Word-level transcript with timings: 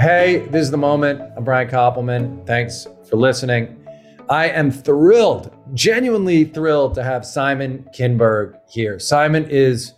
Hey, 0.00 0.46
this 0.46 0.62
is 0.62 0.70
the 0.70 0.78
moment. 0.78 1.20
I'm 1.36 1.44
Brian 1.44 1.68
Koppelman. 1.68 2.46
Thanks 2.46 2.86
for 3.06 3.16
listening. 3.16 3.86
I 4.30 4.48
am 4.48 4.70
thrilled, 4.70 5.54
genuinely 5.74 6.44
thrilled 6.44 6.94
to 6.94 7.02
have 7.02 7.26
Simon 7.26 7.86
Kinberg 7.94 8.58
here. 8.66 8.98
Simon 8.98 9.46
is 9.50 9.92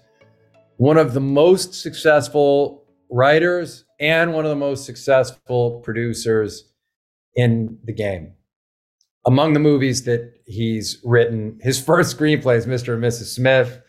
one 0.77 0.97
of 0.97 1.15
the 1.15 1.21
most 1.21 1.75
successful 1.75 2.85
writers 3.13 3.85
and 4.01 4.33
one 4.33 4.45
of 4.45 4.49
the 4.49 4.57
most 4.57 4.87
successful 4.87 5.79
producers 5.85 6.73
in 7.37 7.79
the 7.85 7.93
game. 7.93 8.33
Among 9.25 9.53
the 9.53 9.61
movies 9.61 10.03
that 10.07 10.33
he's 10.47 11.01
written, 11.05 11.61
his 11.63 11.81
first 11.81 12.19
screenplay 12.19 12.57
is 12.57 12.67
Mr. 12.67 12.95
and 12.95 13.05
Mrs. 13.05 13.27
Smith. 13.37 13.81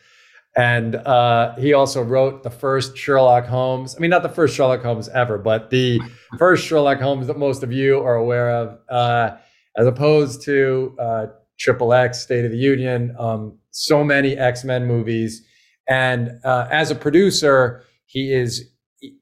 And 0.56 0.96
uh, 0.96 1.56
he 1.56 1.74
also 1.74 2.04
wrote 2.04 2.44
the 2.44 2.50
first 2.50 2.96
Sherlock 2.96 3.46
Holmes. 3.46 3.96
I 3.96 4.00
mean, 4.00 4.12
not 4.12 4.22
the 4.22 4.30
first 4.30 4.56
Sherlock 4.56 4.84
Holmes 4.84 5.10
ever, 5.10 5.38
but 5.38 5.70
the 5.70 6.00
first 6.38 6.66
Sherlock 6.66 7.00
Holmes 7.00 7.28
that 7.28 7.38
most 7.38 7.64
of 7.64 7.71
you 7.71 8.00
are 8.00 8.16
aware 8.16 8.52
of, 8.52 8.78
uh, 8.89 9.38
as 9.78 9.88
opposed 9.88 10.44
to 10.44 10.96
uh, 11.00 11.25
Triple 11.60 11.94
X, 11.94 12.21
State 12.21 12.46
of 12.46 12.52
the 12.52 12.58
Union, 12.58 13.16
um, 13.18 13.58
so 13.71 14.04
many 14.04 14.38
X 14.38 14.64
Men 14.64 14.86
movies. 14.86 15.44
And 15.89 16.39
uh, 16.44 16.68
as 16.72 16.92
a 16.92 16.96
producer, 16.96 17.83
he 18.06 18.32
is 18.32 18.70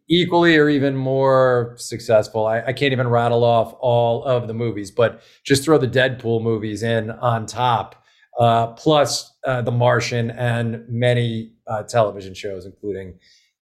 equally 0.09 0.58
or 0.58 0.70
even 0.70 0.95
more 0.95 1.75
successful. 1.77 2.45
I, 2.45 2.61
I, 2.61 2.73
can't 2.73 2.91
even 2.91 3.08
rattle 3.08 3.44
off 3.44 3.73
all 3.80 4.23
of 4.25 4.48
the 4.48 4.53
movies, 4.53 4.91
but 4.91 5.22
just 5.44 5.63
throw 5.63 5.77
the 5.77 5.88
Deadpool 5.88 6.44
movies 6.44 6.84
in 6.84 7.09
on 7.11 7.45
top, 7.45 8.00
uh, 8.40 8.67
plus 8.67 9.34
uh, 9.45 9.62
The 9.62 9.71
Martian 9.71 10.31
and 10.31 10.88
many 10.88 11.53
uh, 11.67 11.84
television 11.84 12.34
shows, 12.34 12.66
including 12.66 13.20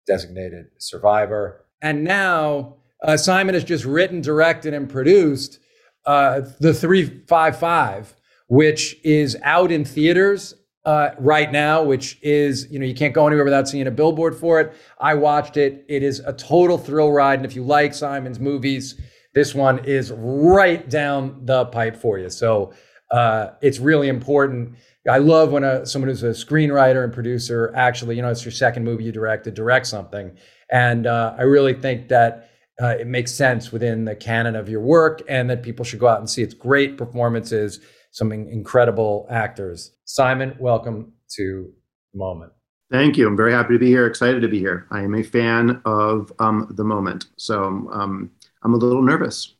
Designated 0.07 0.67
Survivor. 0.77 1.65
And 1.81 2.03
now 2.03 2.77
uh, 3.03 3.17
Simon 3.17 3.53
has 3.53 3.63
just 3.63 3.85
written, 3.85 4.21
directed, 4.21 4.73
and 4.73 4.89
produced 4.89 5.59
uh, 6.05 6.41
The 6.59 6.73
355, 6.73 8.15
which 8.47 8.97
is 9.03 9.37
out 9.43 9.71
in 9.71 9.85
theaters 9.85 10.55
uh, 10.85 11.11
right 11.17 11.51
now, 11.51 11.81
which 11.83 12.19
is, 12.21 12.69
you 12.69 12.77
know, 12.79 12.85
you 12.85 12.93
can't 12.93 13.13
go 13.13 13.25
anywhere 13.27 13.45
without 13.45 13.69
seeing 13.69 13.87
a 13.87 13.91
billboard 13.91 14.35
for 14.35 14.59
it. 14.59 14.73
I 14.99 15.13
watched 15.13 15.57
it. 15.57 15.85
It 15.87 16.03
is 16.03 16.19
a 16.19 16.33
total 16.33 16.77
thrill 16.77 17.11
ride. 17.11 17.39
And 17.39 17.45
if 17.45 17.55
you 17.55 17.63
like 17.63 17.93
Simon's 17.93 18.39
movies, 18.39 18.99
this 19.33 19.55
one 19.55 19.83
is 19.85 20.11
right 20.11 20.87
down 20.89 21.45
the 21.45 21.65
pipe 21.65 21.95
for 21.95 22.19
you. 22.19 22.29
So 22.29 22.73
uh, 23.13 23.51
it's 23.61 23.79
really 23.79 24.09
important. 24.09 24.75
I 25.09 25.19
love 25.19 25.51
when 25.51 25.63
a, 25.63 25.85
someone 25.85 26.09
who's 26.09 26.23
a 26.23 26.29
screenwriter 26.29 27.03
and 27.03 27.13
producer 27.13 27.71
actually, 27.75 28.15
you 28.15 28.23
know, 28.23 28.29
it's 28.29 28.43
your 28.43 28.51
second 28.51 28.83
movie 28.83 29.03
you 29.03 29.11
directed, 29.11 29.53
direct 29.53 29.85
something. 29.85 30.35
And 30.71 31.05
uh, 31.05 31.35
I 31.37 31.43
really 31.43 31.75
think 31.75 32.07
that 32.07 32.49
uh, 32.81 32.95
it 32.99 33.05
makes 33.05 33.31
sense 33.31 33.71
within 33.71 34.05
the 34.05 34.15
canon 34.15 34.55
of 34.55 34.67
your 34.67 34.81
work 34.81 35.21
and 35.29 35.47
that 35.51 35.61
people 35.61 35.85
should 35.85 35.99
go 35.99 36.07
out 36.07 36.19
and 36.19 36.29
see 36.29 36.41
its 36.41 36.55
great 36.55 36.97
performances 36.97 37.79
some 38.09 38.31
incredible 38.31 39.27
actors. 39.29 39.91
Simon, 40.05 40.55
welcome 40.59 41.13
to 41.35 41.71
the 42.13 42.17
moment. 42.17 42.51
Thank 42.91 43.17
you. 43.17 43.27
I'm 43.27 43.37
very 43.37 43.51
happy 43.51 43.73
to 43.73 43.79
be 43.79 43.87
here. 43.87 44.05
Excited 44.05 44.41
to 44.41 44.47
be 44.47 44.59
here. 44.59 44.87
I 44.91 45.01
am 45.01 45.15
a 45.15 45.23
fan 45.23 45.81
of 45.85 46.31
um, 46.39 46.71
the 46.75 46.83
moment, 46.83 47.25
so 47.37 47.89
um, 47.91 48.31
I'm 48.63 48.73
a 48.73 48.77
little 48.77 49.01
nervous. 49.01 49.55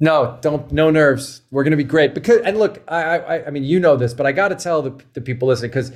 No, 0.00 0.38
don't. 0.40 0.70
No 0.70 0.90
nerves. 0.90 1.42
We're 1.50 1.64
going 1.64 1.72
to 1.72 1.76
be 1.76 1.84
great. 1.84 2.14
Because 2.14 2.40
and 2.42 2.58
look, 2.58 2.82
I, 2.86 3.18
I, 3.18 3.46
I 3.46 3.50
mean, 3.50 3.64
you 3.64 3.80
know 3.80 3.96
this, 3.96 4.14
but 4.14 4.26
I 4.26 4.32
got 4.32 4.48
to 4.48 4.54
tell 4.54 4.82
the, 4.82 5.02
the 5.14 5.20
people 5.20 5.48
listening 5.48 5.70
because 5.70 5.92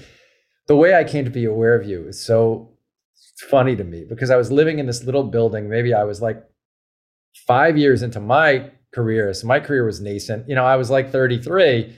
the 0.66 0.76
way 0.76 0.94
I 0.94 1.04
came 1.04 1.24
to 1.24 1.30
be 1.30 1.44
aware 1.44 1.74
of 1.74 1.86
you 1.86 2.08
is 2.08 2.20
so 2.20 2.70
funny 3.50 3.76
to 3.76 3.84
me 3.84 4.04
because 4.08 4.30
I 4.30 4.36
was 4.36 4.50
living 4.50 4.78
in 4.78 4.86
this 4.86 5.04
little 5.04 5.24
building. 5.24 5.68
Maybe 5.68 5.94
I 5.94 6.04
was 6.04 6.20
like 6.20 6.42
five 7.46 7.76
years 7.76 8.02
into 8.02 8.18
my 8.18 8.70
career. 8.92 9.32
So 9.34 9.46
my 9.46 9.60
career 9.60 9.84
was 9.84 10.00
nascent. 10.00 10.48
You 10.48 10.54
know, 10.54 10.64
I 10.64 10.76
was 10.76 10.90
like 10.90 11.12
33. 11.12 11.94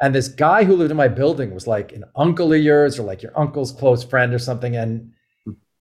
And 0.00 0.14
this 0.14 0.28
guy 0.28 0.64
who 0.64 0.76
lived 0.76 0.90
in 0.90 0.96
my 0.96 1.08
building 1.08 1.52
was 1.54 1.66
like 1.66 1.92
an 1.92 2.04
uncle 2.14 2.52
of 2.52 2.60
yours 2.60 2.98
or 2.98 3.02
like 3.02 3.22
your 3.22 3.38
uncle's 3.38 3.72
close 3.72 4.04
friend 4.04 4.32
or 4.32 4.38
something. 4.38 4.76
And 4.76 5.12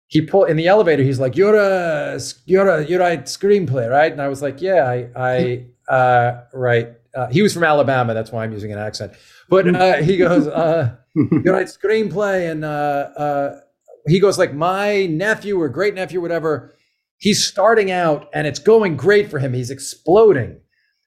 he 0.08 0.22
pulled 0.22 0.50
in 0.50 0.58
the 0.58 0.68
elevator, 0.68 1.04
he's 1.04 1.20
like, 1.20 1.36
You're 1.36 1.56
a 1.56 2.20
you're 2.46 2.68
a 2.68 2.86
you 2.86 3.00
write 3.00 3.26
screenplay, 3.26 3.90
right? 3.90 4.12
And 4.12 4.22
I 4.22 4.28
was 4.28 4.42
like, 4.42 4.62
Yeah, 4.62 4.86
I 4.88 5.10
I 5.16 5.66
uh 5.94 6.42
right. 6.54 6.90
Uh, 7.16 7.28
he 7.28 7.42
was 7.42 7.54
from 7.54 7.64
Alabama, 7.64 8.14
that's 8.14 8.32
why 8.34 8.44
I'm 8.44 8.52
using 8.52 8.74
an 8.74 8.78
accent. 8.78 9.14
But 9.50 9.74
uh, 9.74 10.02
he 10.04 10.18
goes, 10.26 10.48
uh, 10.48 10.98
you 11.16 11.44
write 11.46 11.68
screenplay, 11.82 12.52
and 12.52 12.66
uh, 12.66 13.10
uh, 13.16 13.60
he 14.08 14.20
goes 14.20 14.38
like, 14.38 14.54
my 14.54 15.06
nephew 15.06 15.60
or 15.60 15.70
great 15.70 15.94
nephew, 15.96 16.22
whatever, 16.22 16.76
he's 17.18 17.44
starting 17.44 17.92
out 17.92 18.30
and 18.34 18.46
it's 18.46 18.60
going 18.60 18.98
great 18.98 19.30
for 19.30 19.40
him. 19.40 19.54
He's 19.54 19.72
exploding. 19.72 20.60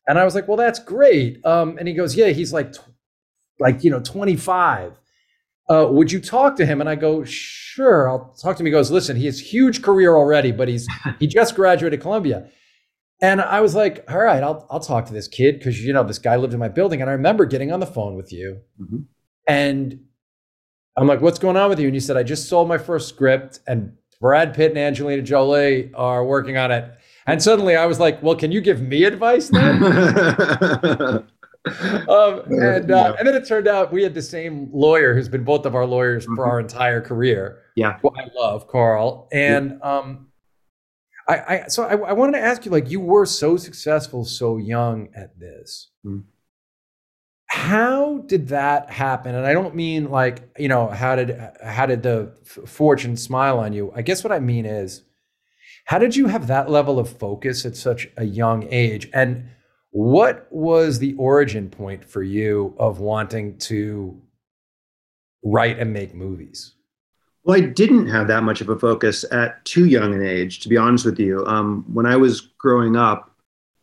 And 0.07 0.19
I 0.19 0.25
was 0.25 0.35
like, 0.35 0.49
well, 0.49 0.57
that's 0.57 0.79
great. 0.79 1.45
Um, 1.45 1.77
and 1.79 1.87
he 1.87 1.95
goes, 1.95 2.17
yeah, 2.17 2.29
he's 2.29 2.53
like, 2.53 2.75
like, 3.61 3.85
you 3.85 3.91
know, 3.91 4.01
25. 4.01 4.99
Uh, 5.71 5.87
would 5.91 6.11
you 6.11 6.21
talk 6.21 6.57
to 6.57 6.67
him? 6.67 6.81
And 6.81 6.89
I 6.89 6.95
go, 6.95 7.25
sure, 7.25 8.09
I'll 8.09 8.35
talk 8.41 8.57
to 8.57 8.63
him. 8.63 8.67
He 8.67 8.73
goes, 8.73 8.91
listen, 8.91 9.17
he 9.17 9.27
has 9.27 9.39
huge 9.39 9.83
career 9.83 10.17
already, 10.17 10.51
but 10.51 10.69
he's, 10.69 10.87
he 11.19 11.27
just 11.29 11.55
graduated 11.55 12.01
Columbia. 12.01 12.49
And 13.21 13.41
I 13.41 13.61
was 13.61 13.75
like, 13.75 14.05
all 14.09 14.19
right, 14.19 14.43
I'll, 14.43 14.67
I'll 14.71 14.81
talk 14.81 15.07
to 15.07 15.13
this 15.13 15.29
kid. 15.29 15.63
Cause 15.63 15.79
you 15.79 15.93
know, 15.93 16.05
this 16.05 16.19
guy 16.19 16.37
lived 16.37 16.55
in 16.55 16.61
my 16.61 16.69
building. 16.69 17.01
And 17.01 17.11
I 17.11 17.15
remember 17.15 17.45
getting 17.45 17.73
on 17.73 17.81
the 17.81 17.87
phone 17.87 18.15
with 18.15 18.33
you 18.33 18.61
mm-hmm. 18.81 18.99
and 19.47 20.01
I'm 20.97 21.07
like, 21.07 21.21
what's 21.21 21.39
going 21.39 21.57
on 21.57 21.69
with 21.69 21.79
you? 21.79 21.87
And 21.87 21.95
you 21.95 22.01
said, 22.01 22.17
I 22.17 22.23
just 22.23 22.49
sold 22.49 22.67
my 22.69 22.79
first 22.79 23.09
script 23.09 23.61
and 23.67 23.93
Brad 24.21 24.55
Pitt 24.55 24.71
and 24.71 24.79
Angelina 24.79 25.23
Jolie 25.23 25.93
are 25.95 26.25
working 26.25 26.57
on 26.57 26.71
it. 26.73 26.93
And 27.27 27.43
suddenly 27.43 27.77
I 27.77 27.87
was 27.87 28.01
like, 28.01 28.23
well, 28.23 28.35
can 28.35 28.51
you 28.51 28.61
give 28.61 28.81
me 28.81 29.05
advice 29.05 29.49
then? 29.49 31.25
um, 32.09 32.43
and, 32.51 32.91
uh, 32.91 33.15
and 33.19 33.27
then 33.27 33.35
it 33.35 33.47
turned 33.47 33.69
out 33.69 33.93
we 33.93 34.03
had 34.03 34.15
the 34.15 34.23
same 34.23 34.71
lawyer 34.73 35.15
who's 35.15 35.29
been 35.29 35.45
both 35.45 35.67
of 35.67 35.75
our 35.75 35.87
lawyers 35.87 36.25
mm-hmm. 36.25 36.37
for 36.37 36.47
our 36.47 36.61
entire 36.61 37.01
career. 37.01 37.63
Yeah. 37.77 37.99
Who 38.01 38.11
I 38.17 38.29
love, 38.35 38.69
Carl. 38.69 39.29
And 39.33 39.83
um, 39.83 40.29
I, 41.29 41.37
I, 41.37 41.65
so 41.69 41.85
I, 41.85 41.97
I, 41.97 42.13
wanted 42.13 42.33
to 42.33 42.41
ask 42.41 42.65
you, 42.65 42.71
like, 42.71 42.91
you 42.91 43.01
were 43.01 43.27
so 43.27 43.57
successful 43.57 44.25
so 44.25 44.57
young 44.57 45.09
at 45.15 45.39
this. 45.39 45.91
Mm-hmm 46.07 46.21
how 47.49 48.19
did 48.27 48.49
that 48.49 48.91
happen 48.91 49.35
and 49.35 49.47
i 49.47 49.55
don't 49.55 49.75
mean 49.75 50.11
like 50.11 50.51
you 50.59 50.69
know 50.69 50.87
how 50.89 51.17
did 51.17 51.37
how 51.65 51.87
did 51.87 52.03
the 52.03 52.31
fortune 52.67 53.17
smile 53.17 53.59
on 53.59 53.73
you 53.73 53.91
i 53.97 54.03
guess 54.03 54.23
what 54.23 54.33
i 54.33 54.39
mean 54.39 54.67
is 54.67 55.03
how 55.87 55.99
did 55.99 56.15
you 56.15 56.27
have 56.27 56.47
that 56.47 56.69
level 56.69 56.99
of 56.99 57.09
focus 57.19 57.65
at 57.65 57.75
such 57.75 58.07
a 58.19 58.25
young 58.25 58.69
age 58.71 59.09
and 59.15 59.49
what 59.99 60.47
was 60.51 60.99
the 60.99 61.15
origin 61.15 61.69
point 61.69 62.05
for 62.05 62.23
you 62.23 62.75
of 62.79 63.01
wanting 63.01 63.57
to 63.59 64.21
write 65.43 65.79
and 65.79 65.93
make 65.93 66.15
movies 66.15 66.75
well 67.45 67.57
i 67.57 67.61
didn't 67.61 68.07
have 68.07 68.29
that 68.29 68.43
much 68.43 68.61
of 68.61 68.69
a 68.69 68.79
focus 68.79 69.25
at 69.33 69.65
too 69.65 69.87
young 69.87 70.15
an 70.15 70.25
age 70.25 70.61
to 70.61 70.69
be 70.69 70.77
honest 70.77 71.05
with 71.05 71.19
you 71.19 71.45
um, 71.47 71.85
when 71.93 72.07
i 72.07 72.17
was 72.17 72.41
growing 72.59 72.97
up 72.97 73.35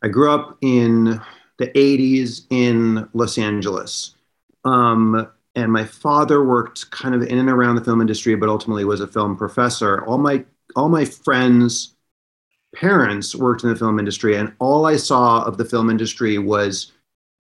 i 0.04 0.08
grew 0.08 0.32
up 0.32 0.58
in 0.62 1.20
the 1.58 1.68
80s 1.68 2.46
in 2.50 3.08
Los 3.14 3.38
Angeles. 3.38 4.16
Um, 4.64 5.30
and 5.56 5.72
my 5.72 5.86
father 5.86 6.44
worked 6.44 6.92
kind 6.92 7.16
of 7.16 7.22
in 7.22 7.38
and 7.38 7.50
around 7.50 7.76
the 7.76 7.84
film 7.84 8.02
industry, 8.02 8.36
but 8.36 8.50
ultimately 8.50 8.84
was 8.84 9.00
a 9.00 9.08
film 9.08 9.38
professor. 9.38 10.04
All 10.06 10.18
my 10.18 10.44
all 10.76 10.90
my 10.90 11.06
friends' 11.06 11.95
parents 12.76 13.36
worked 13.36 13.64
in 13.64 13.70
the 13.70 13.76
film 13.76 14.00
industry, 14.00 14.36
and 14.36 14.54
all 14.60 14.86
I 14.86 14.98
saw 14.98 15.44
of 15.44 15.58
the 15.58 15.66
film 15.66 15.90
industry 15.90 16.38
was 16.38 16.92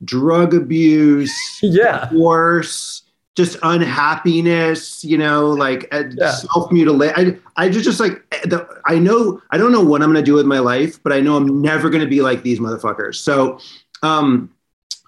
drug 0.03 0.53
abuse, 0.53 1.33
yeah, 1.61 2.07
divorce, 2.09 3.03
just 3.35 3.57
unhappiness, 3.63 5.03
you 5.03 5.17
know, 5.17 5.49
like 5.49 5.87
uh, 5.91 6.03
yeah. 6.17 6.31
self 6.31 6.71
mutilation. 6.71 7.41
I, 7.57 7.65
I 7.65 7.69
just, 7.69 7.85
just 7.85 7.99
like, 7.99 8.23
eh, 8.31 8.41
the, 8.45 8.67
I 8.85 8.97
know, 8.97 9.41
I 9.51 9.57
don't 9.57 9.71
know 9.71 9.83
what 9.83 10.01
I'm 10.01 10.11
going 10.11 10.23
to 10.23 10.25
do 10.25 10.35
with 10.35 10.45
my 10.45 10.59
life, 10.59 11.01
but 11.03 11.11
I 11.11 11.19
know 11.19 11.35
I'm 11.35 11.61
never 11.61 11.89
going 11.89 12.03
to 12.03 12.09
be 12.09 12.21
like 12.21 12.43
these 12.43 12.59
motherfuckers. 12.59 13.15
So 13.15 13.59
um, 14.03 14.53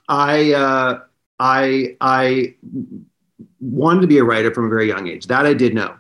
I 0.10 0.54
uh, 0.54 1.00
I 1.40 1.96
I 2.02 2.56
wanted 3.60 4.02
to 4.02 4.08
be 4.08 4.18
a 4.18 4.24
writer 4.24 4.54
from 4.54 4.66
a 4.66 4.70
very 4.70 4.88
young 4.88 5.08
age. 5.08 5.28
That 5.28 5.46
I 5.46 5.54
did 5.54 5.74
know, 5.74 5.96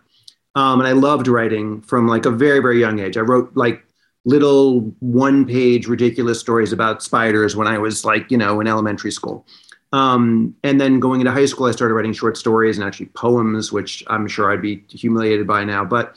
um, 0.56 0.80
and 0.80 0.88
I 0.88 0.92
loved 0.92 1.28
writing 1.28 1.82
from 1.82 2.08
like 2.08 2.26
a 2.26 2.32
very 2.32 2.60
very 2.60 2.80
young 2.80 3.00
age. 3.00 3.16
I 3.16 3.22
wrote 3.22 3.56
like 3.56 3.87
little 4.28 4.82
one 5.00 5.46
page 5.46 5.88
ridiculous 5.88 6.38
stories 6.38 6.74
about 6.74 7.02
spiders 7.02 7.56
when 7.56 7.66
I 7.68 7.78
was 7.78 8.04
like 8.04 8.30
you 8.30 8.38
know 8.38 8.60
in 8.60 8.68
elementary 8.68 9.12
school. 9.12 9.46
Um, 9.94 10.54
and 10.64 10.82
then 10.82 11.00
going 11.00 11.22
into 11.22 11.32
high 11.32 11.46
school, 11.46 11.68
I 11.68 11.72
started 11.72 11.94
writing 11.94 12.12
short 12.12 12.36
stories 12.36 12.78
and 12.78 12.86
actually 12.86 13.06
poems, 13.08 13.72
which 13.72 14.04
I'm 14.08 14.28
sure 14.28 14.52
I'd 14.52 14.62
be 14.62 14.84
humiliated 14.90 15.48
by 15.48 15.64
now. 15.64 15.86
But 15.86 16.16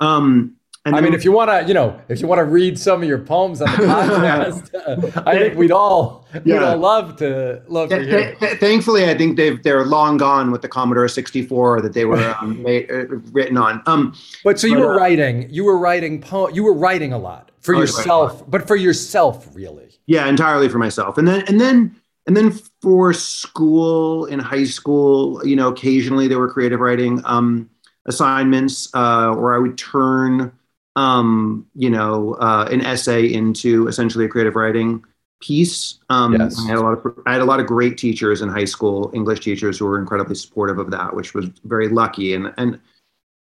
um, 0.00 0.56
and 0.84 0.96
I 0.96 1.00
mean, 1.00 1.14
if 1.14 1.24
you 1.24 1.30
want 1.30 1.48
to, 1.48 1.64
you 1.68 1.74
know, 1.74 2.00
if 2.08 2.20
you 2.20 2.26
want 2.26 2.40
to 2.40 2.44
read 2.44 2.76
some 2.76 3.04
of 3.04 3.08
your 3.08 3.20
poems 3.20 3.62
on 3.62 3.70
the 3.70 3.76
podcast, 3.86 5.22
I 5.28 5.38
think 5.38 5.56
we'd 5.56 5.70
all, 5.70 6.26
yeah. 6.34 6.40
we'd 6.44 6.62
all 6.62 6.76
love 6.78 7.14
to 7.18 7.62
love 7.68 7.90
to 7.90 8.02
hear. 8.02 8.34
Th- 8.34 8.58
thankfully, 8.58 9.08
I 9.08 9.16
think 9.16 9.36
they've 9.36 9.62
they're 9.62 9.86
long 9.86 10.16
gone 10.16 10.50
with 10.50 10.60
the 10.60 10.68
Commodore 10.68 11.06
64 11.06 11.82
that 11.82 11.92
they 11.92 12.04
were 12.04 12.34
um, 12.40 12.60
made, 12.64 12.90
uh, 12.90 13.06
written 13.30 13.56
on. 13.56 13.80
Um, 13.86 14.16
but 14.42 14.58
so 14.58 14.66
you 14.66 14.74
but, 14.74 14.86
were 14.86 14.94
uh, 14.94 14.98
writing, 14.98 15.48
you 15.50 15.62
were 15.62 15.78
writing 15.78 16.20
po- 16.20 16.48
you 16.48 16.64
were 16.64 16.74
writing 16.74 17.12
a 17.12 17.18
lot 17.18 17.51
for 17.62 17.74
yourself, 17.74 18.48
but 18.50 18.66
for 18.66 18.76
yourself, 18.76 19.48
really. 19.54 19.88
Yeah, 20.06 20.26
entirely 20.28 20.68
for 20.68 20.78
myself. 20.78 21.16
And 21.16 21.26
then 21.26 21.44
and 21.48 21.60
then 21.60 21.96
and 22.26 22.36
then 22.36 22.52
for 22.80 23.12
school 23.12 24.26
in 24.26 24.38
high 24.38 24.64
school, 24.64 25.44
you 25.46 25.56
know, 25.56 25.68
occasionally 25.68 26.28
there 26.28 26.38
were 26.38 26.50
creative 26.50 26.80
writing 26.80 27.22
um, 27.24 27.70
assignments 28.06 28.88
uh, 28.94 29.32
where 29.34 29.54
I 29.54 29.58
would 29.58 29.78
turn, 29.78 30.52
um, 30.96 31.66
you 31.74 31.90
know, 31.90 32.34
uh, 32.34 32.68
an 32.70 32.80
essay 32.84 33.32
into 33.32 33.88
essentially 33.88 34.24
a 34.24 34.28
creative 34.28 34.56
writing 34.56 35.04
piece. 35.40 35.98
Um, 36.10 36.34
yes. 36.34 36.56
I 36.60 36.68
had 36.68 36.78
a 36.78 36.80
lot 36.80 36.92
of 36.92 37.18
I 37.26 37.32
had 37.32 37.40
a 37.40 37.44
lot 37.44 37.60
of 37.60 37.66
great 37.66 37.98
teachers 37.98 38.42
in 38.42 38.48
high 38.48 38.64
school, 38.64 39.10
English 39.14 39.40
teachers 39.40 39.78
who 39.78 39.86
were 39.86 39.98
incredibly 39.98 40.34
supportive 40.34 40.78
of 40.78 40.90
that, 40.90 41.14
which 41.14 41.34
was 41.34 41.46
very 41.64 41.88
lucky. 41.88 42.34
And 42.34 42.52
and 42.56 42.80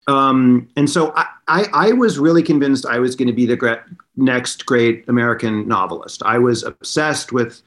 um, 0.06 0.68
and 0.76 0.88
so 0.88 1.12
I, 1.16 1.26
I, 1.48 1.66
I 1.72 1.92
was 1.92 2.18
really 2.18 2.42
convinced 2.42 2.86
I 2.86 2.98
was 2.98 3.16
going 3.16 3.28
to 3.28 3.34
be 3.34 3.46
the 3.46 3.80
next 4.16 4.66
great 4.66 5.08
American 5.08 5.66
novelist. 5.66 6.22
I 6.24 6.38
was 6.38 6.62
obsessed 6.62 7.32
with. 7.32 7.62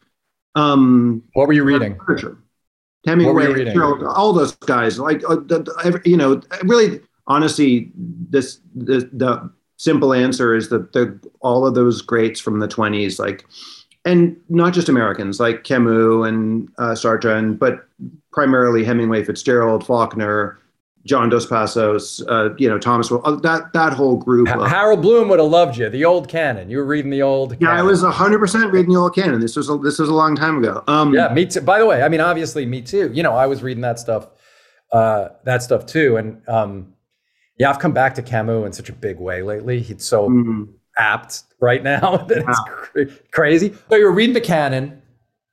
Um, 0.56 1.24
what 1.34 1.48
were 1.48 1.54
you 1.54 1.63
reading? 1.63 1.98
Literature. 2.00 2.38
Hemingway, 3.06 3.74
all 3.75 4.34
those 4.34 4.56
guys. 4.56 5.00
Like 5.00 5.24
uh, 5.30 5.36
the, 5.36 6.01
you 6.04 6.18
know, 6.18 6.42
really, 6.63 7.00
honestly, 7.25 7.92
this 7.95 8.60
the, 8.75 9.10
the 9.13 9.51
simple 9.78 10.13
answer 10.13 10.54
is 10.54 10.69
that 10.69 10.94
the 10.94 11.18
all 11.39 11.66
of 11.66 11.74
those 11.74 12.01
greats 12.01 12.39
from 12.39 12.60
the 12.60 12.68
twenties, 12.68 13.18
like 13.18 13.45
and 14.04 14.36
not 14.50 14.74
just 14.74 14.89
Americans 14.89 15.39
like 15.39 15.63
Camus 15.63 16.28
and 16.28 16.69
uh, 16.78 16.92
Sartre, 16.92 17.38
and, 17.38 17.57
but 17.60 17.88
primarily 18.31 18.84
Hemingway, 18.84 19.24
Fitzgerald, 19.24 19.86
Faulkner, 19.86 20.60
John 21.07 21.30
Dos 21.30 21.45
Passos, 21.45 22.21
uh, 22.27 22.54
you 22.57 22.69
know 22.69 22.77
Thomas, 22.77 23.12
uh, 23.12 23.36
that 23.42 23.74
that 23.74 23.94
whole 23.94 24.18
group. 24.18 24.50
Of, 24.50 24.69
Harold 24.69 25.01
Bloom 25.01 25.30
would 25.30 25.39
have 25.39 25.50
loved 25.50 25.77
you. 25.77 25.89
The 25.89 26.06
old 26.06 26.27
canon. 26.27 26.69
You 26.69 26.77
were 26.77 26.86
reading 26.86 27.09
the 27.09 27.21
old. 27.21 27.51
Canon. 27.51 27.62
Yeah, 27.62 27.68
canon. 27.69 27.86
I 27.86 27.89
was 27.89 28.04
hundred 28.04 28.39
percent 28.39 28.71
reading 28.71 28.94
the 28.94 29.00
old 29.00 29.15
canon. 29.15 29.39
This 29.39 29.56
was 29.56 29.69
a, 29.69 29.77
this 29.77 30.00
was 30.00 30.09
a 30.09 30.13
long 30.13 30.36
time 30.36 30.57
ago. 30.57 30.83
Um, 30.88 31.13
yeah, 31.13 31.33
me 31.33 31.45
too. 31.45 31.62
By 31.62 31.80
the 31.80 31.86
way, 31.86 32.04
I 32.04 32.09
mean 32.09 32.21
obviously 32.21 32.65
me 32.65 32.81
too. 32.81 33.12
You 33.13 33.24
know, 33.24 33.33
I 33.33 33.48
was 33.48 33.63
reading 33.63 33.81
that 33.81 34.00
stuff, 34.00 34.27
uh, 34.92 35.30
that 35.45 35.63
stuff 35.63 35.86
too, 35.86 36.18
and 36.18 36.48
um, 36.48 36.94
yeah, 37.57 37.69
I've 37.69 37.80
come 37.80 37.94
back 37.94 38.15
to 38.15 38.21
Camus 38.21 38.65
in 38.65 38.74
such 38.74 38.89
a 38.89 38.94
big 38.94 39.18
way 39.18 39.42
lately. 39.42 39.80
He's 39.81 40.03
so 40.03 40.30
mm-hmm 40.30 40.63
apt 40.98 41.44
right 41.60 41.83
now 41.83 42.18
that 42.27 42.39
it's 42.48 42.62
cra- 42.68 43.06
crazy. 43.31 43.75
So 43.89 43.95
you're 43.95 44.12
reading 44.12 44.33
the 44.33 44.42
canon. 44.42 45.01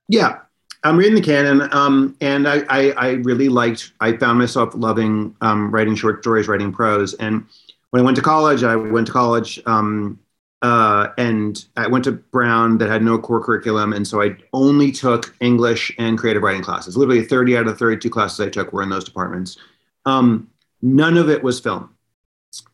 Yeah, 0.07 0.39
I'm 0.85 0.97
reading 0.97 1.15
the 1.15 1.21
canon, 1.21 1.67
um, 1.73 2.15
and 2.21 2.47
I, 2.47 2.63
I, 2.69 2.91
I, 2.91 3.09
really 3.23 3.49
liked. 3.49 3.91
I 3.99 4.15
found 4.17 4.39
myself 4.39 4.73
loving 4.75 5.35
um, 5.41 5.71
writing 5.71 5.95
short 5.95 6.21
stories, 6.23 6.47
writing 6.47 6.71
prose. 6.71 7.13
And 7.15 7.45
when 7.89 8.01
I 8.01 8.05
went 8.05 8.15
to 8.17 8.23
college, 8.23 8.63
I 8.63 8.75
went 8.75 9.07
to 9.07 9.13
college, 9.13 9.59
um, 9.65 10.19
uh, 10.61 11.09
and 11.17 11.65
I 11.75 11.87
went 11.87 12.03
to 12.05 12.13
Brown 12.13 12.77
that 12.77 12.89
had 12.89 13.03
no 13.03 13.17
core 13.17 13.43
curriculum, 13.43 13.93
and 13.93 14.07
so 14.07 14.21
I 14.21 14.37
only 14.53 14.91
took 14.91 15.35
English 15.41 15.91
and 15.97 16.17
creative 16.17 16.43
writing 16.43 16.63
classes. 16.63 16.95
Literally, 16.95 17.25
30 17.25 17.57
out 17.57 17.67
of 17.67 17.77
32 17.77 18.09
classes 18.09 18.39
I 18.39 18.49
took 18.49 18.71
were 18.71 18.83
in 18.83 18.89
those 18.89 19.03
departments. 19.03 19.57
Um, 20.05 20.49
none 20.81 21.17
of 21.17 21.29
it 21.29 21.43
was 21.43 21.59
film 21.59 21.95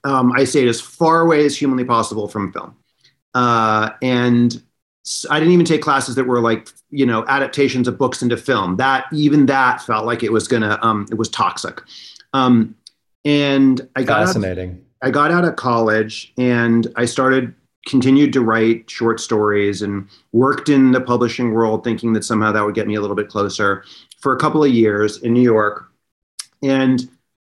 um, 0.04 0.32
I 0.34 0.44
stayed 0.44 0.68
as 0.68 0.82
far 0.82 1.22
away 1.22 1.46
as 1.46 1.58
humanly 1.58 1.84
possible 1.84 2.28
from 2.28 2.52
film. 2.52 2.76
Uh, 3.34 3.92
and 4.02 4.62
I 5.30 5.40
didn't 5.40 5.54
even 5.54 5.66
take 5.66 5.82
classes 5.82 6.16
that 6.16 6.26
were 6.26 6.42
like, 6.42 6.70
you 6.90 7.06
know, 7.06 7.26
adaptations 7.28 7.88
of 7.88 7.98
books 7.98 8.22
into 8.22 8.38
film. 8.38 8.78
That 8.78 9.06
even 9.14 9.46
that 9.48 9.82
felt 9.82 10.06
like 10.06 10.24
it 10.24 10.32
was 10.32 10.48
gonna, 10.48 10.80
um, 10.82 11.08
it 11.12 11.16
was 11.16 11.30
toxic. 11.30 11.82
Um, 12.34 12.76
and 13.26 13.88
I 13.96 14.04
got 14.04 14.26
fascinating. 14.26 14.72
Out, 14.72 15.08
I 15.08 15.12
got 15.12 15.32
out 15.32 15.46
of 15.46 15.56
college 15.56 16.34
and 16.38 16.88
I 16.96 17.06
started 17.06 17.54
continued 17.88 18.32
to 18.34 18.42
write 18.42 18.90
short 18.90 19.20
stories 19.20 19.82
and 19.82 20.08
worked 20.32 20.70
in 20.70 20.92
the 20.92 21.02
publishing 21.02 21.52
world, 21.52 21.84
thinking 21.84 22.14
that 22.14 22.24
somehow 22.24 22.52
that 22.52 22.64
would 22.64 22.76
get 22.76 22.88
me 22.88 22.96
a 22.96 23.02
little 23.02 23.16
bit 23.16 23.28
closer 23.28 23.84
for 24.20 24.34
a 24.34 24.38
couple 24.38 24.64
of 24.64 24.72
years 24.72 25.18
in 25.24 25.34
New 25.34 25.42
York. 25.42 25.90
And 26.62 27.10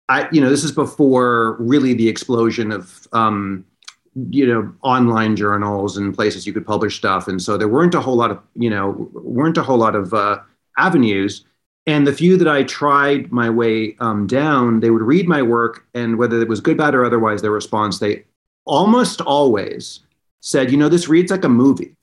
I, 0.10 0.28
you 0.32 0.42
know, 0.42 0.50
this 0.50 0.64
is 0.64 0.72
before 0.72 1.58
really 1.60 1.94
the 1.94 2.10
explosion 2.10 2.72
of, 2.72 3.08
um, 3.14 3.66
you 4.16 4.48
know, 4.48 4.74
online 4.82 5.36
journals 5.36 5.98
and 5.98 6.16
places 6.16 6.48
you 6.48 6.54
could 6.54 6.66
publish 6.66 6.98
stuff, 6.98 7.28
and 7.28 7.42
so 7.42 7.58
there 7.58 7.68
weren't 7.68 7.96
a 7.96 8.02
whole 8.02 8.16
lot 8.16 8.32
of, 8.32 8.40
you 8.56 8.70
know, 8.70 9.10
weren't 9.14 9.58
a 9.58 9.64
whole 9.64 9.78
lot 9.78 9.96
of 9.96 10.14
uh, 10.14 10.40
avenues. 10.78 11.46
And 11.88 12.08
the 12.08 12.14
few 12.14 12.38
that 12.38 12.48
I 12.48 12.64
tried 12.64 13.32
my 13.32 13.50
way 13.50 13.96
um, 14.00 14.26
down, 14.26 14.80
they 14.80 14.90
would 14.90 15.04
read 15.04 15.28
my 15.28 15.42
work, 15.42 15.86
and 15.94 16.18
whether 16.18 16.42
it 16.42 16.48
was 16.48 16.62
good, 16.62 16.78
bad, 16.78 16.96
or 16.96 17.06
otherwise, 17.06 17.42
their 17.42 17.52
response, 17.52 18.00
they 18.00 18.24
almost 18.66 19.22
always 19.22 20.00
said, 20.40 20.72
"You 20.72 20.78
know, 20.78 20.90
this 20.90 21.08
reads 21.10 21.30
like 21.30 21.44
a 21.44 21.50
movie. 21.50 21.96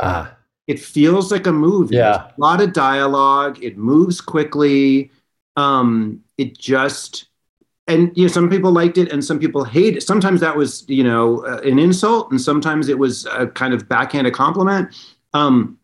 Ah. 0.00 0.36
It 0.66 0.78
feels 0.78 1.32
like 1.32 1.46
a 1.46 1.52
movie. 1.52 1.96
Yeah, 1.96 2.26
a 2.26 2.40
lot 2.40 2.60
of 2.60 2.72
dialogue. 2.72 3.62
It 3.62 3.78
moves 3.78 4.20
quickly. 4.20 5.10
Um, 5.56 6.22
it 6.36 6.58
just." 6.58 7.26
And 7.92 8.16
you 8.16 8.24
know 8.24 8.32
some 8.32 8.48
people 8.48 8.72
liked 8.72 8.98
it 8.98 9.12
and 9.12 9.24
some 9.24 9.38
people 9.38 9.64
hate 9.64 9.96
it. 9.96 10.02
Sometimes 10.02 10.40
that 10.40 10.56
was 10.56 10.84
you 10.88 11.04
know 11.04 11.44
uh, 11.46 11.60
an 11.64 11.78
insult 11.78 12.30
and 12.30 12.40
sometimes 12.40 12.88
it 12.88 12.98
was 12.98 13.26
a 13.26 13.46
kind 13.46 13.74
of 13.74 13.88
backhanded 13.88 14.34
compliment. 14.34 14.94
Um, 15.34 15.78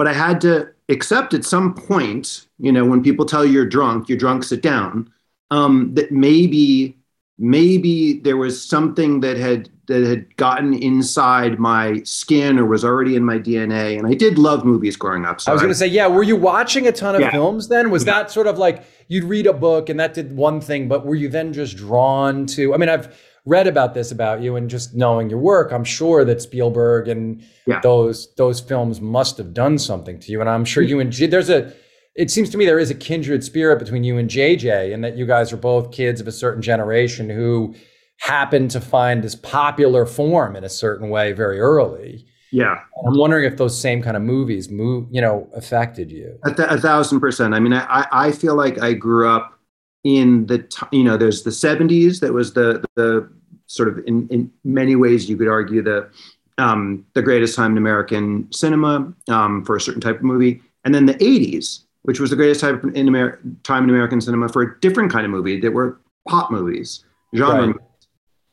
but 0.00 0.08
i 0.08 0.14
had 0.14 0.40
to 0.40 0.66
accept 0.88 1.34
at 1.34 1.44
some 1.44 1.74
point 1.74 2.46
you 2.58 2.72
know 2.72 2.86
when 2.86 3.02
people 3.02 3.26
tell 3.26 3.44
you 3.44 3.52
you're 3.52 3.66
drunk 3.66 4.08
you're 4.08 4.16
drunk 4.16 4.42
sit 4.42 4.62
down 4.62 5.12
um, 5.50 5.92
that 5.94 6.10
maybe 6.10 6.96
maybe 7.38 8.14
there 8.20 8.38
was 8.38 8.66
something 8.66 9.20
that 9.20 9.36
had 9.36 9.68
that 9.90 10.04
had 10.04 10.36
gotten 10.36 10.72
inside 10.72 11.58
my 11.58 12.00
skin 12.04 12.58
or 12.58 12.64
was 12.64 12.84
already 12.84 13.16
in 13.16 13.24
my 13.24 13.38
DNA. 13.38 13.98
And 13.98 14.06
I 14.06 14.14
did 14.14 14.38
love 14.38 14.64
movies 14.64 14.96
growing 14.96 15.26
up. 15.26 15.40
So 15.40 15.50
I 15.50 15.52
was 15.52 15.60
going 15.60 15.72
to 15.72 15.78
say, 15.78 15.88
yeah. 15.88 16.06
Were 16.06 16.22
you 16.22 16.36
watching 16.36 16.86
a 16.86 16.92
ton 16.92 17.16
of 17.16 17.20
yeah. 17.20 17.32
films 17.32 17.68
then? 17.68 17.90
Was 17.90 18.06
yeah. 18.06 18.14
that 18.14 18.30
sort 18.30 18.46
of 18.46 18.56
like 18.56 18.84
you'd 19.08 19.24
read 19.24 19.46
a 19.46 19.52
book 19.52 19.88
and 19.88 19.98
that 19.98 20.14
did 20.14 20.36
one 20.36 20.60
thing, 20.60 20.86
but 20.86 21.04
were 21.04 21.16
you 21.16 21.28
then 21.28 21.52
just 21.52 21.76
drawn 21.76 22.46
to? 22.46 22.72
I 22.72 22.76
mean, 22.76 22.88
I've 22.88 23.20
read 23.44 23.66
about 23.66 23.94
this 23.94 24.12
about 24.12 24.40
you 24.40 24.54
and 24.54 24.70
just 24.70 24.94
knowing 24.94 25.28
your 25.28 25.40
work, 25.40 25.72
I'm 25.72 25.82
sure 25.82 26.24
that 26.24 26.40
Spielberg 26.40 27.08
and 27.08 27.42
yeah. 27.66 27.80
those 27.80 28.32
those 28.36 28.60
films 28.60 29.00
must 29.00 29.38
have 29.38 29.52
done 29.52 29.76
something 29.76 30.20
to 30.20 30.30
you. 30.30 30.40
And 30.40 30.48
I'm 30.48 30.64
sure 30.64 30.82
you 30.84 31.00
and 31.00 31.10
G, 31.10 31.26
there's 31.26 31.50
a 31.50 31.72
it 32.14 32.30
seems 32.30 32.50
to 32.50 32.58
me 32.58 32.64
there 32.64 32.78
is 32.78 32.90
a 32.90 32.94
kindred 32.94 33.42
spirit 33.42 33.78
between 33.78 34.04
you 34.04 34.18
and 34.18 34.28
JJ, 34.28 34.94
and 34.94 35.02
that 35.02 35.16
you 35.16 35.26
guys 35.26 35.52
are 35.52 35.56
both 35.56 35.90
kids 35.90 36.20
of 36.20 36.28
a 36.28 36.32
certain 36.32 36.62
generation 36.62 37.28
who 37.28 37.74
happened 38.20 38.70
to 38.70 38.80
find 38.80 39.24
this 39.24 39.34
popular 39.34 40.06
form 40.06 40.56
in 40.56 40.64
a 40.64 40.68
certain 40.68 41.10
way 41.10 41.32
very 41.32 41.58
early. 41.58 42.26
Yeah, 42.52 42.80
I'm 43.06 43.16
wondering 43.16 43.44
if 43.44 43.58
those 43.58 43.78
same 43.78 44.02
kind 44.02 44.16
of 44.16 44.22
movies, 44.22 44.68
move, 44.70 45.06
you 45.10 45.20
know, 45.20 45.48
affected 45.54 46.10
you. 46.10 46.36
A, 46.44 46.52
th- 46.52 46.68
a 46.68 46.78
thousand 46.78 47.20
percent. 47.20 47.54
I 47.54 47.60
mean, 47.60 47.72
I 47.72 48.06
I 48.10 48.32
feel 48.32 48.56
like 48.56 48.80
I 48.82 48.92
grew 48.92 49.28
up 49.28 49.58
in 50.02 50.46
the 50.46 50.58
t- 50.58 50.86
you 50.92 51.04
know 51.04 51.16
there's 51.16 51.42
the 51.42 51.50
70s 51.50 52.20
that 52.20 52.32
was 52.32 52.54
the 52.54 52.84
the 52.96 53.30
sort 53.66 53.88
of 53.88 53.98
in 54.06 54.26
in 54.28 54.50
many 54.64 54.96
ways 54.96 55.28
you 55.28 55.36
could 55.36 55.48
argue 55.48 55.82
the 55.82 56.10
um, 56.58 57.06
the 57.14 57.22
greatest 57.22 57.54
time 57.54 57.72
in 57.72 57.78
American 57.78 58.50
cinema 58.52 59.12
um, 59.28 59.64
for 59.64 59.76
a 59.76 59.80
certain 59.80 60.00
type 60.00 60.16
of 60.16 60.24
movie, 60.24 60.60
and 60.84 60.94
then 60.94 61.06
the 61.06 61.14
80s 61.14 61.84
which 62.02 62.20
was 62.20 62.30
the 62.30 62.36
greatest 62.36 62.60
time 62.60 62.80
in, 62.94 63.08
Amer- 63.08 63.38
time 63.62 63.84
in 63.84 63.90
American 63.90 64.20
cinema 64.20 64.48
for 64.48 64.62
a 64.62 64.80
different 64.80 65.12
kind 65.12 65.24
of 65.24 65.30
movie 65.30 65.60
that 65.60 65.72
were 65.72 66.00
pop 66.28 66.50
movies, 66.50 67.04
genre. 67.36 67.66
Right. 67.68 67.76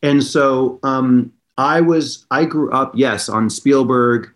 And 0.02 0.24
so 0.24 0.80
um, 0.84 1.34
I 1.58 1.82
was, 1.82 2.26
I 2.32 2.46
grew 2.46 2.72
up, 2.72 2.94
yes, 2.96 3.30
on 3.30 3.50
Spielberg. 3.50 4.32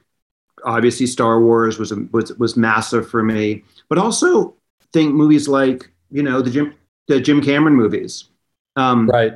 Obviously, 0.63 1.07
Star 1.07 1.41
Wars 1.41 1.79
was 1.79 1.91
was 2.11 2.33
was 2.37 2.55
massive 2.55 3.09
for 3.09 3.23
me, 3.23 3.63
but 3.89 3.97
also 3.97 4.53
think 4.93 5.13
movies 5.13 5.47
like 5.47 5.91
you 6.11 6.21
know 6.21 6.41
the 6.41 6.51
Jim 6.51 6.75
the 7.07 7.19
Jim 7.19 7.41
Cameron 7.41 7.75
movies, 7.75 8.25
um, 8.75 9.09
right? 9.09 9.33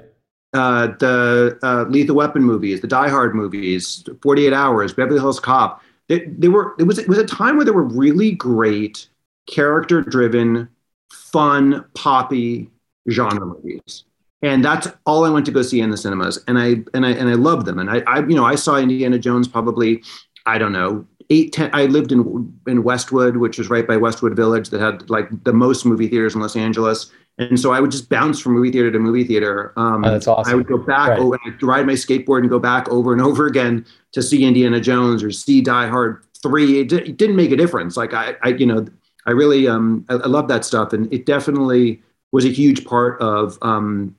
Uh, 0.53 0.88
the 1.00 1.58
uh, 1.63 1.86
Lethal 1.89 2.15
Weapon 2.15 2.44
movies, 2.44 2.79
the 2.79 2.88
Die 2.88 3.10
Hard 3.10 3.36
movies, 3.36 4.03
Forty 4.22 4.46
Eight 4.46 4.53
Hours, 4.53 4.94
Beverly 4.94 5.20
Hills 5.20 5.39
Cop. 5.39 5.82
They, 6.08 6.25
they 6.27 6.48
were 6.48 6.75
it 6.77 6.84
was 6.84 7.00
it 7.00 7.08
was 7.08 7.17
a 7.17 7.25
time 7.25 7.55
where 7.55 7.65
there 7.65 7.74
were 7.74 7.84
really 7.84 8.32
great 8.32 9.08
character 9.48 10.01
driven, 10.01 10.70
fun, 11.12 11.86
poppy 11.96 12.70
genre 13.10 13.46
movies. 13.46 14.03
And 14.46 14.64
that's 14.64 14.88
all 15.08 15.25
I 15.25 15.30
went 15.30 15.48
to 15.48 15.52
go 15.52 15.64
see 15.64 15.82
in 15.82 15.90
the 15.90 15.98
cinemas. 15.98 16.38
And 16.48 16.60
I 16.60 16.75
and 16.94 17.04
I 17.04 17.12
and 17.12 17.30
I 17.30 17.34
loved 17.34 17.66
them. 17.66 17.80
And 17.80 17.90
I, 17.90 18.02
I 18.02 18.20
you 18.20 18.36
know, 18.36 18.46
I 18.46 18.54
saw 18.54 18.78
Indiana 18.78 19.18
Jones 19.18 19.48
probably, 19.48 20.04
I 20.46 20.60
don't 20.60 20.72
know, 20.72 21.06
eight, 21.32 21.52
ten. 21.52 21.72
I 21.74 21.88
lived 21.88 22.12
in 22.12 22.54
in 22.68 22.84
Westwood, 22.84 23.38
which 23.38 23.58
was 23.58 23.72
right 23.72 23.88
by 23.88 23.98
Westwood 23.98 24.36
Village, 24.36 24.70
that 24.70 24.80
had 24.80 25.10
like 25.10 25.28
the 25.46 25.54
most 25.54 25.84
movie 25.84 26.08
theaters 26.08 26.36
in 26.36 26.42
Los 26.42 26.56
Angeles. 26.56 27.12
And 27.40 27.60
so 27.60 27.74
I 27.74 27.80
would 27.80 27.90
just 27.90 28.08
bounce 28.08 28.40
from 28.40 28.54
movie 28.54 28.72
theater 28.72 28.92
to 28.92 29.00
movie 29.00 29.24
theater. 29.24 29.74
Um, 29.78 30.06
oh, 30.06 30.12
that's 30.12 30.28
awesome. 30.28 30.54
I 30.54 30.56
would 30.56 30.68
go 30.68 30.78
back 30.78 31.10
right. 31.10 31.20
over, 31.20 31.38
I'd 31.46 31.62
ride 31.62 31.86
my 31.86 31.94
skateboard 31.94 32.42
and 32.42 32.50
go 32.50 32.60
back 32.60 32.88
over 32.90 33.14
and 33.14 33.22
over 33.30 33.48
again 33.48 33.84
to 34.12 34.22
see 34.22 34.46
Indiana 34.46 34.80
Jones 34.80 35.24
or 35.24 35.32
see 35.32 35.60
Die 35.60 35.88
Hard 35.88 36.24
three. 36.44 36.82
It, 36.82 36.94
it 36.94 37.18
didn't 37.18 37.36
make 37.36 37.52
a 37.52 37.58
difference. 37.58 37.98
Like 37.98 38.14
I, 38.14 38.36
I, 38.44 38.50
you 38.50 38.68
know, 38.68 38.86
I 39.25 39.32
really 39.32 39.68
um, 39.68 40.06
I, 40.08 40.14
I 40.14 40.28
love 40.28 40.48
that 40.50 40.64
stuff, 40.64 40.94
and 40.94 41.12
it 41.12 41.25
definitely 41.25 42.04
was 42.32 42.46
a 42.46 42.50
huge 42.50 42.86
part 42.86 43.20
of 43.20 43.58
um, 43.64 44.16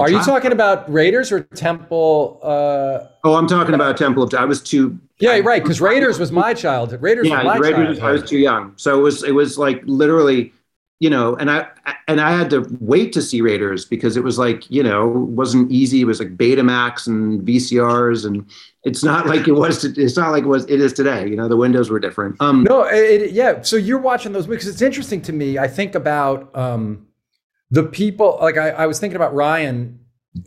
Are 0.00 0.10
you 0.10 0.22
talking 0.22 0.52
about 0.52 0.90
Raiders 0.92 1.30
or 1.30 1.42
Temple? 1.42 2.40
Uh, 2.42 3.06
Oh, 3.24 3.34
I'm 3.34 3.46
talking 3.46 3.74
about 3.74 3.96
Temple 3.96 4.22
of. 4.22 4.34
I 4.34 4.44
was 4.44 4.62
too. 4.62 4.98
yeah, 5.20 5.38
right. 5.38 5.62
Because 5.62 5.80
Raiders 5.80 6.18
was 6.18 6.30
my 6.32 6.54
childhood. 6.54 7.02
Raiders 7.02 7.26
Yeah, 7.28 7.36
was 7.42 7.44
my 7.44 7.56
Raiders. 7.58 7.98
I 8.00 8.10
was 8.12 8.22
too 8.28 8.38
young, 8.38 8.72
so 8.76 8.98
it 8.98 9.02
was. 9.02 9.22
It 9.22 9.32
was 9.32 9.58
like 9.58 9.80
literally, 9.84 10.52
you 11.00 11.10
know, 11.10 11.36
and 11.36 11.50
I 11.50 11.66
and 12.08 12.20
I 12.20 12.32
had 12.36 12.50
to 12.50 12.66
wait 12.80 13.12
to 13.14 13.22
see 13.22 13.40
Raiders 13.40 13.84
because 13.84 14.16
it 14.16 14.24
was 14.24 14.38
like 14.38 14.68
you 14.70 14.82
know 14.82 15.06
wasn't 15.08 15.70
easy. 15.70 16.00
It 16.00 16.04
was 16.04 16.18
like 16.20 16.36
Betamax 16.36 17.06
and 17.06 17.42
VCRs, 17.42 18.26
and 18.26 18.44
it's 18.84 19.02
not 19.04 19.26
like 19.26 19.46
it 19.48 19.52
was. 19.52 19.84
It's 19.84 20.16
not 20.16 20.30
like 20.32 20.44
it 20.44 20.48
was. 20.48 20.64
It 20.66 20.80
is 20.80 20.92
today. 20.92 21.28
You 21.28 21.36
know, 21.36 21.48
the 21.48 21.56
windows 21.56 21.90
were 21.90 21.98
different. 22.00 22.40
Um, 22.40 22.64
No, 22.64 22.82
it, 22.84 23.22
it- 23.22 23.30
yeah. 23.32 23.62
So 23.62 23.76
you're 23.76 23.98
watching 24.00 24.32
those 24.32 24.48
movies. 24.48 24.66
It's 24.66 24.82
interesting 24.82 25.20
to 25.22 25.32
me. 25.32 25.58
I 25.58 25.68
think 25.68 25.94
about 25.96 26.54
um, 26.56 27.06
the 27.70 27.82
people. 27.82 28.38
Like 28.40 28.56
I, 28.56 28.70
I 28.70 28.86
was 28.86 28.98
thinking 28.98 29.16
about 29.16 29.34
Rian 29.34 29.98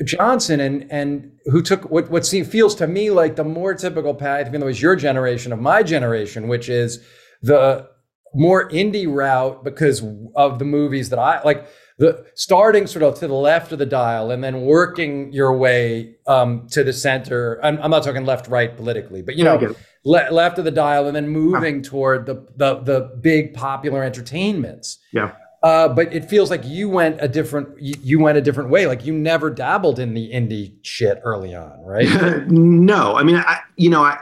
Johnson, 0.03 0.59
and 0.59 0.91
and 0.91 1.31
who 1.45 1.61
took 1.61 1.89
what 1.89 2.09
what 2.09 2.25
seems 2.25 2.47
feels 2.47 2.75
to 2.75 2.87
me 2.87 3.09
like 3.09 3.35
the 3.35 3.43
more 3.43 3.73
typical 3.73 4.13
path, 4.13 4.47
even 4.47 4.61
though 4.61 4.67
it's 4.67 4.81
your 4.81 4.95
generation 4.95 5.51
of 5.51 5.59
my 5.59 5.83
generation, 5.83 6.47
which 6.47 6.69
is 6.69 7.03
the 7.41 7.89
more 8.33 8.69
indie 8.69 9.11
route 9.11 9.63
because 9.63 10.03
of 10.35 10.59
the 10.59 10.65
movies 10.65 11.09
that 11.09 11.19
I 11.19 11.41
like. 11.43 11.67
The 11.97 12.25
starting 12.33 12.87
sort 12.87 13.03
of 13.03 13.19
to 13.19 13.27
the 13.27 13.33
left 13.33 13.73
of 13.73 13.79
the 13.79 13.85
dial 13.85 14.31
and 14.31 14.41
then 14.41 14.61
working 14.61 15.33
your 15.33 15.57
way 15.57 16.15
um, 16.27 16.65
to 16.71 16.81
the 16.81 16.93
center. 16.93 17.59
I'm, 17.61 17.77
I'm 17.81 17.91
not 17.91 18.03
talking 18.03 18.23
left, 18.25 18.47
right 18.47 18.73
politically, 18.73 19.21
but 19.21 19.35
you 19.35 19.43
know, 19.43 19.57
le- 20.05 20.31
left 20.31 20.57
of 20.57 20.63
the 20.63 20.71
dial 20.71 21.07
and 21.07 21.15
then 21.15 21.27
moving 21.27 21.81
toward 21.81 22.25
the, 22.25 22.47
the 22.55 22.79
the 22.79 23.17
big 23.19 23.53
popular 23.53 24.01
entertainments. 24.01 24.97
Yeah. 25.11 25.33
Uh, 25.61 25.89
but 25.89 26.13
it 26.13 26.23
feels 26.29 26.49
like 26.49 26.63
you 26.65 26.87
went 26.87 27.17
a 27.19 27.27
different 27.27 27.81
you, 27.81 27.93
you 28.01 28.19
went 28.19 28.37
a 28.37 28.41
different 28.41 28.69
way. 28.69 28.87
Like 28.87 29.05
you 29.05 29.13
never 29.13 29.49
dabbled 29.49 29.99
in 29.99 30.13
the 30.13 30.31
indie 30.31 30.73
shit 30.83 31.19
early 31.23 31.53
on, 31.53 31.81
right? 31.81 32.07
no, 32.47 33.15
I 33.15 33.23
mean, 33.23 33.35
I 33.35 33.59
you 33.75 33.89
know, 33.89 34.03
I 34.03 34.19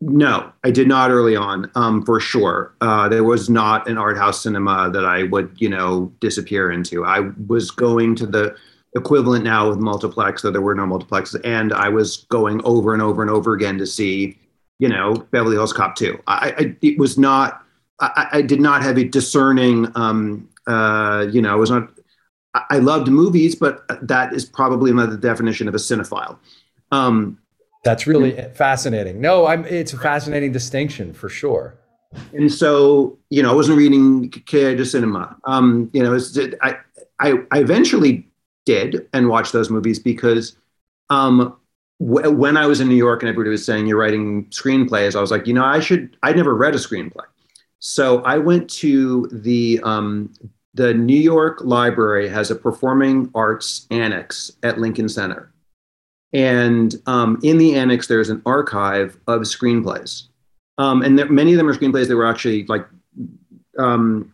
no, 0.00 0.50
I 0.64 0.70
did 0.70 0.88
not 0.88 1.10
early 1.10 1.36
on, 1.36 1.70
um, 1.74 2.04
for 2.04 2.20
sure. 2.20 2.74
Uh, 2.80 3.08
there 3.08 3.24
was 3.24 3.50
not 3.50 3.86
an 3.88 3.98
art 3.98 4.16
house 4.16 4.42
cinema 4.42 4.90
that 4.90 5.04
I 5.04 5.24
would, 5.24 5.54
you 5.58 5.68
know, 5.68 6.12
disappear 6.20 6.70
into. 6.70 7.04
I 7.04 7.30
was 7.46 7.70
going 7.70 8.16
to 8.16 8.26
the 8.26 8.56
equivalent 8.96 9.44
now 9.44 9.68
with 9.68 9.78
multiplex, 9.78 10.40
though 10.40 10.50
there 10.50 10.62
were 10.62 10.74
no 10.74 10.84
multiplexes, 10.84 11.40
and 11.44 11.72
I 11.74 11.90
was 11.90 12.24
going 12.30 12.62
over 12.64 12.94
and 12.94 13.02
over 13.02 13.20
and 13.20 13.30
over 13.30 13.52
again 13.52 13.76
to 13.76 13.86
see, 13.86 14.38
you 14.78 14.88
know, 14.88 15.14
Beverly 15.32 15.56
Hills 15.56 15.74
Cop 15.74 15.96
2. 15.96 16.18
I, 16.26 16.54
I 16.58 16.76
it 16.80 16.98
was 16.98 17.18
not. 17.18 17.62
I, 18.00 18.28
I 18.38 18.42
did 18.42 18.60
not 18.60 18.82
have 18.82 18.98
a 18.98 19.04
discerning. 19.04 19.86
Um, 19.94 20.48
uh, 20.66 21.26
you 21.30 21.42
know, 21.42 21.52
I 21.52 21.54
was 21.56 21.70
not. 21.70 21.90
I 22.54 22.62
I 22.70 22.78
loved 22.78 23.08
movies, 23.08 23.54
but 23.54 23.84
that 24.06 24.32
is 24.34 24.44
probably 24.44 24.92
not 24.92 25.10
the 25.10 25.16
definition 25.16 25.68
of 25.68 25.74
a 25.74 25.78
cinephile. 25.78 26.38
Um, 26.92 27.38
That's 27.84 28.06
really 28.06 28.32
fascinating. 28.54 29.20
No, 29.20 29.46
I'm. 29.46 29.64
It's 29.66 29.92
a 29.92 29.98
fascinating 29.98 30.52
distinction 30.52 31.12
for 31.14 31.28
sure. 31.28 31.78
and 32.32 32.52
so 32.52 33.18
you 33.30 33.42
know, 33.42 33.50
I 33.52 33.54
wasn't 33.54 33.78
reading 33.78 34.30
Cahiers 34.30 34.76
du 34.76 34.84
Cinema. 34.84 35.36
Um, 35.44 35.90
you 35.92 36.02
know, 36.02 36.14
it's, 36.14 36.36
I, 36.62 36.76
I 37.20 37.34
I 37.50 37.60
eventually 37.60 38.26
did 38.66 39.08
and 39.12 39.28
watched 39.28 39.52
those 39.52 39.70
movies 39.70 39.98
because 39.98 40.56
um, 41.10 41.56
w- 42.00 42.30
when 42.30 42.56
I 42.56 42.66
was 42.66 42.80
in 42.80 42.88
New 42.88 42.96
York 42.96 43.22
and 43.22 43.28
everybody 43.28 43.50
was 43.50 43.64
saying 43.64 43.86
you're 43.86 43.98
writing 43.98 44.46
screenplays, 44.46 45.16
I 45.16 45.20
was 45.20 45.30
like, 45.30 45.46
you 45.46 45.54
know, 45.54 45.64
I 45.64 45.80
should. 45.80 46.16
I'd 46.22 46.36
never 46.36 46.54
read 46.54 46.74
a 46.74 46.78
screenplay, 46.78 47.24
so 47.80 48.22
I 48.22 48.38
went 48.38 48.70
to 48.70 49.26
the 49.32 49.80
um, 49.82 50.32
the 50.74 50.94
New 50.94 51.18
York 51.18 51.60
Library 51.62 52.28
has 52.28 52.50
a 52.50 52.54
performing 52.54 53.30
arts 53.34 53.86
annex 53.90 54.52
at 54.62 54.78
Lincoln 54.78 55.08
Center, 55.08 55.52
and 56.32 56.94
um, 57.06 57.40
in 57.42 57.58
the 57.58 57.74
annex 57.74 58.06
there's 58.06 58.30
an 58.30 58.42
archive 58.46 59.18
of 59.26 59.42
screenplays. 59.42 60.28
Um, 60.78 61.02
and 61.02 61.18
there, 61.18 61.28
many 61.28 61.52
of 61.52 61.58
them 61.58 61.68
are 61.68 61.74
screenplays 61.74 62.08
that 62.08 62.16
were 62.16 62.26
actually 62.26 62.64
like 62.66 62.86
um, 63.78 64.32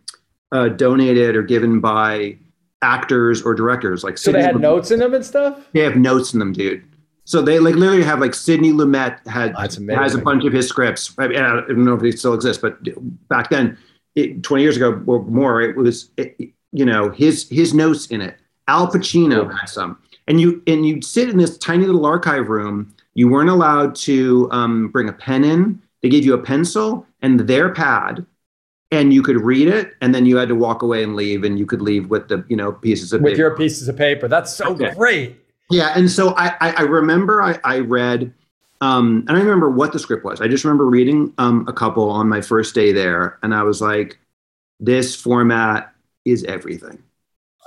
uh, 0.51 0.69
donated 0.69 1.35
or 1.35 1.43
given 1.43 1.79
by 1.79 2.37
actors 2.81 3.41
or 3.41 3.53
directors. 3.53 4.03
Like 4.03 4.17
So 4.17 4.31
they 4.31 4.41
had 4.41 4.55
Lumet- 4.55 4.61
notes 4.61 4.91
in 4.91 4.99
them 4.99 5.13
and 5.13 5.25
stuff. 5.25 5.67
They 5.73 5.81
have 5.81 5.95
notes 5.95 6.33
in 6.33 6.39
them, 6.39 6.53
dude. 6.53 6.83
So 7.27 7.41
they 7.41 7.59
like 7.59 7.75
literally 7.75 8.03
have 8.03 8.21
like 8.21 8.33
Sidney 8.33 8.71
Lumet 8.71 9.27
had 9.27 9.53
has 9.57 10.15
a 10.15 10.21
bunch 10.21 10.45
of 10.45 10.53
his 10.53 10.69
scripts. 10.69 11.13
I, 11.17 11.27
mean, 11.27 11.37
I 11.37 11.55
don't 11.67 11.83
know 11.83 11.95
if 11.95 12.01
it 12.01 12.17
still 12.17 12.33
exists, 12.33 12.61
but 12.61 12.77
back 13.27 13.49
then, 13.49 13.77
it, 14.15 14.43
20 14.43 14.63
years 14.63 14.77
ago 14.77 15.03
or 15.05 15.21
more, 15.25 15.61
it 15.61 15.75
was 15.75 16.09
it, 16.15 16.37
you 16.71 16.85
know 16.85 17.09
his 17.09 17.49
his 17.49 17.73
notes 17.73 18.07
in 18.07 18.21
it. 18.21 18.37
Al 18.69 18.87
Pacino 18.87 19.51
had 19.59 19.67
some, 19.67 19.97
and 20.29 20.39
you 20.39 20.63
and 20.67 20.85
you'd 20.85 21.03
sit 21.03 21.27
in 21.27 21.37
this 21.37 21.57
tiny 21.57 21.85
little 21.85 22.05
archive 22.05 22.47
room. 22.47 22.95
You 23.13 23.27
weren't 23.27 23.49
allowed 23.49 23.95
to 23.95 24.47
um, 24.53 24.87
bring 24.87 25.09
a 25.09 25.13
pen 25.13 25.43
in. 25.43 25.81
They 26.01 26.07
gave 26.07 26.23
you 26.23 26.33
a 26.33 26.41
pencil 26.41 27.05
and 27.21 27.41
their 27.41 27.73
pad, 27.73 28.25
and 28.89 29.13
you 29.13 29.21
could 29.21 29.41
read 29.41 29.67
it, 29.67 29.95
and 29.99 30.15
then 30.15 30.25
you 30.25 30.37
had 30.37 30.47
to 30.47 30.55
walk 30.55 30.81
away 30.81 31.03
and 31.03 31.13
leave, 31.13 31.43
and 31.43 31.59
you 31.59 31.65
could 31.65 31.81
leave 31.81 32.09
with 32.09 32.29
the 32.29 32.45
you 32.47 32.55
know 32.55 32.71
pieces 32.71 33.11
of 33.11 33.19
with 33.19 33.33
paper. 33.33 33.41
your 33.41 33.57
pieces 33.57 33.89
of 33.89 33.97
paper. 33.97 34.29
That's 34.29 34.55
so 34.55 34.67
Okay. 34.67 34.93
great. 34.95 35.41
Yeah, 35.69 35.93
and 35.95 36.09
so 36.09 36.33
I 36.35 36.55
I, 36.61 36.71
I 36.77 36.81
remember 36.81 37.41
I, 37.41 37.59
I 37.63 37.79
read, 37.79 38.33
um, 38.81 39.25
and 39.27 39.37
I 39.37 39.41
remember 39.41 39.69
what 39.69 39.91
the 39.93 39.99
script 39.99 40.23
was. 40.23 40.39
I 40.41 40.47
just 40.47 40.63
remember 40.63 40.85
reading 40.85 41.33
um, 41.37 41.65
a 41.67 41.73
couple 41.73 42.09
on 42.09 42.29
my 42.29 42.41
first 42.41 42.73
day 42.73 42.91
there, 42.91 43.37
and 43.43 43.53
I 43.53 43.63
was 43.63 43.81
like, 43.81 44.17
"This 44.79 45.15
format 45.15 45.93
is 46.25 46.43
everything." 46.45 47.03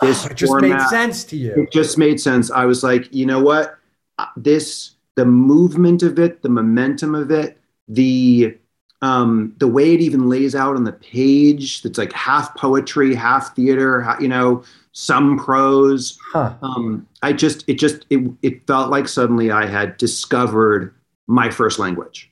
This 0.02 0.24
it 0.24 0.34
just 0.34 0.50
format, 0.50 0.70
made 0.70 0.88
sense 0.88 1.24
to 1.24 1.36
you. 1.36 1.52
It 1.54 1.72
just 1.72 1.98
made 1.98 2.18
sense. 2.18 2.50
I 2.50 2.64
was 2.64 2.82
like, 2.82 3.12
you 3.14 3.26
know 3.26 3.42
what? 3.42 3.78
Uh, 4.18 4.26
This 4.34 4.92
the 5.16 5.26
movement 5.26 6.02
of 6.02 6.18
it, 6.18 6.40
the 6.40 6.48
momentum 6.48 7.14
of 7.14 7.30
it, 7.30 7.58
the 7.86 8.56
um, 9.02 9.54
the 9.58 9.68
way 9.68 9.92
it 9.94 10.00
even 10.00 10.28
lays 10.28 10.54
out 10.54 10.76
on 10.76 10.84
the 10.84 10.92
page. 10.92 11.82
That's 11.82 11.98
like 11.98 12.12
half 12.12 12.54
poetry, 12.56 13.14
half 13.14 13.54
theater. 13.54 14.16
You 14.20 14.28
know, 14.28 14.64
some 14.92 15.38
prose 15.38 16.18
Huh. 16.32 16.54
um, 16.62 17.06
I 17.22 17.32
just 17.32 17.64
it 17.68 17.78
just 17.78 18.06
it 18.10 18.30
it 18.42 18.66
felt 18.66 18.90
like 18.90 19.08
suddenly 19.08 19.50
I 19.50 19.66
had 19.66 19.96
discovered 19.96 20.94
my 21.26 21.50
first 21.50 21.78
language. 21.78 22.30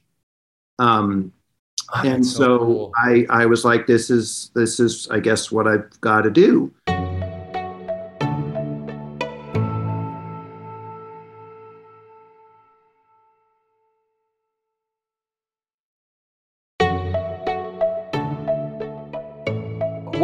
Um, 0.79 1.33
Oh, 1.95 2.01
and 2.05 2.23
that's 2.23 2.31
so 2.37 2.59
cool. 2.59 2.93
I 3.03 3.27
I 3.31 3.47
was 3.47 3.65
like, 3.65 3.87
this 3.87 4.11
is 4.11 4.51
this 4.55 4.79
is 4.79 5.09
I 5.11 5.21
guess 5.21 5.51
what 5.51 5.67
I've 5.67 5.99
got 6.03 6.23
to 6.23 6.31
do. 6.31 6.71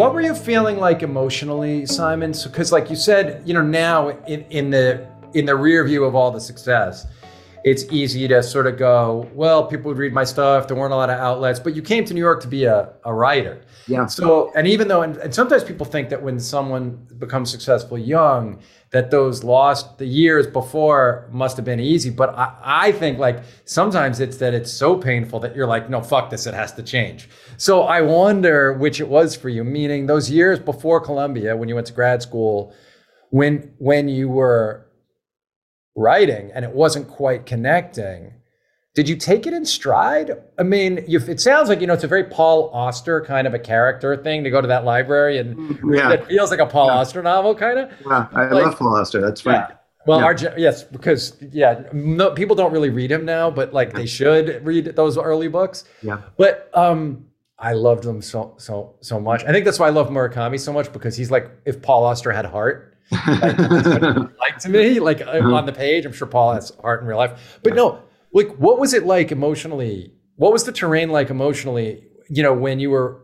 What 0.04 0.12
were 0.12 0.20
you 0.20 0.34
feeling 0.34 0.76
like 0.76 1.02
emotionally, 1.02 1.86
Simon? 1.86 2.32
Because, 2.32 2.70
like 2.70 2.90
you 2.90 2.94
said, 2.94 3.40
you 3.46 3.54
know, 3.54 3.62
now 3.62 4.10
in, 4.28 4.42
in 4.50 4.68
the 4.68 5.06
in 5.32 5.46
the 5.46 5.56
rear 5.56 5.82
view 5.82 6.04
of 6.04 6.14
all 6.14 6.30
the 6.30 6.42
success, 6.42 7.06
it's 7.64 7.84
easy 7.90 8.28
to 8.28 8.42
sort 8.42 8.66
of 8.66 8.76
go, 8.76 9.28
well, 9.32 9.66
people 9.66 9.88
would 9.88 9.96
read 9.96 10.12
my 10.12 10.24
stuff. 10.24 10.68
There 10.68 10.76
weren't 10.76 10.92
a 10.92 10.96
lot 10.96 11.08
of 11.08 11.18
outlets, 11.18 11.58
but 11.58 11.74
you 11.74 11.80
came 11.80 12.04
to 12.04 12.12
New 12.12 12.20
York 12.20 12.42
to 12.42 12.48
be 12.48 12.64
a, 12.64 12.92
a 13.04 13.12
writer. 13.12 13.62
Yeah. 13.88 14.04
So, 14.04 14.52
and 14.54 14.68
even 14.68 14.86
though, 14.86 15.00
and, 15.00 15.16
and 15.16 15.34
sometimes 15.34 15.64
people 15.64 15.86
think 15.86 16.10
that 16.10 16.22
when 16.22 16.38
someone 16.38 17.06
becomes 17.18 17.50
successful 17.50 17.96
young, 17.96 18.60
that 18.90 19.10
those 19.10 19.42
lost 19.42 19.96
the 19.96 20.04
years 20.04 20.46
before 20.46 21.26
must 21.32 21.56
have 21.56 21.64
been 21.64 21.80
easy. 21.80 22.10
But 22.10 22.36
I, 22.38 22.54
I 22.62 22.92
think 22.92 23.18
like 23.18 23.42
sometimes 23.64 24.20
it's 24.20 24.36
that 24.36 24.52
it's 24.52 24.70
so 24.70 24.96
painful 24.96 25.40
that 25.40 25.56
you're 25.56 25.66
like, 25.66 25.88
no, 25.88 26.02
fuck 26.02 26.28
this, 26.28 26.46
it 26.46 26.52
has 26.52 26.72
to 26.74 26.82
change. 26.82 27.30
So 27.56 27.84
I 27.84 28.02
wonder 28.02 28.74
which 28.74 29.00
it 29.00 29.08
was 29.08 29.34
for 29.34 29.48
you, 29.48 29.64
meaning 29.64 30.06
those 30.06 30.30
years 30.30 30.58
before 30.58 31.00
Columbia, 31.00 31.56
when 31.56 31.70
you 31.70 31.74
went 31.74 31.86
to 31.86 31.94
grad 31.94 32.20
school, 32.20 32.74
when 33.30 33.72
when 33.78 34.08
you 34.08 34.28
were 34.28 34.83
writing 35.94 36.50
and 36.54 36.64
it 36.64 36.70
wasn't 36.72 37.08
quite 37.08 37.46
connecting. 37.46 38.32
Did 38.94 39.08
you 39.08 39.16
take 39.16 39.46
it 39.46 39.52
in 39.52 39.64
stride? 39.66 40.30
I 40.56 40.62
mean, 40.62 41.04
you, 41.08 41.18
it 41.18 41.40
sounds 41.40 41.68
like 41.68 41.80
you 41.80 41.86
know 41.88 41.94
it's 41.94 42.04
a 42.04 42.08
very 42.08 42.24
Paul 42.24 42.70
Auster 42.72 43.20
kind 43.22 43.46
of 43.46 43.52
a 43.54 43.58
character 43.58 44.16
thing 44.16 44.44
to 44.44 44.50
go 44.50 44.60
to 44.60 44.68
that 44.68 44.84
library, 44.84 45.38
and 45.38 45.78
Yeah, 45.92 46.12
it 46.12 46.26
feels 46.26 46.50
like 46.52 46.60
a 46.60 46.66
Paul 46.66 46.86
Yeah. 46.86 46.94
Auster 46.98 47.22
novel, 47.22 47.54
kind 47.56 47.78
of. 47.80 47.90
yeah 48.08 48.28
I 48.32 48.44
like- 48.46 48.64
love 48.66 48.76
Paul 48.78 48.96
Auster. 48.96 49.20
That's 49.20 49.40
fine. 49.40 49.54
Yeah. 49.54 49.70
Well, 50.06 50.20
Yeah. 50.20 50.24
our 50.26 50.36
yes, 50.58 50.84
because 50.84 51.36
yeah, 51.50 51.82
no, 51.92 52.30
people 52.32 52.54
don't 52.54 52.72
really 52.72 52.90
read 52.90 53.10
him 53.10 53.24
now, 53.24 53.50
but 53.50 53.72
like 53.72 53.94
they 53.94 54.06
should 54.06 54.64
read 54.64 54.84
those 54.94 55.18
early 55.18 55.48
books. 55.48 55.84
Yeah. 56.02 56.18
But 56.36 56.70
um, 56.74 57.24
I 57.58 57.72
loved 57.72 58.04
them 58.04 58.22
so 58.22 58.54
so 58.58 58.94
so 59.00 59.18
much. 59.18 59.42
I 59.44 59.50
think 59.50 59.64
that's 59.64 59.80
why 59.80 59.88
I 59.88 59.90
love 59.90 60.08
Murakami 60.10 60.60
so 60.60 60.72
much 60.72 60.92
because 60.92 61.16
he's 61.16 61.32
like 61.32 61.50
if 61.64 61.82
Paul 61.82 62.04
Auster 62.04 62.30
had 62.30 62.44
heart, 62.46 62.93
like, 63.10 63.56
that's 63.56 63.88
what 63.88 64.02
he's 64.02 64.38
like 64.38 64.58
to 64.60 64.68
me, 64.68 65.00
like 65.00 65.20
uh, 65.20 65.30
Uh-huh. 65.30 65.54
on 65.54 65.66
the 65.66 65.72
page. 65.72 66.04
I'm 66.06 66.12
sure 66.12 66.26
Paul 66.26 66.54
has 66.54 66.70
heart 66.80 67.02
in 67.02 67.06
real 67.08 67.18
life, 67.18 67.58
but 67.62 67.74
no, 67.74 68.00
like 68.32 68.48
what 68.56 68.78
was 68.78 68.92
it 68.94 69.04
like 69.04 69.30
emotionally? 69.32 70.12
What 70.36 70.52
was 70.52 70.64
the 70.64 70.72
terrain 70.72 71.10
like 71.10 71.30
emotionally? 71.30 72.06
You 72.28 72.42
know, 72.42 72.54
when 72.54 72.80
you 72.80 72.90
were 72.90 73.20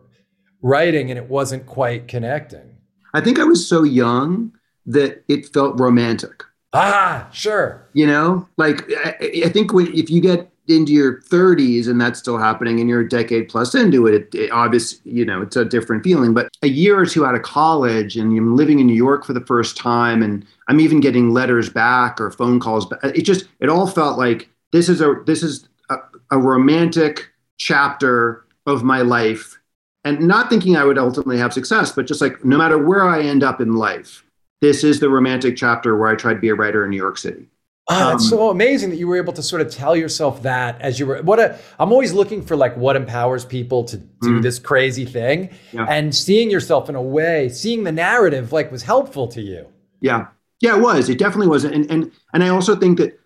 writing 0.62 1.10
and 1.10 1.18
it 1.18 1.28
wasn't 1.28 1.66
quite 1.66 2.06
connecting. 2.08 2.76
I 3.14 3.20
think 3.20 3.38
I 3.38 3.44
was 3.44 3.66
so 3.66 3.82
young 3.82 4.52
that 4.86 5.24
it 5.28 5.46
felt 5.52 5.80
romantic. 5.80 6.44
Ah, 6.72 7.28
sure. 7.32 7.88
You 7.94 8.06
know, 8.06 8.48
like 8.56 8.84
I, 9.04 9.16
I 9.46 9.48
think 9.48 9.72
when, 9.72 9.88
if 9.94 10.10
you 10.10 10.20
get 10.20 10.50
into 10.70 10.92
your 10.92 11.20
30s 11.22 11.88
and 11.88 12.00
that's 12.00 12.18
still 12.18 12.38
happening 12.38 12.80
and 12.80 12.88
you're 12.88 13.00
a 13.00 13.08
decade 13.08 13.48
plus 13.48 13.74
into 13.74 14.06
it, 14.06 14.14
it, 14.14 14.34
it 14.34 14.50
obviously, 14.50 15.10
you 15.10 15.24
know, 15.24 15.42
it's 15.42 15.56
a 15.56 15.64
different 15.64 16.04
feeling. 16.04 16.32
But 16.32 16.48
a 16.62 16.68
year 16.68 16.98
or 16.98 17.06
two 17.06 17.26
out 17.26 17.34
of 17.34 17.42
college 17.42 18.16
and 18.16 18.34
you're 18.34 18.44
living 18.44 18.78
in 18.78 18.86
New 18.86 18.94
York 18.94 19.24
for 19.24 19.32
the 19.32 19.40
first 19.40 19.76
time 19.76 20.22
and 20.22 20.46
I'm 20.68 20.80
even 20.80 21.00
getting 21.00 21.30
letters 21.30 21.68
back 21.68 22.20
or 22.20 22.30
phone 22.30 22.60
calls, 22.60 22.86
but 22.86 23.04
it 23.04 23.22
just, 23.22 23.46
it 23.60 23.68
all 23.68 23.86
felt 23.86 24.18
like 24.18 24.48
this 24.72 24.88
is 24.88 25.00
a, 25.00 25.16
this 25.26 25.42
is 25.42 25.68
a, 25.90 25.96
a 26.30 26.38
romantic 26.38 27.30
chapter 27.58 28.44
of 28.66 28.82
my 28.82 29.00
life 29.00 29.58
and 30.04 30.20
not 30.20 30.48
thinking 30.48 30.76
I 30.76 30.84
would 30.84 30.98
ultimately 30.98 31.38
have 31.38 31.52
success, 31.52 31.92
but 31.92 32.06
just 32.06 32.20
like 32.20 32.44
no 32.44 32.56
matter 32.56 32.78
where 32.78 33.08
I 33.08 33.20
end 33.20 33.42
up 33.42 33.60
in 33.60 33.74
life, 33.74 34.24
this 34.60 34.84
is 34.84 35.00
the 35.00 35.08
romantic 35.08 35.56
chapter 35.56 35.96
where 35.96 36.08
I 36.08 36.14
tried 36.14 36.34
to 36.34 36.40
be 36.40 36.48
a 36.48 36.54
writer 36.54 36.84
in 36.84 36.90
New 36.90 36.96
York 36.96 37.18
City. 37.18 37.48
Oh, 37.92 38.14
it's 38.14 38.22
um, 38.24 38.28
so 38.28 38.50
amazing 38.50 38.90
that 38.90 38.96
you 38.96 39.08
were 39.08 39.16
able 39.16 39.32
to 39.32 39.42
sort 39.42 39.62
of 39.62 39.70
tell 39.70 39.96
yourself 39.96 40.42
that 40.42 40.80
as 40.80 41.00
you 41.00 41.06
were. 41.06 41.20
What 41.22 41.40
a! 41.40 41.58
I'm 41.78 41.90
always 41.90 42.12
looking 42.12 42.40
for 42.40 42.54
like 42.56 42.76
what 42.76 42.94
empowers 42.94 43.44
people 43.44 43.82
to 43.84 43.96
do 43.96 44.38
mm. 44.38 44.42
this 44.42 44.60
crazy 44.60 45.04
thing, 45.04 45.50
yeah. 45.72 45.86
and 45.88 46.14
seeing 46.14 46.50
yourself 46.50 46.88
in 46.88 46.94
a 46.94 47.02
way, 47.02 47.48
seeing 47.48 47.82
the 47.82 47.90
narrative, 47.90 48.52
like 48.52 48.70
was 48.70 48.84
helpful 48.84 49.26
to 49.28 49.42
you. 49.42 49.66
Yeah, 50.00 50.28
yeah, 50.60 50.76
it 50.76 50.80
was. 50.80 51.08
It 51.08 51.18
definitely 51.18 51.48
was, 51.48 51.64
and 51.64 51.90
and 51.90 52.12
and 52.32 52.44
I 52.44 52.48
also 52.48 52.76
think 52.76 52.98
that 52.98 53.18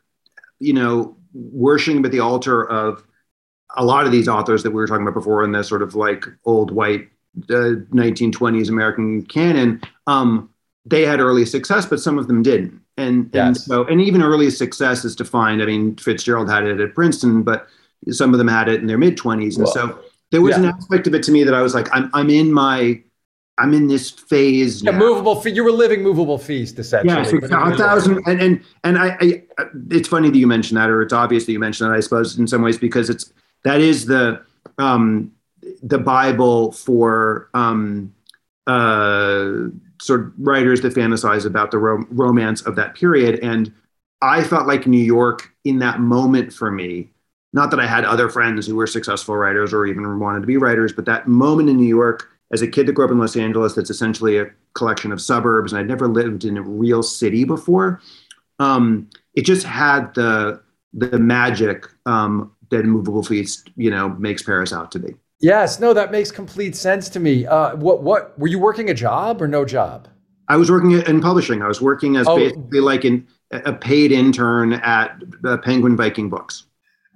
you 0.60 0.72
know 0.72 1.14
worshiping 1.34 2.02
at 2.04 2.10
the 2.10 2.20
altar 2.20 2.66
of 2.70 3.04
a 3.76 3.84
lot 3.84 4.06
of 4.06 4.12
these 4.12 4.28
authors 4.28 4.62
that 4.62 4.70
we 4.70 4.76
were 4.76 4.86
talking 4.86 5.02
about 5.02 5.14
before 5.14 5.44
in 5.44 5.52
the 5.52 5.62
sort 5.62 5.82
of 5.82 5.94
like 5.94 6.24
old 6.46 6.70
white 6.70 7.08
uh, 7.50 7.84
1920s 7.92 8.68
American 8.68 9.26
canon. 9.26 9.82
Um, 10.06 10.50
they 10.86 11.02
had 11.02 11.20
early 11.20 11.44
success, 11.44 11.84
but 11.84 12.00
some 12.00 12.18
of 12.18 12.28
them 12.28 12.42
didn't. 12.42 12.80
And, 12.96 13.30
yes. 13.32 13.46
and 13.46 13.56
so, 13.56 13.84
and 13.84 14.00
even 14.00 14.22
early 14.22 14.50
success 14.50 15.04
is 15.04 15.16
defined. 15.16 15.62
I 15.62 15.66
mean, 15.66 15.96
Fitzgerald 15.96 16.48
had 16.48 16.64
it 16.64 16.80
at 16.80 16.94
Princeton, 16.94 17.42
but 17.42 17.66
some 18.10 18.32
of 18.32 18.38
them 18.38 18.48
had 18.48 18.68
it 18.68 18.80
in 18.80 18.86
their 18.86 18.98
mid 18.98 19.16
20s. 19.16 19.58
And 19.58 19.68
so 19.68 19.98
there 20.30 20.40
was 20.40 20.56
yeah. 20.56 20.64
an 20.64 20.64
aspect 20.66 21.06
of 21.06 21.14
it 21.14 21.22
to 21.24 21.32
me 21.32 21.42
that 21.44 21.54
I 21.54 21.62
was 21.62 21.74
like, 21.74 21.88
I'm, 21.92 22.10
I'm 22.14 22.30
in 22.30 22.52
my, 22.52 23.02
I'm 23.58 23.72
in 23.72 23.86
this 23.86 24.10
phase. 24.10 24.82
Yeah, 24.82 24.92
movable. 24.92 25.40
Fe- 25.40 25.52
you 25.52 25.62
were 25.62 25.72
living 25.72 26.02
movable 26.02 26.38
feast 26.38 26.78
essentially. 26.78 27.14
Yes, 27.14 27.32
a 27.32 27.76
thousand. 27.76 28.20
And 28.26 28.40
and 28.40 28.64
and 28.82 28.98
I, 28.98 29.16
I, 29.20 29.42
it's 29.90 30.08
funny 30.08 30.28
that 30.30 30.36
you 30.36 30.48
mentioned 30.48 30.76
that, 30.76 30.90
or 30.90 31.02
it's 31.02 31.12
obvious 31.12 31.46
that 31.46 31.52
you 31.52 31.60
mentioned 31.60 31.88
that. 31.88 31.94
I 31.94 32.00
suppose 32.00 32.36
in 32.36 32.48
some 32.48 32.62
ways 32.62 32.78
because 32.78 33.10
it's 33.10 33.32
that 33.62 33.80
is 33.80 34.06
the 34.06 34.42
um, 34.78 35.32
the 35.82 35.98
Bible 35.98 36.72
for 36.72 37.48
um, 37.54 38.12
uh, 38.66 39.68
sort 40.04 40.20
of 40.20 40.32
writers 40.38 40.82
that 40.82 40.94
fantasize 40.94 41.46
about 41.46 41.70
the 41.70 41.78
rom- 41.78 42.06
romance 42.10 42.60
of 42.62 42.76
that 42.76 42.94
period. 42.94 43.40
And 43.40 43.72
I 44.20 44.44
felt 44.44 44.66
like 44.66 44.86
New 44.86 45.02
York 45.02 45.50
in 45.64 45.78
that 45.78 46.00
moment 46.00 46.52
for 46.52 46.70
me, 46.70 47.10
not 47.54 47.70
that 47.70 47.80
I 47.80 47.86
had 47.86 48.04
other 48.04 48.28
friends 48.28 48.66
who 48.66 48.76
were 48.76 48.86
successful 48.86 49.34
writers 49.36 49.72
or 49.72 49.86
even 49.86 50.18
wanted 50.18 50.40
to 50.40 50.46
be 50.46 50.58
writers, 50.58 50.92
but 50.92 51.06
that 51.06 51.26
moment 51.26 51.70
in 51.70 51.78
New 51.78 51.88
York 51.88 52.28
as 52.52 52.60
a 52.60 52.68
kid 52.68 52.86
that 52.86 52.92
grew 52.92 53.06
up 53.06 53.10
in 53.10 53.18
Los 53.18 53.36
Angeles, 53.36 53.74
that's 53.74 53.90
essentially 53.90 54.36
a 54.36 54.50
collection 54.74 55.10
of 55.10 55.22
suburbs, 55.22 55.72
and 55.72 55.80
I'd 55.80 55.88
never 55.88 56.06
lived 56.06 56.44
in 56.44 56.58
a 56.58 56.62
real 56.62 57.02
city 57.02 57.44
before. 57.44 58.00
Um, 58.58 59.08
it 59.32 59.42
just 59.42 59.66
had 59.66 60.14
the 60.14 60.62
the 60.92 61.18
magic 61.18 61.86
um, 62.06 62.52
that 62.70 62.84
Movable 62.84 63.22
Feast, 63.22 63.70
you 63.76 63.90
know, 63.90 64.10
makes 64.10 64.42
Paris 64.42 64.72
out 64.72 64.92
to 64.92 64.98
be. 64.98 65.14
Yes, 65.44 65.78
no, 65.78 65.92
that 65.92 66.10
makes 66.10 66.30
complete 66.30 66.74
sense 66.74 67.10
to 67.10 67.20
me. 67.20 67.46
Uh, 67.46 67.76
what 67.76 68.02
what 68.02 68.38
were 68.38 68.48
you 68.48 68.58
working 68.58 68.88
a 68.88 68.94
job 68.94 69.42
or 69.42 69.46
no 69.46 69.66
job? 69.66 70.08
I 70.48 70.56
was 70.56 70.70
working 70.70 70.92
in 70.92 71.20
publishing. 71.20 71.60
I 71.60 71.68
was 71.68 71.82
working 71.82 72.16
as 72.16 72.26
oh. 72.26 72.36
basically 72.36 72.80
like 72.80 73.04
in, 73.04 73.26
a 73.50 73.74
paid 73.74 74.10
intern 74.10 74.72
at 74.72 75.22
uh, 75.44 75.58
Penguin 75.58 75.98
Viking 75.98 76.30
Books. 76.30 76.64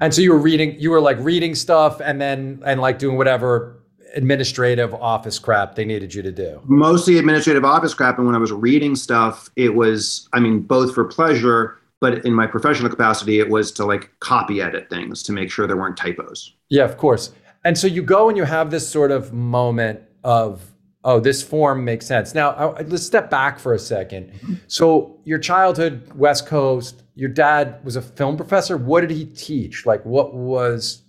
And 0.02 0.14
so 0.14 0.20
you 0.20 0.32
were 0.32 0.38
reading, 0.38 0.78
you 0.78 0.90
were 0.90 1.00
like 1.00 1.16
reading 1.20 1.54
stuff, 1.54 2.00
and 2.00 2.20
then 2.20 2.62
and 2.66 2.82
like 2.82 2.98
doing 2.98 3.16
whatever 3.16 3.82
administrative 4.14 4.92
office 4.92 5.38
crap 5.38 5.74
they 5.74 5.86
needed 5.86 6.12
you 6.12 6.20
to 6.20 6.32
do. 6.32 6.60
Mostly 6.66 7.16
administrative 7.16 7.64
office 7.64 7.94
crap. 7.94 8.18
And 8.18 8.26
when 8.26 8.36
I 8.36 8.38
was 8.38 8.52
reading 8.52 8.94
stuff, 8.94 9.48
it 9.56 9.74
was, 9.74 10.28
I 10.34 10.40
mean, 10.40 10.60
both 10.60 10.94
for 10.94 11.04
pleasure, 11.06 11.78
but 12.00 12.26
in 12.26 12.34
my 12.34 12.46
professional 12.46 12.90
capacity, 12.90 13.38
it 13.38 13.48
was 13.48 13.72
to 13.72 13.86
like 13.86 14.10
copy 14.20 14.60
edit 14.60 14.90
things 14.90 15.22
to 15.24 15.32
make 15.32 15.50
sure 15.50 15.66
there 15.66 15.78
weren't 15.78 15.96
typos. 15.96 16.54
Yeah, 16.68 16.84
of 16.84 16.98
course. 16.98 17.32
And 17.64 17.76
so 17.76 17.86
you 17.86 18.02
go 18.02 18.28
and 18.28 18.36
you 18.36 18.44
have 18.44 18.70
this 18.70 18.88
sort 18.88 19.10
of 19.10 19.32
moment 19.32 20.00
of, 20.24 20.62
oh, 21.04 21.20
this 21.20 21.42
form 21.42 21.84
makes 21.84 22.06
sense. 22.06 22.34
Now, 22.34 22.50
I, 22.50 22.82
let's 22.82 23.04
step 23.04 23.30
back 23.30 23.58
for 23.58 23.74
a 23.74 23.78
2nd 23.78 24.32
mm-hmm. 24.32 24.54
So, 24.66 25.20
your 25.24 25.38
childhood, 25.38 26.12
West 26.14 26.46
Coast, 26.46 27.02
your 27.14 27.28
dad 27.28 27.84
was 27.84 27.96
a 27.96 28.02
film 28.02 28.36
professor. 28.36 28.76
What 28.76 29.00
did 29.00 29.10
he 29.10 29.24
teach? 29.24 29.86
Like, 29.86 30.04
what 30.04 30.34
was. 30.34 31.02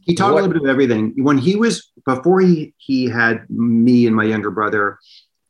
He 0.00 0.14
taught 0.14 0.32
what, 0.32 0.40
a 0.40 0.46
little 0.46 0.60
bit 0.60 0.62
of 0.62 0.68
everything. 0.68 1.14
When 1.16 1.36
he 1.36 1.56
was, 1.56 1.90
before 2.04 2.40
he, 2.40 2.74
he 2.76 3.06
had 3.06 3.44
me 3.50 4.06
and 4.06 4.14
my 4.14 4.24
younger 4.24 4.52
brother, 4.52 4.98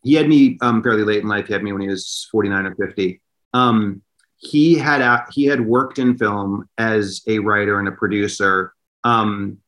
he 0.03 0.15
had 0.15 0.29
me 0.29 0.57
um, 0.63 0.83
fairly 0.83 1.03
late 1.03 1.23
in 1.23 1.29
life. 1.29 1.49
He 1.49 1.53
had 1.53 1.63
me 1.63 1.73
when 1.73 1.83
he 1.83 1.89
was 1.89 2.27
49 2.31 2.67
or 2.67 2.75
50. 2.77 3.21
Um, 3.53 4.03
he 4.37 4.75
had 4.75 5.25
he 5.33 5.45
had 5.45 5.61
worked 5.61 5.99
in 5.99 6.17
film 6.17 6.69
as 6.79 7.23
a 7.27 7.39
writer 7.39 7.79
and 7.79 7.89
a 7.89 7.93
producer. 7.93 8.73
Um, 9.03 9.59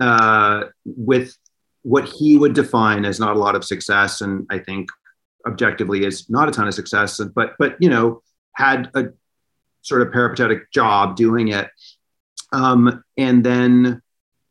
uh, 0.00 0.64
with 0.84 1.36
what 1.82 2.08
he 2.08 2.36
would 2.36 2.54
define 2.54 3.04
as 3.04 3.20
not 3.20 3.36
a 3.36 3.38
lot 3.38 3.54
of 3.54 3.64
success, 3.64 4.20
and 4.20 4.46
I 4.50 4.58
think 4.58 4.90
objectively 5.46 6.04
is 6.04 6.28
not 6.28 6.48
a 6.48 6.52
ton 6.52 6.68
of 6.68 6.74
success, 6.74 7.20
but 7.34 7.54
but 7.58 7.76
you 7.80 7.88
know 7.88 8.22
had 8.54 8.90
a 8.94 9.08
sort 9.82 10.02
of 10.02 10.12
peripatetic 10.12 10.70
job 10.72 11.16
doing 11.16 11.48
it, 11.48 11.68
um, 12.52 13.02
and 13.16 13.44
then 13.44 14.02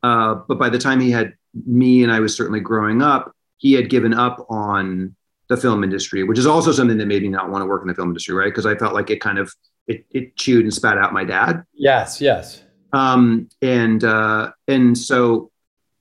uh, 0.03 0.35
but 0.47 0.57
by 0.57 0.69
the 0.69 0.79
time 0.79 0.99
he 0.99 1.12
had 1.12 1.33
me 1.65 2.03
and 2.03 2.12
I 2.12 2.19
was 2.19 2.35
certainly 2.35 2.59
growing 2.59 3.01
up, 3.01 3.35
he 3.57 3.73
had 3.73 3.89
given 3.89 4.13
up 4.13 4.45
on 4.49 5.15
the 5.49 5.57
film 5.57 5.83
industry, 5.83 6.23
which 6.23 6.38
is 6.38 6.45
also 6.45 6.71
something 6.71 6.97
that 6.97 7.07
made 7.07 7.23
me 7.23 7.27
not 7.27 7.49
want 7.49 7.63
to 7.63 7.65
work 7.65 7.81
in 7.81 7.88
the 7.88 7.95
film 7.95 8.09
industry, 8.09 8.35
right? 8.35 8.45
Because 8.45 8.67
I 8.67 8.75
felt 8.75 8.93
like 8.93 9.09
it 9.09 9.19
kind 9.19 9.39
of 9.39 9.53
it, 9.88 10.05
it 10.12 10.35
chewed 10.38 10.63
and 10.63 10.73
spat 10.73 10.97
out 10.97 11.12
my 11.12 11.23
dad. 11.23 11.63
Yes, 11.73 12.21
yes. 12.21 12.63
Um, 12.93 13.49
and 13.62 14.04
uh, 14.04 14.52
and 14.67 14.97
so 14.97 15.52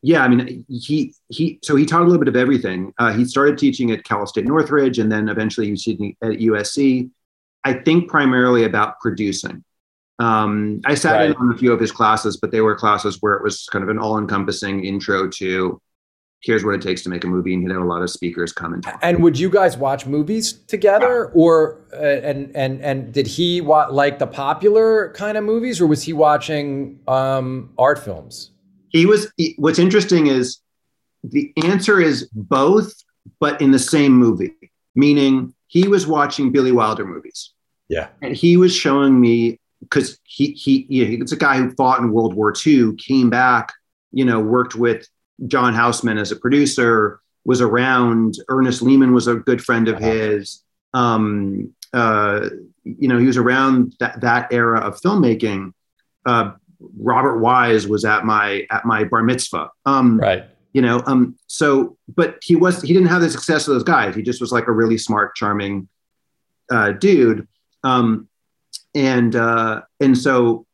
yeah, 0.03 0.23
I 0.23 0.29
mean 0.29 0.65
he 0.69 1.15
he 1.29 1.59
so 1.63 1.77
he 1.77 1.85
taught 1.85 2.03
a 2.03 2.05
little 2.05 2.19
bit 2.19 2.29
of 2.29 2.37
everything. 2.37 2.93
Uh, 2.99 3.13
he 3.13 3.25
started 3.25 3.59
teaching 3.59 3.91
at 3.91 4.05
Cal 4.05 4.27
State 4.27 4.45
Northridge, 4.45 4.99
and 4.99 5.11
then 5.11 5.29
eventually 5.29 5.67
he 5.67 5.73
was 5.73 5.85
teaching 5.85 6.17
at 6.23 6.33
USC. 6.33 7.11
I 7.65 7.75
think 7.75 8.09
primarily 8.09 8.65
about 8.65 9.01
producing. 9.01 9.65
Um, 10.21 10.81
I 10.85 10.95
sat 10.95 11.13
right. 11.13 11.31
in 11.31 11.37
on 11.37 11.53
a 11.53 11.57
few 11.59 11.73
of 11.73 11.81
his 11.81 11.93
classes, 11.93 12.39
but 12.39 12.51
they 12.51 12.61
were 12.61 12.75
classes 12.75 13.19
where 13.21 13.35
it 13.35 13.43
was 13.43 13.67
kind 13.67 13.83
of 13.85 13.89
an 13.89 13.99
all-encompassing 13.99 14.85
intro 14.85 15.29
to 15.29 15.81
here's 16.41 16.65
what 16.65 16.75
it 16.75 16.83
takes 16.83 17.03
to 17.03 17.09
make 17.09 17.25
a 17.25 17.27
movie 17.27 17.53
and 17.53 17.63
he'd 17.63 17.71
have 17.71 17.83
a 17.83 17.85
lot 17.85 18.03
of 18.03 18.11
speakers 18.11 18.53
come 18.53 18.73
and 18.73 18.83
talk. 18.83 18.99
And 19.03 19.23
would 19.23 19.39
you 19.39 19.51
guys 19.51 19.77
watch 19.77 20.07
movies 20.07 20.53
together 20.53 21.31
yeah. 21.35 21.41
or 21.41 21.81
uh, 21.93 21.97
and 21.97 22.55
and 22.55 22.81
and 22.81 23.13
did 23.13 23.27
he 23.27 23.61
wa- 23.61 23.89
like 23.91 24.19
the 24.19 24.27
popular 24.27 25.13
kind 25.15 25.37
of 25.37 25.45
movies 25.45 25.81
or 25.81 25.87
was 25.87 26.03
he 26.03 26.13
watching 26.13 27.01
um, 27.09 27.71
art 27.79 27.99
films? 27.99 28.53
He 28.91 29.07
was 29.07 29.33
he, 29.37 29.55
what's 29.59 29.79
interesting 29.79 30.29
is 30.29 30.61
the 31.25 31.53
answer 31.65 32.01
is 32.01 32.29
both 32.33 32.93
but 33.41 33.61
in 33.61 33.73
the 33.73 33.79
same 33.79 34.13
movie. 34.13 34.55
Meaning 34.95 35.55
he 35.67 35.87
was 35.87 36.07
watching 36.07 36.51
Billy 36.51 36.73
Wilder 36.73 37.05
movies. 37.05 37.53
Yeah. 37.89 38.09
And 38.23 38.35
he 38.35 38.57
was 38.57 38.75
showing 38.75 39.21
me 39.21 39.59
cuz 39.91 40.19
he 40.25 40.53
he 40.53 40.87
you 40.89 41.07
know, 41.07 41.23
it's 41.23 41.33
a 41.33 41.37
guy 41.37 41.57
who 41.57 41.71
fought 41.73 42.01
in 42.01 42.13
World 42.13 42.35
War 42.35 42.53
II, 42.67 42.95
came 42.97 43.29
back, 43.29 43.73
you 44.13 44.25
know, 44.25 44.41
worked 44.41 44.75
with 44.75 45.09
John 45.47 45.75
Houseman 45.75 46.19
as 46.19 46.33
a 46.33 46.37
producer 46.37 47.21
was 47.45 47.61
around. 47.61 48.37
Ernest 48.49 48.83
Lehman 48.83 49.13
was 49.13 49.27
a 49.27 49.37
good 49.37 49.63
friend 49.63 49.89
of 49.89 49.99
his. 49.99 50.63
Um, 50.95 51.73
uh, 51.93 52.49
you 52.85 53.09
know, 53.09 53.19
he 53.19 53.27
was 53.27 53.37
around 53.37 53.95
that, 54.01 54.21
that 54.21 54.53
era 54.53 54.81
of 54.81 55.01
filmmaking. 55.01 55.73
Uh, 56.27 56.53
Robert 56.99 57.39
Wise 57.39 57.87
was 57.89 58.05
at 58.05 58.25
my 58.25 58.67
at 58.71 58.85
my 58.85 59.05
bar 59.05 59.23
mitzvah. 59.23 59.71
Um, 59.87 60.19
right. 60.19 60.45
You 60.73 60.83
know, 60.83 61.03
um, 61.07 61.37
so 61.47 61.97
but 62.15 62.39
he 62.43 62.55
was 62.55 62.83
he 62.83 62.93
didn't 62.93 63.09
have 63.09 63.23
the 63.23 63.31
success 63.31 63.67
of 63.67 63.75
those 63.75 63.85
guys. 63.85 64.15
He 64.15 64.23
just 64.23 64.41
was 64.41 64.53
like 64.53 64.69
a 64.69 64.73
really 64.73 64.99
smart, 64.99 65.35
charming 65.35 65.89
uh, 66.71 66.93
dude. 66.93 67.49
Um, 67.85 68.29
and 68.95 69.35
uh, 69.35 69.83
and 70.01 70.17
so 70.17 70.67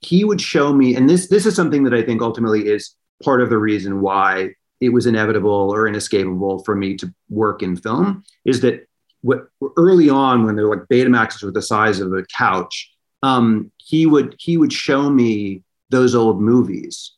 he 0.00 0.24
would 0.24 0.40
show 0.40 0.72
me, 0.72 0.96
and 0.96 1.08
this 1.08 1.28
this 1.28 1.46
is 1.46 1.54
something 1.54 1.84
that 1.84 1.94
I 1.94 2.02
think 2.02 2.22
ultimately 2.22 2.66
is 2.66 2.94
part 3.22 3.40
of 3.40 3.50
the 3.50 3.58
reason 3.58 4.00
why 4.00 4.50
it 4.80 4.90
was 4.90 5.06
inevitable 5.06 5.70
or 5.72 5.88
inescapable 5.88 6.62
for 6.64 6.74
me 6.74 6.96
to 6.96 7.12
work 7.28 7.62
in 7.62 7.76
film 7.76 8.22
is 8.44 8.60
that 8.60 8.86
what 9.22 9.48
early 9.76 10.08
on 10.08 10.44
when 10.44 10.56
they're 10.56 10.68
like 10.68 10.86
Betamaxes 10.90 11.42
were 11.42 11.50
the 11.50 11.62
size 11.62 12.00
of 12.00 12.12
a 12.12 12.24
couch, 12.24 12.92
um, 13.22 13.70
he 13.78 14.06
would 14.06 14.36
he 14.38 14.56
would 14.56 14.72
show 14.72 15.10
me 15.10 15.62
those 15.90 16.14
old 16.14 16.40
movies, 16.40 17.12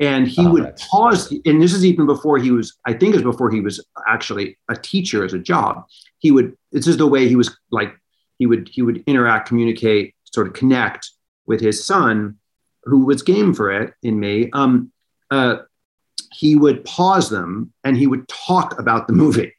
and 0.00 0.26
he 0.26 0.46
oh, 0.46 0.50
would 0.50 0.76
pause. 0.76 1.32
And 1.44 1.62
this 1.62 1.74
is 1.74 1.84
even 1.84 2.06
before 2.06 2.38
he 2.38 2.50
was, 2.50 2.76
I 2.86 2.92
think, 2.94 3.14
it 3.14 3.24
was 3.24 3.34
before 3.34 3.50
he 3.50 3.60
was 3.60 3.84
actually 4.08 4.58
a 4.68 4.76
teacher 4.76 5.24
as 5.24 5.34
a 5.34 5.38
job. 5.38 5.84
he 6.18 6.30
would 6.30 6.56
this 6.72 6.86
is 6.86 6.96
the 6.96 7.06
way 7.06 7.28
he 7.28 7.36
was 7.36 7.56
like 7.70 7.94
he 8.38 8.46
would 8.46 8.68
he 8.68 8.82
would 8.82 9.04
interact, 9.06 9.48
communicate, 9.48 10.14
sort 10.24 10.46
of 10.46 10.54
connect 10.54 11.10
with 11.46 11.60
his 11.60 11.84
son, 11.84 12.38
who 12.84 13.04
was 13.04 13.22
game 13.22 13.54
for 13.54 13.70
it 13.70 13.94
in 14.02 14.18
me. 14.18 14.50
Um, 14.52 14.91
uh, 15.32 15.56
he 16.32 16.54
would 16.56 16.84
pause 16.84 17.30
them 17.30 17.72
and 17.84 17.96
he 17.96 18.06
would 18.06 18.28
talk 18.28 18.78
about 18.78 19.06
the 19.06 19.12
movie. 19.12 19.52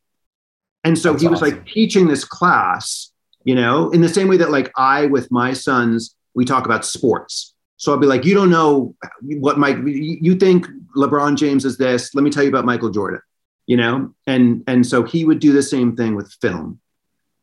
And 0.84 0.98
so 0.98 1.12
That's 1.12 1.24
he 1.24 1.28
was 1.28 1.42
awesome. 1.42 1.58
like 1.58 1.68
teaching 1.68 2.08
this 2.08 2.26
class, 2.26 3.12
you 3.44 3.56
know, 3.56 3.90
in 3.92 4.02
the 4.02 4.10
same 4.10 4.28
way 4.28 4.38
that 4.38 4.52
like 4.52 4.72
I 4.78 5.08
with 5.08 5.32
my 5.32 5.54
sons, 5.54 6.16
we 6.36 6.46
talk 6.46 6.66
about 6.66 6.86
sports. 6.86 7.56
So 7.78 7.92
I'll 7.92 8.00
be 8.00 8.08
like, 8.08 8.24
you 8.24 8.36
don't 8.36 8.50
know 8.50 8.96
what 9.22 9.58
Mike, 9.58 9.78
you 9.86 10.36
think 10.36 10.68
LeBron 10.96 11.36
James 11.36 11.66
is 11.66 11.78
this. 11.78 12.14
Let 12.16 12.24
me 12.24 12.30
tell 12.30 12.44
you 12.44 12.50
about 12.50 12.66
Michael 12.66 12.90
Jordan, 12.90 13.22
you 13.66 13.78
know? 13.78 14.14
And, 14.28 14.64
and 14.68 14.86
so 14.86 15.04
he 15.04 15.26
would 15.26 15.40
do 15.40 15.52
the 15.52 15.64
same 15.64 15.96
thing 15.96 16.16
with 16.16 16.32
film. 16.42 16.80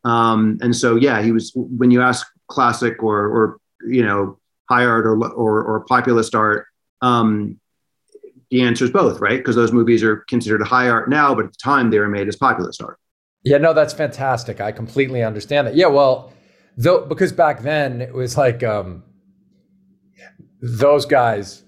Um, 0.03 0.57
and 0.61 0.75
so, 0.75 0.95
yeah, 0.95 1.21
he 1.21 1.31
was, 1.31 1.51
when 1.55 1.91
you 1.91 2.01
ask 2.01 2.25
classic 2.47 3.03
or, 3.03 3.17
or, 3.27 3.57
you 3.87 4.03
know, 4.03 4.39
high 4.67 4.85
art 4.85 5.05
or, 5.05 5.15
or, 5.27 5.63
or 5.63 5.85
populist 5.85 6.33
art, 6.33 6.65
um, 7.01 7.59
the 8.51 8.61
answer 8.61 8.85
is 8.85 8.91
both, 8.91 9.19
right? 9.19 9.39
Because 9.39 9.55
those 9.55 9.71
movies 9.71 10.03
are 10.03 10.17
considered 10.27 10.61
high 10.61 10.89
art 10.89 11.09
now, 11.09 11.33
but 11.33 11.45
at 11.45 11.51
the 11.53 11.57
time 11.57 11.89
they 11.89 11.99
were 11.99 12.09
made 12.09 12.27
as 12.27 12.35
populist 12.35 12.81
art. 12.83 12.99
Yeah, 13.43 13.57
no, 13.57 13.73
that's 13.73 13.93
fantastic. 13.93 14.61
I 14.61 14.71
completely 14.71 15.23
understand 15.23 15.65
that. 15.67 15.75
Yeah, 15.75 15.87
well, 15.87 16.31
though 16.77 17.05
because 17.05 17.31
back 17.31 17.61
then 17.61 18.01
it 18.01 18.13
was 18.13 18.37
like 18.37 18.61
um, 18.61 19.03
those 20.61 21.05
guys, 21.05 21.63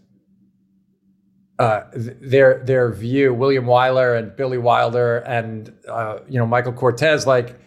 uh, 1.58 1.84
their 1.94 2.64
their 2.64 2.92
view, 2.92 3.34
William 3.34 3.66
Wyler 3.66 4.20
and 4.20 4.36
Billy 4.36 4.58
Wilder 4.58 5.20
and 5.20 5.74
uh, 5.88 6.20
you 6.28 6.38
know 6.38 6.46
Michael 6.46 6.74
Curtiz, 6.74 7.26
like 7.26 7.58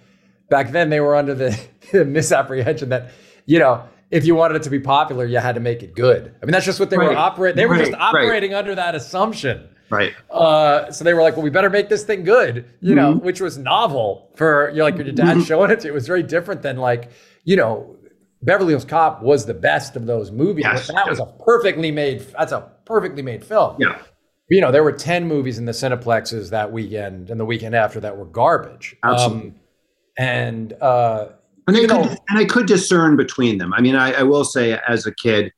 back 0.50 0.70
then 0.70 0.90
they 0.90 1.00
were 1.00 1.16
under 1.16 1.34
the, 1.34 1.58
the 1.92 2.04
misapprehension 2.04 2.90
that 2.90 3.10
you 3.46 3.58
know 3.58 3.82
if 4.10 4.24
you 4.24 4.34
wanted 4.34 4.56
it 4.56 4.62
to 4.62 4.70
be 4.70 4.80
popular, 4.80 5.24
you 5.24 5.38
had 5.38 5.54
to 5.54 5.60
make 5.60 5.82
it 5.82 5.94
good. 5.94 6.34
I 6.42 6.46
mean, 6.46 6.52
that's 6.52 6.66
just 6.66 6.78
what 6.78 6.90
they 6.90 6.96
right. 6.96 7.10
were 7.10 7.16
operating. 7.16 7.56
They 7.56 7.66
were 7.66 7.74
right. 7.74 7.86
just 7.86 7.98
operating 7.98 8.52
right. 8.52 8.58
under 8.58 8.74
that 8.74 8.94
assumption. 8.94 9.68
Right. 9.90 10.14
Uh, 10.30 10.90
so 10.90 11.04
they 11.04 11.14
were 11.14 11.22
like, 11.22 11.36
well, 11.36 11.44
we 11.44 11.50
better 11.50 11.70
make 11.70 11.88
this 11.88 12.04
thing 12.04 12.24
good, 12.24 12.66
you 12.80 12.94
mm-hmm. 12.94 12.96
know, 12.96 13.12
which 13.14 13.40
was 13.40 13.56
novel 13.56 14.30
for 14.34 14.70
you 14.70 14.78
know, 14.78 14.84
like 14.84 14.96
your 14.96 15.04
dad 15.12 15.36
mm-hmm. 15.36 15.42
showing 15.42 15.70
it 15.70 15.80
to 15.80 15.86
you. 15.86 15.92
It 15.92 15.94
was 15.94 16.06
very 16.06 16.22
different 16.22 16.62
than 16.62 16.76
like, 16.76 17.10
you 17.44 17.56
know, 17.56 17.96
Beverly 18.42 18.72
Hills 18.72 18.84
Cop 18.84 19.22
was 19.22 19.46
the 19.46 19.54
best 19.54 19.96
of 19.96 20.06
those 20.06 20.30
movies. 20.30 20.64
Yes. 20.64 20.88
That 20.88 21.08
was 21.08 21.20
a 21.20 21.26
perfectly 21.44 21.90
made, 21.90 22.20
that's 22.36 22.52
a 22.52 22.72
perfectly 22.84 23.22
made 23.22 23.44
film. 23.44 23.76
Yeah. 23.78 24.00
You 24.48 24.60
know, 24.60 24.70
there 24.70 24.84
were 24.84 24.92
10 24.92 25.26
movies 25.26 25.58
in 25.58 25.64
the 25.64 25.72
Cineplexes 25.72 26.50
that 26.50 26.70
weekend 26.70 27.30
and 27.30 27.40
the 27.40 27.44
weekend 27.44 27.74
after 27.74 27.98
that 28.00 28.16
were 28.16 28.26
garbage. 28.26 28.96
Absolutely. 29.02 29.48
Um, 29.48 29.54
and, 30.18 30.72
uh, 30.74 31.28
and 31.66 31.76
I, 31.76 31.80
could, 31.80 32.18
and 32.28 32.38
I 32.38 32.44
could 32.44 32.66
discern 32.66 33.16
between 33.16 33.58
them. 33.58 33.72
I 33.72 33.80
mean, 33.80 33.96
I, 33.96 34.12
I 34.12 34.22
will 34.22 34.44
say 34.44 34.78
as 34.88 35.06
a 35.06 35.14
kid, 35.14 35.52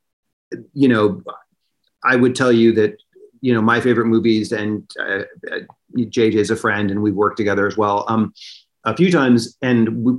you 0.72 0.88
know, 0.88 1.22
I 2.04 2.16
would 2.16 2.34
tell 2.34 2.50
you 2.50 2.72
that, 2.72 2.96
you 3.40 3.52
know, 3.52 3.60
my 3.60 3.80
favorite 3.80 4.06
movies 4.06 4.52
and 4.52 4.90
uh, 4.98 5.22
JJ's 5.96 6.50
a 6.50 6.56
friend 6.56 6.90
and 6.90 7.02
we've 7.02 7.14
worked 7.14 7.36
together 7.36 7.66
as 7.66 7.76
well 7.76 8.04
um, 8.08 8.32
a 8.84 8.96
few 8.96 9.10
times. 9.10 9.56
And 9.60 10.04
we, 10.04 10.14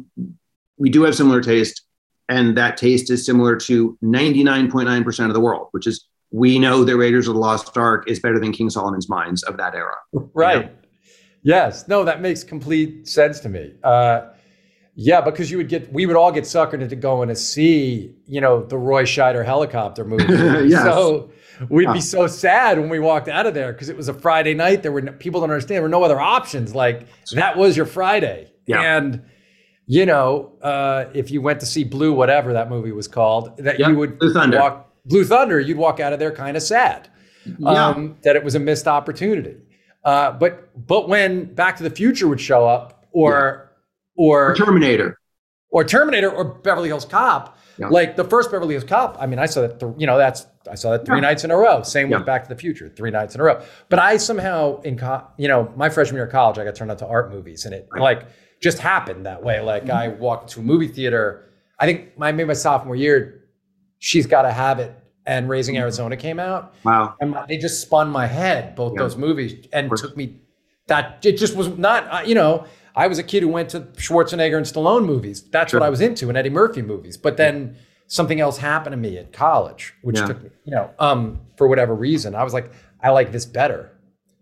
we 0.77 0.89
do 0.89 1.03
have 1.03 1.15
similar 1.15 1.41
taste. 1.41 1.83
And 2.29 2.55
that 2.57 2.77
taste 2.77 3.09
is 3.09 3.25
similar 3.25 3.55
to 3.57 3.97
99.9% 4.03 5.27
of 5.27 5.33
the 5.33 5.39
world, 5.39 5.69
which 5.71 5.87
is 5.87 6.05
we 6.31 6.59
know 6.59 6.83
that 6.83 6.95
Raiders 6.95 7.27
of 7.27 7.33
the 7.33 7.39
Lost 7.39 7.75
Ark 7.75 8.07
is 8.07 8.19
better 8.19 8.39
than 8.39 8.51
King 8.51 8.69
Solomon's 8.69 9.09
Mines 9.09 9.41
of 9.43 9.57
that 9.57 9.73
era. 9.73 9.95
Right. 10.13 10.57
You 10.57 10.63
know? 10.63 10.69
Yes. 11.41 11.87
No, 11.87 12.03
that 12.03 12.21
makes 12.21 12.43
complete 12.43 13.07
sense 13.07 13.39
to 13.39 13.49
me. 13.49 13.73
Uh, 13.83 14.29
yeah, 15.01 15.21
because 15.21 15.49
you 15.49 15.55
would 15.55 15.69
get, 15.69 15.93
we 15.93 16.05
would 16.05 16.17
all 16.17 16.29
get 16.29 16.43
suckered 16.43 16.81
into 16.81 16.97
going 16.97 17.29
to 17.29 17.35
see, 17.35 18.13
you 18.27 18.41
know, 18.41 18.65
the 18.65 18.77
Roy 18.77 19.03
Scheider 19.03 19.45
helicopter 19.45 20.03
movie. 20.03 20.25
yes. 20.67 20.83
So 20.83 21.31
we'd 21.69 21.85
yeah. 21.85 21.93
be 21.93 22.01
so 22.01 22.27
sad 22.27 22.77
when 22.77 22.89
we 22.89 22.99
walked 22.99 23.29
out 23.29 23.45
of 23.45 23.53
there 23.53 23.71
because 23.71 23.87
it 23.87 23.95
was 23.95 24.09
a 24.09 24.13
Friday 24.13 24.53
night. 24.53 24.83
There 24.83 24.91
were 24.91 25.03
no, 25.03 25.13
people 25.13 25.39
don't 25.39 25.51
understand. 25.51 25.77
There 25.77 25.83
were 25.83 25.87
no 25.87 26.03
other 26.03 26.19
options. 26.19 26.75
Like 26.75 27.07
that 27.31 27.55
was 27.55 27.77
your 27.77 27.85
Friday. 27.85 28.51
Yeah. 28.65 28.97
And 28.97 29.23
you 29.85 30.05
know, 30.05 30.51
uh, 30.61 31.05
if 31.13 31.31
you 31.31 31.41
went 31.41 31.61
to 31.61 31.65
see 31.65 31.85
Blue, 31.85 32.13
whatever 32.13 32.51
that 32.51 32.69
movie 32.69 32.91
was 32.91 33.07
called, 33.07 33.55
that 33.59 33.79
you 33.79 33.95
would 33.95 34.19
Blue 34.19 34.33
Thunder. 34.33 34.59
walk 34.59 34.93
Blue 35.05 35.23
Thunder, 35.23 35.61
you'd 35.61 35.77
walk 35.77 36.01
out 36.01 36.11
of 36.11 36.19
there 36.19 36.33
kind 36.33 36.57
of 36.57 36.63
sad 36.63 37.09
um, 37.65 38.05
yeah. 38.05 38.13
that 38.23 38.35
it 38.35 38.43
was 38.43 38.55
a 38.55 38.59
missed 38.59 38.85
opportunity. 38.85 39.55
Uh, 40.03 40.33
but 40.33 40.69
but 40.85 41.07
when 41.07 41.45
Back 41.53 41.77
to 41.77 41.83
the 41.83 41.89
Future 41.89 42.27
would 42.27 42.41
show 42.41 42.67
up, 42.67 43.07
or 43.13 43.68
or, 44.19 44.51
or 44.51 44.55
Terminator, 44.55 45.17
or 45.69 45.83
Terminator, 45.83 46.29
or 46.29 46.45
Beverly 46.45 46.89
Hills 46.89 47.05
Cop. 47.05 47.57
Yeah. 47.77 47.87
Like 47.87 48.17
the 48.17 48.25
first 48.25 48.51
Beverly 48.51 48.73
Hills 48.73 48.83
Cop, 48.83 49.17
I 49.19 49.25
mean, 49.25 49.39
I 49.39 49.45
saw 49.45 49.61
that. 49.61 49.79
Th- 49.79 49.93
you 49.97 50.05
know, 50.05 50.17
that's 50.17 50.45
I 50.69 50.75
saw 50.75 50.91
that 50.91 51.05
three 51.05 51.17
yeah. 51.17 51.21
nights 51.21 51.43
in 51.43 51.51
a 51.51 51.57
row. 51.57 51.81
Same 51.83 52.09
yeah. 52.09 52.17
with 52.17 52.25
Back 52.25 52.43
to 52.43 52.49
the 52.49 52.55
Future, 52.55 52.89
three 52.89 53.11
nights 53.11 53.35
in 53.35 53.41
a 53.41 53.43
row. 53.43 53.61
But 53.87 53.99
I 53.99 54.17
somehow 54.17 54.81
in 54.81 54.97
co- 54.97 55.25
you 55.37 55.47
know 55.47 55.71
my 55.75 55.89
freshman 55.89 56.15
year 56.15 56.25
of 56.25 56.31
college, 56.31 56.57
I 56.57 56.65
got 56.65 56.75
turned 56.75 56.91
on 56.91 56.97
to 56.97 57.07
art 57.07 57.31
movies, 57.31 57.65
and 57.65 57.73
it 57.73 57.87
right. 57.91 58.01
like 58.01 58.25
just 58.61 58.79
happened 58.79 59.25
that 59.25 59.43
way. 59.43 59.61
Like 59.61 59.83
mm-hmm. 59.83 59.91
I 59.91 60.07
walked 60.09 60.51
to 60.51 60.59
a 60.59 60.63
movie 60.63 60.87
theater. 60.87 61.49
I 61.79 61.85
think 61.85 62.17
my 62.17 62.31
maybe 62.33 62.47
my 62.47 62.53
sophomore 62.53 62.95
year, 62.95 63.45
she's 63.99 64.27
got 64.27 64.41
to 64.41 64.51
have 64.51 64.79
it 64.79 64.93
and 65.29 65.47
Raising 65.47 65.75
mm-hmm. 65.75 65.83
Arizona 65.83 66.17
came 66.17 66.39
out. 66.39 66.73
Wow. 66.83 67.15
And 67.21 67.37
they 67.47 67.57
just 67.57 67.81
spun 67.81 68.09
my 68.09 68.25
head, 68.25 68.75
both 68.75 68.97
those 68.97 69.15
movies, 69.15 69.67
and 69.71 69.89
took 69.95 70.17
me. 70.17 70.41
That 70.87 71.23
it 71.23 71.33
just 71.33 71.55
was 71.55 71.67
not, 71.67 72.11
uh, 72.11 72.21
you 72.25 72.33
know, 72.33 72.65
I 72.99 73.07
was 73.07 73.17
a 73.17 73.23
kid 73.23 73.43
who 73.43 73.47
went 73.47 73.69
to 73.69 73.79
Schwarzenegger 73.79 74.57
and 74.57 74.65
Stallone 74.65 75.05
movies. 75.05 75.41
That's 75.41 75.71
sure. 75.71 75.79
what 75.79 75.85
I 75.85 75.89
was 75.89 76.01
into, 76.01 76.27
and 76.27 76.37
Eddie 76.37 76.49
Murphy 76.49 76.81
movies. 76.81 77.15
But 77.15 77.37
then 77.37 77.77
something 78.07 78.41
else 78.41 78.57
happened 78.57 78.91
to 78.91 78.97
me 78.97 79.17
at 79.17 79.31
college, 79.31 79.93
which 80.01 80.17
yeah. 80.17 80.25
took 80.25 80.43
me, 80.43 80.49
you 80.65 80.71
know, 80.73 80.91
um, 80.99 81.39
for 81.55 81.69
whatever 81.69 81.95
reason, 81.95 82.35
I 82.35 82.43
was 82.43 82.53
like, 82.53 82.73
I 83.01 83.11
like 83.11 83.31
this 83.31 83.45
better. 83.45 83.89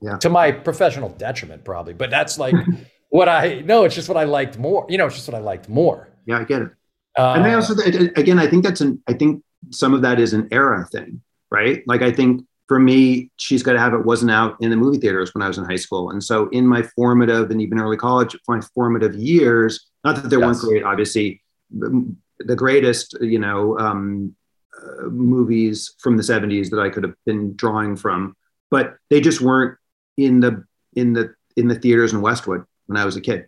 Yeah. 0.02 0.18
To 0.18 0.30
my 0.30 0.52
professional 0.52 1.10
detriment, 1.10 1.66
probably. 1.66 1.94
But 1.94 2.10
that's 2.10 2.40
like 2.40 2.56
what 3.10 3.30
I 3.30 3.62
no, 3.64 3.84
it's 3.84 3.94
just 3.94 4.10
what 4.10 4.18
I 4.18 4.24
liked 4.24 4.58
more. 4.58 4.88
You 4.90 4.98
know, 4.98 5.06
it's 5.06 5.16
just 5.16 5.28
what 5.28 5.36
I 5.36 5.42
liked 5.42 5.70
more. 5.70 6.10
Yeah, 6.26 6.40
I 6.40 6.44
get 6.44 6.64
it. 6.64 6.72
Uh, 7.16 7.34
and 7.38 7.44
I 7.44 7.54
also, 7.54 7.76
again, 8.16 8.40
I 8.40 8.48
think 8.48 8.64
that's 8.64 8.82
an. 8.82 9.04
I 9.08 9.14
think 9.14 9.44
some 9.70 9.94
of 9.94 10.02
that 10.02 10.20
is 10.20 10.34
an 10.34 10.48
era 10.52 10.84
thing, 10.92 11.22
right? 11.52 11.84
Like 11.86 12.02
I 12.02 12.12
think 12.12 12.44
for 12.68 12.80
me, 12.80 13.32
She's 13.38 13.64
Got 13.64 13.74
to 13.74 13.80
Have 13.80 13.94
It 13.94 14.06
wasn't 14.06 14.32
out 14.32 14.58
in 14.60 14.70
the 14.70 14.76
movie 14.76 14.98
theaters 14.98 15.34
when 15.34 15.42
I 15.42 15.48
was 15.48 15.58
in 15.58 15.66
high 15.66 15.78
school. 15.78 16.12
And 16.12 16.24
so 16.24 16.50
in 16.50 16.68
my 16.68 16.82
formative 16.82 17.50
and 17.50 17.62
even 17.62 17.80
early 17.80 17.98
college, 17.98 18.36
my 18.48 18.62
formative 18.76 19.16
years, 19.16 19.88
not 20.04 20.16
that 20.18 20.30
there 20.30 20.40
yes. 20.40 20.46
weren't 20.46 20.60
great, 20.60 20.84
obviously, 20.84 21.42
the 21.72 22.56
greatest, 22.56 23.18
you 23.22 23.40
know, 23.40 23.78
um, 23.80 24.36
uh, 24.82 25.04
movies 25.08 25.96
from 26.00 26.18
the 26.18 26.24
70s 26.24 26.70
that 26.70 26.80
I 26.80 26.90
could 26.90 27.04
have 27.04 27.16
been 27.26 27.56
drawing 27.56 27.96
from, 27.96 28.36
but 28.70 28.98
they 29.10 29.22
just 29.22 29.42
weren't 29.42 29.78
in 30.18 30.40
the 30.40 30.66
in 30.96 31.14
the 31.14 31.34
in 31.56 31.68
the 31.68 31.76
theaters 31.76 32.14
in 32.14 32.22
Westwood 32.22 32.64
when 32.86 32.98
I 32.98 33.06
was 33.06 33.16
a 33.16 33.22
kid. 33.22 33.48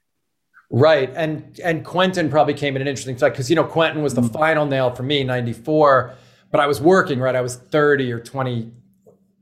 Right, 0.71 1.11
and 1.15 1.59
and 1.63 1.83
Quentin 1.83 2.29
probably 2.29 2.53
came 2.53 2.75
in 2.75 2.81
an 2.81 2.87
interesting 2.87 3.15
fact 3.15 3.35
because 3.35 3.49
you 3.49 3.55
know 3.55 3.63
Quentin 3.63 4.01
was 4.01 4.13
the 4.13 4.21
mm-hmm. 4.21 4.33
final 4.33 4.65
nail 4.65 4.93
for 4.93 5.03
me, 5.03 5.23
'94. 5.23 6.13
But 6.51 6.61
I 6.61 6.67
was 6.67 6.81
working, 6.81 7.19
right? 7.19 7.35
I 7.35 7.41
was 7.41 7.57
30 7.57 8.11
or 8.11 8.19
20, 8.19 8.71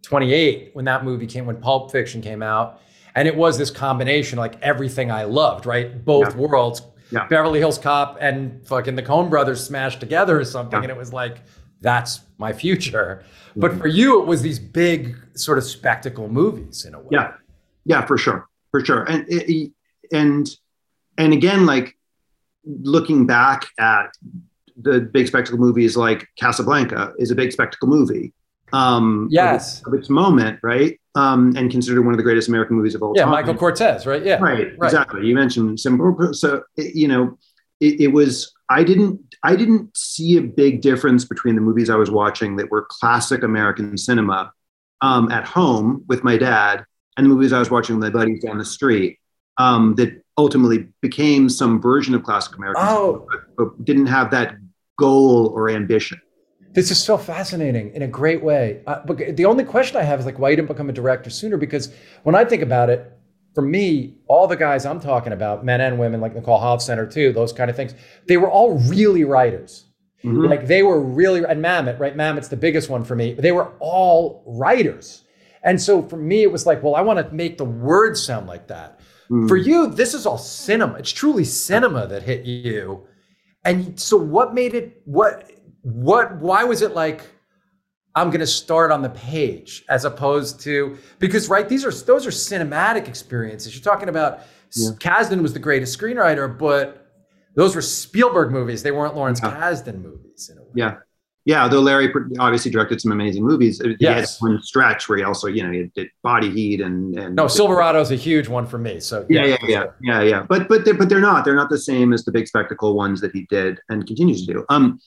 28 0.08 0.70
when 0.72 0.86
that 0.86 1.04
movie 1.04 1.28
came, 1.28 1.46
when 1.46 1.58
Pulp 1.58 1.92
Fiction 1.92 2.22
came 2.22 2.42
out. 2.42 2.82
And 3.14 3.28
it 3.28 3.36
was 3.36 3.58
this 3.58 3.70
combination, 3.70 4.40
like 4.40 4.62
everything 4.62 5.12
I 5.12 5.26
loved, 5.26 5.66
right? 5.66 6.04
Both 6.06 6.34
yeah. 6.34 6.42
worlds. 6.42 6.82
Yeah. 7.12 7.28
Beverly 7.28 7.60
Hills 7.60 7.78
Cop 7.78 8.18
and 8.22 8.66
fucking 8.68 8.96
the 8.96 9.04
Coen 9.04 9.30
brothers 9.30 9.66
smashed 9.66 10.00
together 10.00 10.40
or 10.40 10.46
something. 10.46 10.80
Yeah. 10.80 10.84
And 10.84 10.92
it 10.92 10.98
was 10.98 11.12
like, 11.12 11.42
that's 11.82 12.22
my 12.38 12.54
future. 12.54 13.24
Mm-hmm. 13.50 13.60
But 13.60 13.78
for 13.78 13.88
you, 13.88 14.22
it 14.22 14.28
was 14.28 14.42
these 14.42 14.60
big 14.60 15.18
sort 15.34 15.58
of 15.58 15.66
spectacle 15.66 16.30
movies 16.30 16.86
in 16.86 16.94
a 16.94 17.00
way. 17.00 17.08
Yeah. 17.12 17.34
Yeah, 17.86 18.06
for 18.06 18.18
sure. 18.18 18.48
For 18.72 18.84
sure. 18.84 19.04
And, 19.04 19.72
and, 20.12 20.50
and 21.18 21.34
again, 21.34 21.66
like 21.66 21.98
looking 22.66 23.26
back 23.26 23.68
at 23.78 24.08
the 24.80 25.02
big 25.02 25.28
spectacle 25.28 25.60
movies 25.60 25.98
like 25.98 26.28
Casablanca 26.38 27.14
is 27.18 27.32
a 27.32 27.36
big 27.36 27.52
spectacle 27.52 27.88
movie 27.90 28.34
um, 28.74 29.28
yes, 29.32 29.76
of 29.76 29.80
its, 29.80 29.88
of 29.88 29.94
its 29.94 30.10
moment, 30.10 30.60
right? 30.62 31.00
Um, 31.16 31.56
and 31.56 31.72
considered 31.72 32.04
one 32.04 32.14
of 32.14 32.18
the 32.18 32.24
greatest 32.24 32.48
American 32.48 32.76
movies 32.76 32.96
of 32.96 33.02
all 33.02 33.14
yeah, 33.16 33.24
time. 33.24 33.34
Yeah, 33.34 33.40
Michael 33.40 33.56
Curtiz, 33.56 34.06
right? 34.06 34.24
Yeah, 34.24 34.36
right, 34.36 34.78
right. 34.78 34.88
exactly. 34.88 35.26
You 35.26 35.36
mentioned 35.36 35.80
Simba, 35.80 36.34
so 36.34 36.64
you 36.76 37.08
know, 37.08 37.38
it, 37.80 38.02
it, 38.02 38.08
was. 38.08 38.54
I 38.70 38.84
didn't. 38.84 39.20
I 39.44 39.56
didn't 39.56 39.96
see 39.96 40.38
a 40.38 40.42
big 40.42 40.82
difference 40.82 41.26
between 41.26 41.56
the 41.56 41.62
movies 41.62 41.90
I 41.90 41.96
was 41.96 42.12
watching 42.12 42.56
that 42.58 42.70
were 42.70 42.86
classic 42.90 43.44
American 43.44 43.98
cinema 43.98 44.52
um, 45.02 45.32
at 45.32 45.46
home 45.46 46.04
with 46.08 46.24
my 46.24 46.38
dad, 46.38 46.86
and 47.16 47.26
the 47.26 47.30
movies 47.30 47.54
I 47.54 47.60
was 47.60 47.72
watching 47.72 47.98
with 47.98 48.14
my 48.14 48.20
buddies 48.20 48.44
down 48.44 48.58
the 48.58 48.66
street. 48.66 49.20
Um, 49.60 49.96
that 49.96 50.22
ultimately 50.38 50.88
became 51.02 51.50
some 51.50 51.82
version 51.82 52.14
of 52.14 52.22
classic 52.22 52.56
American 52.58 52.84
oh. 52.86 53.26
cinema, 53.28 53.46
but, 53.58 53.76
but 53.76 53.86
didn't 53.86 54.06
have 54.06 54.30
that 54.30 54.56
goal 55.00 55.48
or 55.48 55.70
ambition. 55.70 56.22
This 56.78 56.92
is 56.92 57.04
so 57.04 57.18
fascinating 57.18 57.92
in 57.96 58.04
a 58.04 58.08
great 58.08 58.44
way. 58.44 58.84
Uh, 58.86 59.00
but 59.04 59.36
the 59.36 59.46
only 59.46 59.64
question 59.64 59.98
I 59.98 60.04
have 60.04 60.20
is 60.20 60.28
like, 60.28 60.38
why 60.38 60.52
you 60.52 60.56
didn't 60.56 60.68
become 60.68 60.92
a 60.92 60.94
director 60.94 61.32
sooner? 61.32 61.58
Because 61.58 61.92
when 62.22 62.36
I 62.36 62.46
think 62.46 62.62
about 62.62 62.92
it, 62.92 63.12
for 63.56 63.64
me, 63.64 64.20
all 64.28 64.46
the 64.46 64.56
guys 64.56 64.86
I'm 64.86 65.00
talking 65.00 65.34
about, 65.34 65.66
men 65.66 65.82
and 65.82 65.98
women, 65.98 66.22
like 66.22 66.36
Nicole 66.36 66.60
Holofcener 66.60 67.12
too, 67.12 67.34
those 67.34 67.52
kind 67.52 67.72
of 67.72 67.76
things, 67.76 67.96
they 68.28 68.38
were 68.38 68.52
all 68.52 68.78
really 68.78 69.24
writers. 69.24 69.86
Mm-hmm. 70.24 70.46
Like 70.46 70.68
they 70.68 70.84
were 70.84 71.02
really, 71.02 71.44
and 71.44 71.66
Mamet, 71.66 71.98
right? 71.98 72.16
Mamet's 72.16 72.50
the 72.50 72.56
biggest 72.56 72.92
one 72.92 73.04
for 73.04 73.16
me. 73.16 73.34
They 73.34 73.52
were 73.52 73.74
all 73.80 74.44
writers. 74.46 75.24
And 75.64 75.82
so 75.82 76.04
for 76.04 76.18
me, 76.18 76.44
it 76.44 76.52
was 76.52 76.68
like, 76.68 76.84
well, 76.84 76.94
I 76.94 77.02
want 77.02 77.18
to 77.18 77.34
make 77.34 77.58
the 77.58 77.66
words 77.66 78.24
sound 78.24 78.46
like 78.46 78.68
that. 78.68 79.00
Mm. 79.32 79.48
For 79.48 79.58
you, 79.58 79.88
this 79.88 80.14
is 80.14 80.28
all 80.28 80.38
cinema. 80.38 81.00
It's 81.00 81.12
truly 81.12 81.44
cinema 81.44 82.06
that 82.06 82.22
hit 82.22 82.46
you. 82.46 83.08
And 83.66 84.00
so 84.00 84.16
what 84.16 84.54
made 84.54 84.76
it, 84.76 85.02
what, 85.06 85.52
what, 85.94 86.36
why 86.38 86.64
was 86.64 86.82
it 86.82 86.94
like, 86.94 87.22
I'm 88.18 88.32
going 88.32 88.40
to 88.40 88.48
start 88.48 88.92
on 88.92 89.04
the 89.04 89.12
page 89.12 89.86
as 89.90 90.04
opposed 90.04 90.60
to 90.62 90.98
because 91.20 91.50
right 91.50 91.70
these 91.70 91.86
are 91.86 91.92
those 91.92 92.26
are 92.26 92.32
cinematic 92.32 93.08
experiences. 93.08 93.76
You're 93.76 93.84
talking 93.84 94.10
about 94.10 94.40
yeah. 94.76 94.90
Kasdan 94.98 95.44
was 95.44 95.54
the 95.54 95.60
greatest 95.60 95.98
screenwriter, 95.98 96.58
but 96.58 97.08
those 97.54 97.76
were 97.76 97.82
Spielberg 97.84 98.52
movies. 98.52 98.82
They 98.82 98.90
weren't 98.90 99.16
Lawrence 99.16 99.40
yeah. 99.44 99.56
Kasdan 99.56 100.02
movies. 100.02 100.50
Yeah, 100.74 100.96
yeah. 101.46 101.62
Although 101.62 101.82
Larry 101.82 102.12
obviously 102.40 102.72
directed 102.72 103.00
some 103.02 103.12
amazing 103.12 103.44
movies, 103.44 103.80
he 103.80 103.96
yes. 104.00 104.40
had 104.40 104.48
one 104.48 104.64
stretch 104.64 105.08
where 105.08 105.20
he 105.20 105.24
also 105.24 105.46
you 105.46 105.62
know 105.62 105.72
he 105.72 105.92
did 105.94 106.10
Body 106.24 106.50
Heat 106.50 106.82
and 106.82 107.16
and 107.20 107.36
no 107.36 107.48
Silverado 107.48 108.02
is 108.02 108.10
a 108.10 108.16
huge 108.16 108.48
one 108.48 108.66
for 108.66 108.80
me. 108.80 109.00
So 109.00 109.28
yeah, 109.30 109.46
yeah, 109.46 109.58
yeah, 109.62 109.68
yeah, 109.68 109.86
yeah, 110.02 110.22
yeah. 110.24 110.46
But 110.50 110.68
but 110.70 110.86
they're, 110.86 110.96
but 110.96 111.08
they're 111.08 111.22
not 111.22 111.46
they're 111.46 111.56
not 111.56 111.70
the 111.70 111.78
same 111.78 112.14
as 112.14 112.26
the 112.26 112.32
big 112.32 112.48
spectacle 112.48 112.96
ones 112.96 113.22
that 113.22 113.32
he 113.32 113.46
did 113.52 113.80
and 113.90 114.08
continues 114.08 114.44
to 114.48 114.54
do. 114.54 114.66
Um, 114.70 115.00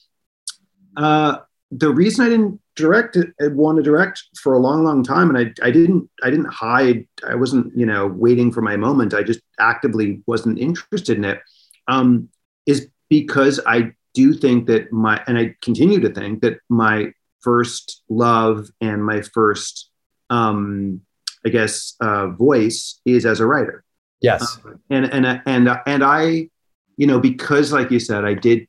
uh, 0.97 1.37
the 1.71 1.89
reason 1.89 2.25
I 2.25 2.29
didn't 2.29 2.59
direct 2.75 3.15
it, 3.15 3.33
I 3.41 3.47
want 3.47 3.77
to 3.77 3.83
direct 3.83 4.23
for 4.41 4.53
a 4.53 4.59
long, 4.59 4.83
long 4.83 5.03
time, 5.03 5.33
and 5.33 5.37
I, 5.37 5.65
I 5.65 5.71
didn't, 5.71 6.09
I 6.23 6.29
didn't 6.29 6.51
hide. 6.51 7.07
I 7.27 7.35
wasn't, 7.35 7.75
you 7.77 7.85
know, 7.85 8.07
waiting 8.07 8.51
for 8.51 8.61
my 8.61 8.75
moment. 8.77 9.13
I 9.13 9.23
just 9.23 9.41
actively 9.59 10.21
wasn't 10.27 10.59
interested 10.59 11.17
in 11.17 11.25
it. 11.25 11.41
Um, 11.87 12.29
is 12.65 12.89
because 13.09 13.59
I 13.65 13.93
do 14.13 14.33
think 14.33 14.67
that 14.67 14.91
my, 14.91 15.21
and 15.27 15.37
I 15.37 15.55
continue 15.61 15.99
to 16.01 16.09
think 16.09 16.41
that 16.41 16.59
my 16.69 17.13
first 17.39 18.03
love 18.09 18.69
and 18.79 19.03
my 19.03 19.21
first, 19.21 19.89
um, 20.29 21.01
I 21.45 21.49
guess, 21.49 21.95
uh, 21.99 22.27
voice 22.27 22.99
is 23.05 23.25
as 23.25 23.39
a 23.39 23.45
writer. 23.45 23.83
Yes. 24.21 24.59
Uh, 24.65 24.73
and 24.89 25.05
and 25.11 25.41
and 25.45 25.79
and 25.87 26.03
I, 26.03 26.49
you 26.95 27.07
know, 27.07 27.19
because 27.19 27.73
like 27.73 27.89
you 27.89 27.99
said, 27.99 28.23
I 28.23 28.35
did 28.35 28.67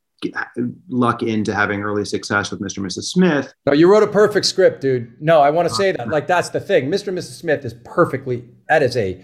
luck 0.89 1.23
into 1.23 1.55
having 1.55 1.83
early 1.83 2.05
success 2.05 2.51
with 2.51 2.61
Mr. 2.61 2.79
and 2.79 2.87
Mrs. 2.87 3.05
Smith. 3.05 3.53
No, 3.67 3.73
you 3.73 3.91
wrote 3.91 4.03
a 4.03 4.09
perfect 4.09 4.47
script, 4.47 4.81
dude. 4.81 5.21
No, 5.21 5.41
I 5.41 5.51
want 5.51 5.69
to 5.69 5.75
say 5.75 5.93
that. 5.93 6.09
Like 6.09 6.27
that's 6.27 6.51
the 6.51 6.61
thing. 6.61 6.91
Mr. 6.91 7.09
and 7.09 7.19
Mrs. 7.19 7.39
Smith 7.39 7.65
is 7.65 7.75
perfectly 7.85 8.49
that 8.69 8.83
is 8.83 8.97
a 8.97 9.23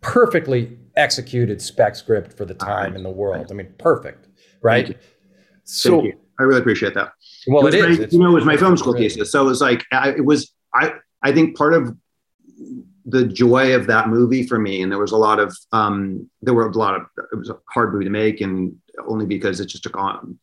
perfectly 0.00 0.78
executed 0.96 1.60
spec 1.62 1.96
script 1.96 2.36
for 2.36 2.44
the 2.44 2.54
time 2.54 2.90
right. 2.90 2.94
in 2.94 3.02
the 3.02 3.10
world. 3.10 3.46
I 3.50 3.54
mean, 3.54 3.72
perfect, 3.78 4.28
right? 4.62 4.86
Thank 4.86 4.98
so 5.64 6.00
Thank 6.00 6.14
I 6.38 6.42
really 6.42 6.60
appreciate 6.60 6.94
that. 6.94 7.12
Well, 7.46 7.66
it, 7.66 7.74
it 7.74 7.90
is. 7.90 7.98
My, 7.98 8.06
you 8.10 8.18
know, 8.18 8.30
it 8.30 8.34
was 8.34 8.44
my 8.44 8.56
film 8.56 8.76
school 8.76 8.94
thesis, 8.94 9.30
so 9.30 9.42
it 9.42 9.46
was 9.46 9.60
like 9.60 9.84
I, 9.92 10.10
it 10.10 10.24
was. 10.24 10.52
I 10.74 10.94
I 11.22 11.32
think 11.32 11.56
part 11.56 11.74
of 11.74 11.96
the 13.06 13.26
joy 13.26 13.74
of 13.74 13.86
that 13.86 14.08
movie 14.08 14.46
for 14.46 14.58
me, 14.58 14.82
and 14.82 14.90
there 14.90 14.98
was 14.98 15.12
a 15.12 15.16
lot 15.16 15.38
of 15.38 15.56
um, 15.72 16.28
there 16.42 16.54
were 16.54 16.68
a 16.68 16.76
lot 16.76 16.96
of 16.96 17.02
it 17.32 17.36
was 17.36 17.50
a 17.50 17.58
hard 17.70 17.92
movie 17.92 18.04
to 18.04 18.10
make, 18.10 18.40
and 18.40 18.76
only 19.06 19.26
because 19.26 19.60
it 19.60 19.66
just 19.66 19.82
took 19.82 19.96
on, 19.96 20.38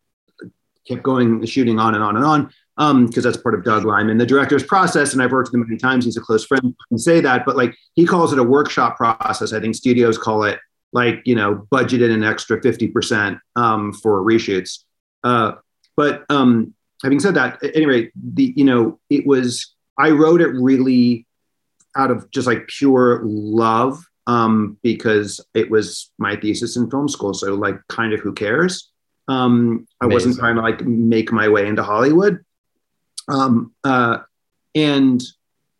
kept 0.87 1.03
going, 1.03 1.45
shooting 1.45 1.79
on 1.79 1.95
and 1.95 2.03
on 2.03 2.15
and 2.15 2.25
on. 2.25 2.51
Because 2.77 3.25
um, 3.25 3.31
that's 3.31 3.37
part 3.37 3.53
of 3.53 3.63
Doug 3.63 3.85
Liman, 3.85 4.17
the 4.17 4.25
director's 4.25 4.63
process, 4.63 5.13
and 5.13 5.21
I've 5.21 5.31
worked 5.31 5.49
with 5.51 5.61
him 5.61 5.67
many 5.67 5.77
times. 5.77 6.05
He's 6.05 6.17
a 6.17 6.21
close 6.21 6.45
friend. 6.45 6.73
and 6.89 6.99
say 6.99 7.19
that, 7.21 7.45
but 7.45 7.55
like 7.55 7.75
he 7.93 8.05
calls 8.05 8.33
it 8.33 8.39
a 8.39 8.43
workshop 8.43 8.97
process. 8.97 9.53
I 9.53 9.59
think 9.59 9.75
studios 9.75 10.17
call 10.17 10.43
it 10.45 10.57
like 10.93 11.21
you 11.25 11.35
know 11.35 11.67
budgeted 11.71 12.11
an 12.13 12.23
extra 12.23 12.61
fifty 12.61 12.87
percent 12.87 13.39
um, 13.55 13.93
for 13.93 14.21
reshoots. 14.21 14.79
Uh, 15.23 15.53
but 15.95 16.23
um, 16.29 16.73
having 17.03 17.19
said 17.19 17.35
that, 17.35 17.61
at 17.63 17.75
any 17.75 17.85
rate, 17.85 18.11
the 18.15 18.53
you 18.55 18.63
know 18.63 18.99
it 19.09 19.27
was 19.27 19.75
I 19.97 20.11
wrote 20.11 20.41
it 20.41 20.47
really 20.47 21.27
out 21.95 22.09
of 22.09 22.31
just 22.31 22.47
like 22.47 22.67
pure 22.67 23.21
love 23.23 24.03
um, 24.27 24.77
because 24.83 25.41
it 25.53 25.69
was 25.69 26.11
my 26.17 26.35
thesis 26.35 26.77
in 26.77 26.89
film 26.89 27.09
school. 27.09 27.33
So 27.33 27.55
like, 27.55 27.79
kind 27.87 28.13
of 28.13 28.19
who 28.19 28.33
cares? 28.33 28.91
Um, 29.27 29.87
I 30.01 30.05
Amazing. 30.05 30.13
wasn't 30.13 30.39
trying 30.39 30.55
to 30.55 30.61
like 30.61 30.81
make 30.85 31.31
my 31.31 31.47
way 31.47 31.67
into 31.67 31.83
Hollywood. 31.83 32.43
Um, 33.27 33.73
uh, 33.83 34.19
and 34.75 35.21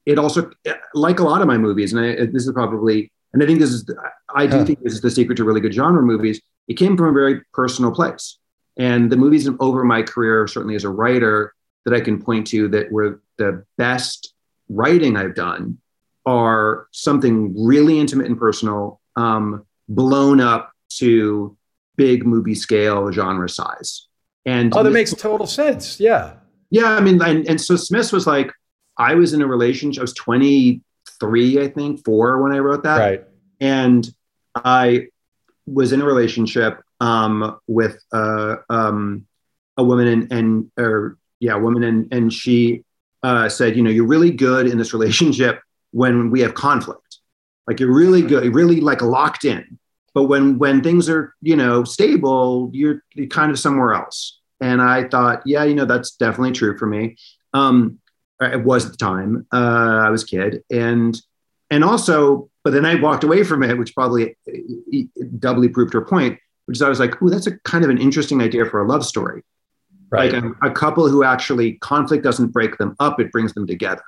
it 0.05 0.17
also, 0.17 0.51
like 0.93 1.19
a 1.19 1.23
lot 1.23 1.41
of 1.41 1.47
my 1.47 1.57
movies, 1.57 1.93
and 1.93 2.03
I, 2.03 2.25
this 2.25 2.45
is 2.47 2.51
probably, 2.53 3.11
and 3.33 3.41
I 3.41 3.45
think 3.45 3.59
this 3.59 3.71
is, 3.71 3.89
I 4.33 4.47
do 4.47 4.57
huh. 4.57 4.65
think 4.65 4.83
this 4.83 4.93
is 4.93 5.01
the 5.01 5.11
secret 5.11 5.35
to 5.37 5.43
really 5.43 5.61
good 5.61 5.73
genre 5.73 6.01
movies. 6.01 6.41
It 6.67 6.75
came 6.75 6.97
from 6.97 7.07
a 7.07 7.13
very 7.13 7.41
personal 7.53 7.91
place. 7.91 8.37
And 8.77 9.11
the 9.11 9.17
movies 9.17 9.49
over 9.59 9.83
my 9.83 10.01
career, 10.01 10.47
certainly 10.47 10.75
as 10.75 10.85
a 10.85 10.89
writer, 10.89 11.53
that 11.85 11.93
I 11.93 12.01
can 12.01 12.21
point 12.21 12.47
to 12.47 12.67
that 12.69 12.91
were 12.91 13.21
the 13.37 13.65
best 13.77 14.33
writing 14.69 15.17
I've 15.17 15.35
done 15.35 15.77
are 16.25 16.87
something 16.91 17.53
really 17.57 17.99
intimate 17.99 18.27
and 18.27 18.37
personal, 18.37 19.01
um, 19.15 19.65
blown 19.89 20.39
up 20.39 20.71
to 20.89 21.57
big 21.95 22.25
movie 22.25 22.55
scale 22.55 23.11
genre 23.11 23.49
size. 23.49 24.07
And 24.45 24.75
oh, 24.75 24.83
that 24.83 24.91
makes 24.91 25.13
total 25.13 25.47
sense. 25.47 25.99
Yeah. 25.99 26.33
Yeah. 26.69 26.89
I 26.89 27.01
mean, 27.01 27.21
and, 27.21 27.47
and 27.47 27.59
so 27.59 27.75
Smith 27.75 28.11
was 28.11 28.25
like, 28.25 28.51
I 28.97 29.15
was 29.15 29.33
in 29.33 29.41
a 29.41 29.47
relationship, 29.47 30.01
I 30.01 30.03
was 30.03 30.13
23, 30.13 31.61
I 31.61 31.67
think, 31.67 32.03
four 32.03 32.41
when 32.41 32.51
I 32.51 32.59
wrote 32.59 32.83
that. 32.83 32.97
Right. 32.97 33.23
And 33.59 34.07
I 34.55 35.07
was 35.65 35.91
in 35.91 36.01
a 36.01 36.05
relationship 36.05 36.81
um, 36.99 37.59
with 37.67 38.03
uh, 38.11 38.57
um, 38.69 39.25
a 39.77 39.83
woman 39.83 40.07
and, 40.07 40.31
and 40.31 40.71
or 40.77 41.17
yeah, 41.39 41.55
a 41.55 41.59
woman 41.59 41.83
and, 41.83 42.13
and 42.13 42.33
she 42.33 42.83
uh, 43.23 43.49
said, 43.49 43.75
you 43.75 43.83
know, 43.83 43.89
you're 43.89 44.07
really 44.07 44.31
good 44.31 44.67
in 44.67 44.77
this 44.77 44.93
relationship 44.93 45.61
when 45.91 46.31
we 46.31 46.41
have 46.41 46.53
conflict. 46.53 47.19
Like 47.67 47.79
you're 47.79 47.93
really 47.93 48.21
good, 48.21 48.53
really 48.53 48.81
like 48.81 49.01
locked 49.01 49.45
in. 49.45 49.79
But 50.13 50.23
when 50.23 50.57
when 50.57 50.81
things 50.81 51.09
are 51.09 51.33
you 51.41 51.55
know 51.55 51.83
stable, 51.83 52.69
you're, 52.73 53.03
you're 53.13 53.27
kind 53.27 53.51
of 53.51 53.59
somewhere 53.59 53.93
else. 53.93 54.39
And 54.59 54.81
I 54.81 55.07
thought, 55.07 55.41
yeah, 55.45 55.63
you 55.63 55.73
know, 55.73 55.85
that's 55.85 56.11
definitely 56.11 56.51
true 56.51 56.77
for 56.77 56.85
me. 56.85 57.17
Um, 57.53 57.99
it 58.39 58.63
was 58.63 58.85
at 58.85 58.91
the 58.91 58.97
time. 58.97 59.47
Uh, 59.51 60.01
I 60.05 60.09
was 60.09 60.23
a 60.23 60.27
kid, 60.27 60.63
and 60.69 61.19
and 61.69 61.83
also, 61.83 62.49
but 62.63 62.73
then 62.73 62.85
I 62.85 62.95
walked 62.95 63.23
away 63.23 63.43
from 63.43 63.63
it, 63.63 63.77
which 63.77 63.95
probably 63.95 64.35
doubly 65.39 65.69
proved 65.69 65.93
her 65.93 66.01
point. 66.01 66.39
Which 66.65 66.77
is, 66.77 66.81
I 66.81 66.89
was 66.89 66.99
like, 66.99 67.21
oh, 67.21 67.29
that's 67.29 67.47
a 67.47 67.57
kind 67.59 67.83
of 67.83 67.89
an 67.89 67.97
interesting 67.97 68.41
idea 68.41 68.65
for 68.65 68.81
a 68.81 68.87
love 68.87 69.05
story." 69.05 69.43
Right. 70.09 70.33
Like 70.33 70.43
a, 70.43 70.67
a 70.67 70.71
couple 70.71 71.07
who 71.07 71.23
actually 71.23 71.73
conflict 71.73 72.23
doesn't 72.23 72.47
break 72.47 72.77
them 72.77 72.95
up; 72.99 73.19
it 73.19 73.31
brings 73.31 73.53
them 73.53 73.65
together. 73.67 74.03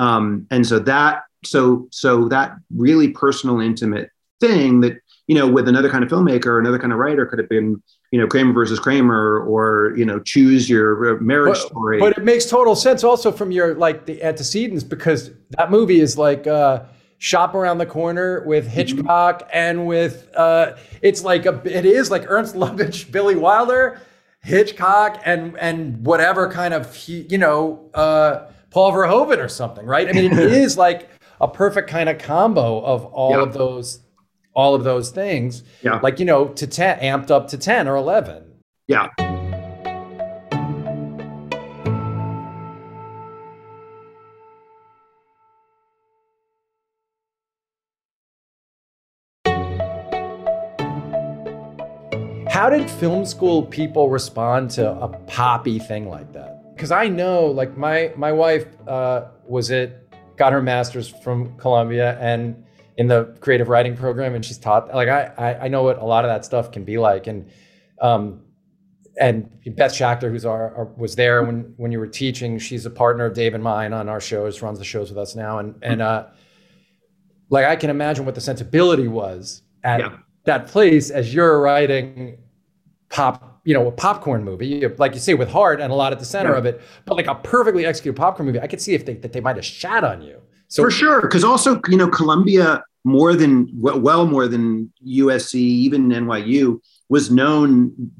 Um, 0.00 0.46
and 0.50 0.66
so 0.66 0.78
that 0.80 1.24
so 1.44 1.86
so 1.90 2.26
that 2.28 2.56
really 2.74 3.08
personal, 3.08 3.60
intimate 3.60 4.10
thing 4.40 4.80
that 4.80 4.98
you 5.26 5.34
know 5.34 5.46
with 5.46 5.68
another 5.68 5.90
kind 5.90 6.02
of 6.02 6.10
filmmaker, 6.10 6.58
another 6.58 6.78
kind 6.78 6.92
of 6.92 6.98
writer 6.98 7.26
could 7.26 7.38
have 7.38 7.50
been 7.50 7.82
you 8.10 8.18
know 8.18 8.26
Kramer 8.26 8.54
versus 8.54 8.78
Kramer 8.78 9.40
or 9.40 9.92
you 9.96 10.06
know 10.06 10.18
choose 10.20 10.70
your 10.70 11.16
uh, 11.16 11.20
marriage 11.20 11.58
but, 11.58 11.68
story. 11.68 12.00
But 12.00 12.16
it 12.16 12.24
makes 12.24 12.46
total 12.46 12.74
sense 12.74 13.04
also 13.04 13.30
from 13.30 13.52
your 13.52 13.74
like 13.74 14.06
the 14.06 14.22
antecedents 14.22 14.82
because 14.82 15.30
that 15.50 15.70
movie 15.70 16.00
is 16.00 16.18
like. 16.18 16.46
Uh, 16.46 16.84
shop 17.22 17.54
around 17.54 17.76
the 17.76 17.84
corner 17.84 18.42
with 18.46 18.64
mm-hmm. 18.64 18.72
Hitchcock 18.72 19.40
mm-hmm. 19.40 19.50
and 19.52 19.86
with 19.86 20.34
uh, 20.34 20.74
it's 21.02 21.22
like 21.22 21.44
a 21.44 21.60
it 21.66 21.84
is 21.84 22.10
like 22.10 22.24
Ernst 22.26 22.54
Lubitsch, 22.54 23.10
Billy 23.12 23.36
Wilder, 23.36 24.00
Hitchcock, 24.40 25.20
and 25.26 25.54
and 25.58 26.02
whatever 26.02 26.50
kind 26.50 26.72
of 26.72 26.96
you 27.06 27.36
know 27.36 27.90
uh, 27.92 28.46
Paul 28.70 28.92
Verhoeven 28.92 29.38
or 29.38 29.48
something, 29.48 29.84
right? 29.84 30.08
I 30.08 30.12
mean, 30.12 30.32
it 30.32 30.38
is 30.52 30.78
like 30.78 31.10
a 31.40 31.48
perfect 31.48 31.90
kind 31.90 32.08
of 32.08 32.18
combo 32.18 32.80
of 32.80 33.04
all 33.06 33.32
yeah. 33.32 33.42
of 33.42 33.52
those, 33.52 34.00
all 34.54 34.74
of 34.74 34.84
those 34.84 35.10
things. 35.10 35.64
Yeah. 35.82 35.98
Like, 36.02 36.20
you 36.20 36.24
know, 36.24 36.48
to 36.48 36.66
10, 36.66 37.00
amped 37.00 37.30
up 37.30 37.48
to 37.48 37.58
10 37.58 37.88
or 37.88 37.96
11. 37.96 38.44
Yeah. 38.86 39.08
How 52.48 52.68
did 52.68 52.90
film 52.90 53.24
school 53.24 53.64
people 53.64 54.10
respond 54.10 54.70
to 54.72 54.92
a 54.92 55.08
poppy 55.08 55.78
thing 55.78 56.08
like 56.08 56.32
that? 56.34 56.59
Because 56.80 56.92
I 56.92 57.08
know, 57.08 57.44
like 57.44 57.76
my 57.76 58.10
my 58.16 58.32
wife 58.32 58.66
uh, 58.88 59.26
was 59.46 59.70
it 59.70 60.10
got 60.38 60.50
her 60.50 60.62
master's 60.62 61.10
from 61.10 61.54
Columbia 61.58 62.18
and 62.18 62.64
in 62.96 63.06
the 63.06 63.36
creative 63.40 63.68
writing 63.68 63.94
program, 63.94 64.34
and 64.34 64.42
she's 64.42 64.56
taught 64.56 64.88
like 64.94 65.10
I 65.10 65.30
I, 65.36 65.64
I 65.64 65.68
know 65.68 65.82
what 65.82 65.98
a 65.98 66.04
lot 66.06 66.24
of 66.24 66.30
that 66.30 66.42
stuff 66.42 66.72
can 66.72 66.84
be 66.84 66.96
like, 66.96 67.26
and 67.26 67.50
um, 68.00 68.40
and 69.20 69.50
Beth 69.76 69.92
Schacter, 69.92 70.30
who's 70.30 70.46
our, 70.46 70.74
our, 70.74 70.84
was 70.96 71.14
there 71.16 71.42
when 71.42 71.74
when 71.76 71.92
you 71.92 71.98
were 71.98 72.06
teaching, 72.06 72.58
she's 72.58 72.86
a 72.86 72.90
partner 72.90 73.26
of 73.26 73.34
Dave 73.34 73.52
and 73.52 73.62
mine 73.62 73.92
on 73.92 74.08
our 74.08 74.18
shows, 74.18 74.62
runs 74.62 74.78
the 74.78 74.84
shows 74.86 75.10
with 75.10 75.18
us 75.18 75.36
now, 75.36 75.58
and 75.58 75.74
and 75.82 76.00
uh, 76.00 76.28
like 77.50 77.66
I 77.66 77.76
can 77.76 77.90
imagine 77.90 78.24
what 78.24 78.34
the 78.34 78.40
sensibility 78.40 79.06
was 79.06 79.60
at 79.84 80.00
yeah. 80.00 80.16
that 80.44 80.66
place 80.66 81.10
as 81.10 81.34
you're 81.34 81.60
writing 81.60 82.38
pop, 83.10 83.49
you 83.64 83.74
know, 83.74 83.86
a 83.86 83.92
popcorn 83.92 84.44
movie, 84.44 84.86
like 84.98 85.14
you 85.14 85.20
say, 85.20 85.34
with 85.34 85.50
heart 85.50 85.80
and 85.80 85.92
a 85.92 85.94
lot 85.94 86.12
at 86.12 86.18
the 86.18 86.24
center 86.24 86.52
yeah. 86.52 86.58
of 86.58 86.66
it, 86.66 86.80
but 87.04 87.16
like 87.16 87.26
a 87.26 87.34
perfectly 87.34 87.86
executed 87.86 88.16
popcorn 88.16 88.46
movie. 88.46 88.60
I 88.60 88.66
could 88.66 88.80
see 88.80 88.94
if 88.94 89.04
they 89.04 89.14
that 89.14 89.32
they 89.32 89.40
might 89.40 89.56
have 89.56 89.64
shat 89.64 90.04
on 90.04 90.22
you. 90.22 90.40
So 90.68 90.82
for 90.84 90.90
sure, 90.90 91.20
because 91.20 91.44
also 91.44 91.80
you 91.88 91.96
know 91.96 92.08
Columbia 92.08 92.82
more 93.04 93.34
than 93.34 93.68
well 93.74 94.26
more 94.26 94.48
than 94.48 94.92
USC, 95.06 95.54
even 95.54 96.08
NYU 96.08 96.80
was 97.08 97.30
known 97.30 98.12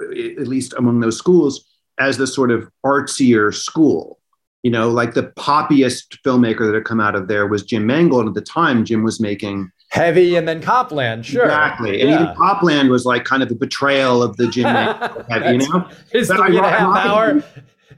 at 0.00 0.46
least 0.46 0.74
among 0.76 1.00
those 1.00 1.18
schools 1.18 1.64
as 1.98 2.18
the 2.18 2.26
sort 2.26 2.50
of 2.50 2.70
artsier 2.84 3.54
school 3.54 4.18
you 4.66 4.72
know, 4.72 4.90
like 4.90 5.14
the 5.14 5.32
poppiest 5.38 6.18
filmmaker 6.24 6.66
that 6.66 6.74
had 6.74 6.84
come 6.84 6.98
out 6.98 7.14
of 7.14 7.28
there 7.28 7.46
was 7.46 7.62
Jim 7.62 7.86
Mangold. 7.86 8.26
And 8.26 8.30
at 8.30 8.34
the 8.34 8.40
time, 8.50 8.84
Jim 8.84 9.04
was 9.04 9.20
making 9.20 9.70
Heavy 9.96 10.36
and 10.36 10.46
then 10.46 10.62
Copland, 10.62 11.24
sure. 11.26 11.44
Exactly. 11.44 12.00
And 12.00 12.10
yeah. 12.10 12.22
even 12.22 12.36
Copland 12.36 12.90
was 12.90 13.04
like 13.04 13.24
kind 13.24 13.42
of 13.42 13.50
a 13.50 13.54
betrayal 13.54 14.22
of 14.22 14.36
the 14.36 14.46
Jim 14.48 14.66
heavy, 14.66 15.52
you 15.64 15.68
know? 15.68 15.88
His 16.12 16.28
three 16.28 16.56
and 16.56 16.66
a 16.66 16.70
half 16.70 16.96
hour 16.96 17.42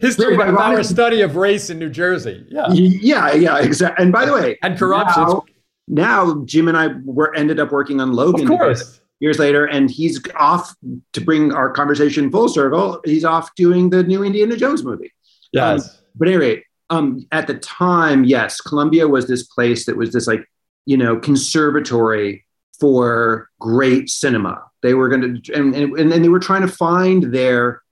his 0.00 0.16
three 0.16 0.34
and 0.34 0.42
a 0.42 0.46
half 0.46 0.58
hour 0.58 0.82
study 0.82 1.22
of 1.22 1.36
race 1.36 1.70
in 1.70 1.78
New 1.78 1.90
Jersey. 1.90 2.46
Yeah. 2.48 2.66
Yeah, 2.72 3.32
yeah, 3.32 3.58
exactly. 3.58 4.02
And 4.02 4.12
by 4.12 4.24
the 4.24 4.32
way, 4.32 4.58
and 4.62 4.78
corruption. 4.78 5.24
Now, 5.24 5.44
now, 5.88 6.44
Jim 6.44 6.68
and 6.68 6.76
I 6.76 6.88
were 7.04 7.34
ended 7.34 7.58
up 7.58 7.72
working 7.72 8.00
on 8.00 8.12
Logan. 8.12 8.42
Of 8.42 8.58
course. 8.58 9.00
Years 9.20 9.38
later, 9.38 9.64
and 9.64 9.90
he's 9.90 10.20
off 10.36 10.76
to 11.12 11.20
bring 11.20 11.52
our 11.52 11.70
conversation 11.70 12.30
full 12.30 12.48
circle. 12.48 13.00
He's 13.04 13.24
off 13.24 13.52
doing 13.56 13.90
the 13.90 14.04
new 14.04 14.22
Indiana 14.22 14.56
Jones 14.56 14.84
movie. 14.84 15.12
Yes. 15.52 15.88
Um, 15.88 15.94
but 16.14 16.28
anyway, 16.28 16.62
um, 16.90 17.26
at 17.32 17.48
the 17.48 17.54
time, 17.54 18.24
yes, 18.24 18.60
Columbia 18.60 19.08
was 19.08 19.26
this 19.26 19.42
place 19.42 19.86
that 19.86 19.96
was 19.96 20.12
this 20.12 20.28
like, 20.28 20.44
you 20.88 20.96
know, 20.96 21.18
conservatory 21.18 22.46
for 22.80 23.50
great 23.60 24.08
cinema. 24.08 24.62
They 24.82 24.94
were 24.94 25.10
going 25.10 25.42
to, 25.42 25.52
and, 25.52 25.74
and, 25.74 25.94
and 25.98 26.24
they 26.24 26.30
were 26.30 26.38
trying 26.38 26.62
to 26.62 26.68
find 26.68 27.24
their, 27.24 27.82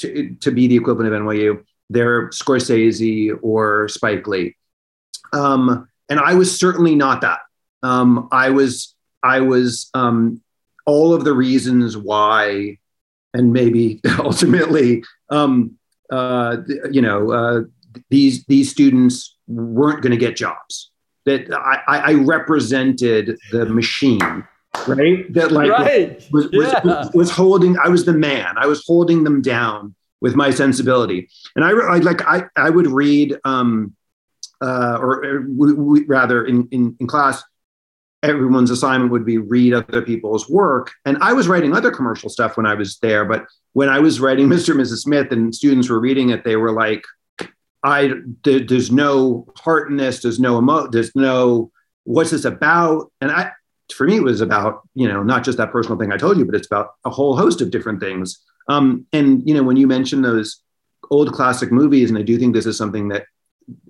to, 0.00 0.36
to 0.40 0.50
be 0.50 0.66
the 0.66 0.76
equivalent 0.76 1.14
of 1.14 1.22
NYU, 1.22 1.64
their 1.88 2.28
Scorsese 2.28 3.30
or 3.40 3.88
Spike 3.88 4.26
Lee. 4.26 4.56
Um, 5.32 5.88
and 6.10 6.20
I 6.20 6.34
was 6.34 6.58
certainly 6.58 6.94
not 6.94 7.22
that. 7.22 7.38
Um, 7.82 8.28
I 8.30 8.50
was, 8.50 8.94
I 9.22 9.40
was 9.40 9.88
um, 9.94 10.42
all 10.84 11.14
of 11.14 11.24
the 11.24 11.32
reasons 11.32 11.96
why, 11.96 12.76
and 13.32 13.54
maybe 13.54 14.02
ultimately, 14.18 15.02
um, 15.30 15.78
uh, 16.10 16.58
you 16.90 17.00
know, 17.00 17.32
uh, 17.32 17.60
these 18.10 18.44
these 18.44 18.70
students 18.70 19.34
weren't 19.46 20.02
going 20.02 20.10
to 20.12 20.18
get 20.18 20.36
jobs. 20.36 20.90
That 21.26 21.52
I, 21.52 21.82
I, 21.86 22.14
represented 22.14 23.38
the 23.50 23.64
machine, 23.66 24.20
right? 24.86 25.32
That 25.32 25.52
like 25.52 25.70
right. 25.70 26.22
was, 26.30 26.50
was, 26.50 26.66
yeah. 26.66 26.80
was, 26.84 27.10
was, 27.14 27.30
holding. 27.30 27.78
I 27.78 27.88
was 27.88 28.04
the 28.04 28.12
man. 28.12 28.56
I 28.58 28.66
was 28.66 28.84
holding 28.86 29.24
them 29.24 29.40
down 29.40 29.94
with 30.20 30.36
my 30.36 30.50
sensibility. 30.50 31.28
And 31.56 31.64
I, 31.64 31.70
I 31.70 31.96
like 31.98 32.20
I 32.26 32.44
I 32.56 32.68
would 32.68 32.86
read, 32.86 33.38
um, 33.44 33.94
uh, 34.60 34.98
or, 35.00 35.24
or 35.24 35.46
we, 35.48 35.72
we, 35.72 36.04
rather 36.04 36.44
in, 36.44 36.68
in 36.70 36.94
in 37.00 37.06
class, 37.06 37.42
everyone's 38.24 38.70
assignment 38.70 39.12
would 39.12 39.24
be 39.24 39.38
read 39.38 39.74
other 39.74 40.02
people's 40.02 40.48
work. 40.48 40.92
And 41.04 41.18
I 41.22 41.32
was 41.32 41.46
writing 41.46 41.74
other 41.74 41.90
commercial 41.90 42.30
stuff 42.30 42.56
when 42.56 42.66
I 42.66 42.74
was 42.74 42.98
there, 42.98 43.24
but 43.24 43.46
when 43.74 43.88
I 43.88 43.98
was 43.98 44.20
writing 44.20 44.48
Mr. 44.48 44.70
and 44.70 44.80
Mrs. 44.80 45.02
Smith 45.02 45.30
and 45.30 45.54
students 45.54 45.90
were 45.90 46.00
reading 46.00 46.30
it, 46.30 46.44
they 46.44 46.56
were 46.56 46.72
like, 46.72 47.04
I 47.84 48.14
there, 48.42 48.60
there's 48.60 48.90
no 48.90 49.46
heart 49.58 49.90
in 49.90 49.98
this. 49.98 50.22
There's 50.22 50.40
no 50.40 50.58
emo. 50.58 50.88
There's 50.88 51.14
no 51.14 51.70
what's 52.04 52.30
this 52.30 52.44
about? 52.44 53.12
And 53.20 53.30
I, 53.30 53.50
for 53.94 54.06
me, 54.06 54.16
it 54.16 54.22
was 54.22 54.40
about 54.40 54.88
you 54.94 55.06
know 55.06 55.22
not 55.22 55.44
just 55.44 55.58
that 55.58 55.70
personal 55.70 55.98
thing 55.98 56.10
I 56.10 56.16
told 56.16 56.38
you, 56.38 56.46
but 56.46 56.54
it's 56.54 56.66
about 56.66 56.94
a 57.04 57.10
whole 57.10 57.36
host 57.36 57.60
of 57.60 57.70
different 57.70 58.00
things. 58.00 58.42
Um, 58.68 59.06
and 59.12 59.46
you 59.46 59.54
know 59.54 59.62
when 59.62 59.76
you 59.76 59.86
mention 59.86 60.22
those 60.22 60.62
old 61.10 61.32
classic 61.32 61.70
movies, 61.70 62.08
and 62.08 62.18
I 62.18 62.22
do 62.22 62.38
think 62.38 62.54
this 62.54 62.66
is 62.66 62.78
something 62.78 63.08
that 63.08 63.26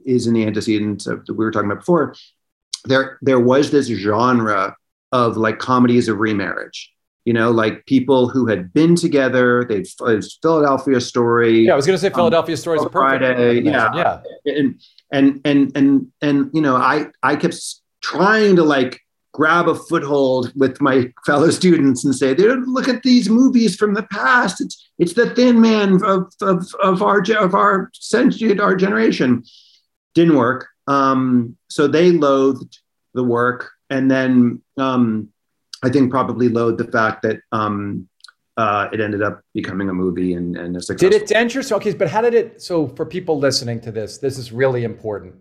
is 0.04 0.26
in 0.26 0.34
the 0.34 0.44
antecedents 0.44 1.06
of 1.06 1.24
that 1.26 1.34
we 1.34 1.44
were 1.44 1.52
talking 1.52 1.70
about 1.70 1.80
before. 1.80 2.16
There, 2.86 3.18
there 3.22 3.40
was 3.40 3.70
this 3.70 3.86
genre 3.86 4.76
of 5.12 5.36
like 5.36 5.58
comedies 5.58 6.08
of 6.08 6.18
remarriage 6.18 6.93
you 7.24 7.32
know, 7.32 7.50
like 7.50 7.86
people 7.86 8.28
who 8.28 8.46
had 8.46 8.72
been 8.72 8.94
together. 8.94 9.64
They 9.64 9.84
Philadelphia 10.42 11.00
Story. 11.00 11.66
Yeah, 11.66 11.72
I 11.72 11.76
was 11.76 11.86
going 11.86 11.94
to 11.96 12.00
say 12.00 12.08
um, 12.08 12.14
Philadelphia 12.14 12.54
um, 12.54 12.58
Story 12.58 12.78
is 12.78 12.84
a 12.84 12.90
Friday. 12.90 13.60
Yeah, 13.60 13.90
yeah, 13.94 14.20
and 14.44 14.80
and 15.10 15.40
and 15.44 15.72
and 15.76 16.12
and 16.20 16.50
you 16.52 16.60
know, 16.60 16.76
I 16.76 17.06
I 17.22 17.36
kept 17.36 17.56
trying 18.02 18.56
to 18.56 18.62
like 18.62 19.00
grab 19.32 19.68
a 19.68 19.74
foothold 19.74 20.52
with 20.54 20.80
my 20.80 21.12
fellow 21.26 21.50
students 21.50 22.04
and 22.04 22.14
say, 22.14 22.34
look 22.34 22.88
at 22.88 23.02
these 23.02 23.28
movies 23.28 23.74
from 23.74 23.94
the 23.94 24.04
past. 24.04 24.60
It's 24.60 24.90
it's 24.98 25.14
the 25.14 25.30
Thin 25.30 25.60
Man 25.60 26.04
of 26.04 26.30
of 26.42 26.66
of 26.82 27.02
our 27.02 27.22
of 27.38 27.54
our 27.54 27.90
century, 27.94 28.58
our 28.60 28.76
generation. 28.76 29.44
Didn't 30.14 30.36
work. 30.36 30.68
Um, 30.86 31.56
so 31.68 31.88
they 31.88 32.12
loathed 32.12 32.78
the 33.14 33.24
work, 33.24 33.70
and 33.88 34.10
then. 34.10 34.60
Um, 34.76 35.30
I 35.84 35.90
think 35.90 36.10
probably 36.10 36.48
load 36.48 36.78
the 36.78 36.90
fact 36.90 37.22
that 37.22 37.40
um, 37.52 38.08
uh, 38.56 38.88
it 38.92 39.00
ended 39.00 39.22
up 39.22 39.42
becoming 39.52 39.88
a 39.88 39.94
movie 39.94 40.34
and, 40.34 40.56
and 40.56 40.76
a 40.76 40.80
success. 40.80 41.10
Did 41.10 41.22
it 41.22 41.28
dent 41.28 41.54
your 41.54 41.62
okay? 41.72 41.92
But 41.92 42.08
how 42.08 42.22
did 42.22 42.34
it? 42.34 42.62
So 42.62 42.88
for 42.88 43.04
people 43.04 43.38
listening 43.38 43.80
to 43.82 43.92
this, 43.92 44.18
this 44.18 44.38
is 44.38 44.52
really 44.52 44.84
important 44.84 45.34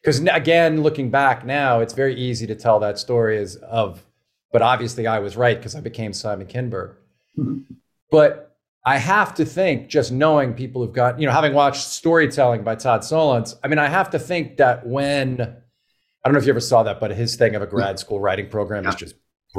because 0.00 0.20
again, 0.20 0.82
looking 0.82 1.10
back 1.10 1.44
now, 1.44 1.80
it's 1.80 1.94
very 1.94 2.14
easy 2.14 2.46
to 2.46 2.54
tell 2.54 2.78
that 2.80 2.98
story 2.98 3.38
as 3.38 3.56
of. 3.56 4.04
But 4.52 4.62
obviously, 4.62 5.06
I 5.06 5.18
was 5.18 5.36
right 5.36 5.56
because 5.56 5.74
I 5.74 5.80
became 5.80 6.12
Simon 6.12 6.46
Kinberg. 6.46 6.94
Mm-hmm. 7.36 7.74
But 8.10 8.56
I 8.86 8.96
have 8.96 9.34
to 9.34 9.44
think, 9.44 9.88
just 9.88 10.12
knowing 10.12 10.54
people 10.54 10.82
who've 10.82 10.94
got, 10.94 11.20
you 11.20 11.26
know, 11.26 11.32
having 11.32 11.52
watched 11.52 11.82
Storytelling 11.82 12.62
by 12.62 12.74
Todd 12.74 13.02
Solondz, 13.02 13.54
I 13.62 13.68
mean, 13.68 13.78
I 13.78 13.88
have 13.88 14.10
to 14.10 14.18
think 14.18 14.56
that 14.56 14.86
when 14.86 15.40
I 15.40 16.28
don't 16.28 16.32
know 16.32 16.38
if 16.38 16.46
you 16.46 16.52
ever 16.52 16.60
saw 16.60 16.82
that, 16.84 17.00
but 17.00 17.10
his 17.10 17.36
thing 17.36 17.54
of 17.54 17.62
a 17.62 17.66
grad 17.66 17.98
school 17.98 18.20
writing 18.20 18.48
program 18.48 18.84
yeah. 18.84 18.90
is 18.90 18.94
just 18.94 19.14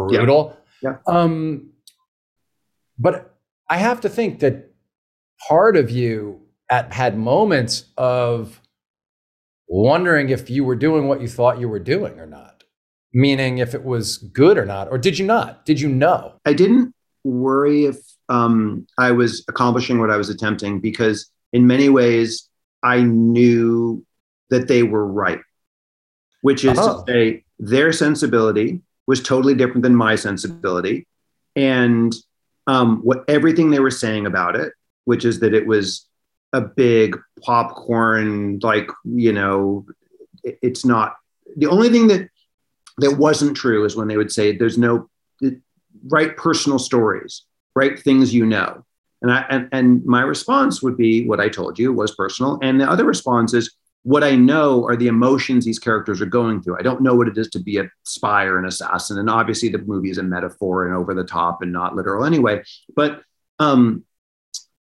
brutal. 0.08 0.58
Yeah. 0.82 0.98
yeah. 1.08 1.14
Um, 1.14 1.72
but 2.98 3.36
I 3.70 3.78
have 3.78 4.02
to 4.02 4.10
think 4.10 4.40
that 4.40 4.74
part 5.48 5.78
of 5.78 5.90
you 5.90 6.42
at, 6.70 6.94
had 6.94 7.18
moments 7.18 7.86
of 7.98 8.60
wondering 9.68 10.30
if 10.30 10.50
you 10.50 10.64
were 10.64 10.76
doing 10.76 11.08
what 11.08 11.22
you 11.22 11.28
thought 11.28 11.60
you 11.60 11.70
were 11.70 11.80
doing 11.80 12.20
or 12.20 12.26
not. 12.26 12.64
Meaning 13.12 13.58
if 13.58 13.74
it 13.74 13.84
was 13.84 14.18
good 14.18 14.58
or 14.58 14.66
not, 14.66 14.92
or 14.92 15.00
did 15.00 15.18
you 15.18 15.26
not? 15.26 15.66
Did 15.66 15.82
you 15.82 15.90
know? 15.90 16.34
I 16.46 16.54
didn't 16.54 16.94
worry 17.24 17.86
if 17.86 17.98
um, 18.30 18.86
I 19.00 19.12
was 19.12 19.44
accomplishing 19.48 20.00
what 20.00 20.12
I 20.12 20.18
was 20.18 20.30
attempting 20.30 20.80
because, 20.80 21.28
in 21.52 21.66
many 21.66 21.90
ways, 21.90 22.48
I 22.84 23.02
knew 23.02 24.06
that 24.52 24.68
they 24.68 24.84
were 24.84 25.08
right, 25.08 25.40
which 26.42 26.64
is 26.64 26.78
oh. 26.80 27.04
to 27.04 27.12
say, 27.12 27.44
their 27.58 27.92
sensibility 27.92 28.82
was 29.10 29.24
totally 29.24 29.56
different 29.56 29.82
than 29.82 29.96
my 29.96 30.14
sensibility. 30.14 31.08
And 31.56 32.14
um, 32.68 33.00
what 33.02 33.24
everything 33.28 33.72
they 33.72 33.80
were 33.80 33.90
saying 33.90 34.28
about 34.28 34.56
it, 34.56 34.72
which 35.06 35.26
is 35.26 35.40
that 35.40 35.56
it 35.56 35.66
was 35.66 36.08
a 36.54 36.62
big 36.62 37.18
popcorn, 37.42 38.60
like, 38.60 38.88
you 39.04 39.34
know, 39.34 39.88
it, 40.44 40.60
it's 40.62 40.86
not 40.86 41.16
the 41.58 41.66
only 41.66 41.90
thing 41.90 42.06
that 42.10 42.30
that 43.00 43.18
wasn't 43.18 43.58
true 43.58 43.84
is 43.84 43.96
when 43.96 44.08
they 44.08 44.18
would 44.18 44.32
say 44.32 44.56
there's 44.56 44.78
no 44.78 45.10
write 46.08 46.38
personal 46.38 46.78
stories, 46.78 47.46
write 47.76 47.98
things 47.98 48.32
you 48.32 48.46
know. 48.46 48.86
And 49.24 49.32
I 49.32 49.40
and, 49.50 49.70
and 49.72 50.06
my 50.06 50.22
response 50.22 50.84
would 50.84 50.98
be 50.98 51.26
what 51.26 51.40
I 51.40 51.50
told 51.50 51.80
you 51.80 51.92
was 51.92 52.14
personal. 52.14 52.60
And 52.62 52.80
the 52.80 52.88
other 52.88 53.06
response 53.06 53.56
is 53.56 53.74
what 54.04 54.24
I 54.24 54.36
know 54.36 54.86
are 54.86 54.96
the 54.96 55.08
emotions 55.08 55.66
these 55.66 55.80
characters 55.80 56.22
are 56.22 56.26
going 56.26 56.62
through. 56.62 56.78
I 56.80 56.82
don't 56.82 57.02
know 57.02 57.16
what 57.16 57.28
it 57.28 57.38
is 57.38 57.50
to 57.50 57.60
be 57.60 57.78
a 57.78 57.90
spy 58.04 58.46
or 58.46 58.58
an 58.58 58.66
assassin. 58.66 59.20
And 59.20 59.30
obviously, 59.30 59.70
the 59.70 59.80
movie 59.80 60.10
is 60.10 60.18
a 60.18 60.24
metaphor 60.24 60.86
and 60.86 60.96
over 60.96 61.14
the 61.14 61.24
top 61.24 61.62
and 61.62 61.72
not 61.72 61.96
literal 61.96 62.26
anyway. 62.26 62.64
But 62.96 63.22
um, 63.60 64.06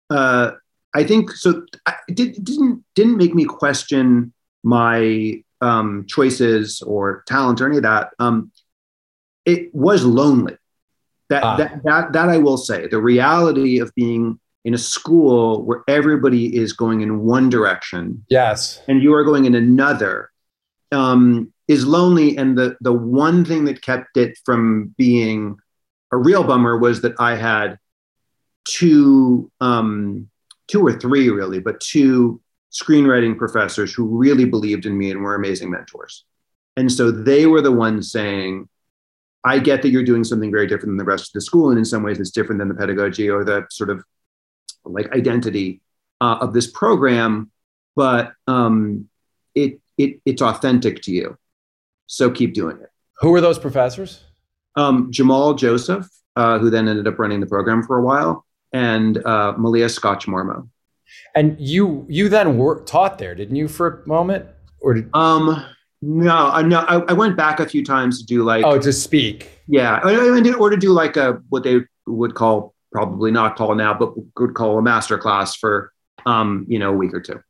uh, 0.09 0.51
I 0.93 1.03
think 1.03 1.31
so. 1.31 1.65
It 2.07 2.15
didn't 2.15 2.83
didn't 2.95 3.17
make 3.17 3.35
me 3.35 3.45
question 3.45 4.33
my 4.63 5.43
um, 5.61 6.05
choices 6.07 6.81
or 6.81 7.23
talent 7.27 7.61
or 7.61 7.67
any 7.67 7.77
of 7.77 7.83
that. 7.83 8.11
Um, 8.19 8.51
it 9.45 9.73
was 9.73 10.03
lonely. 10.05 10.57
That, 11.29 11.43
ah. 11.43 11.55
that 11.57 11.83
that 11.83 12.13
that 12.13 12.29
I 12.29 12.37
will 12.37 12.57
say. 12.57 12.87
The 12.87 13.01
reality 13.01 13.79
of 13.79 13.93
being 13.95 14.39
in 14.65 14.73
a 14.73 14.77
school 14.77 15.63
where 15.63 15.83
everybody 15.87 16.55
is 16.55 16.73
going 16.73 17.01
in 17.01 17.21
one 17.21 17.49
direction 17.49 18.23
yes 18.29 18.81
and 18.87 19.01
you 19.01 19.13
are 19.13 19.23
going 19.23 19.45
in 19.45 19.55
another 19.55 20.29
um, 20.91 21.53
is 21.67 21.85
lonely 21.85 22.37
and 22.37 22.57
the 22.57 22.75
the 22.81 22.93
one 22.93 23.45
thing 23.45 23.65
that 23.65 23.81
kept 23.81 24.17
it 24.17 24.37
from 24.45 24.93
being 24.97 25.57
a 26.11 26.17
real 26.17 26.43
bummer 26.43 26.77
was 26.77 27.01
that 27.01 27.13
i 27.19 27.35
had 27.35 27.77
two 28.65 29.51
um, 29.61 30.29
two 30.67 30.85
or 30.85 30.93
three 30.99 31.29
really 31.29 31.59
but 31.59 31.79
two 31.79 32.41
screenwriting 32.71 33.37
professors 33.37 33.93
who 33.93 34.05
really 34.05 34.45
believed 34.45 34.85
in 34.85 34.97
me 34.97 35.11
and 35.11 35.21
were 35.21 35.35
amazing 35.35 35.71
mentors 35.71 36.25
And 36.77 36.91
so 36.91 37.11
they 37.11 37.45
were 37.47 37.61
the 37.61 37.71
ones 37.71 38.11
saying, 38.11 38.69
I 39.43 39.59
get 39.59 39.81
that 39.81 39.89
you're 39.89 40.03
doing 40.03 40.23
something 40.23 40.51
very 40.51 40.67
different 40.67 40.91
than 40.91 40.97
the 40.97 41.03
rest 41.03 41.29
of 41.29 41.33
the 41.33 41.41
school. 41.41 41.69
And 41.69 41.79
in 41.79 41.85
some 41.85 42.03
ways, 42.03 42.19
it's 42.19 42.29
different 42.31 42.59
than 42.59 42.67
the 42.67 42.75
pedagogy 42.75 43.29
or 43.29 43.43
the 43.43 43.65
sort 43.69 43.89
of 43.89 44.03
like 44.91 45.11
identity 45.13 45.81
uh, 46.21 46.37
of 46.41 46.53
this 46.53 46.67
program, 46.67 47.51
but 47.95 48.33
um, 48.47 49.09
it, 49.55 49.79
it, 49.97 50.19
it's 50.25 50.41
authentic 50.41 51.01
to 51.03 51.11
you. 51.11 51.37
So 52.07 52.31
keep 52.31 52.53
doing 52.53 52.77
it. 52.81 52.89
Who 53.19 53.31
were 53.31 53.41
those 53.41 53.59
professors? 53.59 54.23
Um, 54.75 55.11
Jamal 55.11 55.53
Joseph, 55.53 56.07
uh, 56.35 56.59
who 56.59 56.69
then 56.69 56.87
ended 56.87 57.07
up 57.07 57.19
running 57.19 57.39
the 57.39 57.45
program 57.45 57.83
for 57.83 57.97
a 57.97 58.03
while, 58.03 58.45
and 58.73 59.23
uh, 59.25 59.53
Malia 59.57 59.89
Scotch 59.89 60.25
Marmo. 60.27 60.69
And 61.35 61.59
you 61.59 62.05
you 62.07 62.29
then 62.29 62.57
were 62.57 62.81
taught 62.81 63.17
there, 63.17 63.35
didn't 63.35 63.55
you, 63.55 63.67
for 63.67 64.03
a 64.03 64.07
moment? 64.07 64.45
Or 64.79 64.93
did 64.93 65.09
um 65.13 65.65
no, 66.01 66.61
no, 66.61 66.79
I, 66.79 66.99
I 67.09 67.13
went 67.13 67.35
back 67.35 67.59
a 67.59 67.67
few 67.67 67.83
times 67.83 68.19
to 68.19 68.25
do 68.25 68.43
like 68.43 68.63
oh 68.63 68.79
to 68.79 68.93
speak. 68.93 69.61
Yeah, 69.67 69.99
I, 70.03 70.37
I 70.37 70.41
did 70.41 70.55
or 70.55 70.69
to 70.69 70.77
do 70.77 70.91
like 70.91 71.17
a 71.17 71.41
what 71.49 71.63
they 71.63 71.81
would 72.05 72.35
call 72.35 72.73
probably 72.91 73.31
not 73.31 73.55
call 73.55 73.75
now, 73.75 73.93
but 73.93 74.13
could 74.35 74.53
call 74.53 74.77
a 74.77 74.81
master 74.81 75.17
class 75.17 75.55
for 75.55 75.91
um 76.25 76.65
you 76.67 76.79
know 76.79 76.89
a 76.89 76.97
week 76.97 77.13
or 77.13 77.21
two. 77.21 77.41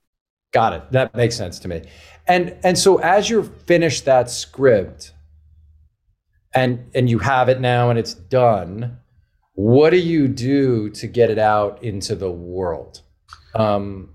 Got 0.52 0.74
it. 0.74 0.92
That 0.92 1.16
makes 1.16 1.36
sense 1.36 1.60
to 1.60 1.68
me. 1.68 1.84
And 2.28 2.56
and 2.64 2.78
so 2.78 2.98
as 2.98 3.30
you're 3.30 3.44
finished 3.44 4.06
that 4.06 4.30
script, 4.30 5.14
and 6.54 6.90
and 6.96 7.10
you 7.10 7.20
have 7.20 7.50
it 7.50 7.60
now 7.60 7.90
and 7.90 8.00
it's 8.00 8.14
done, 8.14 8.98
what 9.54 9.92
do 9.92 9.98
you 9.98 10.28
do 10.28 10.90
to 10.92 11.08
get 11.08 11.30
it 11.30 11.40
out 11.40 11.84
into 11.84 12.16
the 12.16 12.32
world? 12.32 13.02
Um, 13.56 14.10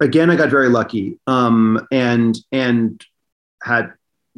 Again, 0.00 0.28
I 0.28 0.36
got 0.36 0.50
very 0.50 0.68
lucky, 0.68 1.18
um, 1.26 1.86
and 1.92 2.36
and 2.50 3.02
had 3.62 3.92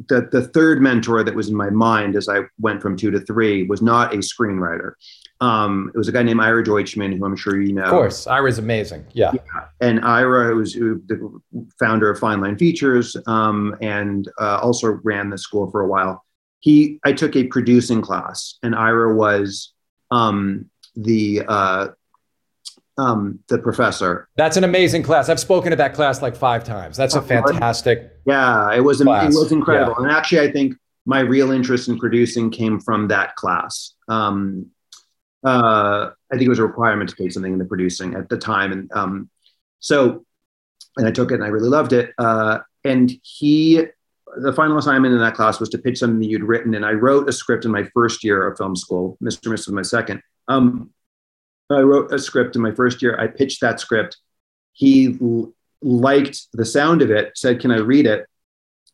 the 0.07 0.29
the 0.31 0.47
third 0.47 0.81
mentor 0.81 1.23
that 1.23 1.35
was 1.35 1.49
in 1.49 1.55
my 1.55 1.71
mind 1.71 2.15
as 2.15 2.29
I 2.29 2.41
went 2.59 2.81
from 2.81 2.95
two 2.95 3.11
to 3.11 3.19
three 3.19 3.63
was 3.63 3.81
not 3.81 4.13
a 4.13 4.17
screenwriter. 4.17 4.93
Um, 5.39 5.91
it 5.93 5.97
was 5.97 6.07
a 6.07 6.11
guy 6.11 6.23
named 6.23 6.41
Ira 6.41 6.63
Deutchman, 6.63 7.15
who 7.15 7.25
I'm 7.25 7.35
sure 7.35 7.61
you 7.61 7.73
know. 7.73 7.83
Of 7.83 7.91
course, 7.91 8.27
Ira's 8.27 8.57
amazing. 8.57 9.05
Yeah. 9.13 9.33
yeah. 9.33 9.65
And 9.81 10.03
Ira 10.03 10.55
was 10.55 10.73
the 10.73 11.41
founder 11.79 12.09
of 12.09 12.17
Fine 12.17 12.41
Line 12.41 12.57
Features 12.57 13.15
um, 13.27 13.75
and 13.81 14.27
uh, 14.39 14.59
also 14.61 14.99
ran 15.03 15.29
the 15.29 15.37
school 15.37 15.69
for 15.69 15.81
a 15.81 15.87
while. 15.87 16.23
He, 16.59 16.99
I 17.05 17.13
took 17.13 17.35
a 17.35 17.43
producing 17.45 18.01
class, 18.01 18.57
and 18.63 18.73
Ira 18.73 19.13
was 19.13 19.73
um, 20.09 20.69
the 20.95 21.43
uh, 21.47 21.89
um, 22.97 23.39
the 23.47 23.59
professor. 23.59 24.27
That's 24.37 24.57
an 24.57 24.63
amazing 24.63 25.03
class. 25.03 25.29
I've 25.29 25.39
spoken 25.39 25.69
to 25.69 25.75
that 25.75 25.93
class 25.93 26.21
like 26.21 26.35
five 26.35 26.63
times. 26.63 26.97
That's 26.97 27.15
a 27.15 27.21
fantastic. 27.21 28.11
Yeah, 28.25 28.73
it 28.73 28.81
was 28.81 29.01
class. 29.01 29.33
it 29.33 29.37
was 29.37 29.51
incredible. 29.51 29.95
Yeah. 29.99 30.07
And 30.07 30.11
actually, 30.11 30.47
I 30.47 30.51
think 30.51 30.75
my 31.05 31.19
real 31.19 31.51
interest 31.51 31.87
in 31.87 31.97
producing 31.97 32.49
came 32.49 32.79
from 32.79 33.07
that 33.09 33.35
class. 33.35 33.93
Um, 34.07 34.71
uh, 35.45 36.09
I 36.31 36.35
think 36.35 36.43
it 36.43 36.49
was 36.49 36.59
a 36.59 36.65
requirement 36.65 37.09
to 37.09 37.15
take 37.15 37.31
something 37.31 37.53
in 37.53 37.59
the 37.59 37.65
producing 37.65 38.15
at 38.15 38.29
the 38.29 38.37
time, 38.37 38.71
and 38.71 38.91
um, 38.93 39.29
so 39.79 40.25
and 40.97 41.07
I 41.07 41.11
took 41.11 41.31
it 41.31 41.35
and 41.35 41.43
I 41.43 41.47
really 41.47 41.69
loved 41.69 41.93
it. 41.93 42.11
Uh, 42.17 42.59
and 42.83 43.11
he, 43.21 43.83
the 44.37 44.53
final 44.53 44.77
assignment 44.77 45.13
in 45.13 45.19
that 45.19 45.35
class 45.35 45.59
was 45.59 45.69
to 45.69 45.77
pitch 45.77 45.99
something 45.99 46.21
you'd 46.27 46.43
written, 46.43 46.73
and 46.73 46.85
I 46.85 46.91
wrote 46.91 47.29
a 47.29 47.33
script 47.33 47.65
in 47.65 47.71
my 47.71 47.83
first 47.93 48.23
year 48.23 48.47
of 48.47 48.57
film 48.57 48.75
school. 48.75 49.17
Mr. 49.23 49.51
Miss 49.51 49.67
was 49.67 49.73
my 49.73 49.81
second. 49.81 50.21
Um, 50.47 50.91
I 51.69 51.81
wrote 51.81 52.13
a 52.13 52.19
script 52.19 52.55
in 52.55 52.61
my 52.61 52.71
first 52.71 53.01
year. 53.01 53.19
I 53.19 53.27
pitched 53.27 53.61
that 53.61 53.79
script. 53.79 54.17
He 54.73 55.17
l- 55.21 55.53
liked 55.81 56.47
the 56.53 56.65
sound 56.65 57.01
of 57.01 57.11
it, 57.11 57.37
said, 57.37 57.59
Can 57.59 57.71
I 57.71 57.77
read 57.77 58.05
it? 58.05 58.25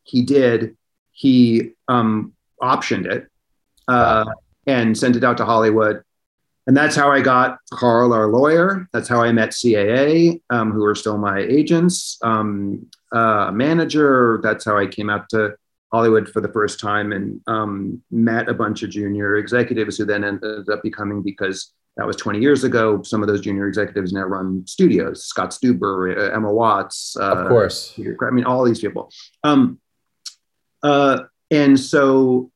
He 0.03 0.23
did. 0.23 0.75
He 1.11 1.71
um, 1.87 2.33
optioned 2.61 3.05
it 3.05 3.27
uh, 3.87 4.25
and 4.65 4.97
sent 4.97 5.15
it 5.15 5.23
out 5.23 5.37
to 5.37 5.45
Hollywood. 5.45 6.03
And 6.65 6.77
that's 6.77 6.95
how 6.95 7.11
I 7.11 7.19
got 7.19 7.57
Carl, 7.73 8.13
our 8.13 8.27
lawyer. 8.27 8.87
That's 8.93 9.09
how 9.09 9.21
I 9.21 9.31
met 9.31 9.49
CAA, 9.49 10.41
um, 10.49 10.71
who 10.71 10.85
are 10.85 10.95
still 10.95 11.17
my 11.17 11.39
agents, 11.39 12.17
um, 12.23 12.89
uh, 13.11 13.51
manager. 13.51 14.39
That's 14.41 14.63
how 14.63 14.77
I 14.77 14.87
came 14.87 15.09
out 15.09 15.27
to 15.29 15.55
Hollywood 15.91 16.29
for 16.29 16.41
the 16.41 16.51
first 16.51 16.79
time 16.79 17.11
and 17.11 17.41
um, 17.47 18.01
met 18.11 18.47
a 18.47 18.53
bunch 18.53 18.81
of 18.81 18.89
junior 18.89 19.35
executives 19.35 19.97
who 19.97 20.05
then 20.05 20.23
ended 20.23 20.69
up 20.69 20.81
becoming 20.81 21.21
because 21.21 21.73
that 21.97 22.07
was 22.07 22.15
20 22.15 22.39
years 22.39 22.63
ago. 22.63 23.03
Some 23.03 23.21
of 23.21 23.27
those 23.27 23.41
junior 23.41 23.67
executives 23.67 24.13
now 24.13 24.23
run 24.23 24.65
studios. 24.65 25.25
Scott 25.25 25.51
Stuber, 25.51 26.17
uh, 26.17 26.33
Emma 26.33 26.51
Watts, 26.51 27.15
uh, 27.19 27.35
of 27.35 27.47
course. 27.47 27.93
I 27.99 28.31
mean, 28.31 28.45
all 28.45 28.63
these 28.63 28.79
people. 28.79 29.11
Um, 29.43 29.79
uh, 30.81 31.23
and 31.51 31.79
so 31.79 32.51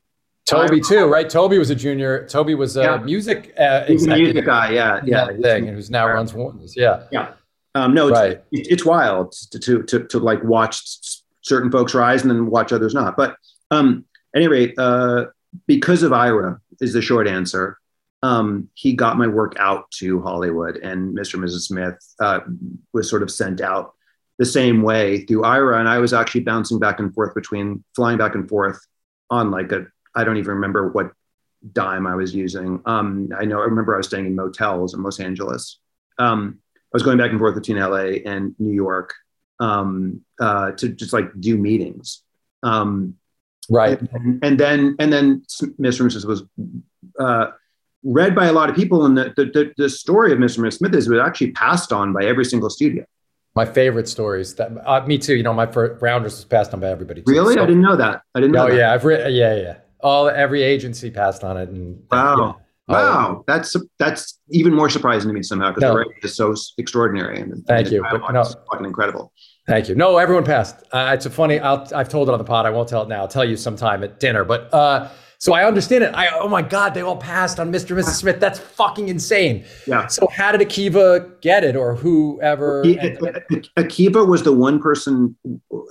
Toby 0.47 0.81
too, 0.81 1.05
right? 1.05 1.29
Toby 1.29 1.57
was 1.57 1.69
a 1.69 1.75
junior. 1.75 2.25
Toby 2.27 2.55
was 2.55 2.77
a 2.77 2.83
yeah. 2.83 2.97
music 2.97 3.53
uh, 3.57 3.85
music 3.87 4.45
guy. 4.45 4.71
Yeah, 4.71 5.01
yeah. 5.03 5.27
Thing, 5.27 5.67
and 5.67 5.75
who's 5.75 5.89
now 5.89 6.07
runs 6.07 6.33
Warner's. 6.33 6.75
Yeah, 6.75 7.03
yeah. 7.11 7.33
Um, 7.75 7.93
no, 7.93 8.07
it's, 8.07 8.17
right. 8.17 8.43
It, 8.51 8.67
it's 8.71 8.85
wild 8.85 9.33
to, 9.51 9.59
to, 9.59 9.83
to 9.83 10.03
to 10.05 10.19
like 10.19 10.43
watch 10.43 10.81
certain 11.41 11.71
folks 11.71 11.93
rise 11.93 12.21
and 12.21 12.31
then 12.31 12.47
watch 12.47 12.71
others 12.71 12.93
not. 12.93 13.17
But 13.17 13.35
um, 13.71 14.05
anyway, 14.35 14.73
uh, 14.77 15.25
because 15.67 16.03
of 16.03 16.13
Ira 16.13 16.61
is 16.79 16.93
the 16.93 17.01
short 17.01 17.27
answer 17.27 17.77
um, 18.23 18.69
he 18.73 18.93
got 18.93 19.17
my 19.17 19.27
work 19.27 19.55
out 19.59 19.89
to 19.91 20.21
Hollywood, 20.21 20.77
and 20.77 21.15
Mr. 21.15 21.35
and 21.35 21.43
Mrs. 21.43 21.67
Smith 21.67 21.97
uh, 22.19 22.39
was 22.93 23.09
sort 23.09 23.23
of 23.23 23.31
sent 23.31 23.61
out 23.61 23.93
the 24.39 24.45
same 24.45 24.81
way 24.81 25.25
through 25.25 25.43
Ira. 25.43 25.79
And 25.79 25.87
I 25.87 25.99
was 25.99 26.13
actually 26.13 26.41
bouncing 26.41 26.79
back 26.79 26.99
and 26.99 27.13
forth 27.13 27.33
between 27.33 27.83
flying 27.95 28.17
back 28.17 28.35
and 28.35 28.47
forth 28.47 28.79
on 29.29 29.51
like 29.51 29.71
a, 29.71 29.87
I 30.17 30.23
don't 30.23 30.37
even 30.37 30.55
remember 30.55 30.89
what 30.89 31.11
dime 31.71 32.07
I 32.07 32.15
was 32.15 32.33
using. 32.33 32.81
Um, 32.85 33.29
I 33.37 33.45
know, 33.45 33.59
I 33.59 33.65
remember 33.65 33.93
I 33.93 33.97
was 33.97 34.07
staying 34.07 34.25
in 34.25 34.35
motels 34.35 34.93
in 34.93 35.03
Los 35.03 35.19
Angeles. 35.19 35.79
Um, 36.17 36.59
I 36.75 36.89
was 36.93 37.03
going 37.03 37.17
back 37.17 37.29
and 37.29 37.39
forth 37.39 37.55
between 37.55 37.77
LA 37.77 38.19
and 38.25 38.55
New 38.59 38.73
York 38.73 39.13
um, 39.59 40.21
uh, 40.39 40.71
to 40.71 40.89
just 40.89 41.13
like 41.13 41.27
do 41.39 41.57
meetings. 41.57 42.23
Um, 42.63 43.15
right. 43.69 43.99
And, 44.13 44.43
and, 44.43 44.59
then, 44.59 44.95
and 44.99 45.13
then 45.13 45.43
Mr. 45.79 46.01
and 46.01 46.11
Mrs. 46.11 46.25
was, 46.25 46.43
uh, 47.19 47.51
read 48.03 48.35
by 48.35 48.45
a 48.45 48.53
lot 48.53 48.69
of 48.69 48.75
people. 48.75 49.05
And 49.05 49.17
the, 49.17 49.33
the, 49.35 49.73
the 49.77 49.89
story 49.89 50.31
of 50.31 50.39
Mr. 50.39 50.71
Smith 50.73 50.95
is 50.95 51.09
was 51.09 51.19
actually 51.19 51.51
passed 51.51 51.91
on 51.91 52.13
by 52.13 52.25
every 52.25 52.45
single 52.45 52.69
studio. 52.69 53.05
My 53.55 53.65
favorite 53.65 54.07
stories 54.07 54.53
that 54.55 54.71
uh, 54.85 55.05
me 55.07 55.17
too. 55.17 55.35
You 55.35 55.41
know, 55.41 55.53
my 55.53 55.65
first 55.65 55.99
rounders 55.99 56.35
was 56.35 56.45
passed 56.45 56.75
on 56.75 56.79
by 56.79 56.89
everybody. 56.89 57.23
Too, 57.23 57.31
really, 57.31 57.55
so. 57.55 57.63
I 57.63 57.65
didn't 57.65 57.81
know 57.81 57.95
that. 57.95 58.21
I 58.35 58.39
didn't. 58.39 58.53
know 58.53 58.67
Oh 58.67 58.71
yeah, 58.71 58.93
I've 58.93 59.03
written. 59.03 59.33
Yeah, 59.33 59.55
yeah. 59.55 59.77
All 60.01 60.29
every 60.29 60.63
agency 60.63 61.09
passed 61.11 61.43
on 61.43 61.57
it. 61.57 61.69
And 61.69 62.03
wow, 62.11 62.57
yeah. 62.87 62.95
wow, 62.95 63.43
that's 63.47 63.75
that's 63.97 64.39
even 64.49 64.73
more 64.73 64.89
surprising 64.89 65.29
to 65.29 65.33
me 65.33 65.43
somehow 65.43 65.69
because 65.69 65.81
no. 65.81 65.91
the 65.91 65.97
writing 65.97 66.13
is 66.23 66.35
so 66.35 66.53
extraordinary. 66.77 67.41
And 67.41 67.65
thank 67.65 67.91
you, 67.91 68.05
but 68.09 68.31
no, 68.31 68.43
fucking 68.71 68.85
incredible. 68.85 69.33
Thank 69.67 69.89
you. 69.89 69.95
No, 69.95 70.17
everyone 70.17 70.45
passed. 70.45 70.81
Uh, 70.93 71.11
it's 71.13 71.25
a 71.25 71.29
funny. 71.29 71.59
i 71.59 71.85
have 71.97 72.09
told 72.09 72.29
it 72.29 72.31
on 72.31 72.37
the 72.37 72.45
pod. 72.45 72.65
I 72.65 72.69
won't 72.69 72.87
tell 72.87 73.03
it 73.03 73.09
now. 73.09 73.21
I'll 73.21 73.27
tell 73.27 73.43
you 73.43 73.57
sometime 73.57 74.01
at 74.03 74.19
dinner. 74.19 74.45
But 74.45 74.73
uh, 74.73 75.09
so 75.39 75.53
I 75.53 75.65
understand 75.65 76.03
it. 76.03 76.15
I 76.15 76.29
oh 76.29 76.47
my 76.47 76.61
god, 76.61 76.93
they 76.93 77.01
all 77.01 77.17
passed 77.17 77.59
on 77.59 77.71
Mr. 77.71 77.91
and 77.91 77.99
Mrs. 77.99 78.15
Smith. 78.15 78.39
That's 78.39 78.59
fucking 78.59 79.09
insane. 79.09 79.65
Yeah. 79.85 80.07
So 80.07 80.27
how 80.27 80.51
did 80.51 80.61
Akiva 80.61 81.39
get 81.41 81.63
it, 81.63 81.75
or 81.75 81.95
whoever? 81.95 82.83
Akiva 82.83 84.27
was 84.27 84.43
the 84.43 84.53
one 84.53 84.81
person. 84.81 85.35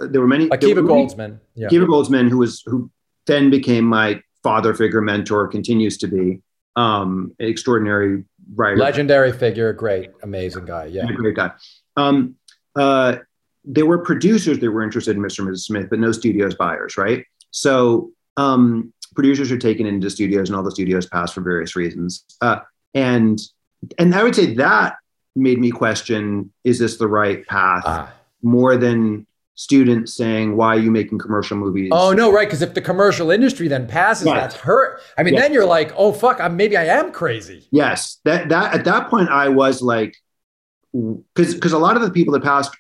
There 0.00 0.20
were 0.20 0.26
many. 0.26 0.48
Akiva 0.48 0.76
were 0.76 0.82
Goldsman. 0.82 1.38
Yeah. 1.54 1.68
Akiva 1.68 1.86
Goldsman, 1.86 2.28
who 2.28 2.38
was 2.38 2.62
who 2.66 2.90
then 3.26 3.50
became 3.50 3.84
my 3.84 4.20
father 4.42 4.74
figure, 4.74 5.00
mentor, 5.00 5.48
continues 5.48 5.98
to 5.98 6.06
be 6.06 6.40
um, 6.76 7.34
extraordinary 7.38 8.24
writer, 8.54 8.76
legendary 8.76 9.32
figure, 9.32 9.72
great, 9.72 10.10
amazing 10.22 10.64
guy. 10.64 10.86
Yeah, 10.86 11.06
great 11.06 11.34
guy. 11.34 11.50
Um, 11.96 12.36
uh, 12.74 13.16
there 13.64 13.86
were 13.86 13.98
producers 13.98 14.58
that 14.60 14.70
were 14.70 14.82
interested 14.82 15.16
in 15.16 15.22
Mr. 15.22 15.40
and 15.40 15.48
Mrs. 15.48 15.64
Smith, 15.64 15.90
but 15.90 15.98
no 15.98 16.12
studios 16.12 16.54
buyers, 16.54 16.96
right? 16.96 17.24
So 17.50 18.12
um, 18.36 18.92
producers 19.14 19.50
are 19.50 19.58
taken 19.58 19.86
into 19.86 20.08
studios 20.10 20.48
and 20.48 20.56
all 20.56 20.62
the 20.62 20.70
studios 20.70 21.06
pass 21.06 21.32
for 21.32 21.40
various 21.40 21.74
reasons. 21.74 22.24
Uh, 22.40 22.60
and 22.94 23.40
and 23.98 24.14
I 24.14 24.22
would 24.22 24.34
say 24.34 24.54
that 24.54 24.96
made 25.34 25.58
me 25.58 25.70
question: 25.70 26.52
Is 26.64 26.78
this 26.78 26.98
the 26.98 27.08
right 27.08 27.46
path? 27.46 27.82
Ah. 27.84 28.12
More 28.42 28.76
than 28.76 29.26
students 29.56 30.14
saying, 30.14 30.56
"Why 30.56 30.76
are 30.76 30.78
you 30.78 30.90
making 30.90 31.18
commercial 31.18 31.56
movies?" 31.56 31.90
Oh 31.92 32.12
no, 32.12 32.32
right? 32.32 32.46
Because 32.46 32.62
if 32.62 32.74
the 32.74 32.80
commercial 32.80 33.30
industry 33.30 33.66
then 33.66 33.88
passes, 33.88 34.26
that's 34.26 34.54
hurt. 34.54 35.00
I 35.18 35.24
mean, 35.24 35.34
then 35.34 35.52
you're 35.52 35.66
like, 35.66 35.92
"Oh 35.96 36.12
fuck, 36.12 36.40
I'm, 36.40 36.56
maybe 36.56 36.76
I 36.76 36.84
am 36.84 37.10
crazy." 37.10 37.66
Yes, 37.72 38.20
that 38.24 38.48
that 38.50 38.74
at 38.74 38.84
that 38.84 39.10
point 39.10 39.28
I 39.30 39.48
was 39.48 39.82
like, 39.82 40.16
because 40.92 41.54
because 41.54 41.72
a 41.72 41.78
lot 41.78 41.96
of 41.96 42.02
the 42.02 42.10
people 42.10 42.32
that 42.34 42.44
passed, 42.44 42.76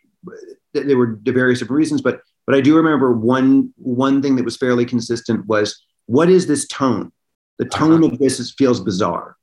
they 0.72 0.94
were 0.94 1.18
the 1.22 1.32
various 1.32 1.58
different 1.58 1.78
reasons, 1.78 2.00
but 2.00 2.20
but 2.46 2.54
I 2.54 2.60
do 2.60 2.76
remember 2.76 3.12
one 3.12 3.72
one 3.76 4.22
thing 4.22 4.36
that 4.36 4.44
was 4.44 4.56
fairly 4.56 4.84
consistent 4.84 5.46
was 5.46 5.82
what 6.06 6.30
is 6.30 6.46
this 6.46 6.66
tone? 6.68 7.12
The 7.58 7.64
tone 7.64 8.04
uh-huh. 8.04 8.12
of 8.12 8.18
this 8.18 8.38
is, 8.38 8.52
feels 8.52 8.80
bizarre 8.80 9.36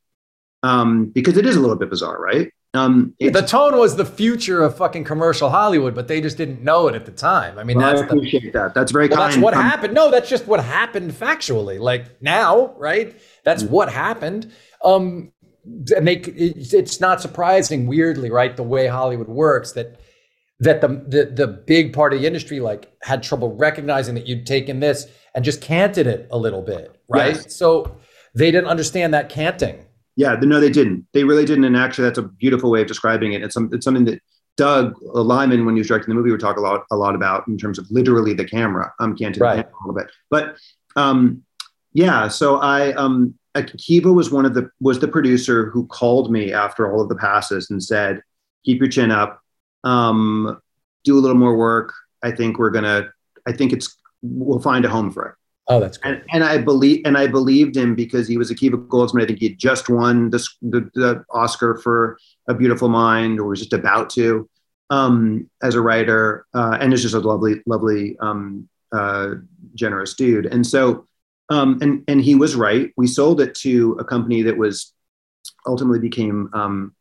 um, 0.61 1.07
because 1.07 1.37
it 1.37 1.45
is 1.45 1.55
a 1.55 1.59
little 1.59 1.75
bit 1.75 1.89
bizarre, 1.89 2.19
right? 2.19 2.51
Um, 2.75 3.13
the 3.19 3.41
tone 3.41 3.77
was 3.77 3.97
the 3.97 4.05
future 4.05 4.63
of 4.63 4.75
fucking 4.77 5.03
commercial 5.03 5.49
Hollywood, 5.51 5.93
but 5.93 6.07
they 6.07 6.21
just 6.21 6.37
didn't 6.37 6.63
know 6.63 6.87
it 6.87 6.95
at 6.95 7.05
the 7.05 7.11
time. 7.11 7.59
I 7.59 7.63
mean, 7.63 7.77
well, 7.77 7.87
that's 7.87 8.01
I 8.01 8.05
appreciate 8.05 8.51
the, 8.51 8.59
that. 8.59 8.73
That's 8.73 8.91
very 8.91 9.07
well, 9.07 9.17
kind. 9.17 9.33
That's 9.33 9.43
what 9.43 9.53
um, 9.53 9.61
happened. 9.61 9.93
No, 9.93 10.09
that's 10.09 10.27
just 10.27 10.47
what 10.47 10.63
happened 10.63 11.11
factually. 11.11 11.79
Like 11.79 12.19
now, 12.21 12.73
right? 12.77 13.15
That's 13.43 13.63
mm-hmm. 13.63 13.73
what 13.73 13.91
happened. 13.91 14.51
Um, 14.83 15.31
and 15.95 16.07
they, 16.07 16.15
it's 16.15 16.99
not 16.99 17.21
surprising, 17.21 17.85
weirdly, 17.85 18.31
right? 18.31 18.57
The 18.57 18.63
way 18.63 18.87
Hollywood 18.87 19.27
works 19.27 19.73
that 19.73 19.99
that 20.59 20.81
the, 20.81 20.87
the 20.87 21.25
the 21.25 21.47
big 21.47 21.93
part 21.93 22.13
of 22.13 22.21
the 22.21 22.27
industry 22.27 22.59
like 22.59 22.91
had 23.03 23.21
trouble 23.21 23.55
recognizing 23.55 24.15
that 24.15 24.25
you'd 24.25 24.47
taken 24.47 24.79
this 24.79 25.07
and 25.35 25.45
just 25.45 25.61
canted 25.61 26.07
it 26.07 26.27
a 26.31 26.37
little 26.37 26.61
bit, 26.61 26.99
right? 27.07 27.35
Yes. 27.35 27.55
So 27.55 27.97
they 28.33 28.49
didn't 28.49 28.67
understand 28.67 29.13
that 29.13 29.29
canting. 29.29 29.85
Yeah, 30.15 30.35
no, 30.41 30.59
they 30.59 30.69
didn't. 30.69 31.07
They 31.13 31.23
really 31.23 31.45
didn't. 31.45 31.63
And 31.63 31.75
actually, 31.75 32.05
that's 32.05 32.19
a 32.19 32.23
beautiful 32.23 32.69
way 32.69 32.81
of 32.81 32.87
describing 32.87 33.33
it. 33.33 33.43
It's, 33.43 33.53
some, 33.53 33.69
it's 33.73 33.83
something 33.83 34.05
that 34.05 34.21
Doug 34.57 34.95
Liman, 35.01 35.65
when 35.65 35.75
he 35.75 35.79
was 35.79 35.87
directing 35.87 36.09
the 36.09 36.15
movie, 36.15 36.31
would 36.31 36.39
talk 36.39 36.57
a 36.57 36.61
lot, 36.61 36.85
a 36.91 36.95
lot 36.95 37.15
about 37.15 37.47
in 37.47 37.57
terms 37.57 37.79
of 37.79 37.89
literally 37.89 38.33
the 38.33 38.45
camera. 38.45 38.93
I'm 38.99 39.11
um, 39.11 39.17
canting 39.17 39.41
right. 39.41 39.57
the 39.57 39.63
camera 39.63 39.75
a 39.75 39.87
little 39.87 40.01
bit, 40.01 40.11
but 40.29 40.55
um, 40.95 41.43
yeah. 41.93 42.27
So 42.27 42.57
I, 42.57 42.93
um, 42.93 43.33
Akiva 43.55 44.13
was 44.13 44.31
one 44.31 44.45
of 44.45 44.53
the 44.53 44.69
was 44.79 44.99
the 44.99 45.07
producer 45.07 45.69
who 45.69 45.87
called 45.87 46.31
me 46.31 46.53
after 46.53 46.91
all 46.91 47.01
of 47.01 47.09
the 47.09 47.15
passes 47.15 47.71
and 47.71 47.83
said, 47.83 48.21
"Keep 48.65 48.79
your 48.79 48.89
chin 48.89 49.11
up, 49.11 49.41
um, 49.83 50.59
do 51.03 51.17
a 51.17 51.21
little 51.21 51.37
more 51.37 51.57
work. 51.57 51.93
I 52.23 52.31
think 52.31 52.59
we're 52.59 52.71
gonna. 52.71 53.09
I 53.47 53.51
think 53.51 53.73
it's 53.73 53.97
we'll 54.21 54.59
find 54.59 54.85
a 54.85 54.89
home 54.89 55.11
for 55.11 55.29
it." 55.29 55.35
Oh, 55.67 55.79
that's 55.79 55.97
great. 55.97 56.15
And, 56.15 56.23
and 56.31 56.43
I 56.43 56.57
believe 56.57 57.01
and 57.05 57.17
I 57.17 57.27
believed 57.27 57.77
him 57.77 57.95
because 57.95 58.27
he 58.27 58.37
was 58.37 58.51
a 58.51 58.55
Akiva 58.55 58.87
Goldsman. 58.87 59.23
I 59.23 59.25
think 59.25 59.39
he 59.39 59.49
had 59.49 59.57
just 59.57 59.89
won 59.89 60.29
the, 60.29 60.45
the, 60.61 60.89
the 60.93 61.25
Oscar 61.29 61.77
for 61.77 62.17
A 62.47 62.53
Beautiful 62.53 62.89
Mind, 62.89 63.39
or 63.39 63.45
was 63.45 63.59
just 63.59 63.73
about 63.73 64.09
to, 64.11 64.49
um, 64.89 65.49
as 65.61 65.75
a 65.75 65.81
writer, 65.81 66.45
uh, 66.53 66.77
and 66.81 66.93
is 66.93 67.01
just 67.01 67.15
a 67.15 67.19
lovely, 67.19 67.61
lovely, 67.65 68.17
um, 68.19 68.67
uh, 68.91 69.35
generous 69.73 70.13
dude. 70.15 70.45
And 70.45 70.67
so, 70.67 71.07
um, 71.49 71.79
and 71.81 72.03
and 72.07 72.21
he 72.21 72.35
was 72.35 72.55
right. 72.55 72.91
We 72.97 73.07
sold 73.07 73.39
it 73.39 73.55
to 73.55 73.97
a 73.99 74.03
company 74.03 74.41
that 74.43 74.57
was 74.57 74.93
ultimately 75.65 75.99
became 75.99 76.49
um, 76.53 76.93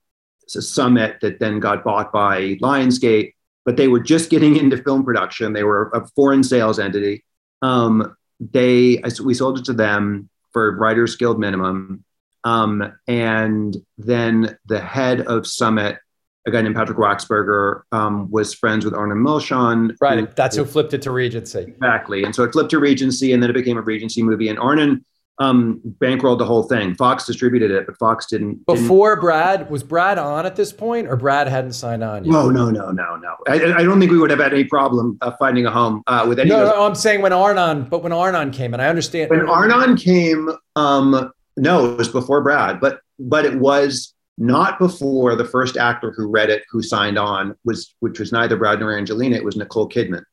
Summit 0.47 1.19
that 1.21 1.41
then 1.41 1.61
got 1.61 1.85
bought 1.85 2.13
by 2.13 2.57
Lionsgate. 2.63 3.35
But 3.65 3.77
they 3.77 3.89
were 3.89 4.01
just 4.01 4.31
getting 4.31 4.57
into 4.61 4.77
film 4.77 5.05
production. 5.05 5.53
They 5.53 5.65
were 5.65 5.91
a 5.95 6.07
foreign 6.15 6.45
sales 6.45 6.79
entity. 6.79 7.25
Um, 7.61 8.17
they 8.51 9.03
we 9.23 9.35
sold 9.35 9.59
it 9.59 9.65
to 9.67 9.73
them 9.73 10.29
for 10.53 10.75
Writers 10.77 11.17
Guild 11.17 11.39
minimum, 11.39 12.05
um, 12.45 12.93
and 13.07 13.77
then 13.99 14.59
the 14.67 14.81
head 14.81 15.23
of 15.23 15.47
Summit, 15.47 15.99
a 16.47 16.51
guy 16.51 16.63
named 16.63 16.75
Patrick 16.75 16.99
Wachsberger, 16.99 17.83
um, 17.93 18.31
was 18.31 18.53
friends 18.53 18.85
with 18.85 18.95
Arnon 18.95 19.19
Milchan. 19.19 19.97
Right, 20.01 20.21
who, 20.21 20.29
that's 20.35 20.57
who 20.57 20.65
flipped 20.65 20.93
it 20.95 21.03
to 21.03 21.11
Regency. 21.11 21.61
Exactly, 21.61 22.25
and 22.25 22.35
so 22.35 22.43
it 22.43 22.53
flipped 22.53 22.71
to 22.71 22.79
Regency, 22.79 23.33
and 23.33 23.43
then 23.43 23.51
it 23.51 23.55
became 23.55 23.79
a 23.79 23.83
Regency 23.83 24.23
movie. 24.23 24.49
And 24.49 24.59
Arnon 24.59 25.05
um, 25.43 25.81
bankrolled 25.99 26.39
the 26.39 26.45
whole 26.45 26.63
thing. 26.63 26.95
Fox 26.95 27.27
distributed 27.27 27.71
it, 27.71 27.87
but 27.87 27.97
Fox 27.99 28.27
didn't. 28.27 28.65
Before 28.67 29.15
didn't. 29.15 29.21
Brad, 29.23 29.71
was 29.71 29.83
Brad 29.83 30.19
on 30.19 30.47
at 30.47 30.57
this 30.57 30.73
point, 30.73 31.09
or 31.09 31.17
Brad 31.17 31.49
hadn't 31.49 31.73
signed 31.73 32.05
on 32.05 32.25
yet? 32.25 32.31
No, 32.31 32.49
no, 32.49 32.71
no, 32.71 32.91
no, 32.91 33.17
no. 33.17 33.37
I, 33.49 33.55
I 33.55 33.83
don't 33.83 33.99
think 33.99 34.13
we 34.13 34.19
would 34.19 34.31
have 34.31 34.39
had 34.39 34.53
any 34.53 34.65
problem 34.65 35.19
uh, 35.21 35.33
finding 35.39 35.67
a 35.67 35.71
home 35.71 36.03
uh, 36.07 36.25
with 36.29 36.39
any. 36.39 36.51
No, 36.51 36.65
no, 36.65 36.87
I'm 36.87 36.95
saying 36.95 37.23
when 37.23 37.33
Arnon, 37.33 37.85
but 37.85 38.03
when 38.03 38.13
Arnon 38.13 38.51
came, 38.51 38.73
and 38.73 38.83
I 38.83 38.89
understand 38.89 39.31
when 39.31 39.49
Arnon 39.49 39.97
came. 39.97 40.51
Um, 40.77 41.33
no, 41.57 41.93
it 41.93 41.99
was 41.99 42.09
before 42.09 42.41
Brad, 42.43 42.81
but 42.81 43.01
but 43.19 43.45
it 43.45 43.55
was 43.57 44.15
not 44.39 44.79
before 44.79 45.35
the 45.37 45.45
first 45.45 45.77
actor 45.77 46.13
who 46.17 46.29
read 46.29 46.51
it, 46.51 46.65
who 46.71 46.83
signed 46.83 47.19
on, 47.19 47.55
was 47.65 47.95
which 48.01 48.19
was 48.19 48.33
neither 48.33 48.57
Brad 48.57 48.81
nor 48.81 48.97
Angelina. 48.97 49.37
It 49.37 49.45
was 49.45 49.57
Nicole 49.57 49.89
Kidman. 49.89 50.25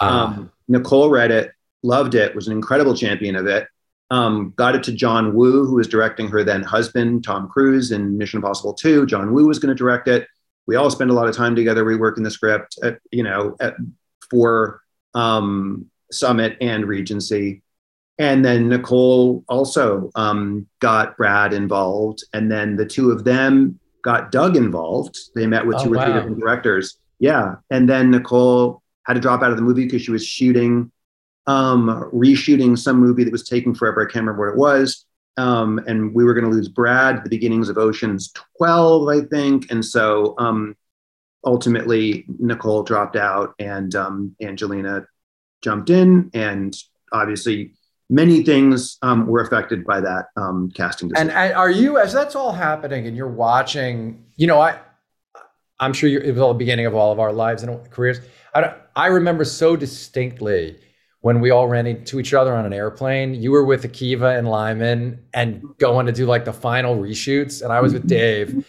Ah. 0.00 0.26
Um, 0.26 0.52
Nicole 0.68 1.10
read 1.10 1.30
it, 1.30 1.52
loved 1.84 2.16
it, 2.16 2.34
was 2.34 2.48
an 2.48 2.52
incredible 2.52 2.94
champion 2.94 3.36
of 3.36 3.46
it 3.46 3.68
um, 4.10 4.52
got 4.56 4.74
it 4.74 4.82
to 4.84 4.92
John 4.92 5.34
Woo, 5.34 5.66
who 5.66 5.76
was 5.76 5.88
directing 5.88 6.28
her 6.28 6.44
then 6.44 6.62
husband, 6.62 7.24
Tom 7.24 7.48
Cruise, 7.48 7.90
in 7.92 8.16
Mission 8.16 8.38
Impossible 8.38 8.74
2. 8.74 9.06
John 9.06 9.32
Woo 9.32 9.46
was 9.46 9.58
going 9.58 9.74
to 9.74 9.78
direct 9.78 10.08
it. 10.08 10.28
We 10.66 10.76
all 10.76 10.90
spent 10.90 11.10
a 11.10 11.14
lot 11.14 11.28
of 11.28 11.36
time 11.36 11.54
together 11.56 11.84
reworking 11.84 12.24
the 12.24 12.30
script, 12.30 12.78
at, 12.82 12.98
you 13.10 13.22
know, 13.22 13.56
at, 13.60 13.74
for 14.30 14.80
um, 15.14 15.86
Summit 16.10 16.56
and 16.60 16.86
Regency. 16.86 17.62
And 18.18 18.44
then 18.44 18.68
Nicole 18.68 19.44
also 19.48 20.10
um, 20.14 20.66
got 20.80 21.16
Brad 21.16 21.52
involved. 21.52 22.24
And 22.32 22.50
then 22.50 22.76
the 22.76 22.86
two 22.86 23.10
of 23.10 23.24
them 23.24 23.78
got 24.02 24.32
Doug 24.32 24.56
involved. 24.56 25.16
They 25.34 25.46
met 25.46 25.66
with 25.66 25.76
oh, 25.80 25.84
two 25.84 25.92
or 25.92 25.96
wow. 25.96 26.04
three 26.04 26.14
different 26.14 26.40
directors. 26.40 26.98
Yeah. 27.18 27.56
And 27.70 27.88
then 27.88 28.10
Nicole 28.10 28.82
had 29.04 29.14
to 29.14 29.20
drop 29.20 29.42
out 29.42 29.50
of 29.50 29.56
the 29.56 29.62
movie 29.62 29.84
because 29.84 30.02
she 30.02 30.10
was 30.10 30.26
shooting 30.26 30.90
um, 31.46 32.10
reshooting 32.12 32.78
some 32.78 32.98
movie 32.98 33.24
that 33.24 33.32
was 33.32 33.48
taking 33.48 33.74
forever. 33.74 34.02
I 34.02 34.10
can't 34.10 34.26
remember 34.26 34.46
what 34.46 34.54
it 34.54 34.58
was. 34.58 35.04
Um, 35.36 35.78
and 35.86 36.14
we 36.14 36.24
were 36.24 36.34
going 36.34 36.44
to 36.44 36.50
lose 36.50 36.68
Brad, 36.68 37.22
the 37.24 37.30
beginnings 37.30 37.68
of 37.68 37.76
Ocean's 37.76 38.32
12, 38.58 39.08
I 39.08 39.20
think. 39.22 39.70
And 39.70 39.84
so 39.84 40.34
um, 40.38 40.76
ultimately, 41.44 42.24
Nicole 42.38 42.82
dropped 42.82 43.16
out 43.16 43.54
and 43.58 43.94
um, 43.94 44.34
Angelina 44.40 45.06
jumped 45.62 45.90
in. 45.90 46.30
And 46.32 46.74
obviously, 47.12 47.74
many 48.08 48.42
things 48.42 48.98
um, 49.02 49.26
were 49.26 49.42
affected 49.42 49.84
by 49.84 50.00
that 50.00 50.26
um, 50.36 50.70
casting 50.74 51.08
decision. 51.08 51.30
And, 51.30 51.38
and, 51.38 51.54
are 51.54 51.70
you, 51.70 51.98
as 51.98 52.12
that's 52.12 52.34
all 52.34 52.52
happening 52.52 53.06
and 53.06 53.16
you're 53.16 53.28
watching, 53.28 54.24
you 54.36 54.46
know, 54.46 54.60
I, 54.60 54.78
I'm 55.78 55.92
sure 55.92 56.08
it 56.08 56.32
was 56.32 56.40
all 56.40 56.54
the 56.54 56.58
beginning 56.58 56.86
of 56.86 56.94
all 56.94 57.12
of 57.12 57.20
our 57.20 57.32
lives 57.32 57.62
and 57.62 57.90
careers. 57.90 58.20
I, 58.54 58.74
I 58.94 59.08
remember 59.08 59.44
so 59.44 59.76
distinctly 59.76 60.78
when 61.20 61.40
we 61.40 61.50
all 61.50 61.66
ran 61.66 61.86
into 61.86 62.20
each 62.20 62.34
other 62.34 62.54
on 62.54 62.64
an 62.66 62.72
airplane. 62.72 63.34
You 63.34 63.50
were 63.50 63.64
with 63.64 63.82
Akiva 63.82 64.38
and 64.38 64.48
Liman 64.48 65.24
and 65.34 65.62
going 65.78 66.06
to 66.06 66.12
do 66.12 66.26
like 66.26 66.44
the 66.44 66.52
final 66.52 66.96
reshoots, 66.96 67.62
and 67.62 67.72
I 67.72 67.80
was 67.80 67.92
with 67.92 68.02
mm-hmm. 68.02 68.08
Dave. 68.08 68.66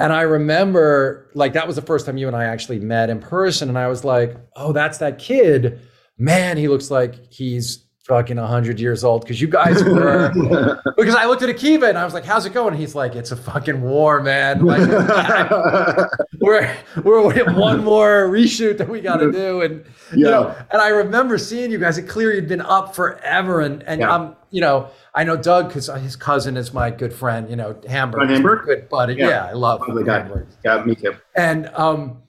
And 0.00 0.12
I 0.12 0.22
remember 0.22 1.30
like 1.34 1.52
that 1.54 1.66
was 1.66 1.76
the 1.76 1.82
first 1.82 2.06
time 2.06 2.16
you 2.16 2.28
and 2.28 2.36
I 2.36 2.44
actually 2.44 2.78
met 2.78 3.10
in 3.10 3.18
person, 3.18 3.68
and 3.68 3.76
I 3.76 3.88
was 3.88 4.04
like, 4.04 4.36
"Oh, 4.54 4.72
that's 4.72 4.98
that 4.98 5.18
kid. 5.18 5.80
Man, 6.16 6.56
he 6.56 6.68
looks 6.68 6.90
like 6.90 7.32
he's 7.32 7.86
fucking 8.10 8.36
100 8.36 8.80
years 8.80 9.04
old 9.04 9.22
because 9.22 9.40
you 9.40 9.48
guys 9.48 9.82
were 9.84 10.32
because 10.96 11.14
i 11.14 11.24
looked 11.24 11.42
at 11.42 11.48
akiva 11.48 11.88
and 11.88 11.96
i 11.96 12.04
was 12.04 12.12
like 12.12 12.24
how's 12.24 12.46
it 12.46 12.52
going? 12.52 12.74
He's 12.74 12.94
like 12.94 13.14
it's 13.14 13.32
a 13.32 13.36
fucking 13.36 13.80
war 13.80 14.22
man. 14.22 14.64
Like 14.64 14.80
we're 16.40 16.76
we're 17.02 17.44
one 17.54 17.84
more 17.84 18.28
reshoot 18.28 18.78
that 18.78 18.88
we 18.88 19.00
got 19.00 19.16
to 19.16 19.32
do. 19.32 19.62
And 19.62 19.84
yeah. 20.10 20.16
you 20.16 20.24
know 20.24 20.56
and 20.70 20.80
i 20.80 20.88
remember 20.88 21.38
seeing 21.38 21.70
you 21.70 21.78
guys 21.78 21.98
it 21.98 22.08
clear. 22.08 22.32
You'd 22.32 22.48
been 22.48 22.60
up 22.60 22.94
forever. 22.94 23.60
And 23.60 23.82
and 23.84 24.00
yeah. 24.00 24.14
i'm 24.14 24.36
you 24.50 24.60
know 24.60 24.88
i 25.14 25.24
know 25.24 25.36
doug 25.36 25.68
because 25.68 25.86
his 25.88 26.16
cousin 26.16 26.56
is 26.56 26.72
my 26.72 26.90
good 26.90 27.12
friend 27.12 27.50
you 27.50 27.56
know 27.56 27.78
hamburg. 27.88 28.30
Hamburg? 28.30 28.64
good 28.64 28.88
buddy. 28.88 29.14
Yeah, 29.14 29.28
yeah 29.28 29.44
i 29.46 29.52
love 29.52 29.82
the 29.86 30.02
guy 30.02 30.28
yeah 30.64 30.84
me 30.84 30.94
too. 30.94 31.14
And 31.36 31.68
um 31.74 32.22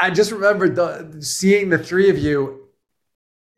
i 0.00 0.10
just 0.10 0.32
remember 0.32 0.68
the, 0.68 1.22
seeing 1.22 1.70
the 1.70 1.78
three 1.78 2.10
of 2.10 2.18
you 2.18 2.63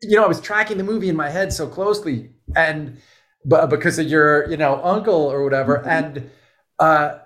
you 0.01 0.15
know, 0.15 0.23
I 0.23 0.27
was 0.27 0.41
tracking 0.41 0.77
the 0.77 0.83
movie 0.83 1.09
in 1.09 1.15
my 1.15 1.29
head 1.29 1.51
so 1.53 1.67
closely, 1.67 2.31
and 2.55 2.97
but 3.45 3.69
because 3.69 3.99
of 3.99 4.07
your, 4.07 4.49
you 4.49 4.57
know, 4.57 4.81
uncle 4.83 5.13
or 5.13 5.43
whatever, 5.43 5.77
mm-hmm. 5.77 5.89
and 5.89 6.29
uh, 6.79 7.19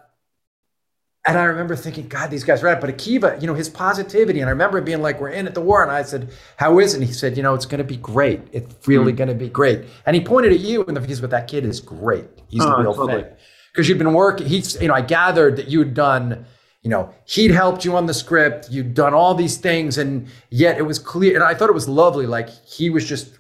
and 1.28 1.38
I 1.38 1.44
remember 1.44 1.76
thinking, 1.76 2.08
God, 2.08 2.32
these 2.32 2.44
guys 2.44 2.64
are 2.64 2.68
right. 2.68 2.80
But 2.80 2.90
Akiva, 2.90 3.40
you 3.42 3.48
know, 3.48 3.54
his 3.54 3.70
positivity, 3.70 4.40
and 4.40 4.50
I 4.50 4.52
remember 4.52 4.82
being 4.82 5.02
like, 5.02 5.20
"We're 5.20 5.30
in 5.30 5.48
at 5.48 5.54
the 5.54 5.62
war," 5.62 5.84
and 5.84 5.92
I 5.92 6.04
said, 6.04 6.32
"How 6.58 6.80
is 6.80 6.94
it?" 6.94 6.98
And 6.98 7.06
he 7.06 7.14
said, 7.14 7.38
"You 7.38 7.44
know, 7.44 7.54
it's 7.54 7.66
going 7.66 7.80
to 7.80 7.84
be 7.84 7.98
great. 7.98 8.42
It's 8.52 8.88
really 8.88 9.12
mm-hmm. 9.12 9.18
going 9.18 9.30
to 9.30 9.36
be 9.36 9.50
great." 9.50 9.86
And 10.06 10.16
he 10.16 10.22
pointed 10.22 10.54
at 10.54 10.60
you, 10.60 10.84
and 10.86 10.96
the 10.96 11.02
because 11.02 11.22
with 11.22 11.32
that 11.32 11.48
kid 11.48 11.66
is 11.66 11.80
great. 11.80 12.28
He's 12.48 12.62
oh, 12.62 12.70
the 12.70 12.78
real 12.78 12.94
totally. 12.94 13.24
thing 13.24 13.32
because 13.74 13.88
you'd 13.88 13.98
been 13.98 14.14
working. 14.14 14.48
He's, 14.48 14.80
you 14.82 14.88
know, 14.88 14.94
I 14.94 15.02
gathered 15.02 15.58
that 15.58 15.68
you'd 15.68 15.94
done 15.94 16.46
you 16.82 16.90
know, 16.90 17.14
he'd 17.26 17.52
helped 17.52 17.86
you 17.86 17.96
on 17.96 18.08
the 18.08 18.14
script, 18.14 18.70
you'd 18.72 18.94
done 18.94 19.14
all 19.14 19.36
these 19.36 19.58
things, 19.58 19.98
and 19.98 20.28
yet 20.50 20.78
it 20.78 20.82
was 20.82 20.98
clear. 20.98 21.36
And 21.36 21.44
I 21.44 21.54
thought 21.54 21.70
it 21.70 21.76
was 21.76 21.88
lovely. 21.88 22.26
Like 22.26 22.50
he 22.50 22.90
was 22.90 23.08
just, 23.08 23.38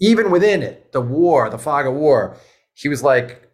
even 0.00 0.30
within 0.30 0.62
it, 0.62 0.92
the 0.92 1.00
war, 1.00 1.48
the 1.50 1.58
fog 1.58 1.86
of 1.86 1.94
war, 1.94 2.36
he 2.74 2.88
was 2.88 3.02
like, 3.02 3.48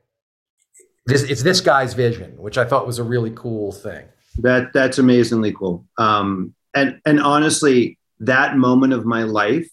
this, 1.05 1.23
it's 1.23 1.43
this 1.43 1.61
guy's 1.61 1.93
vision, 1.95 2.33
which 2.39 2.57
I 2.57 2.65
thought 2.65 2.87
was 2.87 2.99
a 2.99 3.05
really 3.05 3.31
cool 3.35 3.73
thing. 3.73 4.07
That 4.39 4.73
that's 4.73 4.99
amazingly 4.99 5.53
cool. 5.53 5.87
Um, 5.99 6.55
and 6.75 7.01
and 7.07 7.21
honestly, 7.21 7.99
that 8.21 8.57
moment 8.57 8.93
of 8.93 9.07
my 9.07 9.23
life, 9.23 9.69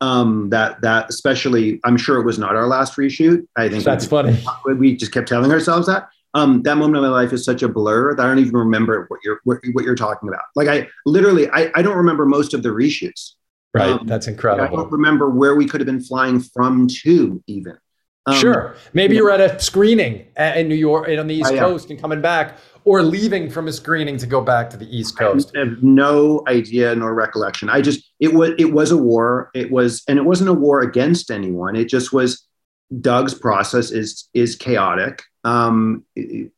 um, 0.00 0.50
that 0.50 0.80
that 0.82 1.08
especially, 1.08 1.80
I'm 1.84 1.96
sure 1.96 2.20
it 2.20 2.24
was 2.24 2.38
not 2.38 2.56
our 2.56 2.66
last 2.66 2.96
reshoot. 2.96 3.46
I 3.56 3.68
think 3.68 3.84
that's 3.84 4.06
funny. 4.06 4.38
We 4.64 4.96
just 4.96 5.12
kept 5.12 5.28
telling 5.28 5.50
ourselves 5.50 5.86
that 5.86 6.08
um, 6.34 6.62
that 6.62 6.76
moment 6.76 6.96
of 6.96 7.02
my 7.02 7.08
life 7.08 7.32
is 7.32 7.44
such 7.44 7.62
a 7.62 7.68
blur 7.68 8.14
that 8.14 8.24
I 8.24 8.28
don't 8.28 8.38
even 8.38 8.56
remember 8.56 9.04
what 9.08 9.20
you're 9.24 9.40
what, 9.44 9.58
what 9.72 9.84
you're 9.84 9.94
talking 9.94 10.28
about. 10.28 10.44
Like 10.54 10.68
I 10.68 10.88
literally, 11.06 11.48
I, 11.50 11.70
I 11.74 11.82
don't 11.82 11.96
remember 11.96 12.26
most 12.26 12.54
of 12.54 12.62
the 12.62 12.68
reshoots. 12.68 13.32
Right, 13.72 13.90
um, 13.90 14.06
that's 14.06 14.26
incredible. 14.26 14.64
I 14.64 14.70
don't 14.70 14.90
remember 14.90 15.30
where 15.30 15.54
we 15.54 15.66
could 15.66 15.80
have 15.80 15.86
been 15.86 16.02
flying 16.02 16.40
from 16.40 16.88
to 17.02 17.42
even. 17.46 17.78
Um, 18.26 18.34
sure, 18.34 18.76
maybe 18.92 19.16
you 19.16 19.26
are 19.26 19.30
at 19.30 19.40
a 19.40 19.58
screening 19.60 20.26
in 20.36 20.68
New 20.68 20.74
York 20.74 21.08
on 21.08 21.26
the 21.26 21.34
East 21.34 21.54
Coast 21.54 21.90
and 21.90 22.00
coming 22.00 22.20
back, 22.20 22.58
or 22.84 23.02
leaving 23.02 23.50
from 23.50 23.68
a 23.68 23.72
screening 23.72 24.16
to 24.18 24.26
go 24.26 24.40
back 24.40 24.70
to 24.70 24.76
the 24.76 24.96
East 24.96 25.18
Coast? 25.18 25.52
I 25.56 25.60
have 25.60 25.82
no 25.82 26.42
idea 26.48 26.94
nor 26.94 27.14
recollection. 27.14 27.68
I 27.68 27.80
just 27.80 28.12
it 28.20 28.32
was 28.34 28.50
it 28.58 28.72
was 28.72 28.90
a 28.90 28.96
war. 28.96 29.50
It 29.54 29.70
was 29.70 30.02
and 30.08 30.18
it 30.18 30.22
wasn't 30.22 30.50
a 30.50 30.54
war 30.54 30.80
against 30.80 31.30
anyone. 31.30 31.76
It 31.76 31.86
just 31.86 32.12
was 32.12 32.46
Doug's 33.00 33.34
process 33.34 33.90
is 33.90 34.28
is 34.34 34.56
chaotic, 34.56 35.22
um, 35.44 36.04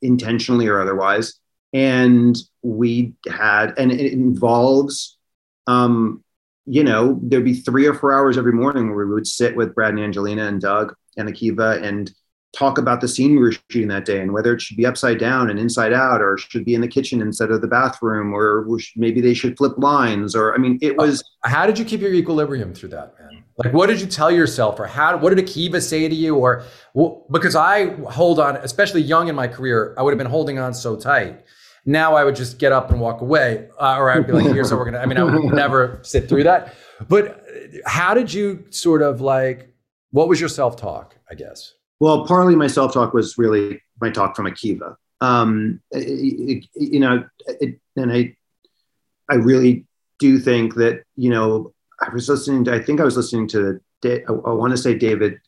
intentionally 0.01 0.69
or 0.69 0.81
otherwise, 0.81 1.35
and 1.73 2.37
we 2.63 3.15
had 3.29 3.79
and 3.79 3.93
it 3.93 4.13
involves 4.13 5.19
um, 5.67 6.25
you 6.67 6.85
know, 6.85 7.19
there'd 7.23 7.45
be 7.45 7.55
three 7.55 7.87
or 7.87 7.95
four 7.95 8.13
hours 8.13 8.39
every 8.39 8.53
morning 8.53 8.95
where 8.95 9.07
we 9.07 9.15
would 9.15 9.27
sit 9.27 9.57
with 9.57 9.75
Brad 9.75 9.95
and 9.95 10.01
Angelina 10.01 10.47
and 10.47 10.61
Doug 10.61 10.95
and 11.17 11.29
Akiva 11.29 11.83
and 11.83 12.13
talk 12.53 12.79
about 12.79 13.01
the 13.01 13.09
scene 13.09 13.33
we 13.33 13.39
were 13.39 13.55
shooting 13.71 13.89
that 13.89 14.05
day 14.05 14.21
and 14.21 14.33
whether 14.33 14.55
it 14.55 14.61
should 14.61 14.77
be 14.77 14.85
upside 14.85 15.19
down 15.19 15.49
and 15.49 15.59
inside 15.59 15.93
out 15.93 16.21
or 16.21 16.37
should 16.37 16.65
be 16.65 16.75
in 16.75 16.83
the 16.83 16.89
kitchen 16.89 17.23
instead 17.23 17.51
of 17.51 17.63
the 17.63 17.67
bathroom 17.67 18.35
or 18.35 18.67
maybe 18.95 19.21
they 19.21 19.33
should 19.33 19.57
flip 19.57 19.73
lines 19.79 20.37
or 20.37 20.55
i 20.55 20.59
mean 20.59 20.79
it 20.83 20.95
was 20.99 21.25
how 21.45 21.65
did 21.65 21.79
you 21.79 21.85
keep 21.85 22.03
your 22.03 22.13
equilibrium 22.13 22.75
through 22.75 22.91
that 22.91 23.15
like 23.65 23.73
what 23.73 23.89
did 23.89 24.01
you 24.01 24.07
tell 24.07 24.31
yourself 24.31 24.79
or 24.81 24.87
how 24.87 25.17
what 25.17 25.35
did 25.35 25.45
akiva 25.45 25.81
say 25.81 26.09
to 26.09 26.15
you 26.15 26.37
or 26.37 26.65
well, 26.95 27.25
because 27.31 27.55
i 27.55 27.87
hold 28.11 28.39
on 28.39 28.57
especially 28.57 29.01
young 29.01 29.29
in 29.29 29.35
my 29.35 29.49
career 29.49 29.95
i 29.99 30.03
would 30.03 30.11
have 30.11 30.19
been 30.19 30.27
holding 30.27 30.59
on 30.59 30.73
so 30.75 30.97
tight 30.97 31.43
now 31.85 32.15
I 32.15 32.25
would 32.25 32.37
just 32.37 32.59
get 32.59 32.73
up 32.73 32.91
and 32.91 33.01
walk 33.01 33.21
away, 33.21 33.69
uh, 33.79 33.97
or 33.99 34.11
I'd 34.11 34.27
be 34.27 34.33
like, 34.33 34.47
"Here's 34.47 34.71
how 34.71 34.77
we're 34.77 34.85
gonna." 34.85 34.99
I 34.99 35.07
mean, 35.07 35.19
I 35.19 35.25
would 35.25 35.45
never 35.53 35.99
sit 36.03 36.29
through 36.29 36.45
that. 36.45 36.75
But 37.09 37.45
how 37.85 38.15
did 38.15 38.33
you 38.33 38.65
sort 38.71 39.03
of 39.03 39.21
like? 39.21 39.75
What 40.11 40.29
was 40.29 40.39
your 40.39 40.49
self 40.49 40.77
talk? 40.77 41.17
I 41.31 41.35
guess. 41.35 41.75
Well, 41.99 42.27
partly 42.27 42.55
my 42.55 42.67
self 42.67 42.93
talk 42.93 43.15
was 43.15 43.37
really 43.37 43.83
my 44.01 44.11
talk 44.11 44.37
from 44.37 44.47
Akiva. 44.47 44.95
Um, 45.21 45.81
it, 45.91 46.65
it, 46.65 46.67
you 46.75 47.01
know, 47.01 47.25
it, 47.47 47.81
and 47.97 48.13
I, 48.13 48.37
I 49.31 49.37
really 49.37 49.87
do 50.19 50.39
think 50.39 50.75
that 50.75 51.03
you 51.17 51.31
know 51.31 51.72
I 52.03 52.13
was 52.13 52.29
listening 52.29 52.65
to. 52.65 52.75
I 52.75 52.83
think 52.83 53.01
I 53.01 53.05
was 53.05 53.17
listening 53.17 53.49
to. 53.49 53.81
I, 54.05 54.21
I 54.29 54.53
want 54.53 54.73
to 54.73 54.77
say 54.77 54.95
David. 54.97 55.39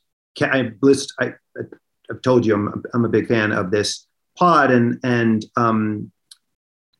I 0.40 0.70
list. 0.82 1.12
I, 1.20 1.32
I've 2.11 2.22
told 2.22 2.46
you 2.46 2.55
I'm, 2.55 2.82
I'm 2.92 3.05
a 3.05 3.09
big 3.09 3.28
fan 3.28 3.52
of 3.52 3.70
this 3.70 4.07
pod, 4.38 4.70
and 4.70 5.00
and 5.02 5.44
um, 5.57 6.12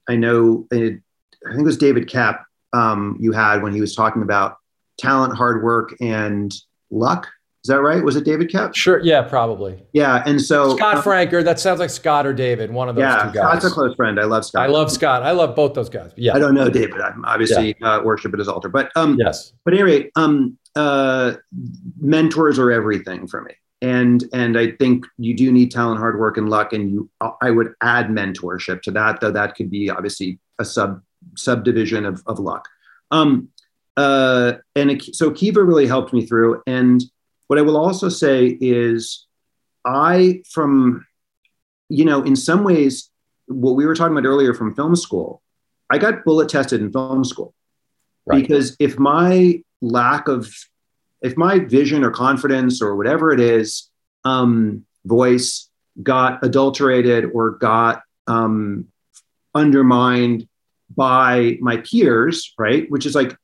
I 0.09 0.17
know 0.17 0.67
it, 0.71 1.01
I 1.47 1.51
think 1.51 1.63
it 1.63 1.65
was 1.65 1.79
David 1.79 2.09
Koepp 2.09 2.45
um, 2.73 3.17
you 3.21 3.33
had 3.33 3.63
when 3.63 3.73
he 3.73 3.81
was 3.81 3.95
talking 3.95 4.23
about 4.23 4.57
talent, 4.99 5.37
hard 5.37 5.63
work, 5.63 5.95
and 6.01 6.55
luck. 6.91 7.29
Is 7.65 7.69
that 7.69 7.81
right? 7.81 8.05
Was 8.05 8.15
it 8.17 8.25
David 8.25 8.51
Koepp? 8.51 8.77
Sure. 8.77 9.01
Yeah, 9.03 9.23
probably. 9.23 9.83
Yeah, 9.95 10.23
and 10.27 10.41
so 10.41 10.77
Scott 10.77 10.99
uh, 10.99 11.03
Franker. 11.03 11.43
That 11.43 11.59
sounds 11.59 11.81
like 11.81 11.89
Scott 11.89 12.27
or 12.27 12.35
David. 12.35 12.71
One 12.71 12.91
of 12.91 12.95
those 12.95 13.05
yeah, 13.05 13.23
two 13.25 13.33
guys. 13.33 13.61
Scott's 13.63 13.65
a 13.65 13.71
close 13.71 13.95
friend. 13.95 14.21
I 14.21 14.25
love 14.25 14.45
Scott. 14.45 14.63
I 14.63 14.67
love 14.67 14.93
Scott. 14.93 15.23
I 15.23 15.31
love 15.31 15.57
both 15.57 15.73
those 15.73 15.89
guys. 15.89 16.13
Yeah. 16.17 16.35
I 16.35 16.39
don't 16.39 16.55
know 16.55 16.69
David. 16.69 17.01
I'm 17.01 17.25
obviously 17.25 17.75
yeah. 17.81 17.95
uh, 17.95 18.03
worship 18.03 18.35
at 18.35 18.39
his 18.39 18.49
altar, 18.49 18.69
but 18.69 18.93
um, 18.97 19.17
yes. 19.19 19.55
But 19.65 19.73
anyway, 19.73 20.11
um, 20.15 20.59
uh, 20.77 21.35
mentors 21.99 22.59
are 22.59 22.71
everything 22.71 23.27
for 23.27 23.41
me 23.41 23.55
and 23.85 24.25
and 24.33 24.59
I 24.59 24.73
think 24.73 25.07
you 25.19 25.35
do 25.35 25.53
need 25.53 25.71
talent, 25.71 25.99
hard 25.99 26.19
work, 26.19 26.39
and 26.39 26.49
luck. 26.49 26.73
And 26.73 26.91
you, 26.91 27.11
I 27.43 27.51
would 27.51 27.75
add 27.83 28.09
mentorship 28.09 28.81
to 28.83 28.91
that, 28.93 29.21
though 29.21 29.31
that 29.31 29.57
could 29.57 29.71
be 29.71 29.91
obviously 29.91 30.39
a 30.59 30.65
sub 30.65 31.03
subdivision 31.37 32.07
of 32.07 32.23
of 32.27 32.39
luck. 32.39 32.67
Um, 33.11 33.49
uh, 33.97 34.55
and 34.75 34.91
it, 34.91 35.15
so 35.15 35.31
Kiva 35.31 35.63
really 35.63 35.87
helped 35.87 36.13
me 36.13 36.25
through. 36.25 36.63
And 36.67 37.03
what 37.47 37.59
I 37.59 37.63
will 37.63 37.77
also 37.77 38.09
say 38.09 38.47
is, 38.61 39.27
I 39.85 40.43
from, 40.51 41.07
you 41.89 42.05
know, 42.05 42.23
in 42.23 42.37
some 42.37 42.65
ways, 42.65 43.11
what 43.47 43.73
we 43.73 43.87
were 43.87 43.95
talking 43.95 44.17
about 44.17 44.27
earlier 44.27 44.55
from 44.55 44.75
film 44.75 44.97
school, 44.97 45.43
I 45.91 45.99
got 45.99 46.25
bullet 46.25 46.49
tested 46.49 46.81
in 46.81 46.91
film 46.91 47.25
school 47.25 47.55
right. 48.27 48.41
because 48.41 48.77
if 48.79 48.99
my 48.99 49.63
lack 49.81 50.29
of 50.29 50.53
if 51.23 51.37
my 51.37 51.59
vision 51.59 52.05
or 52.05 52.11
confidence 52.11 52.83
or 52.83 52.97
whatever 52.97 53.33
it 53.33 53.41
is, 53.41 53.91
um, 54.25 54.85
voice 55.05 55.71
got 56.03 56.45
adulterated 56.45 57.31
or 57.33 57.53
got 57.53 58.03
um, 58.27 58.89
undermined 59.55 60.47
by 60.95 61.57
my 61.61 61.79
peers, 61.79 62.53
right? 62.59 62.91
Which 62.91 63.07
is 63.07 63.15
like, 63.15 63.37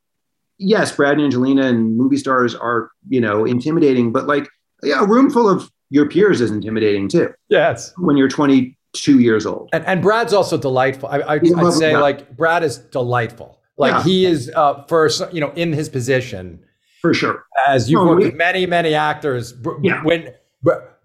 yes, 0.60 0.94
Brad 0.94 1.14
and 1.14 1.22
Angelina 1.22 1.66
and 1.66 1.96
movie 1.96 2.16
stars 2.16 2.54
are, 2.54 2.90
you 3.08 3.20
know, 3.20 3.44
intimidating, 3.44 4.12
but 4.12 4.26
like, 4.26 4.48
yeah, 4.82 5.02
a 5.02 5.06
room 5.06 5.30
full 5.30 5.48
of 5.48 5.70
your 5.88 6.08
peers 6.08 6.40
is 6.40 6.50
intimidating 6.50 7.08
too. 7.08 7.32
Yes. 7.48 7.92
When 7.96 8.16
you're 8.16 8.28
22 8.28 9.18
years 9.18 9.46
old. 9.46 9.70
And, 9.72 9.84
and 9.86 10.00
Brad's 10.00 10.32
also 10.32 10.56
delightful. 10.56 11.08
I, 11.08 11.18
I, 11.20 11.36
would 11.38 11.72
say 11.72 11.96
like 11.96 12.36
Brad 12.36 12.62
is 12.62 12.78
delightful. 12.78 13.58
Like 13.76 13.92
yeah. 13.92 14.02
he 14.04 14.26
is 14.26 14.50
uh, 14.54 14.84
first, 14.84 15.22
you 15.32 15.40
know, 15.40 15.50
in 15.56 15.72
his 15.72 15.88
position 15.88 16.62
for 17.00 17.14
sure. 17.14 17.44
As 17.66 17.90
you've 17.90 18.02
no, 18.02 18.08
worked 18.10 18.20
we, 18.20 18.26
with 18.26 18.34
many, 18.34 18.66
many 18.66 18.94
actors, 18.94 19.54
yeah. 19.82 20.02
when 20.04 20.34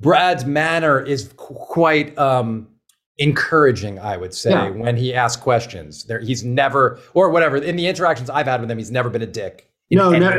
Brad's 0.01 0.45
manner 0.45 0.99
is 0.99 1.32
quite 1.38 2.18
um, 2.18 2.68
encouraging, 3.18 3.99
I 3.99 4.18
would 4.18 4.34
say, 4.34 4.51
yeah. 4.51 4.70
when 4.70 4.97
he 4.97 5.13
asks 5.13 5.41
questions. 5.41 6.03
There, 6.03 6.20
he's 6.20 6.43
never, 6.43 6.99
or 7.13 7.30
whatever. 7.30 7.57
In 7.57 7.76
the 7.76 7.88
interactions 7.88 8.30
I've 8.30 8.47
had 8.47 8.61
with 8.61 8.70
him, 8.70 8.78
he's 8.78 8.91
never 8.91 9.09
been 9.09 9.22
a 9.22 9.28
dick. 9.28 9.70
no, 9.91 10.11
no, 10.11 10.30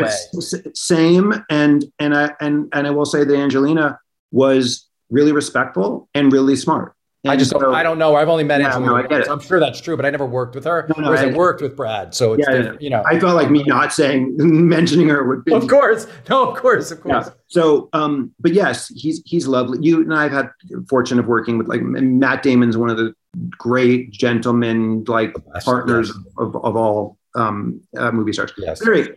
same. 0.74 1.32
And 1.50 1.84
and 2.00 2.16
I 2.16 2.32
and 2.40 2.68
and 2.72 2.86
I 2.86 2.90
will 2.90 3.06
say 3.06 3.22
that 3.22 3.36
Angelina 3.36 4.00
was 4.32 4.88
really 5.08 5.32
respectful 5.32 6.08
and 6.14 6.32
really 6.32 6.56
smart. 6.56 6.95
And 7.26 7.32
I 7.32 7.36
just 7.36 7.50
so, 7.50 7.74
I 7.74 7.82
don't 7.82 7.98
know. 7.98 8.14
I've 8.14 8.28
only 8.28 8.44
met 8.44 8.60
yeah. 8.60 8.78
No, 8.78 8.94
I'm 8.94 9.40
sure 9.40 9.58
that's 9.58 9.80
true, 9.80 9.96
but 9.96 10.06
I 10.06 10.10
never 10.10 10.26
worked 10.26 10.54
with 10.54 10.64
her. 10.64 10.86
No, 10.96 11.02
no, 11.02 11.08
whereas 11.10 11.24
I, 11.24 11.30
I, 11.30 11.34
worked 11.34 11.60
with 11.60 11.76
Brad, 11.76 12.14
so 12.14 12.34
it's 12.34 12.46
yeah, 12.48 12.72
you 12.78 12.88
know. 12.88 13.02
I 13.04 13.18
felt 13.18 13.34
like 13.34 13.50
me 13.50 13.64
not 13.64 13.92
saying 13.92 14.34
mentioning 14.38 15.08
her 15.08 15.26
would 15.26 15.44
be. 15.44 15.52
Of 15.52 15.66
course, 15.66 16.06
no, 16.30 16.48
of 16.48 16.56
course, 16.56 16.92
of 16.92 17.00
course. 17.00 17.26
Yeah. 17.26 17.32
So, 17.48 17.88
um, 17.92 18.32
but 18.38 18.52
yes, 18.52 18.88
he's 18.88 19.22
he's 19.26 19.48
lovely. 19.48 19.78
You 19.80 20.02
and 20.02 20.14
I 20.14 20.24
have 20.24 20.32
had 20.32 20.50
fortune 20.88 21.18
of 21.18 21.26
working 21.26 21.58
with 21.58 21.66
like 21.66 21.82
Matt 21.82 22.44
Damon's 22.44 22.76
one 22.76 22.90
of 22.90 22.96
the 22.96 23.12
great 23.50 24.12
gentlemen, 24.12 25.04
like 25.08 25.34
partners 25.64 26.10
of, 26.38 26.54
of 26.56 26.76
all 26.76 27.18
um, 27.34 27.80
uh, 27.96 28.12
movie 28.12 28.32
stars. 28.32 28.52
Yes. 28.56 28.80
Anyway, 28.86 29.16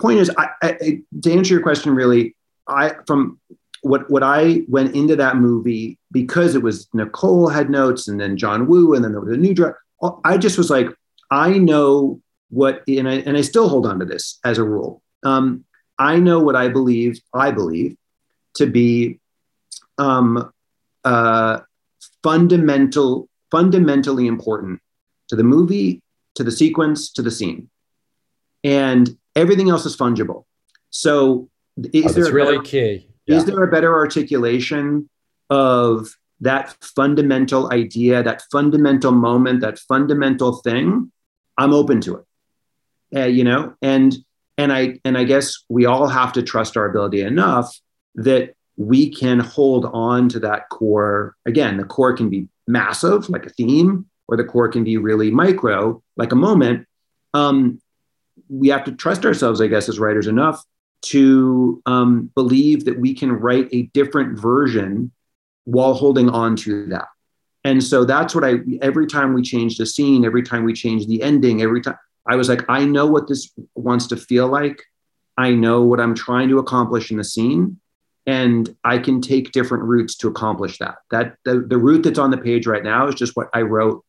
point 0.00 0.18
is, 0.18 0.30
I, 0.36 0.48
I, 0.62 1.02
to 1.22 1.32
answer 1.32 1.54
your 1.54 1.62
question, 1.62 1.94
really, 1.94 2.34
I 2.68 2.94
from 3.06 3.38
what 3.86 4.10
what 4.10 4.22
I 4.22 4.62
went 4.68 4.94
into 4.94 5.16
that 5.16 5.36
movie 5.36 5.98
because 6.10 6.54
it 6.54 6.62
was 6.62 6.88
Nicole 6.92 7.48
had 7.48 7.70
notes 7.70 8.08
and 8.08 8.20
then 8.20 8.36
John 8.36 8.66
Woo 8.66 8.94
and 8.94 9.04
then 9.04 9.12
there 9.12 9.20
was 9.20 9.34
a 9.34 9.36
new 9.36 9.54
director. 9.54 9.80
I 10.24 10.36
just 10.36 10.58
was 10.58 10.70
like, 10.70 10.88
I 11.30 11.58
know 11.58 12.20
what, 12.50 12.82
and 12.86 13.08
I 13.08 13.14
and 13.14 13.36
I 13.36 13.40
still 13.40 13.68
hold 13.68 13.86
on 13.86 13.98
to 14.00 14.04
this 14.04 14.38
as 14.44 14.58
a 14.58 14.64
rule. 14.64 15.02
Um, 15.24 15.64
I 15.98 16.18
know 16.18 16.40
what 16.40 16.56
I 16.56 16.68
believe. 16.68 17.20
I 17.32 17.50
believe 17.50 17.96
to 18.56 18.66
be 18.66 19.18
um, 19.98 20.52
uh, 21.04 21.60
fundamental, 22.22 23.28
fundamentally 23.50 24.26
important 24.26 24.80
to 25.28 25.36
the 25.36 25.44
movie, 25.44 26.02
to 26.34 26.44
the 26.44 26.52
sequence, 26.52 27.10
to 27.12 27.22
the 27.22 27.30
scene, 27.30 27.70
and 28.62 29.16
everything 29.34 29.70
else 29.70 29.86
is 29.86 29.96
fungible. 29.96 30.44
So, 30.90 31.48
is 31.92 32.16
oh, 32.16 32.22
there 32.22 32.32
really 32.32 32.62
key? 32.64 33.08
Yeah. 33.26 33.36
Is 33.36 33.44
there 33.44 33.62
a 33.62 33.70
better 33.70 33.94
articulation 33.94 35.08
of 35.50 36.08
that 36.40 36.76
fundamental 36.80 37.72
idea, 37.72 38.22
that 38.22 38.42
fundamental 38.52 39.12
moment, 39.12 39.60
that 39.60 39.78
fundamental 39.78 40.56
thing? 40.56 41.10
I'm 41.58 41.72
open 41.72 42.00
to 42.02 42.16
it. 42.16 42.24
Uh, 43.18 43.26
you 43.26 43.44
know, 43.44 43.74
and 43.82 44.16
and 44.58 44.72
I 44.72 45.00
and 45.04 45.16
I 45.16 45.24
guess 45.24 45.64
we 45.68 45.86
all 45.86 46.08
have 46.08 46.32
to 46.34 46.42
trust 46.42 46.76
our 46.76 46.88
ability 46.88 47.20
enough 47.20 47.78
that 48.16 48.54
we 48.76 49.10
can 49.10 49.38
hold 49.38 49.86
on 49.86 50.28
to 50.30 50.40
that 50.40 50.68
core. 50.68 51.36
Again, 51.46 51.76
the 51.76 51.84
core 51.84 52.14
can 52.14 52.28
be 52.28 52.48
massive, 52.66 53.28
like 53.28 53.46
a 53.46 53.50
theme, 53.50 54.06
or 54.28 54.36
the 54.36 54.44
core 54.44 54.68
can 54.68 54.84
be 54.84 54.96
really 54.96 55.30
micro, 55.30 56.02
like 56.16 56.32
a 56.32 56.36
moment. 56.36 56.86
Um, 57.32 57.80
we 58.48 58.68
have 58.68 58.84
to 58.84 58.92
trust 58.92 59.24
ourselves, 59.24 59.60
I 59.60 59.66
guess, 59.66 59.88
as 59.88 59.98
writers 59.98 60.26
enough 60.26 60.64
to 61.02 61.82
um, 61.86 62.30
believe 62.34 62.84
that 62.84 62.98
we 62.98 63.14
can 63.14 63.32
write 63.32 63.68
a 63.72 63.82
different 63.94 64.38
version 64.38 65.12
while 65.64 65.94
holding 65.94 66.28
on 66.28 66.56
to 66.56 66.86
that. 66.86 67.06
And 67.64 67.82
so 67.82 68.04
that's 68.04 68.34
what 68.34 68.44
I, 68.44 68.58
every 68.80 69.06
time 69.06 69.34
we 69.34 69.42
change 69.42 69.76
the 69.76 69.86
scene, 69.86 70.24
every 70.24 70.42
time 70.42 70.64
we 70.64 70.72
change 70.72 71.06
the 71.06 71.22
ending, 71.22 71.62
every 71.62 71.80
time 71.80 71.96
I 72.26 72.36
was 72.36 72.48
like, 72.48 72.64
I 72.68 72.84
know 72.84 73.06
what 73.06 73.28
this 73.28 73.52
wants 73.74 74.06
to 74.08 74.16
feel 74.16 74.46
like. 74.48 74.80
I 75.36 75.50
know 75.50 75.82
what 75.82 76.00
I'm 76.00 76.14
trying 76.14 76.48
to 76.48 76.58
accomplish 76.58 77.10
in 77.10 77.16
the 77.16 77.24
scene. 77.24 77.80
And 78.26 78.74
I 78.82 78.98
can 78.98 79.20
take 79.20 79.52
different 79.52 79.84
routes 79.84 80.16
to 80.18 80.28
accomplish 80.28 80.78
that. 80.78 80.96
That 81.10 81.36
the, 81.44 81.60
the 81.60 81.78
route 81.78 82.02
that's 82.02 82.18
on 82.18 82.30
the 82.30 82.38
page 82.38 82.66
right 82.66 82.82
now 82.82 83.06
is 83.06 83.14
just 83.14 83.36
what 83.36 83.48
I 83.52 83.62
wrote 83.62 84.04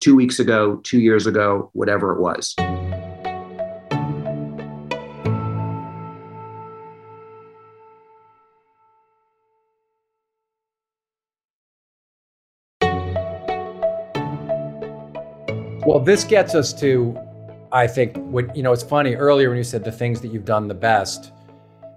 two 0.00 0.14
weeks 0.14 0.38
ago, 0.38 0.80
two 0.84 1.00
years 1.00 1.26
ago, 1.26 1.70
whatever 1.72 2.12
it 2.12 2.20
was. 2.20 2.54
Well, 15.86 16.00
this 16.00 16.24
gets 16.24 16.56
us 16.56 16.72
to, 16.80 17.16
I 17.70 17.86
think, 17.86 18.16
when 18.16 18.50
you 18.56 18.64
know, 18.64 18.72
it's 18.72 18.82
funny 18.82 19.14
earlier 19.14 19.50
when 19.50 19.56
you 19.56 19.62
said 19.62 19.84
the 19.84 19.92
things 19.92 20.20
that 20.20 20.32
you've 20.32 20.44
done 20.44 20.66
the 20.66 20.74
best 20.74 21.30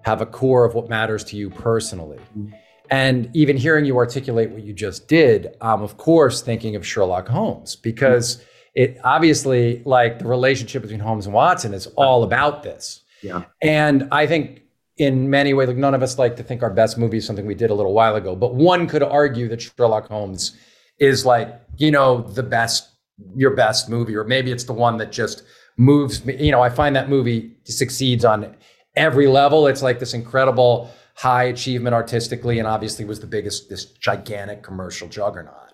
have 0.04 0.22
a 0.22 0.28
core 0.28 0.64
of 0.64 0.76
what 0.76 0.90
matters 0.90 1.24
to 1.24 1.36
you 1.36 1.50
personally. 1.50 2.20
Mm-hmm. 2.38 2.54
And 2.92 3.36
even 3.36 3.58
hearing 3.58 3.86
you 3.86 3.98
articulate 3.98 4.52
what 4.52 4.62
you 4.62 4.74
just 4.74 5.08
did, 5.08 5.56
I'm 5.60 5.82
of 5.82 5.98
course 5.98 6.44
thinking 6.44 6.76
of 6.76 6.86
Sherlock 6.86 7.28
Holmes 7.28 7.76
because 7.76 8.36
mm-hmm. 8.36 8.44
it 8.76 8.98
obviously, 9.04 9.82
like 9.86 10.20
the 10.20 10.28
relationship 10.28 10.84
between 10.84 11.00
Holmes 11.00 11.26
and 11.26 11.34
Watson, 11.34 11.74
is 11.74 11.88
all 11.98 12.22
about 12.22 12.62
this. 12.62 13.02
Yeah. 13.24 13.46
And 13.64 14.08
I 14.12 14.28
think 14.28 14.62
in 14.98 15.32
many 15.32 15.56
ways, 15.56 15.68
like 15.68 15.78
none 15.78 15.96
of 15.96 16.04
us 16.04 16.20
like 16.20 16.36
to 16.36 16.44
think 16.44 16.62
our 16.62 16.70
best 16.70 17.00
movie 17.00 17.18
is 17.18 17.26
something 17.26 17.48
we 17.48 17.56
did 17.56 17.72
a 17.72 17.74
little 17.74 17.94
while 17.94 18.18
ago, 18.18 18.36
but 18.36 18.54
one 18.54 18.86
could 18.86 19.02
argue 19.02 19.48
that 19.48 19.64
Sherlock 19.64 20.10
Holmes 20.10 20.56
is 21.00 21.26
like, 21.26 21.60
you 21.78 21.90
know, 21.90 22.22
the 22.22 22.44
best, 22.44 22.88
your 23.36 23.52
best 23.56 23.90
movie, 23.90 24.16
or 24.16 24.24
maybe 24.24 24.52
it's 24.52 24.66
the 24.66 24.74
one 24.74 24.98
that 24.98 25.12
just 25.12 25.44
moves 25.78 26.26
me. 26.26 26.36
You 26.38 26.52
know, 26.52 26.62
I 26.62 26.70
find 26.70 26.96
that 26.96 27.10
movie 27.10 27.56
succeeds 27.64 28.26
on 28.26 28.56
every 28.96 29.28
level. 29.28 29.68
It's 29.68 29.82
like 29.82 30.00
this 30.00 30.14
incredible 30.14 30.92
high 31.16 31.44
achievement 31.44 31.94
artistically, 31.94 32.60
and 32.60 32.68
obviously 32.68 33.06
was 33.06 33.20
the 33.20 33.28
biggest, 33.28 33.70
this 33.70 33.86
gigantic 33.86 34.64
commercial 34.64 35.08
juggernaut. 35.08 35.74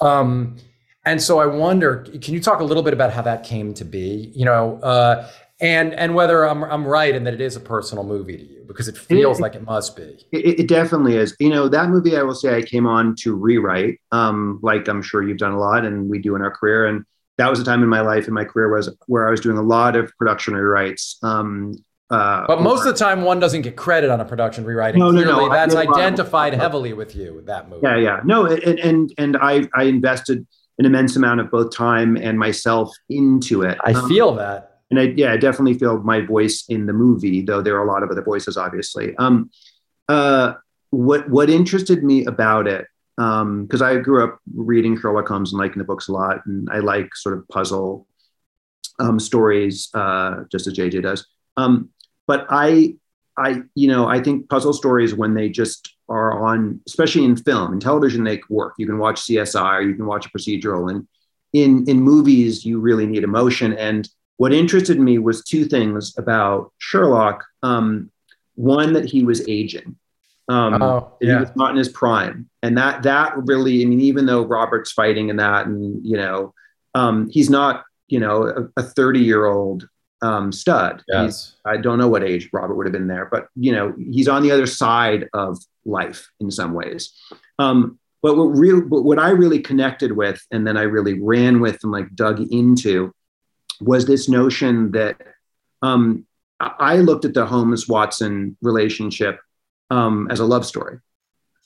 Um, 0.00 0.56
and 1.04 1.22
so 1.22 1.38
I 1.38 1.46
wonder, 1.46 2.04
can 2.20 2.34
you 2.34 2.40
talk 2.40 2.60
a 2.60 2.64
little 2.64 2.82
bit 2.82 2.92
about 2.92 3.12
how 3.12 3.22
that 3.22 3.44
came 3.44 3.72
to 3.74 3.84
be? 3.84 4.32
You 4.34 4.44
know, 4.44 4.78
uh, 4.82 5.30
and 5.60 5.94
and 5.94 6.14
whether 6.14 6.44
I'm 6.44 6.64
I'm 6.64 6.86
right 6.86 7.14
in 7.14 7.24
that 7.24 7.34
it 7.34 7.40
is 7.40 7.56
a 7.56 7.60
personal 7.60 8.04
movie 8.04 8.36
to 8.36 8.44
you 8.44 8.64
because 8.66 8.88
it 8.88 8.96
feels 8.96 9.38
it, 9.38 9.42
like 9.42 9.54
it 9.54 9.64
must 9.64 9.96
be. 9.96 10.24
It, 10.32 10.60
it, 10.60 10.68
definitely 10.68 11.16
is. 11.16 11.34
You 11.38 11.50
know, 11.50 11.68
that 11.68 11.88
movie 11.88 12.16
I 12.16 12.22
will 12.22 12.34
say 12.34 12.56
I 12.56 12.62
came 12.62 12.86
on 12.86 13.16
to 13.16 13.34
rewrite, 13.34 14.00
um, 14.12 14.60
like 14.62 14.88
I'm 14.88 15.02
sure 15.02 15.22
you've 15.22 15.38
done 15.38 15.52
a 15.52 15.58
lot, 15.58 15.84
and 15.84 16.08
we 16.08 16.18
do 16.18 16.36
in 16.36 16.42
our 16.42 16.50
career. 16.50 16.86
And 16.86 17.04
that 17.36 17.50
was 17.50 17.58
a 17.58 17.64
time 17.64 17.82
in 17.82 17.88
my 17.88 18.00
life 18.00 18.28
in 18.28 18.34
my 18.34 18.44
career 18.44 18.72
was 18.72 18.94
where 19.06 19.26
I 19.26 19.30
was 19.30 19.40
doing 19.40 19.58
a 19.58 19.62
lot 19.62 19.96
of 19.96 20.12
production 20.18 20.54
rewrites. 20.54 21.22
Um, 21.24 21.74
uh, 22.10 22.44
but 22.46 22.60
most 22.60 22.80
of 22.80 22.86
the 22.86 22.98
time, 22.98 23.22
one 23.22 23.38
doesn't 23.38 23.62
get 23.62 23.76
credit 23.76 24.10
on 24.10 24.20
a 24.20 24.24
production 24.24 24.64
rewriting. 24.64 24.98
No, 24.98 25.10
no, 25.10 25.22
no. 25.22 25.48
That's 25.48 25.74
identified 25.74 26.54
heavily 26.54 26.92
with 26.92 27.14
you. 27.14 27.42
That 27.46 27.68
movie. 27.68 27.82
Yeah, 27.84 27.96
yeah. 27.96 28.20
No, 28.24 28.46
and 28.46 28.78
and 28.80 29.14
and 29.16 29.36
I 29.36 29.68
I 29.74 29.84
invested 29.84 30.46
an 30.78 30.86
immense 30.86 31.14
amount 31.14 31.40
of 31.40 31.50
both 31.50 31.74
time 31.74 32.16
and 32.16 32.38
myself 32.38 32.94
into 33.10 33.62
it. 33.62 33.78
I 33.84 33.92
um, 33.92 34.08
feel 34.08 34.34
that, 34.36 34.69
and 34.90 34.98
I 34.98 35.12
yeah, 35.16 35.32
I 35.32 35.36
definitely 35.36 35.78
feel 35.78 35.98
my 36.02 36.20
voice 36.20 36.64
in 36.68 36.86
the 36.86 36.92
movie, 36.92 37.42
though 37.42 37.62
there 37.62 37.76
are 37.76 37.84
a 37.84 37.90
lot 37.90 38.02
of 38.02 38.10
other 38.10 38.22
voices, 38.22 38.56
obviously. 38.56 39.16
Um, 39.16 39.50
uh, 40.08 40.54
what 40.90 41.28
what 41.30 41.48
interested 41.48 42.02
me 42.02 42.24
about 42.24 42.66
it 42.66 42.86
because 43.16 43.82
um, 43.82 43.86
I 43.86 43.96
grew 43.96 44.24
up 44.24 44.38
reading 44.54 44.98
Sherlock 44.98 45.28
Holmes 45.28 45.52
and 45.52 45.60
liking 45.60 45.78
the 45.78 45.84
books 45.84 46.08
a 46.08 46.12
lot, 46.12 46.44
and 46.46 46.68
I 46.70 46.78
like 46.78 47.14
sort 47.14 47.36
of 47.36 47.46
puzzle 47.48 48.06
um, 48.98 49.20
stories, 49.20 49.90
uh, 49.92 50.44
just 50.50 50.66
as 50.66 50.74
JJ 50.74 51.02
does. 51.02 51.26
Um, 51.56 51.90
but 52.26 52.46
I, 52.48 52.96
I, 53.36 53.62
you 53.74 53.88
know, 53.88 54.08
I 54.08 54.22
think 54.22 54.48
puzzle 54.48 54.72
stories 54.72 55.14
when 55.14 55.34
they 55.34 55.50
just 55.50 55.94
are 56.08 56.46
on, 56.46 56.80
especially 56.86 57.24
in 57.24 57.36
film 57.36 57.72
and 57.72 57.82
television, 57.82 58.24
they 58.24 58.40
work. 58.48 58.74
You 58.78 58.86
can 58.86 58.98
watch 58.98 59.20
CSI, 59.20 59.78
or 59.78 59.82
you 59.82 59.94
can 59.94 60.06
watch 60.06 60.26
a 60.26 60.30
procedural, 60.30 60.90
and 60.90 61.06
in 61.52 61.84
in 61.88 62.00
movies, 62.00 62.64
you 62.64 62.80
really 62.80 63.06
need 63.06 63.22
emotion. 63.22 63.74
And 63.74 64.08
what 64.40 64.54
interested 64.54 64.98
me 64.98 65.18
was 65.18 65.44
two 65.44 65.66
things 65.66 66.16
about 66.16 66.72
Sherlock. 66.78 67.44
Um, 67.62 68.10
one 68.54 68.94
that 68.94 69.04
he 69.04 69.22
was 69.22 69.46
aging. 69.46 69.96
Um, 70.48 70.82
oh, 70.82 71.12
yeah. 71.20 71.34
He 71.34 71.40
was 71.40 71.56
not 71.56 71.72
in 71.72 71.76
his 71.76 71.90
prime, 71.90 72.48
and 72.62 72.78
that 72.78 73.02
that 73.02 73.34
really, 73.36 73.82
I 73.82 73.84
mean, 73.84 74.00
even 74.00 74.24
though 74.24 74.46
Robert's 74.46 74.92
fighting 74.92 75.28
in 75.28 75.36
that, 75.36 75.66
and 75.66 76.00
you 76.02 76.16
know, 76.16 76.54
um, 76.94 77.28
he's 77.28 77.50
not, 77.50 77.84
you 78.08 78.18
know, 78.18 78.70
a 78.78 78.82
thirty 78.82 79.20
year 79.20 79.44
old 79.44 79.86
um, 80.22 80.52
stud. 80.52 81.02
Yes. 81.06 81.22
He's, 81.22 81.56
I 81.66 81.76
don't 81.76 81.98
know 81.98 82.08
what 82.08 82.24
age 82.24 82.48
Robert 82.50 82.76
would 82.76 82.86
have 82.86 82.94
been 82.94 83.08
there, 83.08 83.28
but 83.30 83.48
you 83.56 83.72
know, 83.72 83.92
he's 83.98 84.26
on 84.26 84.42
the 84.42 84.52
other 84.52 84.66
side 84.66 85.28
of 85.34 85.58
life 85.84 86.30
in 86.40 86.50
some 86.50 86.72
ways. 86.72 87.12
Um, 87.58 87.98
but 88.22 88.38
what 88.38 88.44
real, 88.44 88.80
but 88.80 89.02
what 89.02 89.18
I 89.18 89.30
really 89.30 89.60
connected 89.60 90.12
with, 90.12 90.40
and 90.50 90.66
then 90.66 90.78
I 90.78 90.84
really 90.84 91.20
ran 91.20 91.60
with 91.60 91.80
and 91.82 91.92
like 91.92 92.14
dug 92.14 92.40
into, 92.50 93.12
was 93.80 94.06
this 94.06 94.28
notion 94.28 94.92
that 94.92 95.20
um, 95.82 96.26
I 96.60 96.96
looked 96.96 97.24
at 97.24 97.34
the 97.34 97.46
Holmes 97.46 97.88
Watson 97.88 98.56
relationship 98.60 99.40
um, 99.90 100.28
as 100.30 100.40
a 100.40 100.44
love 100.44 100.66
story, 100.66 100.98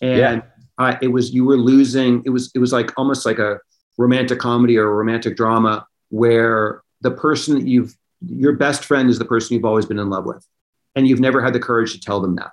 and 0.01 0.19
yeah. 0.19 0.43
I, 0.79 0.99
it 1.03 1.09
was 1.09 1.33
you 1.33 1.45
were 1.45 1.57
losing. 1.57 2.23
It 2.25 2.31
was 2.31 2.51
it 2.55 2.59
was 2.59 2.73
like 2.73 2.93
almost 2.97 3.27
like 3.27 3.39
a 3.39 3.59
romantic 3.99 4.39
comedy 4.39 4.77
or 4.77 4.89
a 4.89 4.95
romantic 4.95 5.37
drama 5.37 5.87
where 6.11 6.83
the 7.01 7.11
person 7.11 7.59
that 7.59 7.67
you've 7.67 7.95
your 8.27 8.53
best 8.53 8.85
friend 8.85 9.11
is 9.11 9.19
the 9.19 9.25
person 9.25 9.55
you've 9.55 9.65
always 9.65 9.87
been 9.87 9.99
in 9.99 10.09
love 10.09 10.25
with 10.25 10.47
and 10.95 11.07
you've 11.07 11.21
never 11.21 11.43
had 11.43 11.53
the 11.53 11.61
courage 11.61 11.93
to 11.93 12.01
tell 12.01 12.21
them 12.21 12.37
that 12.37 12.53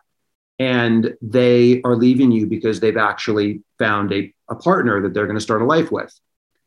and 0.60 1.16
they 1.22 1.82
are 1.84 1.96
leaving 1.96 2.32
you 2.32 2.46
because 2.46 2.80
they've 2.80 2.98
actually 2.98 3.64
found 3.80 4.14
a, 4.14 4.32
a 4.50 4.56
partner 4.56 5.02
that 5.02 5.14
they're 5.14 5.26
going 5.26 5.38
to 5.38 5.42
start 5.42 5.62
a 5.62 5.66
life 5.66 5.92
with 5.92 6.14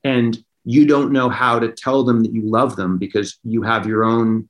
and 0.02 0.42
you 0.64 0.86
don't 0.86 1.12
know 1.12 1.28
how 1.28 1.58
to 1.58 1.72
tell 1.72 2.04
them 2.04 2.22
that 2.22 2.32
you 2.32 2.42
love 2.42 2.76
them 2.76 2.98
because 2.98 3.38
you 3.44 3.62
have 3.62 3.86
your 3.86 4.04
own 4.04 4.48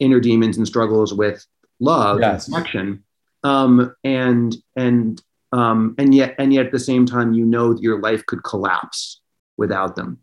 inner 0.00 0.20
demons 0.20 0.56
and 0.56 0.66
struggles 0.66 1.14
with 1.14 1.44
love 1.80 2.20
yes. 2.20 2.46
and 2.46 2.54
connection 2.54 3.04
um, 3.44 3.94
and 4.04 4.56
and 4.76 5.22
um, 5.52 5.94
and 5.98 6.14
yet 6.14 6.34
and 6.38 6.52
yet 6.52 6.66
at 6.66 6.72
the 6.72 6.78
same 6.78 7.06
time 7.06 7.32
you 7.32 7.44
know 7.44 7.72
that 7.72 7.82
your 7.82 8.00
life 8.00 8.24
could 8.26 8.42
collapse 8.42 9.20
without 9.56 9.96
them 9.96 10.18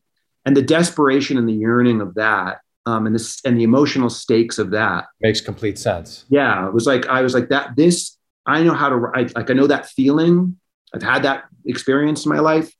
and 0.45 0.55
the 0.55 0.61
desperation 0.61 1.37
and 1.37 1.49
the 1.49 1.53
yearning 1.53 2.01
of 2.01 2.13
that 2.15 2.59
um, 2.85 3.05
and 3.05 3.15
this 3.15 3.41
and 3.45 3.57
the 3.57 3.63
emotional 3.63 4.09
stakes 4.09 4.59
of 4.59 4.71
that 4.71 5.05
makes 5.21 5.41
complete 5.41 5.77
sense. 5.79 6.25
Yeah, 6.29 6.67
it 6.67 6.73
was 6.73 6.85
like 6.85 7.07
I 7.07 7.21
was 7.21 7.33
like 7.33 7.49
that. 7.49 7.75
This 7.75 8.17
I 8.45 8.63
know 8.63 8.73
how 8.73 8.89
to 8.89 8.95
write. 8.95 9.35
Like 9.35 9.49
I 9.49 9.53
know 9.53 9.67
that 9.67 9.87
feeling. 9.87 10.59
I've 10.93 11.03
had 11.03 11.23
that 11.23 11.45
experience 11.65 12.25
in 12.25 12.29
my 12.29 12.39
life. 12.39 12.71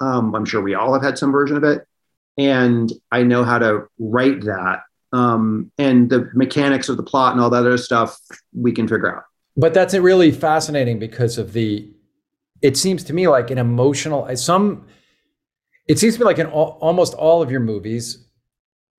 Um, 0.00 0.34
I'm 0.34 0.44
sure 0.44 0.62
we 0.62 0.74
all 0.74 0.92
have 0.92 1.02
had 1.02 1.18
some 1.18 1.32
version 1.32 1.56
of 1.56 1.64
it, 1.64 1.86
and 2.36 2.92
I 3.10 3.22
know 3.22 3.44
how 3.44 3.58
to 3.58 3.88
write 3.98 4.42
that. 4.42 4.82
Um, 5.12 5.72
and 5.78 6.10
the 6.10 6.30
mechanics 6.34 6.90
of 6.90 6.98
the 6.98 7.02
plot 7.02 7.32
and 7.32 7.40
all 7.40 7.48
that 7.50 7.60
other 7.60 7.78
stuff 7.78 8.18
we 8.54 8.72
can 8.72 8.86
figure 8.86 9.16
out. 9.16 9.24
But 9.56 9.72
that's 9.72 9.94
really 9.94 10.30
fascinating 10.30 10.98
because 10.98 11.38
of 11.38 11.52
the. 11.52 11.90
It 12.60 12.76
seems 12.76 13.04
to 13.04 13.12
me 13.12 13.28
like 13.28 13.50
an 13.50 13.58
emotional 13.58 14.34
some. 14.36 14.86
It 15.88 15.98
seems 15.98 16.14
to 16.14 16.20
me 16.20 16.26
like 16.26 16.38
in 16.38 16.46
all, 16.46 16.78
almost 16.80 17.14
all 17.14 17.40
of 17.40 17.50
your 17.50 17.60
movies, 17.60 18.28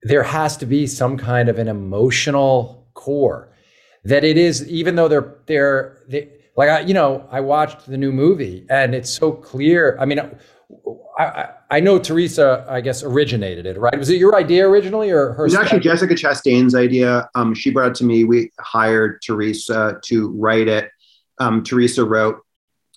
there 0.01 0.23
has 0.23 0.57
to 0.57 0.65
be 0.65 0.87
some 0.87 1.17
kind 1.17 1.49
of 1.49 1.59
an 1.59 1.67
emotional 1.67 2.89
core 2.93 3.53
that 4.03 4.23
it 4.23 4.37
is 4.37 4.67
even 4.67 4.95
though 4.95 5.07
they're 5.07 5.37
they're 5.45 5.97
they, 6.07 6.29
like 6.55 6.69
I, 6.69 6.79
you 6.81 6.93
know 6.93 7.27
I 7.31 7.41
watched 7.41 7.85
the 7.85 7.97
new 7.97 8.11
movie 8.11 8.65
and 8.69 8.95
it's 8.95 9.09
so 9.09 9.31
clear 9.31 9.97
I 9.99 10.05
mean 10.05 10.19
I, 11.17 11.49
I 11.71 11.79
know 11.79 11.99
Theresa 11.99 12.65
I 12.69 12.81
guess 12.81 13.03
originated 13.03 13.65
it 13.65 13.77
right? 13.77 13.97
Was 13.97 14.09
it 14.09 14.17
your 14.17 14.35
idea 14.35 14.67
originally 14.67 15.09
or 15.09 15.33
her 15.33 15.43
it 15.43 15.49
was 15.49 15.55
actually 15.55 15.79
Jessica 15.81 16.13
Chastain's 16.13 16.75
idea. 16.75 17.29
Um, 17.35 17.53
she 17.53 17.71
brought 17.71 17.91
it 17.91 17.95
to 17.95 18.05
me. 18.05 18.23
We 18.23 18.51
hired 18.59 19.21
Theresa 19.21 19.99
to 20.05 20.29
write 20.29 20.67
it. 20.67 20.91
Um, 21.39 21.63
Theresa 21.63 22.05
wrote 22.05 22.37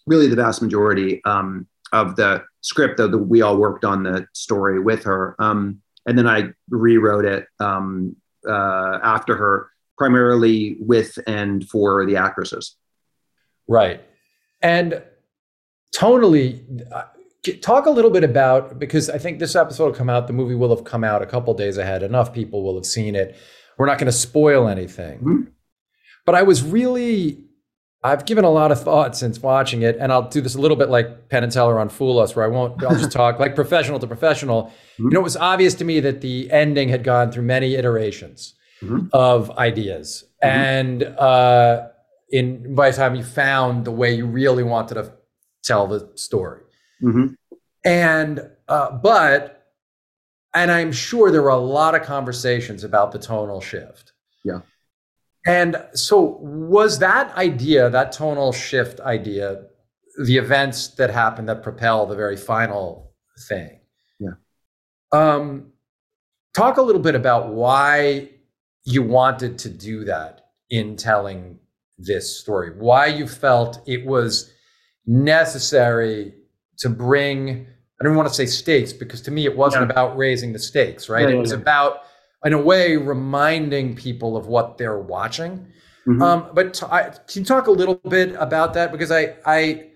really 0.06 0.28
the 0.28 0.36
vast 0.36 0.62
majority 0.62 1.22
um, 1.24 1.66
of 1.92 2.16
the 2.16 2.44
script 2.60 2.96
though 2.96 3.08
we 3.08 3.42
all 3.42 3.56
worked 3.56 3.84
on 3.84 4.02
the 4.02 4.26
story 4.32 4.80
with 4.80 5.04
her. 5.04 5.34
Um, 5.38 5.82
and 6.06 6.18
then 6.18 6.26
I 6.26 6.50
rewrote 6.68 7.24
it 7.24 7.46
um, 7.60 8.16
uh, 8.48 8.98
after 9.02 9.36
her, 9.36 9.70
primarily 9.96 10.76
with 10.80 11.18
and 11.26 11.68
for 11.68 12.04
the 12.06 12.16
actresses. 12.16 12.76
Right, 13.68 14.02
and 14.60 15.02
tonally, 15.94 16.82
uh, 16.92 17.04
talk 17.42 17.86
a 17.86 17.90
little 17.90 18.10
bit 18.10 18.24
about 18.24 18.78
because 18.78 19.10
I 19.10 19.18
think 19.18 19.38
this 19.38 19.56
episode 19.56 19.86
will 19.86 19.94
come 19.94 20.10
out. 20.10 20.26
The 20.26 20.32
movie 20.32 20.54
will 20.54 20.74
have 20.74 20.84
come 20.84 21.04
out 21.04 21.22
a 21.22 21.26
couple 21.26 21.52
days 21.54 21.76
ahead. 21.76 22.02
Enough 22.02 22.32
people 22.32 22.62
will 22.62 22.74
have 22.76 22.86
seen 22.86 23.14
it. 23.14 23.36
We're 23.78 23.86
not 23.86 23.98
going 23.98 24.06
to 24.06 24.12
spoil 24.16 24.68
anything. 24.68 25.18
Mm-hmm. 25.18 25.42
But 26.24 26.34
I 26.36 26.42
was 26.42 26.62
really 26.62 27.44
I've 28.04 28.26
given 28.26 28.44
a 28.44 28.50
lot 28.50 28.72
of 28.72 28.82
thought 28.82 29.16
since 29.16 29.40
watching 29.40 29.82
it, 29.82 29.96
and 29.98 30.12
I'll 30.12 30.28
do 30.28 30.40
this 30.40 30.56
a 30.56 30.60
little 30.60 30.76
bit 30.76 30.88
like 30.88 31.28
Penn 31.28 31.44
and 31.44 31.52
Teller 31.52 31.78
on 31.78 31.88
Fool 31.88 32.18
Us, 32.18 32.34
where 32.34 32.44
I 32.44 32.48
won't. 32.48 32.82
I'll 32.82 32.96
just 32.96 33.12
talk 33.12 33.38
like 33.38 33.54
professional 33.54 34.00
to 34.00 34.06
professional. 34.08 34.64
Mm-hmm. 34.64 35.04
You 35.04 35.10
know, 35.10 35.20
it 35.20 35.24
was 35.24 35.36
obvious 35.36 35.74
to 35.76 35.84
me 35.84 36.00
that 36.00 36.20
the 36.20 36.50
ending 36.50 36.88
had 36.88 37.04
gone 37.04 37.30
through 37.30 37.44
many 37.44 37.76
iterations 37.76 38.54
mm-hmm. 38.82 39.06
of 39.12 39.50
ideas, 39.52 40.24
mm-hmm. 40.42 40.48
and 40.48 41.02
uh, 41.04 41.88
in 42.30 42.74
by 42.74 42.90
the 42.90 42.96
time 42.96 43.14
you 43.14 43.22
found 43.22 43.84
the 43.84 43.92
way 43.92 44.12
you 44.12 44.26
really 44.26 44.64
wanted 44.64 44.94
to 44.94 45.12
tell 45.62 45.86
the 45.86 46.10
story, 46.16 46.62
mm-hmm. 47.02 47.26
and 47.84 48.50
uh, 48.68 48.90
but, 48.90 49.66
and 50.54 50.70
I'm 50.70 50.92
sure 50.92 51.30
there 51.30 51.42
were 51.42 51.50
a 51.50 51.56
lot 51.56 51.94
of 51.94 52.02
conversations 52.02 52.84
about 52.84 53.12
the 53.12 53.18
tonal 53.18 53.60
shift. 53.60 54.12
Yeah. 54.44 54.60
And 55.46 55.76
so, 55.94 56.38
was 56.40 57.00
that 57.00 57.34
idea, 57.36 57.90
that 57.90 58.12
tonal 58.12 58.52
shift 58.52 59.00
idea, 59.00 59.64
the 60.22 60.36
events 60.36 60.88
that 60.88 61.10
happened 61.10 61.48
that 61.48 61.62
propel 61.62 62.06
the 62.06 62.14
very 62.14 62.36
final 62.36 63.12
thing? 63.48 63.80
Yeah. 64.20 64.34
Um, 65.10 65.72
talk 66.54 66.76
a 66.76 66.82
little 66.82 67.02
bit 67.02 67.14
about 67.14 67.48
why 67.48 68.30
you 68.84 69.02
wanted 69.02 69.58
to 69.58 69.68
do 69.68 70.04
that 70.04 70.46
in 70.70 70.96
telling 70.96 71.58
this 71.98 72.38
story, 72.38 72.70
why 72.76 73.06
you 73.06 73.26
felt 73.26 73.80
it 73.86 74.06
was 74.06 74.52
necessary 75.06 76.34
to 76.78 76.88
bring, 76.88 77.66
I 78.00 78.04
don't 78.04 78.16
want 78.16 78.28
to 78.28 78.34
say 78.34 78.46
stakes 78.46 78.92
because 78.92 79.20
to 79.22 79.30
me 79.30 79.44
it 79.44 79.56
wasn't 79.56 79.86
Yeah. 79.86 79.92
about 79.92 80.16
raising 80.16 80.52
the 80.52 80.58
stakes, 80.58 81.08
right? 81.08 81.28
Yeah, 81.28 81.34
it 81.36 81.38
was 81.38 81.52
about, 81.52 82.00
in 82.44 82.52
a 82.52 82.60
way, 82.60 82.96
reminding 82.96 83.94
people 83.94 84.36
of 84.36 84.46
what 84.46 84.78
they're 84.78 84.98
watching. 84.98 85.66
Mhm. 86.06 86.20
Um, 86.22 86.46
but 86.54 86.74
t- 86.74 86.86
I, 86.90 87.02
can 87.10 87.42
you 87.42 87.44
talk 87.44 87.68
a 87.68 87.70
little 87.70 87.94
bit 88.08 88.34
about 88.38 88.74
that? 88.74 88.90
Because 88.90 89.12
I, 89.12 89.36
I, 89.46 89.90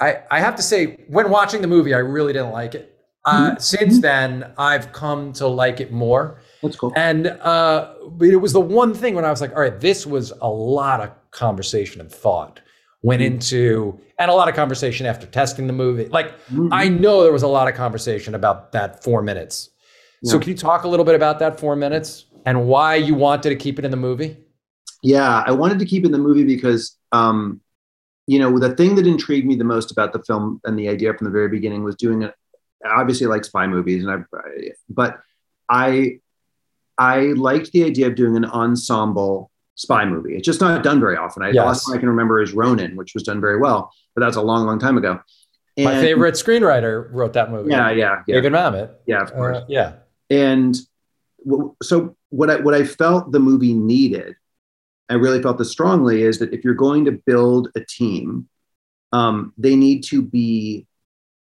I, 0.00 0.18
I 0.30 0.40
have 0.40 0.56
to 0.56 0.62
say, 0.62 1.04
when 1.08 1.28
watching 1.28 1.60
the 1.60 1.66
movie, 1.68 1.92
I 1.92 1.98
really 1.98 2.32
didn't 2.32 2.52
like 2.52 2.74
it. 2.74 2.94
Uh, 3.24 3.50
Mhm. 3.50 3.60
Since 3.60 4.00
then, 4.00 4.52
I've 4.56 4.92
come 4.92 5.32
to 5.34 5.46
like 5.46 5.80
it 5.80 5.92
more. 5.92 6.40
That's 6.62 6.76
cool. 6.76 6.92
And 6.96 7.26
uh, 7.26 7.92
but 8.12 8.28
it 8.28 8.36
was 8.36 8.52
the 8.54 8.60
one 8.60 8.94
thing 8.94 9.14
when 9.14 9.24
I 9.26 9.30
was 9.30 9.40
like, 9.42 9.52
all 9.54 9.60
right, 9.60 9.78
this 9.78 10.06
was 10.06 10.32
a 10.40 10.48
lot 10.48 11.00
of 11.00 11.10
conversation 11.32 12.00
and 12.00 12.10
thought 12.10 12.60
went 13.02 13.22
Mhm. 13.22 13.26
into, 13.26 13.98
and 14.18 14.30
a 14.30 14.34
lot 14.34 14.48
of 14.48 14.54
conversation 14.54 15.06
after 15.06 15.26
testing 15.26 15.66
the 15.66 15.72
movie. 15.72 16.06
Like, 16.06 16.34
Mhm. 16.48 16.68
I 16.72 16.88
know 16.88 17.22
there 17.22 17.32
was 17.32 17.44
a 17.44 17.48
lot 17.48 17.68
of 17.68 17.74
conversation 17.74 18.34
about 18.34 18.72
that 18.72 19.04
four 19.04 19.22
minutes. 19.22 19.70
So, 20.24 20.38
can 20.40 20.48
you 20.48 20.56
talk 20.56 20.82
a 20.82 20.88
little 20.88 21.04
bit 21.04 21.14
about 21.14 21.38
that 21.38 21.60
four 21.60 21.76
minutes 21.76 22.24
and 22.44 22.66
why 22.66 22.96
you 22.96 23.14
wanted 23.14 23.50
to 23.50 23.54
keep 23.56 23.78
it 23.78 23.84
in 23.84 23.92
the 23.92 23.96
movie? 23.96 24.36
Yeah, 25.00 25.44
I 25.46 25.52
wanted 25.52 25.78
to 25.78 25.84
keep 25.84 26.02
it 26.02 26.06
in 26.06 26.12
the 26.12 26.18
movie 26.18 26.42
because, 26.44 26.96
um, 27.12 27.60
you 28.26 28.40
know, 28.40 28.58
the 28.58 28.74
thing 28.74 28.96
that 28.96 29.06
intrigued 29.06 29.46
me 29.46 29.54
the 29.54 29.62
most 29.64 29.92
about 29.92 30.12
the 30.12 30.18
film 30.24 30.60
and 30.64 30.76
the 30.76 30.88
idea 30.88 31.14
from 31.14 31.26
the 31.26 31.30
very 31.30 31.48
beginning 31.48 31.84
was 31.84 31.94
doing 31.94 32.22
it. 32.22 32.34
Obviously, 32.84 33.26
I 33.26 33.30
like 33.30 33.44
spy 33.44 33.68
movies, 33.68 34.04
and 34.04 34.10
I 34.12 34.72
but 34.90 35.20
I, 35.70 36.18
I 36.98 37.26
liked 37.34 37.70
the 37.70 37.84
idea 37.84 38.08
of 38.08 38.16
doing 38.16 38.36
an 38.36 38.44
ensemble 38.44 39.50
spy 39.78 40.04
movie. 40.04 40.34
It's 40.36 40.44
just 40.44 40.60
not 40.60 40.82
done 40.82 40.98
very 41.00 41.16
often. 41.16 41.42
I, 41.42 41.52
The 41.52 41.58
last 41.58 41.88
one 41.88 41.96
I 41.96 42.00
can 42.00 42.08
remember 42.08 42.42
is 42.42 42.52
Ronin, 42.52 42.96
which 42.96 43.14
was 43.14 43.22
done 43.22 43.40
very 43.40 43.58
well, 43.58 43.92
but 44.14 44.20
that's 44.20 44.36
a 44.36 44.42
long, 44.42 44.66
long 44.66 44.78
time 44.78 44.98
ago. 44.98 45.20
My 45.78 46.00
favorite 46.00 46.34
screenwriter 46.34 47.08
wrote 47.12 47.34
that 47.34 47.52
movie. 47.52 47.70
Yeah, 47.70 47.90
yeah, 47.92 48.22
yeah, 48.26 48.34
David 48.34 48.52
Mamet. 48.52 48.94
yeah. 49.06 49.22
Of 49.22 49.32
course. 49.32 49.58
Uh, 49.58 49.64
yeah. 49.68 49.92
and 50.28 50.76
w- 51.46 51.76
so 51.80 52.16
what 52.30 52.50
I 52.50 52.56
what 52.56 52.74
I 52.74 52.84
felt 52.84 53.30
the 53.30 53.38
movie 53.38 53.72
needed, 53.74 54.34
I 55.08 55.14
really 55.14 55.40
felt 55.40 55.56
this 55.56 55.70
strongly, 55.70 56.22
is 56.24 56.40
that 56.40 56.52
if 56.52 56.64
you're 56.64 56.74
going 56.74 57.04
to 57.04 57.12
build 57.12 57.68
a 57.76 57.80
team, 57.80 58.48
um, 59.12 59.52
they 59.56 59.76
need 59.76 60.02
to 60.10 60.20
be 60.20 60.88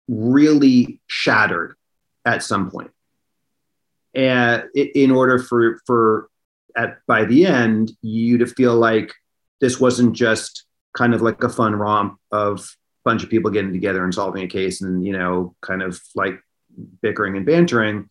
really 0.07 1.01
shattered 1.09 1.75
at 2.25 2.45
some 2.45 2.71
point, 2.71 2.93
and 4.15 4.65
in 4.75 5.11
order 5.11 5.41
for 5.41 5.81
for 5.85 6.29
at 6.77 6.99
by 7.07 7.25
the 7.25 7.47
end 7.47 7.93
you 8.03 8.39
to 8.39 8.47
feel 8.47 8.75
like 8.75 9.13
this 9.61 9.81
wasn't 9.81 10.15
just 10.15 10.65
kind 10.97 11.15
of 11.15 11.23
like 11.23 11.43
a 11.43 11.49
fun 11.49 11.75
romp 11.75 12.19
of 12.31 12.61
a 12.61 12.63
bunch 13.05 13.23
of 13.23 13.31
people 13.31 13.51
getting 13.51 13.73
together 13.73 14.05
and 14.05 14.15
solving 14.15 14.43
a 14.43 14.49
case 14.49 14.83
and 14.83 15.05
you 15.05 15.13
know 15.13 15.55
kind 15.61 15.83
of 15.83 16.01
like 16.15 16.41
bickering 17.01 17.37
and 17.37 17.47
bantering 17.47 18.09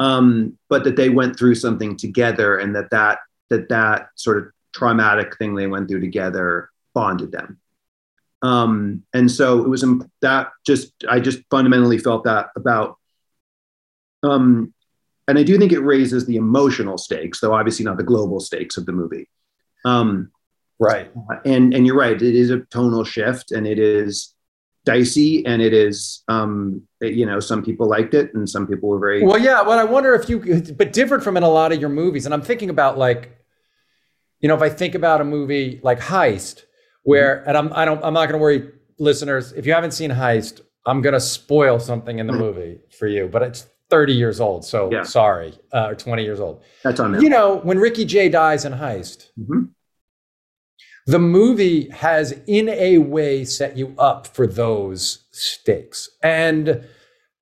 um, 0.00 0.58
but 0.70 0.84
that 0.84 0.96
they 0.96 1.10
went 1.10 1.38
through 1.38 1.54
something 1.54 1.94
together 1.94 2.56
and 2.56 2.74
that 2.74 2.90
that 2.90 3.18
that 3.50 3.68
that 3.68 4.08
sort 4.14 4.38
of 4.38 4.44
traumatic 4.72 5.36
thing 5.36 5.54
they 5.54 5.66
went 5.66 5.88
through 5.88 6.00
together 6.00 6.70
bonded 6.94 7.32
them. 7.32 7.60
Um, 8.40 9.02
and 9.12 9.30
so 9.30 9.62
it 9.62 9.68
was 9.68 9.84
that 10.22 10.48
just 10.66 10.92
i 11.06 11.20
just 11.20 11.40
fundamentally 11.50 11.98
felt 11.98 12.24
that 12.24 12.48
about 12.56 12.96
um, 14.22 14.72
and 15.30 15.38
i 15.38 15.42
do 15.50 15.56
think 15.58 15.72
it 15.72 15.80
raises 15.80 16.26
the 16.26 16.36
emotional 16.36 16.98
stakes 17.06 17.40
though 17.40 17.54
obviously 17.54 17.84
not 17.84 17.96
the 17.96 18.02
global 18.12 18.38
stakes 18.40 18.76
of 18.76 18.84
the 18.86 18.92
movie 18.92 19.26
um, 19.84 20.30
Right. 20.78 21.10
and 21.44 21.74
and 21.74 21.86
you're 21.86 21.96
right 22.06 22.20
it 22.30 22.34
is 22.42 22.50
a 22.50 22.58
tonal 22.76 23.04
shift 23.04 23.50
and 23.52 23.66
it 23.66 23.78
is 23.78 24.34
dicey 24.86 25.44
and 25.50 25.60
it 25.60 25.74
is 25.74 26.22
um 26.28 26.82
you 27.02 27.26
know 27.26 27.38
some 27.50 27.62
people 27.62 27.86
liked 27.86 28.14
it 28.14 28.32
and 28.34 28.48
some 28.48 28.66
people 28.66 28.88
were 28.88 28.98
very 28.98 29.22
Well, 29.24 29.38
yeah. 29.38 29.60
Well, 29.62 29.78
I 29.78 29.84
wonder 29.84 30.14
if 30.14 30.24
you, 30.30 30.36
but 30.80 30.88
different 30.94 31.22
from 31.22 31.36
in 31.36 31.42
a 31.42 31.48
lot 31.60 31.70
of 31.72 31.78
your 31.82 31.90
movies. 31.90 32.24
And 32.24 32.32
I'm 32.34 32.40
thinking 32.50 32.70
about 32.70 32.96
like, 32.96 33.22
you 34.40 34.48
know, 34.48 34.54
if 34.54 34.62
I 34.62 34.70
think 34.70 34.94
about 34.94 35.20
a 35.20 35.24
movie 35.24 35.80
like 35.82 36.00
Heist, 36.00 36.64
where, 37.02 37.46
and 37.46 37.56
I'm, 37.58 37.68
I 37.74 37.84
don't, 37.84 38.02
I'm 38.02 38.14
not 38.14 38.24
going 38.28 38.38
to 38.38 38.42
worry, 38.46 38.70
listeners. 38.98 39.52
If 39.52 39.66
you 39.66 39.74
haven't 39.74 39.92
seen 39.92 40.10
Heist, 40.10 40.62
I'm 40.86 41.02
going 41.02 41.12
to 41.12 41.20
spoil 41.20 41.78
something 41.78 42.18
in 42.18 42.26
the 42.26 42.32
Mhm. 42.32 42.38
movie 42.46 42.78
for 42.98 43.06
you. 43.06 43.28
But 43.28 43.42
it's 43.42 43.66
30 43.90 44.12
years 44.14 44.40
old, 44.40 44.64
so 44.64 44.90
Yeah. 44.90 45.02
sorry, 45.02 45.52
uh, 45.72 45.88
or 45.88 45.94
20 45.94 46.22
years 46.22 46.40
old. 46.40 46.62
that's 46.84 47.00
on 47.00 47.12
them 47.12 47.22
You 47.22 47.28
know, 47.28 47.56
when 47.56 47.78
Ricky 47.78 48.04
Jay 48.04 48.28
dies 48.28 48.64
in 48.64 48.72
Heist, 48.72 49.30
Mhm. 49.38 49.68
the 51.06 51.18
movie 51.18 51.88
has 51.90 52.32
in 52.46 52.68
a 52.68 52.98
way 52.98 53.44
set 53.44 53.76
you 53.76 53.94
up 53.98 54.26
for 54.28 54.46
those 54.46 55.24
stakes 55.32 56.08
and 56.22 56.84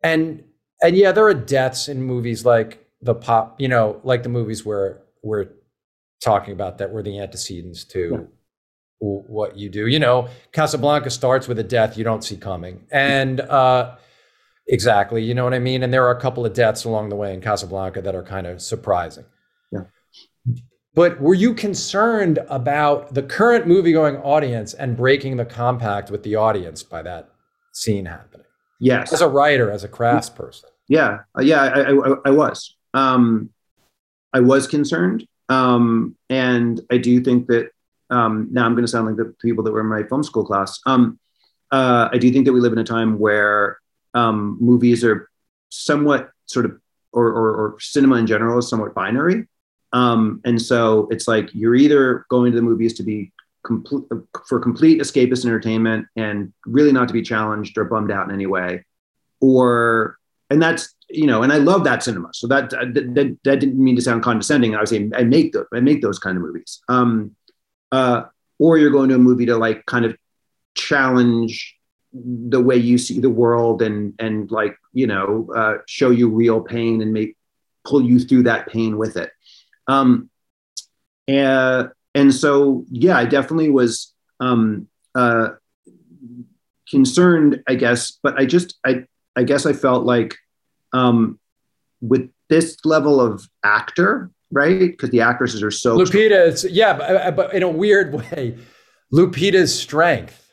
and 0.02 0.44
and 0.82 0.96
yeah 0.96 1.10
there 1.12 1.26
are 1.26 1.34
deaths 1.34 1.88
in 1.88 2.00
movies 2.02 2.44
like 2.46 2.86
the 3.02 3.14
pop 3.14 3.60
you 3.60 3.68
know 3.68 4.00
like 4.04 4.22
the 4.22 4.28
movies 4.28 4.64
where 4.64 5.02
we're 5.22 5.48
talking 6.22 6.52
about 6.52 6.78
that 6.78 6.90
were 6.92 7.02
the 7.02 7.18
antecedents 7.18 7.84
to 7.84 8.00
Yeah. 8.12 8.18
what 9.00 9.56
you 9.56 9.68
do 9.68 9.86
you 9.88 9.98
know 9.98 10.28
casablanca 10.52 11.10
starts 11.10 11.46
with 11.48 11.58
a 11.58 11.64
death 11.64 11.98
you 11.98 12.04
don't 12.04 12.22
see 12.24 12.36
coming 12.36 12.86
and 12.90 13.40
uh 13.40 13.96
exactly 14.68 15.22
you 15.22 15.34
know 15.34 15.44
what 15.44 15.54
i 15.54 15.58
mean 15.58 15.82
and 15.82 15.92
there 15.92 16.04
are 16.06 16.16
a 16.16 16.20
couple 16.20 16.44
of 16.44 16.52
deaths 16.52 16.84
along 16.84 17.08
the 17.08 17.16
way 17.16 17.32
in 17.34 17.40
casablanca 17.40 18.00
that 18.02 18.14
are 18.14 18.22
kind 18.22 18.46
of 18.46 18.60
surprising 18.60 19.24
Yeah. 19.72 19.84
but 20.94 21.20
were 21.20 21.34
you 21.34 21.54
concerned 21.54 22.38
about 22.48 23.14
the 23.14 23.22
current 23.22 23.66
movie 23.66 23.92
going 23.92 24.16
audience 24.18 24.74
and 24.74 24.96
breaking 24.96 25.36
the 25.36 25.44
compact 25.44 26.10
with 26.10 26.22
the 26.22 26.36
audience 26.36 26.82
by 26.82 27.02
that 27.02 27.30
scene 27.72 28.06
happening? 28.06 28.46
yes 28.80 29.12
As 29.12 29.20
a 29.20 29.28
writer, 29.28 29.70
as 29.70 29.84
a 29.84 29.88
craftsperson. 29.88 30.64
yeah 30.88 31.18
Uh, 31.36 31.42
yeah 31.42 31.62
I, 31.62 31.80
I, 31.92 32.14
I 32.26 32.30
was 32.30 32.76
um 32.94 33.50
i 34.34 34.40
was 34.40 34.66
concerned 34.66 35.26
um 35.48 36.14
and 36.28 36.80
i 36.90 36.98
do 36.98 37.20
think 37.20 37.46
that 37.48 37.70
um 38.10 38.48
now 38.50 38.64
i'm 38.66 38.72
going 38.74 38.84
to 38.84 38.88
sound 38.88 39.06
like 39.06 39.16
the 39.16 39.34
people 39.40 39.64
that 39.64 39.72
were 39.72 39.80
in 39.80 39.86
my 39.86 40.02
film 40.04 40.22
school 40.22 40.44
class 40.44 40.78
um 40.86 41.18
uh 41.72 42.08
i 42.12 42.18
do 42.18 42.30
think 42.32 42.44
that 42.46 42.52
we 42.52 42.60
live 42.60 42.72
in 42.72 42.78
a 42.78 42.84
time 42.84 43.18
where 43.18 43.78
um 44.18 44.58
movies 44.60 45.04
are 45.04 45.28
somewhat 45.70 46.30
sort 46.46 46.64
of 46.66 46.72
or 47.12 47.26
or, 47.38 47.48
or 47.60 47.80
cinema 47.80 48.16
in 48.16 48.26
general 48.26 48.58
is 48.58 48.68
somewhat 48.68 48.94
binary. 48.94 49.46
Um 49.92 50.40
and 50.44 50.60
so 50.60 51.08
it's 51.10 51.26
like 51.28 51.48
you're 51.54 51.74
either 51.74 52.26
going 52.28 52.52
to 52.52 52.56
the 52.56 52.68
movies 52.70 52.94
to 52.94 53.02
be 53.02 53.32
complete 53.64 54.04
for 54.48 54.60
complete 54.60 55.00
escapist 55.00 55.44
entertainment 55.44 56.06
and 56.16 56.52
really 56.64 56.92
not 56.92 57.08
to 57.08 57.14
be 57.14 57.22
challenged 57.22 57.76
or 57.78 57.84
bummed 57.84 58.10
out 58.10 58.26
in 58.28 58.34
any 58.34 58.46
way 58.46 58.84
or 59.40 60.18
and 60.50 60.62
that's 60.62 60.94
you 61.08 61.26
know 61.26 61.42
and 61.42 61.52
i 61.52 61.58
love 61.58 61.84
that 61.84 62.02
cinema. 62.02 62.30
So 62.32 62.46
that 62.48 62.70
that, 62.70 63.38
that, 63.44 63.60
didn't 63.60 63.82
mean 63.82 63.96
to 63.96 64.02
sound 64.02 64.22
condescending. 64.22 64.74
I 64.74 64.80
was 64.80 64.90
saying 64.90 65.12
i 65.14 65.24
make 65.24 65.52
those 65.52 65.66
i 65.74 65.80
make 65.80 66.02
those 66.02 66.18
kind 66.18 66.36
of 66.36 66.42
movies. 66.42 66.80
Um 66.88 67.34
uh 67.92 68.24
or 68.58 68.76
you're 68.78 68.90
going 68.90 69.08
to 69.10 69.14
a 69.14 69.18
movie 69.18 69.46
to 69.46 69.56
like 69.56 69.86
kind 69.86 70.04
of 70.04 70.16
challenge 70.74 71.77
the 72.24 72.60
way 72.60 72.76
you 72.76 72.98
see 72.98 73.20
the 73.20 73.30
world 73.30 73.82
and 73.82 74.14
and 74.18 74.50
like 74.50 74.76
you 74.92 75.06
know 75.06 75.48
uh 75.54 75.78
show 75.86 76.10
you 76.10 76.28
real 76.28 76.60
pain 76.60 77.02
and 77.02 77.12
make 77.12 77.36
pull 77.84 78.02
you 78.02 78.18
through 78.18 78.42
that 78.42 78.68
pain 78.68 78.98
with 78.98 79.16
it. 79.16 79.30
Um 79.86 80.30
and 81.26 81.90
and 82.14 82.34
so 82.34 82.84
yeah 82.90 83.16
i 83.18 83.26
definitely 83.26 83.68
was 83.68 84.14
um 84.40 84.88
uh 85.14 85.50
concerned 86.90 87.62
i 87.68 87.74
guess 87.74 88.18
but 88.22 88.38
i 88.38 88.46
just 88.46 88.78
i 88.86 89.04
i 89.36 89.42
guess 89.42 89.66
i 89.66 89.74
felt 89.74 90.06
like 90.06 90.34
um 90.94 91.38
with 92.00 92.30
this 92.48 92.78
level 92.86 93.20
of 93.20 93.46
actor 93.62 94.30
right? 94.50 94.78
Because 94.78 95.10
the 95.10 95.20
actresses 95.20 95.62
are 95.62 95.70
so 95.70 95.96
Lupita's, 95.96 96.64
yeah, 96.64 96.94
but, 96.94 97.36
but 97.36 97.54
in 97.54 97.62
a 97.62 97.68
weird 97.68 98.14
way, 98.14 98.56
Lupita's 99.12 99.78
strength 99.78 100.47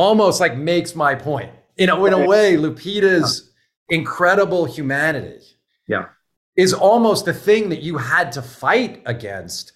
almost 0.00 0.40
like 0.40 0.56
makes 0.56 0.94
my 0.94 1.14
point. 1.14 1.50
You 1.76 1.86
know, 1.86 2.06
in 2.06 2.12
a 2.12 2.26
way, 2.26 2.56
Lupita's 2.56 3.50
incredible 3.88 4.64
humanity 4.64 5.40
Yeah. 5.86 6.06
is 6.56 6.72
almost 6.72 7.24
the 7.24 7.34
thing 7.34 7.68
that 7.70 7.82
you 7.82 7.98
had 7.98 8.32
to 8.32 8.42
fight 8.42 9.02
against 9.06 9.72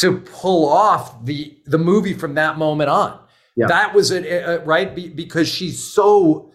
to 0.00 0.20
pull 0.40 0.68
off 0.68 1.24
the 1.24 1.38
the 1.66 1.78
movie 1.78 2.14
from 2.22 2.34
that 2.34 2.58
moment 2.58 2.90
on. 2.90 3.12
Yeah. 3.56 3.66
That 3.68 3.94
was 3.94 4.10
it, 4.10 4.24
uh, 4.48 4.60
right? 4.64 4.94
Be, 4.94 5.08
because 5.08 5.48
she's 5.48 5.78
so 5.98 6.52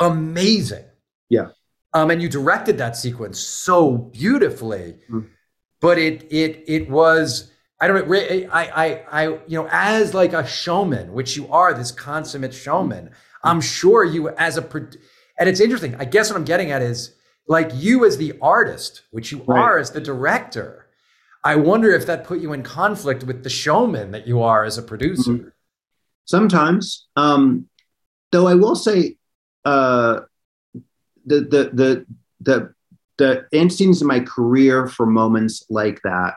amazing. 0.00 0.84
Yeah. 1.28 1.48
Um, 1.92 2.10
and 2.10 2.22
you 2.22 2.28
directed 2.28 2.78
that 2.78 2.96
sequence 2.96 3.38
so 3.40 3.96
beautifully, 4.20 4.96
Mm. 5.10 5.26
but 5.80 5.98
it 5.98 6.26
it 6.32 6.64
it 6.66 6.88
was 6.90 7.49
I 7.80 7.86
don't 7.86 8.08
know 8.08 8.14
I 8.14 8.46
I 8.52 9.04
I 9.10 9.26
you 9.46 9.58
know 9.62 9.68
as 9.70 10.12
like 10.14 10.32
a 10.32 10.46
showman, 10.46 11.12
which 11.12 11.36
you 11.36 11.48
are 11.50 11.72
this 11.72 11.90
consummate 11.90 12.52
showman. 12.54 13.10
I'm 13.42 13.60
sure 13.60 14.04
you 14.04 14.28
as 14.30 14.58
a 14.58 14.62
And 15.38 15.48
it's 15.48 15.60
interesting. 15.60 15.94
I 15.96 16.04
guess 16.04 16.30
what 16.30 16.36
I'm 16.36 16.44
getting 16.44 16.70
at 16.70 16.82
is 16.82 17.14
like 17.48 17.70
you 17.74 18.04
as 18.04 18.18
the 18.18 18.34
artist, 18.42 19.02
which 19.10 19.32
you 19.32 19.42
Right. 19.46 19.58
are 19.58 19.78
as 19.78 19.90
the 19.92 20.00
director. 20.00 20.86
I 21.42 21.56
wonder 21.56 21.90
if 21.90 22.04
that 22.06 22.24
put 22.24 22.40
you 22.40 22.52
in 22.52 22.62
conflict 22.62 23.24
with 23.24 23.42
the 23.44 23.48
showman 23.48 24.10
that 24.10 24.26
you 24.26 24.42
are 24.42 24.62
as 24.64 24.76
a 24.76 24.82
producer. 24.82 25.30
Mhm. 25.32 25.52
Sometimes, 26.26 27.08
um, 27.16 27.66
though, 28.30 28.46
I 28.46 28.54
will 28.54 28.76
say, 28.76 29.16
uh, 29.64 30.20
the 31.24 31.40
the 31.40 31.70
the 31.72 32.06
the 32.40 32.74
the 33.16 33.46
instincts 33.52 34.00
in 34.02 34.06
my 34.06 34.20
career 34.20 34.86
for 34.86 35.06
moments 35.06 35.64
like 35.70 36.00
that. 36.02 36.34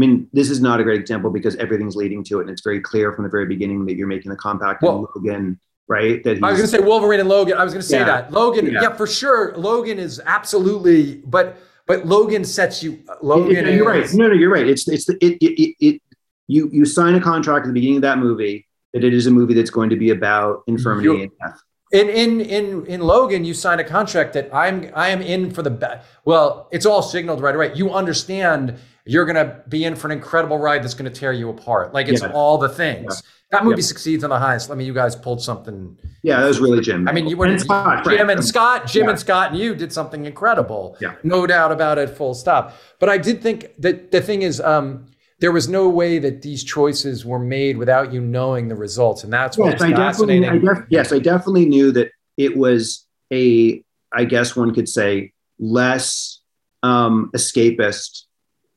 I 0.00 0.06
mean, 0.06 0.28
this 0.32 0.48
is 0.48 0.62
not 0.62 0.80
a 0.80 0.82
great 0.82 0.98
example 0.98 1.30
because 1.30 1.56
everything's 1.56 1.94
leading 1.94 2.24
to 2.24 2.38
it, 2.38 2.42
and 2.42 2.50
it's 2.50 2.62
very 2.62 2.80
clear 2.80 3.12
from 3.12 3.24
the 3.24 3.28
very 3.28 3.44
beginning 3.44 3.84
that 3.84 3.96
you're 3.96 4.06
making 4.06 4.30
the 4.30 4.36
compact 4.36 4.82
Well- 4.82 5.10
Logan, 5.14 5.60
right? 5.88 6.24
That 6.24 6.36
he's, 6.36 6.42
I 6.42 6.50
was 6.52 6.58
going 6.58 6.70
to 6.70 6.76
say 6.78 6.82
Wolverine 6.82 7.20
and 7.20 7.28
Logan. 7.28 7.58
I 7.58 7.64
was 7.64 7.74
going 7.74 7.82
to 7.82 7.86
say 7.86 7.98
Yeah. 7.98 8.06
that 8.06 8.32
Logan. 8.32 8.64
Yeah. 8.64 8.80
Yeah. 8.82 8.92
for 8.96 9.06
sure. 9.06 9.54
Logan 9.58 9.98
is 9.98 10.18
absolutely, 10.24 11.16
but 11.26 11.58
but 11.86 12.06
Logan 12.06 12.44
sets 12.46 12.82
you. 12.82 13.00
Logan. 13.20 13.52
Yeah, 13.52 13.68
you're 13.72 13.94
is, 13.94 14.12
right. 14.12 14.18
No, 14.18 14.28
no, 14.28 14.32
you're 14.34 14.50
right. 14.50 14.66
It's 14.66 14.88
it's 14.88 15.04
the, 15.04 15.18
it, 15.22 15.36
it 15.42 15.62
it 15.62 15.76
it 15.80 16.02
you 16.46 16.70
you 16.72 16.86
sign 16.86 17.14
a 17.14 17.20
contract 17.20 17.66
at 17.66 17.68
the 17.68 17.74
beginning 17.74 17.96
of 17.96 18.02
that 18.02 18.16
movie 18.16 18.66
that 18.94 19.04
it 19.04 19.12
is 19.12 19.26
a 19.26 19.30
movie 19.30 19.52
that's 19.52 19.70
going 19.70 19.90
to 19.90 19.96
be 19.96 20.10
about 20.10 20.62
infirmity 20.66 21.24
and 21.24 21.32
death. 21.38 21.60
In 21.92 22.08
in 22.08 22.40
in 22.40 22.86
in 22.86 23.00
Logan, 23.02 23.44
you 23.44 23.52
sign 23.52 23.80
a 23.80 23.84
contract 23.84 24.32
that 24.32 24.48
I'm 24.54 24.90
I 24.94 25.08
am 25.10 25.20
in 25.20 25.50
for 25.50 25.60
the 25.60 25.70
best. 25.70 26.08
Well, 26.24 26.68
it's 26.70 26.86
all 26.86 27.02
signaled 27.02 27.42
right 27.42 27.54
away. 27.54 27.72
You 27.74 27.90
understand 27.90 28.78
you're 29.06 29.24
going 29.24 29.36
to 29.36 29.62
be 29.68 29.84
in 29.84 29.94
for 29.96 30.08
an 30.08 30.12
incredible 30.12 30.58
ride 30.58 30.82
that's 30.82 30.94
going 30.94 31.10
to 31.10 31.18
tear 31.20 31.32
you 31.32 31.48
apart. 31.50 31.92
Like 31.94 32.08
it's 32.08 32.22
Yeah. 32.22 32.32
all 32.32 32.58
the 32.58 32.68
things. 32.68 33.22
That 33.50 33.64
movie 33.64 33.80
Yeah. 33.80 33.86
succeeds 33.86 34.22
on 34.22 34.30
the 34.30 34.38
highest. 34.38 34.70
I 34.70 34.74
mean, 34.74 34.86
you 34.86 34.94
guys 34.94 35.16
pulled 35.16 35.42
something. 35.42 35.96
Yeah, 36.22 36.40
that 36.40 36.46
was 36.46 36.60
really 36.60 36.80
Jim. 36.80 37.08
I 37.08 37.12
mean, 37.12 37.26
you 37.26 37.36
were 37.36 37.46
And 37.46 37.60
Scott, 37.60 38.04
Jim 38.04 38.26
right? 38.28 38.36
and 38.36 38.44
Scott, 38.44 38.86
Jim 38.86 39.04
Yeah. 39.04 39.10
and 39.10 39.18
Scott, 39.18 39.50
and 39.50 39.58
you 39.58 39.74
did 39.74 39.92
something 39.92 40.24
incredible. 40.26 40.96
Yeah. 41.00 41.14
no 41.24 41.46
doubt 41.46 41.72
about 41.72 41.98
it. 41.98 42.10
Full 42.10 42.34
stop. 42.34 42.76
But 43.00 43.08
I 43.08 43.18
did 43.18 43.42
think 43.42 43.70
that 43.78 44.12
the 44.12 44.20
thing 44.20 44.42
is, 44.42 44.60
um, 44.60 45.06
there 45.40 45.50
was 45.50 45.68
no 45.68 45.88
way 45.88 46.18
that 46.18 46.42
these 46.42 46.62
choices 46.62 47.24
were 47.24 47.38
made 47.38 47.76
without 47.78 48.12
you 48.12 48.20
knowing 48.20 48.68
the 48.68 48.76
results, 48.76 49.24
and 49.24 49.32
that's 49.32 49.56
what's 49.58 49.80
Yes, 49.80 49.90
fascinating. 49.96 50.48
I 50.48 50.58
def- 50.58 50.84
yes, 50.90 51.12
I 51.12 51.18
definitely 51.18 51.64
knew 51.64 51.90
that 51.92 52.10
it 52.36 52.56
was 52.56 53.06
a. 53.32 53.82
I 54.12 54.24
guess 54.24 54.54
one 54.54 54.74
could 54.74 54.88
say 54.88 55.32
less 55.58 56.40
um, 56.82 57.30
escapist 57.34 58.24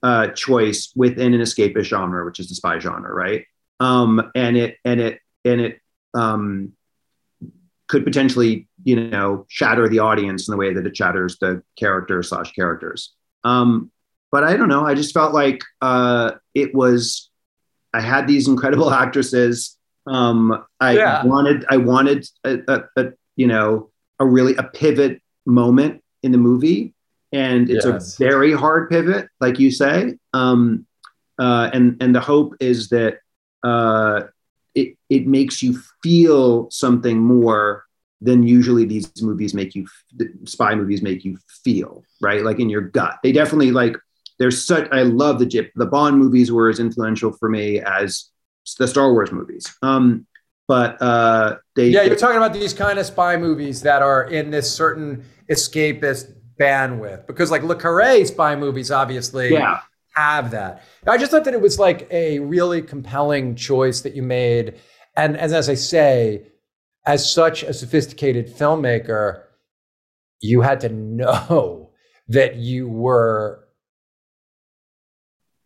uh, 0.03 0.27
choice 0.27 0.91
within 0.95 1.33
an 1.33 1.41
escapist 1.41 1.85
genre, 1.85 2.25
which 2.25 2.39
is 2.39 2.49
the 2.49 2.55
spy 2.55 2.77
genre, 2.79 3.11
right? 3.13 3.45
Um, 3.79 4.31
and 4.35 4.57
it 4.57 4.77
and 4.85 4.99
it 4.99 5.19
and 5.45 5.61
it 5.61 5.79
um, 6.13 6.73
could 7.87 8.03
potentially, 8.03 8.67
you 8.83 9.09
know, 9.09 9.45
shatter 9.49 9.87
the 9.87 9.99
audience 9.99 10.47
in 10.47 10.51
the 10.51 10.57
way 10.57 10.73
that 10.73 10.85
it 10.85 10.95
shatters 10.95 11.37
the 11.39 11.63
character 11.77 12.21
slash 12.23 12.51
characters. 12.53 13.13
Um, 13.43 13.91
but 14.31 14.43
I 14.43 14.57
don't 14.57 14.67
know. 14.69 14.85
I 14.85 14.93
just 14.93 15.13
felt 15.13 15.33
like 15.33 15.61
uh, 15.81 16.31
it 16.53 16.73
was. 16.75 17.29
I 17.93 18.01
had 18.01 18.27
these 18.27 18.47
incredible 18.47 18.91
actresses. 19.03 19.77
Um, 20.07 20.65
I 20.79 20.93
Yeah. 20.93 21.23
wanted. 21.25 21.65
I 21.69 21.77
wanted 21.77 22.27
a, 22.43 22.57
a, 22.67 22.83
a 22.97 23.11
you 23.35 23.47
know 23.47 23.89
a 24.19 24.25
really 24.25 24.55
a 24.55 24.63
pivot 24.63 25.21
moment 25.45 26.03
in 26.23 26.31
the 26.31 26.37
movie, 26.37 26.92
and 27.33 27.69
it's 27.69 27.85
Yes. 27.85 28.19
a 28.19 28.23
very 28.23 28.53
hard 28.53 28.89
pivot, 28.89 29.27
like 29.41 29.59
you 29.59 29.71
say. 29.71 30.15
Um, 30.33 30.85
uh, 31.39 31.69
and 31.73 32.01
and 32.01 32.15
the 32.15 32.19
hope 32.21 32.55
is 32.59 32.89
that 32.89 33.17
uh, 33.63 34.23
it 34.75 34.95
it 35.09 35.27
makes 35.27 35.61
you 35.63 35.79
feel 36.03 36.69
something 36.71 37.19
more 37.19 37.85
than 38.21 38.43
usually 38.43 38.85
these 38.85 39.21
movies 39.21 39.53
make 39.53 39.75
you 39.75 39.85
spy 40.45 40.73
movies 40.75 41.01
make 41.01 41.25
you 41.25 41.37
feel 41.63 42.03
right 42.21 42.43
like 42.43 42.57
in 42.59 42.69
your 42.69 42.79
gut 42.81 43.19
they 43.21 43.33
definitely 43.33 43.71
like 43.71 43.97
there's 44.39 44.65
such 44.65 44.87
i 44.93 45.01
love 45.01 45.39
the 45.39 45.69
the 45.75 45.85
bond 45.85 46.17
movies 46.17 46.49
were 46.49 46.69
as 46.69 46.79
influential 46.79 47.33
for 47.33 47.49
me 47.49 47.81
as 47.81 48.29
the 48.79 48.87
star 48.87 49.11
wars 49.11 49.31
movies 49.33 49.75
um 49.81 50.25
but 50.69 51.01
uh 51.01 51.57
they 51.75 51.89
Yeah, 51.89 52.03
you're 52.03 52.15
talking 52.15 52.37
about 52.37 52.53
these 52.53 52.73
kind 52.73 52.97
of 52.97 53.05
spy 53.05 53.35
movies 53.35 53.81
that 53.81 54.01
are 54.01 54.23
in 54.23 54.51
this 54.51 54.73
certain 54.73 55.25
escapist 55.49 56.33
bandwidth 56.59 57.27
because, 57.27 57.51
like, 57.51 57.63
Le 57.63 57.75
Carre 57.75 58.25
spy 58.25 58.55
movies 58.55 58.91
obviously 58.91 59.51
yeah 59.51 59.79
have 60.13 60.51
that. 60.51 60.83
I 61.07 61.17
just 61.17 61.31
thought 61.31 61.43
that 61.45 61.53
it 61.53 61.61
was 61.61 61.79
like 61.79 62.07
a 62.11 62.39
really 62.39 62.81
compelling 62.81 63.55
choice 63.55 64.01
that 64.01 64.15
you 64.15 64.23
made, 64.23 64.79
and, 65.15 65.35
and 65.37 65.53
as 65.53 65.69
I 65.69 65.73
say, 65.73 66.47
as 67.05 67.31
such 67.31 67.63
a 67.63 67.73
sophisticated 67.73 68.47
filmmaker, 68.47 69.43
you 70.39 70.61
had 70.61 70.79
to 70.81 70.89
know 70.89 71.91
that 72.29 72.55
you 72.55 72.87
were 72.87 73.65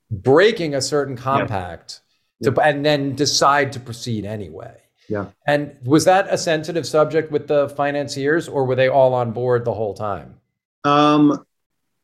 breaking 0.09 0.73
a 0.73 0.81
certain 0.81 1.15
compact 1.15 2.01
to, 2.43 2.59
and 2.61 2.85
then 2.85 3.15
decide 3.15 3.73
to 3.73 3.79
proceed 3.79 4.25
anyway. 4.25 4.75
Yeah. 5.09 5.27
And 5.45 5.77
was 5.83 6.05
that 6.05 6.27
a 6.29 6.37
sensitive 6.37 6.85
subject 6.85 7.31
with 7.31 7.47
the 7.47 7.69
financiers, 7.69 8.47
or 8.47 8.65
were 8.65 8.75
they 8.75 8.89
all 8.89 9.13
on 9.13 9.31
board 9.31 9.63
the 9.65 9.73
whole 9.73 9.93
time? 9.93 10.35
Um, 10.83 11.43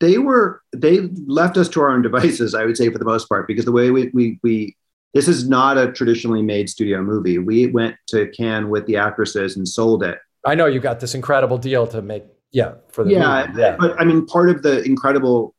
they 0.00 0.18
were 0.18 0.60
they 0.74 1.00
left 1.26 1.56
us 1.56 1.68
to 1.70 1.80
our 1.80 1.90
own 1.90 2.02
devices, 2.02 2.54
I 2.54 2.64
would 2.64 2.76
say, 2.76 2.90
for 2.90 2.98
the 2.98 3.04
most 3.04 3.28
part, 3.28 3.46
because 3.46 3.64
the 3.64 3.72
way 3.72 3.90
we 3.90 4.10
we, 4.12 4.38
we 4.42 4.76
this 5.14 5.28
is 5.28 5.48
not 5.48 5.78
a 5.78 5.92
traditionally 5.92 6.42
made 6.42 6.68
studio 6.68 7.00
movie. 7.02 7.38
We 7.38 7.68
went 7.68 7.96
to 8.08 8.28
Cannes 8.36 8.68
with 8.68 8.86
the 8.86 8.96
actresses 8.96 9.56
and 9.56 9.66
sold 9.66 10.02
it. 10.02 10.18
I 10.44 10.54
know 10.56 10.66
you 10.66 10.80
got 10.80 11.00
this 11.00 11.14
incredible 11.14 11.56
deal 11.56 11.86
to 11.86 12.02
make, 12.02 12.24
yeah, 12.50 12.74
for 12.90 13.04
the 13.04 13.12
Yeah, 13.12 13.46
movie. 13.46 13.60
Yeah, 13.60 13.76
But 13.78 13.98
I 13.98 14.04
mean, 14.04 14.26
part 14.26 14.50
of 14.50 14.62
the 14.62 14.82
incredible 14.82 15.54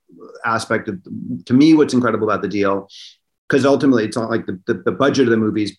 aspect 0.45 0.89
of 0.89 0.99
to 1.45 1.53
me, 1.53 1.73
what's 1.73 1.93
incredible 1.93 2.29
about 2.29 2.41
the 2.41 2.49
deal, 2.49 2.89
because 3.47 3.65
ultimately 3.65 4.03
it's 4.03 4.17
not 4.17 4.29
like 4.29 4.45
the, 4.45 4.59
the, 4.67 4.75
the 4.85 4.91
budget 4.91 5.25
of 5.25 5.31
the 5.31 5.37
movie 5.37 5.63
is 5.63 5.77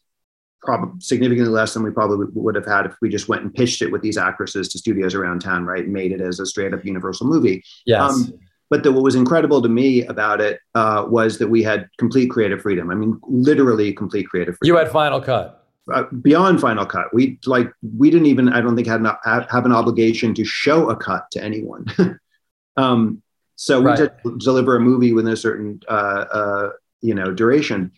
probably 0.63 1.01
significantly 1.01 1.53
less 1.53 1.75
than 1.75 1.83
we 1.83 1.91
probably 1.91 2.27
would 2.35 2.55
have 2.55 2.67
had 2.67 2.87
if 2.87 2.95
we 3.01 3.09
just 3.09 3.29
went 3.29 3.43
and 3.43 3.55
pitched 3.55 3.83
it 3.83 3.93
with 3.93 4.03
these 4.03 4.19
actresses 4.19 4.69
to 4.71 4.79
studios 4.79 5.15
around 5.15 5.41
town, 5.41 5.65
right? 5.65 5.87
Made 5.87 6.13
it 6.13 6.21
as 6.21 6.41
a 6.41 6.47
straight 6.47 6.75
up 6.75 6.85
Universal 6.85 7.27
movie. 7.29 7.63
yes, 7.85 8.01
Um, 8.11 8.33
but 8.69 8.83
the, 8.83 8.91
what 8.91 9.05
was 9.05 9.15
incredible 9.15 9.63
to 9.63 9.69
me 9.69 10.05
about 10.07 10.41
it 10.41 10.59
uh, 10.75 11.05
was 11.09 11.39
that 11.39 11.49
we 11.49 11.63
had 11.63 11.89
complete 11.99 12.31
creative 12.31 12.61
freedom. 12.63 12.91
I 12.91 12.95
mean, 12.97 13.21
literally 13.29 13.93
complete 13.93 14.29
creative 14.29 14.57
freedom. 14.59 14.75
you 14.75 14.79
had 14.83 14.91
Final 14.91 15.21
Cut. 15.21 15.65
uh, 15.95 16.05
beyond 16.21 16.61
Final 16.61 16.85
Cut. 16.85 17.15
We 17.15 17.39
like 17.47 17.71
we 17.97 18.11
didn't 18.11 18.27
even 18.27 18.49
I 18.49 18.61
don't 18.61 18.75
think 18.75 18.89
had 18.89 19.01
an, 19.03 19.13
have, 19.25 19.67
an 19.67 19.73
obligation 19.73 20.35
to 20.35 20.45
show 20.45 20.91
a 20.91 20.97
cut 20.97 21.31
to 21.33 21.45
anyone. 21.45 21.87
um, 22.77 23.23
so 23.55 23.79
we 23.81 23.87
Right. 23.87 23.99
just 23.99 24.39
deliver 24.39 24.75
a 24.75 24.81
movie 24.81 25.13
within 25.13 25.33
a 25.33 25.37
certain 25.37 25.81
uh, 25.89 26.25
uh, 26.33 26.71
you 27.03 27.15
know 27.15 27.33
duration. 27.33 27.93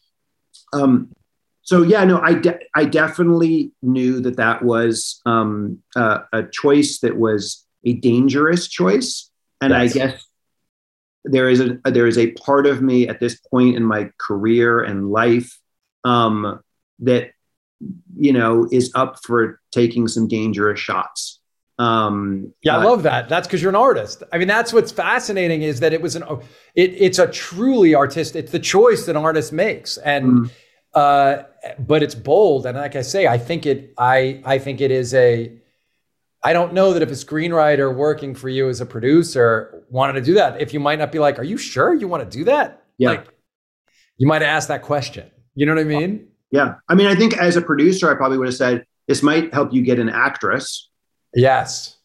Um, 0.75 1.09
so 1.69 1.83
yeah, 1.83 2.03
no, 2.05 2.19
I 2.19 2.33
de- 2.33 2.59
I 2.75 2.85
definitely 2.87 3.73
knew 3.83 4.21
that 4.21 4.37
that 4.39 4.63
was 4.65 5.21
um, 5.27 5.83
uh, 5.95 6.21
a 6.33 6.45
choice 6.45 7.01
that 7.01 7.17
was 7.19 7.67
a 7.85 7.93
dangerous 7.93 8.69
choice, 8.69 9.31
and 9.61 9.71
Yes. 9.73 9.81
I 9.83 9.99
guess 9.99 10.27
there 11.25 11.51
is 11.51 11.61
a 11.61 11.79
there 11.85 12.07
is 12.07 12.17
a 12.17 12.31
part 12.33 12.67
of 12.67 12.81
me 12.81 13.07
at 13.07 13.21
this 13.21 13.39
point 13.53 13.77
in 13.77 13.85
my 13.85 14.11
career 14.19 14.81
and 14.81 15.11
life 15.11 15.59
um, 16.05 16.59
that 17.01 17.33
you 18.17 18.33
know 18.33 18.67
is 18.73 18.91
up 18.95 19.17
for 19.27 19.61
taking 19.71 20.09
some 20.09 20.27
dangerous 20.27 20.81
shots. 20.81 21.39
Um, 21.79 22.55
Yeah, 22.63 22.79
I 22.79 22.85
love 22.85 23.03
that. 23.03 23.29
That's 23.29 23.47
because 23.47 23.61
you're 23.61 23.69
an 23.69 23.77
artist. 23.91 24.23
I 24.33 24.39
mean, 24.39 24.49
that's 24.49 24.73
what's 24.73 24.91
fascinating 24.91 25.61
is 25.63 25.81
that 25.81 25.93
it 25.93 26.01
was 26.01 26.17
an 26.17 26.25
it, 26.75 26.95
it's 26.97 27.19
a 27.19 27.27
truly 27.27 27.95
artistic. 27.95 28.45
It's 28.45 28.53
the 28.53 28.59
choice 28.59 29.05
that 29.05 29.17
an 29.17 29.23
artist 29.23 29.53
makes, 29.53 29.99
and 29.99 30.25
Mm. 30.25 30.51
uh, 30.95 31.43
but 31.79 32.03
it's 32.03 32.15
bold. 32.15 32.67
And 32.67 32.77
like 32.77 32.97
I 32.97 33.03
say, 33.03 33.27
I 33.27 33.39
think 33.39 33.67
it. 33.67 33.95
I 33.99 34.43
I 34.45 34.59
think 34.59 34.81
it 34.81 34.91
is 34.91 35.15
a. 35.15 35.53
I 36.45 36.53
don't 36.53 36.73
know 36.73 36.93
that 36.93 37.03
if 37.03 37.09
a 37.11 37.15
screenwriter 37.15 37.93
working 37.95 38.35
for 38.35 38.49
you 38.49 38.69
as 38.69 38.81
a 38.81 38.87
producer 38.87 39.85
wanted 39.91 40.13
to 40.15 40.21
do 40.21 40.35
that, 40.35 40.61
if 40.61 40.73
you 40.73 40.79
might 40.81 40.99
not 40.99 41.11
be 41.11 41.19
like, 41.19 41.39
"Are 41.39 41.45
you 41.45 41.57
sure 41.57 41.95
you 41.95 42.07
want 42.07 42.31
to 42.31 42.39
do 42.39 42.45
that?" 42.45 42.85
Yeah. 42.97 43.11
Like, 43.11 43.27
you 44.19 44.27
might 44.29 44.43
have 44.43 44.49
asked 44.51 44.69
that 44.69 44.83
question. 44.83 45.31
You 45.55 45.67
know 45.67 45.75
what 45.75 45.81
I 45.81 45.85
mean? 45.85 46.29
yeah, 46.53 46.75
I 46.89 46.95
mean, 46.95 47.07
I 47.09 47.15
think 47.15 47.37
as 47.37 47.57
a 47.57 47.61
producer, 47.61 48.11
I 48.11 48.15
probably 48.15 48.39
would 48.39 48.47
have 48.49 48.55
said 48.55 48.85
this 49.09 49.23
might 49.23 49.53
help 49.53 49.73
you 49.73 49.83
get 49.83 49.99
an 49.99 50.09
actress, 50.09 50.89
Yes. 51.35 51.97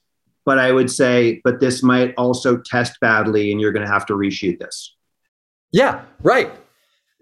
but 0.45 0.57
I 0.59 0.71
would 0.71 0.89
say, 0.91 1.39
but 1.43 1.59
this 1.59 1.81
might 1.83 2.13
also 2.17 2.57
test 2.57 2.99
badly, 2.99 3.51
and 3.51 3.61
you're 3.61 3.71
going 3.71 3.85
to 3.85 3.91
have 3.91 4.05
to 4.07 4.13
reshoot 4.13 4.59
this. 4.59 4.95
Yeah, 5.71 6.01
right. 6.21 6.51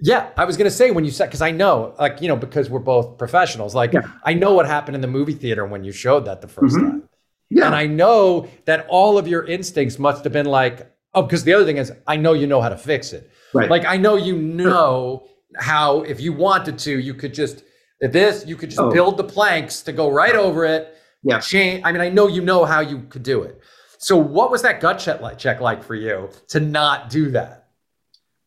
Yeah, 0.02 0.30
I 0.36 0.46
was 0.46 0.58
gonna 0.58 0.72
say 0.72 0.90
when 0.92 1.06
you 1.06 1.12
said 1.12 1.28
because 1.28 1.42
I 1.44 1.52
know, 1.52 1.94
like 2.00 2.22
you 2.22 2.28
know, 2.28 2.36
because 2.36 2.70
we're 2.70 2.80
both 2.80 3.18
professionals. 3.18 3.76
Like 3.76 3.94
Yeah. 3.94 4.02
I 4.26 4.34
know 4.34 4.54
what 4.54 4.66
happened 4.66 4.96
in 4.96 5.02
the 5.02 5.08
movie 5.08 5.34
theater 5.34 5.66
when 5.66 5.84
you 5.84 5.92
showed 5.92 6.26
that 6.26 6.42
the 6.42 6.48
1st 6.48 6.76
Mhm. 6.76 6.80
time, 6.82 7.10
Yeah, 7.50 7.68
and 7.68 7.76
I 7.76 7.86
know 7.86 8.48
that 8.66 8.86
all 8.90 9.18
of 9.18 9.28
your 9.28 9.46
instincts 9.46 10.00
must 10.00 10.24
have 10.24 10.34
been 10.34 10.46
like, 10.48 10.92
oh, 11.14 11.22
because 11.22 11.44
the 11.44 11.54
other 11.54 11.66
thing 11.66 11.78
is, 11.78 11.92
I 12.08 12.16
know 12.16 12.34
you 12.34 12.48
know 12.48 12.62
how 12.62 12.70
to 12.70 12.78
fix 12.78 13.14
it. 13.14 13.30
right. 13.54 13.70
Like 13.70 13.86
I 13.86 13.98
know 13.98 14.16
you 14.16 14.36
know 14.38 15.28
how 15.58 16.02
if 16.04 16.20
you 16.22 16.32
wanted 16.34 16.80
to, 16.80 16.98
you 17.00 17.14
could 17.14 17.34
just 17.34 17.64
this, 18.00 18.46
you 18.48 18.56
could 18.56 18.70
just 18.70 18.82
Oh. 18.82 18.90
build 18.90 19.18
the 19.18 19.24
planks 19.24 19.82
to 19.84 19.92
go 19.92 20.10
right 20.10 20.36
over 20.36 20.66
it, 20.66 20.96
Yeah. 21.22 21.40
change. 21.40 21.84
I 21.86 21.92
mean, 21.92 22.02
I 22.02 22.10
know 22.10 22.28
you 22.28 22.42
know 22.42 22.66
how 22.66 22.80
you 22.80 23.02
could 23.10 23.22
do 23.24 23.44
it. 23.44 23.60
So, 24.00 24.18
what 24.18 24.50
was 24.50 24.64
that 24.64 24.80
gut 24.80 24.98
check 24.98 25.22
like, 25.22 25.38
check 25.38 25.62
like 25.62 25.84
for 25.84 25.94
you 25.94 26.30
to 26.48 26.60
not 26.60 27.10
do 27.12 27.30
that? 27.32 27.68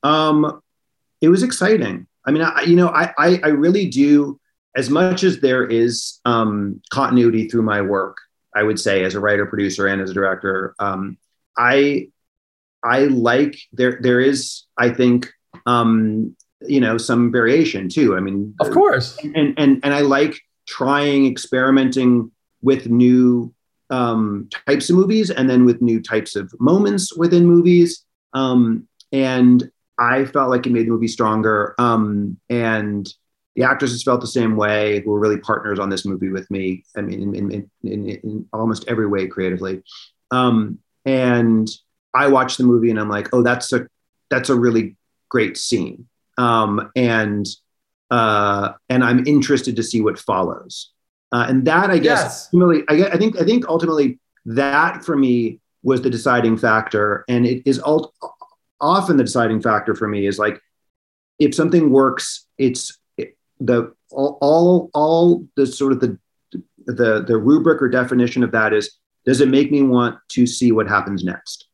Um, 0.02 0.60
it 1.24 1.28
was 1.28 1.42
exciting. 1.42 2.06
I 2.26 2.30
mean, 2.30 2.42
I, 2.42 2.62
you 2.62 2.76
know, 2.76 2.88
I, 2.88 3.12
I, 3.18 3.40
I 3.42 3.48
really 3.48 3.86
do. 3.88 4.38
As 4.76 4.90
much 4.90 5.22
as 5.22 5.40
there 5.40 5.64
is 5.64 6.20
um, 6.24 6.82
continuity 6.90 7.48
through 7.48 7.62
my 7.62 7.80
work, 7.80 8.16
I 8.56 8.62
would 8.64 8.78
say 8.80 9.04
as 9.04 9.14
a 9.14 9.20
writer, 9.20 9.46
producer, 9.46 9.86
and 9.86 10.02
as 10.02 10.10
a 10.10 10.14
director, 10.14 10.74
um, 10.80 11.16
I 11.56 12.08
I 12.82 13.04
like 13.04 13.56
there 13.72 13.98
there 14.02 14.20
is 14.20 14.64
I 14.76 14.90
think 14.90 15.30
um, 15.64 16.36
you 16.66 16.80
know 16.80 16.98
some 16.98 17.30
variation 17.30 17.88
too. 17.88 18.16
I 18.16 18.20
mean, 18.20 18.54
Of 18.60 18.72
course. 18.72 19.16
and 19.22 19.54
and 19.56 19.80
and 19.84 19.94
I 19.94 20.00
like 20.00 20.40
trying 20.66 21.26
experimenting 21.26 22.32
with 22.60 22.88
new 22.88 23.54
um, 23.90 24.48
types 24.66 24.90
of 24.90 24.96
movies 24.96 25.30
and 25.30 25.48
then 25.48 25.64
with 25.64 25.80
new 25.80 26.02
types 26.02 26.34
of 26.34 26.52
moments 26.58 27.16
within 27.16 27.46
movies. 27.46 28.04
Um, 28.32 28.88
and 29.12 29.70
I 29.98 30.24
felt 30.24 30.50
like 30.50 30.66
it 30.66 30.72
made 30.72 30.86
the 30.86 30.90
movie 30.90 31.08
stronger. 31.08 31.74
Um, 31.78 32.38
and 32.48 33.06
the 33.56 33.62
actresses 33.62 34.02
felt 34.02 34.20
the 34.20 34.26
same 34.26 34.56
way, 34.56 35.00
who 35.00 35.10
were 35.12 35.20
really 35.20 35.38
partners 35.38 35.78
on 35.78 35.88
this 35.88 36.04
movie 36.04 36.28
with 36.30 36.50
me. 36.50 36.84
I 36.96 37.02
mean, 37.02 37.34
in, 37.34 37.50
in, 37.52 37.70
in, 37.84 38.08
in 38.08 38.48
almost 38.52 38.84
every 38.88 39.06
way 39.06 39.28
creatively. 39.28 39.82
Um, 40.30 40.78
and 41.04 41.68
I 42.14 42.28
watched 42.28 42.58
the 42.58 42.64
movie 42.64 42.90
and 42.90 42.98
I'm 42.98 43.08
like, 43.08 43.28
oh, 43.32 43.42
that's 43.42 43.72
a 43.72 43.86
that's 44.30 44.48
a 44.48 44.58
really 44.58 44.96
great 45.28 45.56
scene. 45.56 46.08
Um, 46.38 46.90
and 46.96 47.46
uh, 48.10 48.72
and 48.88 49.04
I'm 49.04 49.26
interested 49.26 49.76
to 49.76 49.82
see 49.82 50.00
what 50.00 50.18
follows. 50.18 50.90
Uh, 51.32 51.46
and 51.48 51.64
that, 51.66 51.90
I 51.90 51.98
guess, 51.98 52.20
Yes. 52.20 52.48
ultimately, 52.54 52.84
I, 52.88 53.08
I 53.14 53.16
think, 53.16 53.40
I 53.40 53.44
think 53.44 53.68
ultimately 53.68 54.20
that 54.46 55.04
for 55.04 55.16
me 55.16 55.60
was 55.82 56.00
the 56.02 56.10
deciding 56.10 56.56
factor, 56.56 57.24
and 57.28 57.44
it 57.44 57.62
is 57.66 57.80
ult- 57.84 58.14
often 58.84 59.16
the 59.16 59.24
deciding 59.24 59.62
factor 59.62 59.94
for 59.94 60.06
me 60.06 60.26
is 60.26 60.38
like 60.38 60.60
if 61.38 61.54
something 61.54 61.90
works, 61.90 62.46
it's 62.58 62.98
the 63.58 63.92
all, 64.10 64.90
all 64.94 65.48
the 65.56 65.66
sort 65.66 65.92
of 65.92 66.00
the 66.00 66.18
the 66.86 67.24
the 67.26 67.36
rubric 67.36 67.80
or 67.80 67.88
definition 67.88 68.44
of 68.44 68.52
that 68.52 68.72
is 68.72 68.98
does 69.24 69.40
it 69.40 69.48
make 69.48 69.72
me 69.72 69.82
want 69.82 70.18
to 70.28 70.46
see 70.46 70.70
what 70.70 70.86
happens 70.86 71.24
next? 71.24 71.66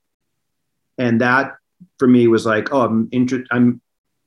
And 0.99 1.21
that 1.21 1.57
for 1.99 2.07
me 2.07 2.29
was 2.29 2.47
like, 2.47 2.73
oh, 2.73 2.83
I'm 2.83 3.09
interested. 3.11 3.49
I'm 3.51 3.81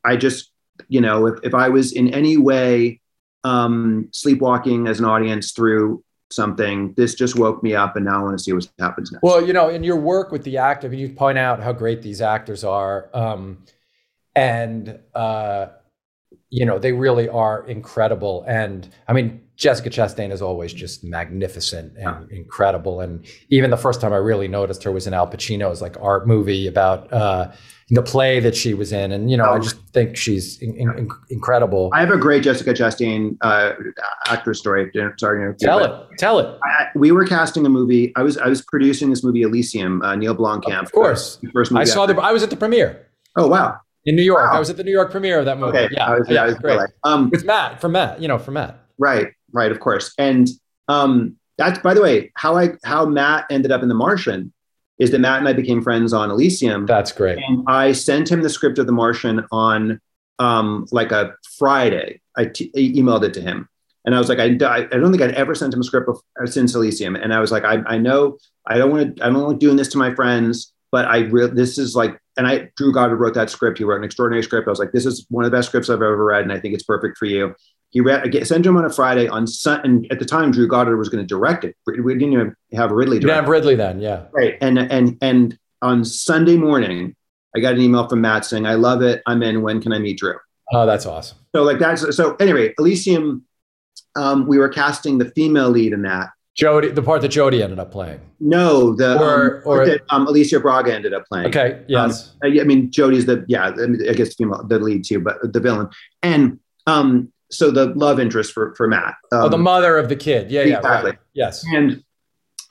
I 0.04 0.18
just 0.18 0.52
you 0.90 1.02
know 1.02 1.28
if 1.28 1.40
if 1.44 1.54
I 1.54 1.70
was 1.70 1.94
in 1.94 2.14
any 2.14 2.38
way 2.38 3.00
um, 3.46 4.10
sleepwalking 4.12 4.88
as 4.88 5.00
an 5.00 5.06
audience 5.06 5.52
through 5.52 6.04
something, 6.34 6.94
this 6.96 7.16
just 7.16 7.38
woke 7.38 7.64
me 7.64 7.76
up, 7.76 7.96
and 7.96 8.06
now 8.06 8.20
I 8.20 8.24
want 8.24 8.38
to 8.38 8.44
see 8.44 8.54
what 8.54 8.68
happens 8.80 9.12
next. 9.12 9.24
Well, 9.24 9.46
you 9.46 9.54
know, 9.54 9.70
in 9.70 9.84
your 9.84 9.98
work 9.98 10.32
with 10.32 10.44
the 10.44 10.58
actor, 10.58 10.94
you 10.94 11.10
point 11.10 11.38
out 11.38 11.62
how 11.62 11.72
great 11.72 12.02
these 12.02 12.22
actors 12.22 12.64
are, 12.64 13.10
um, 13.14 13.60
and 14.36 15.00
uh, 15.14 15.68
you 16.50 16.66
know 16.66 16.80
they 16.80 16.92
really 16.92 17.30
are 17.30 17.66
incredible. 17.68 18.44
And 18.48 18.88
I 19.08 19.14
mean, 19.14 19.42
Jessica 19.56 19.90
Chastain 19.90 20.32
is 20.32 20.42
always 20.42 20.74
just 20.74 21.04
magnificent 21.04 21.96
and 21.98 22.30
incredible. 22.32 23.02
And 23.02 23.26
even 23.50 23.70
the 23.70 23.78
first 23.78 24.02
time 24.02 24.12
I 24.12 24.18
really 24.18 24.48
noticed 24.48 24.84
her 24.84 24.92
was 24.92 25.06
in 25.06 25.14
Al 25.14 25.28
Pacino's 25.28 25.82
like 25.82 25.96
art 26.02 26.28
movie 26.28 26.68
about 26.68 27.12
uh, 27.14 27.52
the 27.90 28.02
play 28.02 28.40
that 28.40 28.56
she 28.56 28.74
was 28.74 28.92
in, 28.92 29.12
and 29.12 29.30
you 29.30 29.38
know, 29.38 29.52
I 29.52 29.60
just 29.60 29.78
think 29.94 30.16
she's 30.18 30.62
in, 30.62 30.76
in, 30.80 31.10
incredible. 31.30 31.90
I 31.94 32.00
have 32.00 32.12
a 32.12 32.18
great 32.18 32.44
Jessica 32.44 32.74
Chastain 32.74 33.38
uh, 33.42 33.74
actor 34.28 34.54
story. 34.54 34.92
Sorry, 35.18 35.44
you, 35.44 35.56
tell 35.60 35.84
it, 35.84 36.08
tell 36.18 36.40
it. 36.40 36.60
I, 36.64 36.88
we 36.96 37.12
were 37.12 37.26
casting 37.26 37.66
a 37.66 37.70
movie. 37.70 38.14
I 38.16 38.24
was 38.24 38.38
I 38.38 38.48
was 38.48 38.62
producing 38.62 39.10
this 39.10 39.24
movie 39.24 39.42
Elysium. 39.42 40.02
Uh, 40.02 40.16
Neil 40.16 40.36
Blomkamp. 40.36 40.84
Of 40.84 40.92
course. 40.92 41.40
First 41.54 41.72
movie 41.72 41.82
I 41.82 41.86
saw 41.86 42.06
the. 42.06 42.16
I 42.16 42.32
was 42.32 42.44
at 42.44 42.50
the 42.50 42.58
premiere 42.58 43.06
Oh 43.36 43.48
wow. 43.48 43.80
in 44.06 44.16
New 44.16 44.24
York. 44.24 44.50
Wow. 44.52 44.58
I 44.58 44.60
was 44.60 44.70
at 44.70 44.78
the 44.78 44.84
New 44.84 44.92
York 44.92 45.12
premiere 45.12 45.40
of 45.40 45.46
that 45.46 45.58
movie. 45.60 45.78
Okay. 45.78 45.94
Yeah, 45.96 46.06
I 46.06 46.20
was, 46.20 46.30
yeah, 46.30 46.44
I 46.44 46.46
was 46.48 46.56
great. 46.56 46.78
like, 46.78 46.90
um, 47.04 47.30
with 47.32 47.46
Matt 47.46 47.82
from 47.82 47.94
Matt, 47.94 48.22
you 48.22 48.28
know, 48.28 48.38
from 48.38 48.56
Matt. 48.56 48.80
right, 48.98 49.28
right, 49.52 49.72
of 49.72 49.80
course. 49.80 50.14
And 50.18 50.48
um, 50.88 51.36
that's 51.58 51.80
by 51.80 51.94
the 51.94 52.02
way 52.02 52.32
how 52.36 52.58
I 52.58 52.72
how 52.84 53.06
Matt 53.06 53.46
ended 53.50 53.72
up 53.72 53.82
in 53.82 53.90
The 53.90 53.96
Martian 53.96 54.54
is 55.04 55.12
that 55.12 55.20
Matt 55.20 55.40
and 55.40 55.48
I 55.50 55.54
became 55.54 55.82
friends 55.82 56.14
on 56.14 56.32
Elysium. 56.32 56.86
That's 56.86 57.12
great. 57.12 57.38
and 57.46 57.64
I 57.68 57.92
sent 57.92 58.32
him 58.32 58.42
the 58.42 58.50
script 58.50 58.80
of 58.80 58.86
The 58.88 58.94
Martian 58.94 59.46
on 59.52 60.00
um, 60.40 60.88
like 60.92 61.12
a 61.12 61.36
Friday. 61.60 62.22
I 62.38 62.46
t- 62.46 62.72
emailed 62.76 63.24
it 63.24 63.34
to 63.36 63.42
him, 63.42 63.68
and 64.06 64.16
I 64.16 64.18
was 64.18 64.30
like, 64.30 64.40
I, 64.40 64.46
I 64.46 64.82
don't 64.86 65.12
think 65.12 65.22
I'd 65.22 65.36
ever 65.36 65.54
sent 65.56 65.74
him 65.74 65.82
a 65.82 65.84
script 65.84 66.08
before, 66.08 66.48
since 66.48 66.74
Elysium, 66.74 67.16
and 67.16 67.34
I 67.34 67.40
was 67.40 67.52
like, 67.52 67.66
I, 67.66 67.84
I 67.86 67.98
know 67.98 68.38
I 68.66 68.78
don't 68.78 68.92
want 68.92 69.18
to 69.18 69.24
I 69.26 69.30
don't 69.30 69.48
like 69.50 69.60
doing 69.60 69.76
this 69.76 69.90
to 69.90 69.98
my 69.98 70.16
friends, 70.16 70.74
but 70.92 71.06
I 71.06 71.18
re- 71.36 71.48
this 71.48 71.78
is 71.78 71.96
like, 71.96 72.18
and 72.38 72.48
I 72.48 72.70
Drew 72.78 72.94
Goddard 72.94 73.18
wrote 73.18 73.34
that 73.36 73.50
script. 73.50 73.78
He 73.78 73.84
wrote 73.84 73.98
an 73.98 74.04
extraordinary 74.06 74.42
script. 74.44 74.68
I 74.68 74.72
was 74.72 74.80
like, 74.80 74.94
this 74.94 75.06
is 75.06 75.26
one 75.30 75.44
of 75.46 75.52
the 75.52 75.58
best 75.58 75.68
scripts 75.68 75.90
I've 75.90 75.96
ever 76.02 76.24
read, 76.26 76.44
and 76.44 76.54
I 76.54 76.60
think 76.60 76.74
it's 76.74 76.84
perfect 76.84 77.18
for 77.18 77.26
you. 77.26 77.54
He 77.94 78.02
read, 78.02 78.30
get- 78.32 78.48
sent 78.48 78.66
him 78.66 78.76
on 78.76 78.84
a 78.86 78.90
Friday 78.90 79.28
on 79.28 79.46
Sun, 79.48 79.82
and 79.84 80.12
at 80.12 80.18
the 80.20 80.26
time, 80.26 80.52
Drew 80.52 80.68
Goddard 80.68 80.98
was 80.98 81.10
going 81.10 81.24
to 81.24 81.28
direct 81.28 81.64
it. 81.64 81.76
We 81.86 82.14
didn't 82.14 82.34
even 82.34 82.56
have 82.74 82.92
Ridley 82.92 83.18
You 83.18 83.22
direct. 83.22 83.36
didn't 83.36 83.44
have 83.46 83.50
Ridley 83.50 83.76
then, 83.76 84.02
yeah. 84.02 84.24
Right. 84.34 84.58
And 84.62 84.78
and 84.80 85.18
and 85.22 85.58
on 85.82 86.04
Sunday 86.04 86.58
morning, 86.58 87.16
I 87.56 87.60
got 87.60 87.76
an 87.76 87.82
email 87.82 88.08
from 88.10 88.22
Matt 88.22 88.46
saying, 88.46 88.66
I 88.66 88.74
love 88.76 89.02
it. 89.04 89.22
I'm 89.28 89.44
in. 89.44 89.62
When 89.62 89.80
can 89.82 89.94
I 89.94 90.00
meet 90.00 90.18
Drew? 90.18 90.36
Oh, 90.74 90.86
that's 90.88 91.06
awesome. 91.06 91.38
So 91.56 91.62
like 91.64 91.78
that's 91.78 92.16
so 92.16 92.36
anyway, 92.40 92.74
Elysium, 92.80 93.44
um, 94.16 94.48
we 94.48 94.58
were 94.58 94.70
casting 94.70 95.20
the 95.20 95.30
female 95.32 95.70
lead 95.70 95.94
in 95.94 96.02
that. 96.02 96.30
Jody, 96.56 96.90
the 96.90 97.02
part 97.02 97.22
that 97.22 97.30
Jody 97.30 97.62
ended 97.64 97.80
up 97.80 97.92
playing. 97.92 98.20
No, 98.40 98.96
the 98.96 99.20
Or- 99.20 99.58
um, 99.58 99.62
or- 99.66 99.86
that 99.86 100.02
um, 100.10 100.26
Alicia 100.28 100.60
Braga 100.60 100.94
ended 100.94 101.14
up 101.14 101.26
playing. 101.28 101.48
Okay, 101.48 101.84
yes. 101.88 102.34
I 102.44 102.48
I 102.48 102.64
mean, 102.64 102.92
Jody's 102.92 103.26
the 103.28 103.44
yeah, 103.48 103.66
I 103.70 103.88
mean, 103.88 104.08
I 104.10 104.14
guess 104.14 104.30
the 104.30 104.36
female 104.46 104.64
the 104.64 104.80
lead 104.80 105.04
too, 105.04 105.20
but 105.20 105.38
the 105.54 105.60
villain. 105.60 105.90
And 106.24 106.60
um, 106.88 107.32
so 107.54 107.72
the 107.72 107.88
love 107.88 108.20
interest 108.20 108.54
for 108.54 108.74
for 108.76 108.88
Matt. 108.88 109.16
Um, 109.32 109.44
oh, 109.44 109.50
the 109.50 109.58
mother 109.58 109.98
of 109.98 110.10
the 110.10 110.16
kid. 110.16 110.52
Yeah, 110.52 110.64
yeah, 110.64 110.78
exactly. 110.78 111.12
right. 111.12 111.20
Yes. 111.34 111.64
and 111.74 112.04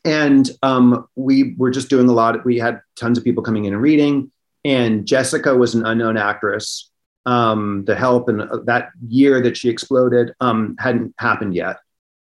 and 0.04 0.50
um, 0.62 1.06
we 1.14 1.54
were 1.56 1.70
just 1.70 1.88
doing 1.88 2.08
a 2.08 2.12
lot. 2.12 2.44
We 2.44 2.58
had 2.58 2.80
tons 2.96 3.18
of 3.18 3.24
people 3.24 3.42
coming 3.42 3.66
in 3.66 3.74
and 3.74 3.82
reading. 3.82 4.30
And 4.64 5.06
Jessica 5.06 5.54
was 5.56 5.74
an 5.74 5.86
unknown 5.86 6.16
actress. 6.16 6.90
Um, 7.24 7.84
the 7.84 7.94
help 7.94 8.28
and 8.28 8.42
uh, 8.42 8.58
that 8.64 8.90
year 9.06 9.40
that 9.42 9.56
she 9.56 9.68
exploded 9.68 10.32
um, 10.40 10.74
hadn't 10.80 11.14
happened 11.18 11.54
yet. 11.54 11.76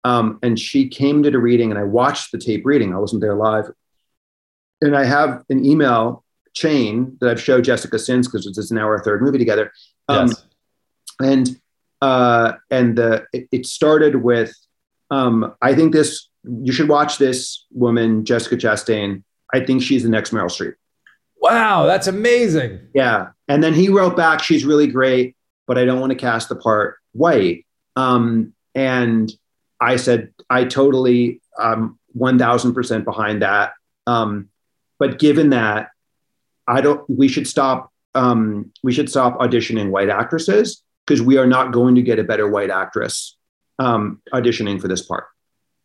Um, 0.05 0.39
and 0.43 0.59
she 0.59 0.89
came 0.89 1.23
to 1.23 1.31
the 1.31 1.39
reading, 1.39 1.71
and 1.71 1.79
I 1.79 1.85
watched 1.85 2.33
the 2.33 2.39
tape 2.39 2.67
reading. 2.67 2.95
I 2.95 2.99
wasn't 2.99 3.23
there 3.23 3.35
live. 3.35 3.71
And 4.83 4.97
I 4.97 5.05
have 5.05 5.43
an 5.49 5.65
email 5.65 6.25
chain 6.55 7.17
that 7.21 7.31
I've 7.31 7.41
showed 7.41 7.65
Jessica 7.65 7.99
since 7.99 8.27
because 8.27 8.47
it's 8.47 8.71
now 8.71 8.85
our 8.85 9.03
third 9.03 9.23
movie 9.23 9.39
together. 9.39 9.73
Um, 10.09 10.29
yes. 10.29 10.45
and 11.21 11.60
uh, 12.01 12.53
and 12.71 12.97
the 12.97 13.27
it, 13.33 13.49
it 13.53 13.67
started 13.67 14.17
with 14.17 14.55
um, 15.11 15.55
I 15.61 15.75
think 15.75 15.93
this 15.93 16.29
you 16.45 16.73
should 16.73 16.89
watch 16.89 17.19
this 17.19 17.67
woman 17.73 18.25
Jessica 18.25 18.57
Chastain. 18.57 19.23
I 19.53 19.65
think 19.65 19.83
she's 19.83 20.03
the 20.03 20.09
next 20.09 20.33
Meryl 20.33 20.47
Streep. 20.47 20.75
Wow, 21.37 21.87
that's 21.87 22.07
amazing. 22.07 22.81
Yeah, 22.95 23.31
and 23.49 23.63
then 23.63 23.75
he 23.75 23.89
wrote 23.89 24.17
back, 24.17 24.43
she's 24.43 24.65
really 24.65 24.87
great, 24.87 25.37
but 25.67 25.79
I 25.79 25.85
don't 25.85 26.01
want 26.01 26.11
to 26.11 26.19
cast 26.19 26.49
the 26.49 26.57
part 26.57 26.97
white. 27.13 27.67
Um, 27.97 28.55
and 28.75 29.33
I 29.81 29.97
said 29.97 30.33
I 30.49 30.65
totally 30.65 31.41
um, 31.59 31.99
one 32.13 32.39
thousand 32.39 32.75
percent 32.75 33.05
behind 33.05 33.43
that. 33.43 33.73
Um, 34.07 34.49
but 34.99 35.19
given 35.19 35.51
that, 35.51 35.89
I 36.67 36.81
don't. 36.81 37.09
We 37.09 37.29
should 37.29 37.49
stop. 37.49 37.93
Um, 38.15 38.73
we 38.83 38.93
should 38.93 39.09
stop 39.09 39.39
auditioning 39.39 39.91
white 39.91 40.09
actresses 40.09 40.83
because 41.11 41.21
we 41.21 41.37
are 41.39 41.47
not 41.47 41.73
going 41.73 41.97
to 41.97 42.03
get 42.03 42.21
a 42.21 42.23
better 42.23 42.49
white 42.49 42.71
actress 42.71 43.37
um, 43.81 44.23
auditioning 44.33 44.81
for 44.81 44.87
this 44.87 45.03
part. 45.03 45.25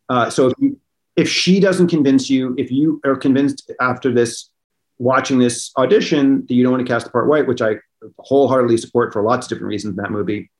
Uh, 0.08 0.30
so 0.30 0.50
if, 0.50 0.54
you, 0.60 0.80
if 1.16 1.28
she 1.28 1.60
doesn't 1.60 1.88
convince 1.88 2.30
you, 2.30 2.54
if 2.60 2.70
you 2.70 3.02
are 3.04 3.16
convinced 3.16 3.72
after 3.82 4.14
this, 4.14 4.52
watching 5.00 5.40
this 5.40 5.72
audition 5.78 6.46
that 6.46 6.54
you 6.54 6.62
don't 6.62 6.74
want 6.74 6.86
to 6.86 6.94
cast 6.94 7.08
the 7.08 7.12
part 7.12 7.28
white, 7.28 7.48
which 7.48 7.60
I 7.60 7.78
wholeheartedly 8.20 8.78
support 8.78 9.14
for 9.14 9.24
lots 9.24 9.48
of 9.48 9.50
different 9.50 9.70
reasons 9.70 9.98
in 9.98 10.04
that 10.04 10.12
movie, 10.12 10.52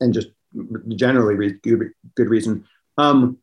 and 0.00 0.14
just 0.14 0.28
generally 0.88 1.34
re- 1.34 1.58
good, 1.62 2.30
reason. 2.30 2.64
Um, 2.96 3.36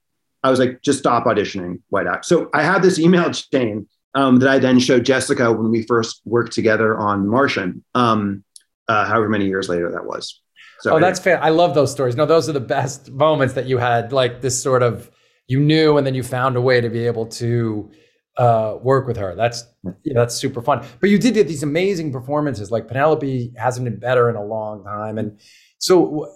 I 0.43 0.49
was 0.49 0.57
like, 0.57 0.81
just 0.81 0.97
stop 0.97 1.25
auditioning 1.25 1.81
white 1.89 2.07
act. 2.07 2.25
So 2.25 2.49
I 2.55 2.63
had 2.63 2.81
this 2.81 2.97
email 2.97 3.31
chain 3.53 3.87
um, 4.15 4.39
that 4.39 4.49
I 4.49 4.57
then 4.57 4.79
showed 4.79 5.05
Jessica 5.05 5.51
when 5.53 5.69
we 5.69 5.83
first 5.83 6.21
worked 6.25 6.53
together 6.53 6.97
on 6.97 7.27
Martian, 7.27 7.83
um, 7.93 8.43
uh, 8.89 9.05
however 9.05 9.29
many 9.29 9.47
years 9.47 9.69
later 9.69 9.89
that 9.91 10.05
was. 10.05 10.41
So 10.81 10.95
oh, 10.95 10.99
that's 10.99 11.19
fair. 11.19 11.41
I 11.43 11.49
love 11.49 11.75
those 11.75 11.91
stories. 11.91 12.15
No, 12.15 12.25
those 12.25 12.49
are 12.49 12.53
the 12.53 12.59
best 12.59 13.11
moments 13.11 13.53
that 13.53 13.65
you 13.65 13.77
had, 13.77 14.11
like 14.11 14.41
this 14.41 14.61
sort 14.61 14.81
of 14.81 15.09
you 15.47 15.59
knew, 15.59 15.97
and 15.97 16.05
then 16.05 16.15
you 16.15 16.23
found 16.23 16.55
a 16.55 16.61
way 16.61 16.81
to 16.81 16.89
be 16.89 17.05
able 17.05 17.25
to 17.25 17.91
uh, 18.37 18.77
work 18.81 19.05
with 19.05 19.17
her. 19.17 19.35
That's 19.35 19.63
yeah, 20.03 20.13
that's 20.15 20.35
super 20.35 20.61
fun. 20.61 20.85
But 20.99 21.09
you 21.09 21.17
did 21.17 21.33
get 21.33 21.47
these 21.47 21.63
amazing 21.63 22.11
performances. 22.11 22.71
Like 22.71 22.87
Penelope 22.87 23.53
hasn't 23.57 23.85
been 23.85 23.99
better 23.99 24.29
in 24.29 24.35
a 24.35 24.43
long 24.43 24.83
time, 24.83 25.17
and 25.17 25.39
so 25.77 26.05
w- 26.05 26.31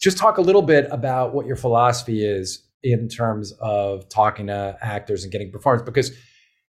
just 0.00 0.18
talk 0.18 0.38
a 0.38 0.42
little 0.42 0.62
bit 0.62 0.86
about 0.90 1.34
what 1.34 1.46
your 1.46 1.56
philosophy 1.56 2.24
is 2.24 2.68
in 2.82 3.08
terms 3.08 3.52
of 3.60 4.08
talking 4.08 4.46
to 4.46 4.76
actors 4.80 5.24
and 5.24 5.32
getting 5.32 5.50
performance 5.50 5.84
because, 5.84 6.12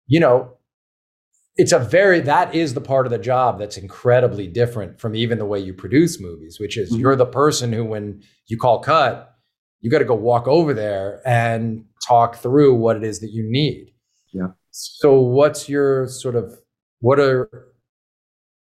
you 0.06 0.20
know, 0.20 0.55
it's 1.56 1.72
a 1.72 1.78
very 1.78 2.20
that 2.20 2.54
is 2.54 2.74
the 2.74 2.80
part 2.80 3.06
of 3.06 3.10
the 3.10 3.18
job 3.18 3.58
that's 3.58 3.76
incredibly 3.76 4.46
different 4.46 5.00
from 5.00 5.14
even 5.14 5.38
the 5.38 5.46
way 5.46 5.58
you 5.58 5.72
produce 5.72 6.20
movies, 6.20 6.60
which 6.60 6.76
is 6.76 6.90
mm-hmm. 6.90 7.00
you're 7.00 7.16
the 7.16 7.26
person 7.26 7.72
who, 7.72 7.84
when 7.84 8.22
you 8.46 8.58
call 8.58 8.80
cut, 8.80 9.34
you 9.80 9.90
got 9.90 9.98
to 9.98 10.04
go 10.04 10.14
walk 10.14 10.46
over 10.46 10.74
there 10.74 11.22
and 11.26 11.84
talk 12.06 12.36
through 12.36 12.74
what 12.74 12.96
it 12.96 13.04
is 13.04 13.20
that 13.20 13.30
you 13.30 13.42
need. 13.42 13.92
Yeah. 14.32 14.48
So, 14.70 15.20
what's 15.20 15.68
your 15.68 16.08
sort 16.08 16.36
of 16.36 16.58
what 17.00 17.18
are 17.18 17.48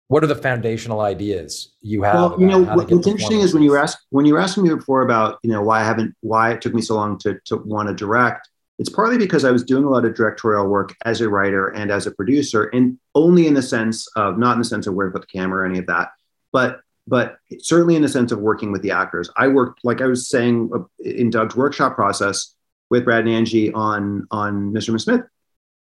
what 0.08 0.22
are 0.22 0.28
the 0.28 0.36
foundational 0.36 1.00
ideas 1.00 1.74
you 1.80 2.02
have? 2.02 2.14
Well, 2.14 2.40
you 2.40 2.46
know, 2.46 2.62
what's 2.62 2.92
interesting 2.92 3.40
is 3.40 3.54
when 3.54 3.62
you 3.62 3.70
were 3.70 3.78
ask 3.78 3.98
when 4.10 4.26
you 4.26 4.34
were 4.34 4.40
asking 4.40 4.64
me 4.64 4.74
before 4.74 5.02
about 5.02 5.38
you 5.42 5.50
know 5.50 5.62
why 5.62 5.80
I 5.80 5.84
haven't 5.84 6.14
why 6.20 6.52
it 6.52 6.60
took 6.60 6.74
me 6.74 6.82
so 6.82 6.94
long 6.94 7.18
to 7.20 7.38
to 7.46 7.56
want 7.56 7.88
to 7.88 7.94
direct. 7.94 8.48
It's 8.78 8.90
partly 8.90 9.16
because 9.16 9.44
I 9.44 9.50
was 9.50 9.64
doing 9.64 9.84
a 9.84 9.90
lot 9.90 10.04
of 10.04 10.14
directorial 10.14 10.68
work 10.68 10.94
as 11.04 11.20
a 11.20 11.28
writer 11.28 11.68
and 11.68 11.90
as 11.90 12.06
a 12.06 12.10
producer, 12.10 12.64
and 12.64 12.98
only 13.14 13.46
in 13.46 13.54
the 13.54 13.62
sense 13.62 14.06
of 14.16 14.38
not 14.38 14.52
in 14.52 14.58
the 14.58 14.64
sense 14.64 14.86
of 14.86 14.94
where 14.94 15.06
to 15.06 15.12
put 15.12 15.22
the 15.22 15.38
camera 15.38 15.62
or 15.62 15.66
any 15.66 15.78
of 15.78 15.86
that, 15.86 16.10
but 16.52 16.80
but 17.08 17.38
certainly 17.60 17.96
in 17.96 18.02
the 18.02 18.08
sense 18.08 18.32
of 18.32 18.40
working 18.40 18.72
with 18.72 18.82
the 18.82 18.90
actors. 18.90 19.30
I 19.36 19.48
worked, 19.48 19.84
like 19.84 20.00
I 20.00 20.06
was 20.06 20.28
saying, 20.28 20.70
uh, 20.74 20.80
in 21.04 21.30
Doug's 21.30 21.54
workshop 21.54 21.94
process 21.94 22.54
with 22.90 23.04
Brad 23.04 23.20
and 23.20 23.28
Angie 23.28 23.72
on 23.72 24.26
on 24.30 24.72
Mr. 24.72 25.00
Smith 25.00 25.22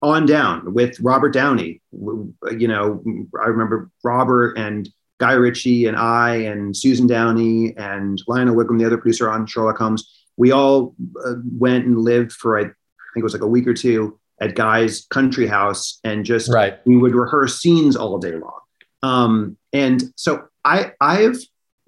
on 0.03 0.27
down 0.27 0.75
with 0.75 0.99
Robert 1.01 1.33
Downey. 1.33 1.81
You 1.93 2.69
know, 2.69 3.03
I 3.41 3.47
remember 3.47 3.91
Robert 4.03 4.59
and 4.59 4.89
Guy 5.19 5.33
Ritchie 5.33 5.87
and 5.87 5.97
I 5.97 6.35
and 6.35 6.77
Susan 6.77 7.07
Downey 7.07 7.75
and 7.77 8.21
Lionel 8.27 8.57
Wigram, 8.57 8.79
the 8.79 8.85
other 8.85 8.99
producer 8.99 9.31
on 9.31 9.47
Sherlock 9.47 9.79
Holmes. 9.79 10.27
We 10.37 10.51
all 10.51 10.97
uh, 11.25 11.35
went 11.57 11.87
and 11.87 11.99
lived 11.99 12.33
for 12.33 12.59
I 12.59 12.71
think 13.13 13.23
it 13.23 13.25
was 13.25 13.35
like 13.35 13.43
a 13.43 13.47
week 13.47 13.67
or 13.67 13.75
two 13.75 14.19
at 14.41 14.55
Guy's 14.55 15.07
country 15.07 15.47
house, 15.47 16.01
and 16.05 16.25
just 16.25 16.53
right. 16.53 16.79
we 16.85 16.97
would 16.97 17.15
rehearse 17.15 17.61
scenes 17.61 17.97
all 17.97 18.19
day 18.19 18.33
long. 18.33 18.61
Um, 19.03 19.57
and 19.73 20.03
so 20.17 20.49
I 20.65 20.93
I've 21.01 21.39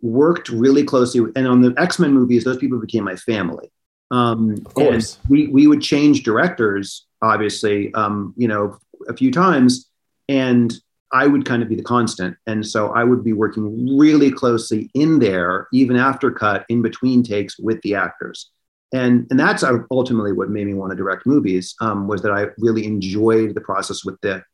worked 0.00 0.48
really 0.48 0.84
closely, 0.84 1.20
with, 1.20 1.36
and 1.36 1.48
on 1.48 1.62
the 1.62 1.74
X 1.76 1.98
Men 1.98 2.12
movies, 2.12 2.44
those 2.44 2.58
people 2.58 2.78
became 2.78 3.04
my 3.04 3.16
family. 3.16 3.70
Um, 4.10 4.52
of 4.66 4.74
course, 4.74 5.18
we 5.28 5.48
we 5.48 5.66
would 5.66 5.82
change 5.82 6.22
directors 6.22 7.06
obviously, 7.24 7.92
um, 7.94 8.34
you 8.36 8.46
know, 8.46 8.78
a 9.08 9.16
few 9.16 9.30
times, 9.30 9.90
and 10.28 10.72
I 11.12 11.26
would 11.26 11.44
kind 11.44 11.62
of 11.62 11.68
be 11.68 11.76
the 11.76 11.82
constant. 11.82 12.36
And 12.46 12.66
so 12.66 12.88
I 12.88 13.04
would 13.04 13.24
be 13.24 13.32
working 13.32 13.96
really 13.96 14.30
closely 14.30 14.90
in 14.94 15.18
there, 15.18 15.68
even 15.72 15.96
after 15.96 16.30
cut, 16.30 16.66
in 16.68 16.82
between 16.82 17.22
takes 17.22 17.58
with 17.58 17.80
the 17.82 17.94
actors. 17.94 18.50
And, 18.92 19.26
and 19.30 19.40
that's 19.40 19.64
ultimately 19.90 20.32
what 20.32 20.50
made 20.50 20.66
me 20.66 20.74
want 20.74 20.90
to 20.90 20.96
direct 20.96 21.26
movies 21.26 21.74
um, 21.80 22.06
was 22.06 22.22
that 22.22 22.32
I 22.32 22.46
really 22.58 22.86
enjoyed 22.86 23.54
the 23.54 23.60
process 23.60 24.04
with 24.04 24.20
the, 24.20 24.44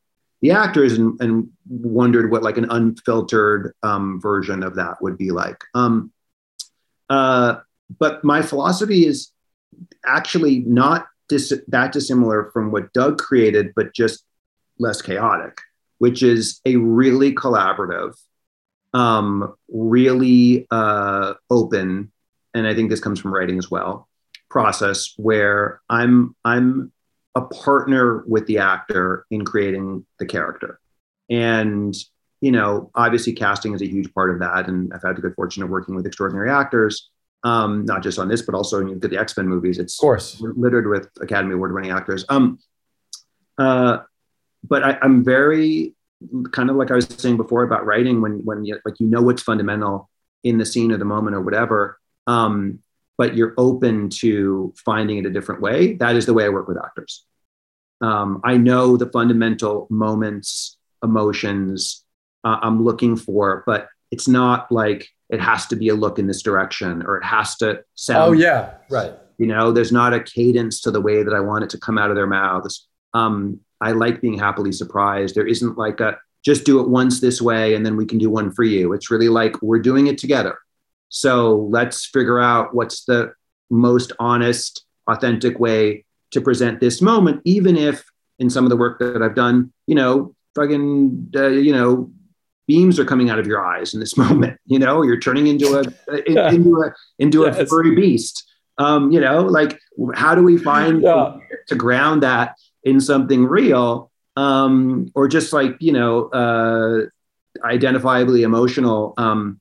the 0.41 0.53
actors 0.53 0.97
and, 0.97 1.21
and 1.21 1.51
wondered 1.69 2.31
what 2.31 2.43
like 2.43 2.57
an 2.57 2.71
unfiltered 2.71 3.75
um, 3.83 4.21
version 4.21 4.63
of 4.63 4.77
that 4.77 5.03
would 5.03 5.19
be 5.19 5.31
like. 5.31 5.63
Um, 5.75 6.13
uh, 7.11 7.57
but 7.99 8.25
my 8.25 8.41
philosophy 8.41 9.05
is 9.05 9.33
actually 10.07 10.61
not 10.61 11.07
dis- 11.29 11.61
that 11.69 11.93
dissimilar 11.93 12.51
from 12.53 12.71
what 12.71 12.93
Doug 12.93 13.19
created, 13.19 13.73
but 13.75 13.95
just 13.95 14.25
less 14.79 15.01
chaotic, 15.03 15.59
which 15.99 16.23
is 16.23 16.61
a 16.65 16.77
really 16.77 17.35
collaborative, 17.35 18.15
um, 18.95 19.55
really 19.69 20.67
uh, 20.71 21.35
open, 21.49 22.13
and 22.55 22.67
I 22.67 22.75
think 22.75 22.91
this 22.91 23.01
comes 23.01 23.21
from 23.21 23.33
writing 23.33 23.59
as 23.59 23.71
well. 23.71 24.09
Process 24.51 25.15
where 25.17 25.81
I'm 25.89 26.35
I'm 26.45 26.93
a 27.35 27.43
partner 27.43 28.25
with 28.27 28.47
the 28.47 28.59
actor 28.59 29.25
in 29.31 29.45
creating 29.45 30.05
the 30.19 30.27
character, 30.27 30.81
and 31.31 31.95
you 32.41 32.53
know, 32.53 32.91
obviously 32.95 33.33
casting 33.33 33.75
is 33.75 33.83
a 33.83 33.87
huge 33.87 34.13
part 34.13 34.31
of 34.31 34.41
that, 34.41 34.69
and 34.69 34.93
I've 34.93 35.03
had 35.03 35.17
the 35.17 35.21
good 35.21 35.35
fortune 35.35 35.63
of 35.63 35.71
working 35.71 35.95
with 35.95 36.07
extraordinary 36.07 36.51
actors 36.51 37.11
um, 37.43 37.85
not 37.85 38.03
just 38.03 38.19
on 38.19 38.29
this, 38.29 38.43
but 38.43 38.55
also 38.55 38.79
when 38.79 38.89
you 38.89 38.95
look 38.95 39.05
at 39.05 39.11
the 39.11 39.19
X 39.19 39.37
Men 39.37 39.49
movies, 39.49 39.79
it's 39.79 39.99
of 39.99 40.01
course. 40.01 40.41
littered 40.41 40.87
with 40.87 41.09
Academy 41.21 41.55
Award 41.55 41.73
winning 41.73 41.91
actors. 41.91 42.25
Um, 42.29 42.59
uh, 43.59 43.99
but 44.63 44.85
I, 44.85 44.99
am 45.03 45.25
very 45.25 45.95
kind 46.53 46.69
of 46.69 46.77
like 46.77 46.91
I 46.91 46.95
was 46.95 47.07
saying 47.07 47.39
before 47.39 47.63
about 47.63 47.87
writing 47.87 48.21
when 48.21 48.45
when 48.45 48.65
you 48.65 48.79
like 48.85 49.01
you 49.01 49.07
know 49.07 49.23
what's 49.23 49.43
fundamental 49.43 50.11
in 50.45 50.59
the 50.59 50.67
scene 50.67 50.93
or 50.93 50.99
the 50.99 51.05
moment 51.05 51.35
or 51.35 51.41
whatever, 51.41 51.99
um, 52.27 52.81
but 53.21 53.37
you're 53.37 53.53
open 53.59 54.09
to 54.09 54.73
finding 54.83 55.19
it 55.19 55.27
a 55.27 55.31
different 55.31 55.61
way. 55.61 55.93
That 55.97 56.17
is 56.17 56.25
the 56.25 56.33
way 56.33 56.47
I 56.47 56.49
work 56.49 56.67
with 56.67 56.79
actors. 56.83 57.27
Um, 58.01 58.41
I 58.45 58.57
know 58.57 58.97
the 58.97 59.11
fundamental 59.11 59.87
moments, 59.91 60.79
emotions 61.05 62.03
uh, 62.45 62.57
I'm 62.63 62.83
looking 62.83 63.17
for, 63.17 63.63
but 63.67 63.89
it's 64.11 64.27
not 64.27 64.73
like 64.73 65.07
it 65.29 65.39
has 65.39 65.67
to 65.67 65.77
be 65.77 65.89
a 65.89 65.95
look 65.95 66.19
in 66.19 66.29
this 66.29 66.41
direction 66.41 67.03
or 67.03 67.19
it 67.19 67.25
has 67.25 67.57
to 67.57 67.85
sound. 67.95 68.31
Oh 68.31 68.33
yeah, 68.33 68.77
right. 68.89 69.13
You 69.37 69.49
know, 69.49 69.71
there's 69.71 69.93
not 69.93 70.15
a 70.15 70.23
cadence 70.23 70.81
to 70.81 70.91
the 70.91 71.03
way 71.03 71.23
that 71.23 71.35
I 71.35 71.41
want 71.41 71.65
it 71.65 71.69
to 71.71 71.79
come 71.79 71.99
out 71.99 72.09
of 72.09 72.17
their 72.17 72.27
mouths. 72.27 72.89
Um, 73.13 73.61
I 73.83 73.93
like 73.93 74.23
being 74.23 74.39
happily 74.39 74.73
surprised. 74.73 75.35
There 75.35 75.47
isn't 75.47 75.77
like 75.77 76.01
a 76.01 76.17
just 76.43 76.65
do 76.65 76.81
it 76.81 76.89
once 76.89 77.21
this 77.21 77.43
way 77.43 77.75
and 77.75 77.85
then 77.85 77.99
we 77.99 78.07
can 78.07 78.17
do 78.17 78.31
one 78.31 78.51
for 78.51 78.65
you. 78.65 78.95
It's 78.95 79.11
really 79.11 79.29
like 79.29 79.61
we're 79.61 79.79
doing 79.79 80.07
it 80.07 80.17
together. 80.17 80.57
So 81.11 81.69
let's 81.71 82.07
figure 82.07 82.41
out 82.41 82.75
what's 82.75 83.05
the 83.05 83.35
most 83.69 84.13
honest, 84.19 84.85
authentic 85.07 85.59
way 85.61 86.05
to 86.31 86.41
present 86.41 86.81
this 86.81 87.03
moment, 87.03 87.43
even 87.45 87.77
if 87.77 88.05
in 88.39 88.49
some 88.49 88.65
of 88.65 88.71
the 88.71 88.77
work 88.77 88.99
that 89.01 89.23
I've 89.23 89.35
done, 89.35 89.73
you 89.87 89.95
know, 89.95 90.35
fucking, 90.55 91.33
uh, 91.37 91.49
you 91.49 91.73
know, 91.73 92.11
beams 92.67 93.01
are 93.01 93.05
coming 93.05 93.29
out 93.29 93.41
of 93.41 93.47
your 93.47 93.65
eyes 93.65 93.95
in 93.95 94.01
this 94.01 94.17
moment. 94.25 94.59
You 94.67 94.79
know, 94.79 95.03
you're 95.03 95.21
turning 95.21 95.49
into 95.49 95.79
a 95.79 96.23
yeah. 96.29 96.51
into 96.51 96.83
a 96.83 96.95
into 97.19 97.43
yes. 97.43 97.59
a 97.59 97.67
furry 97.67 97.95
beast. 97.95 98.47
Um, 98.79 99.13
you 99.13 99.21
know, 99.21 99.43
like 99.43 99.79
how 100.15 100.35
do 100.35 100.43
we 100.43 100.57
find 100.57 101.03
yeah. 101.03 101.37
to 101.69 101.75
ground 101.75 102.23
that 102.23 102.57
in 102.83 102.99
something 103.01 103.45
real, 103.45 104.11
um, 104.37 105.11
or 105.15 105.29
just 105.29 105.53
like 105.53 105.77
you 105.81 105.93
know, 105.93 106.29
uh, 106.29 107.07
identifiably 107.63 108.43
emotional 108.43 109.13
um, 109.19 109.60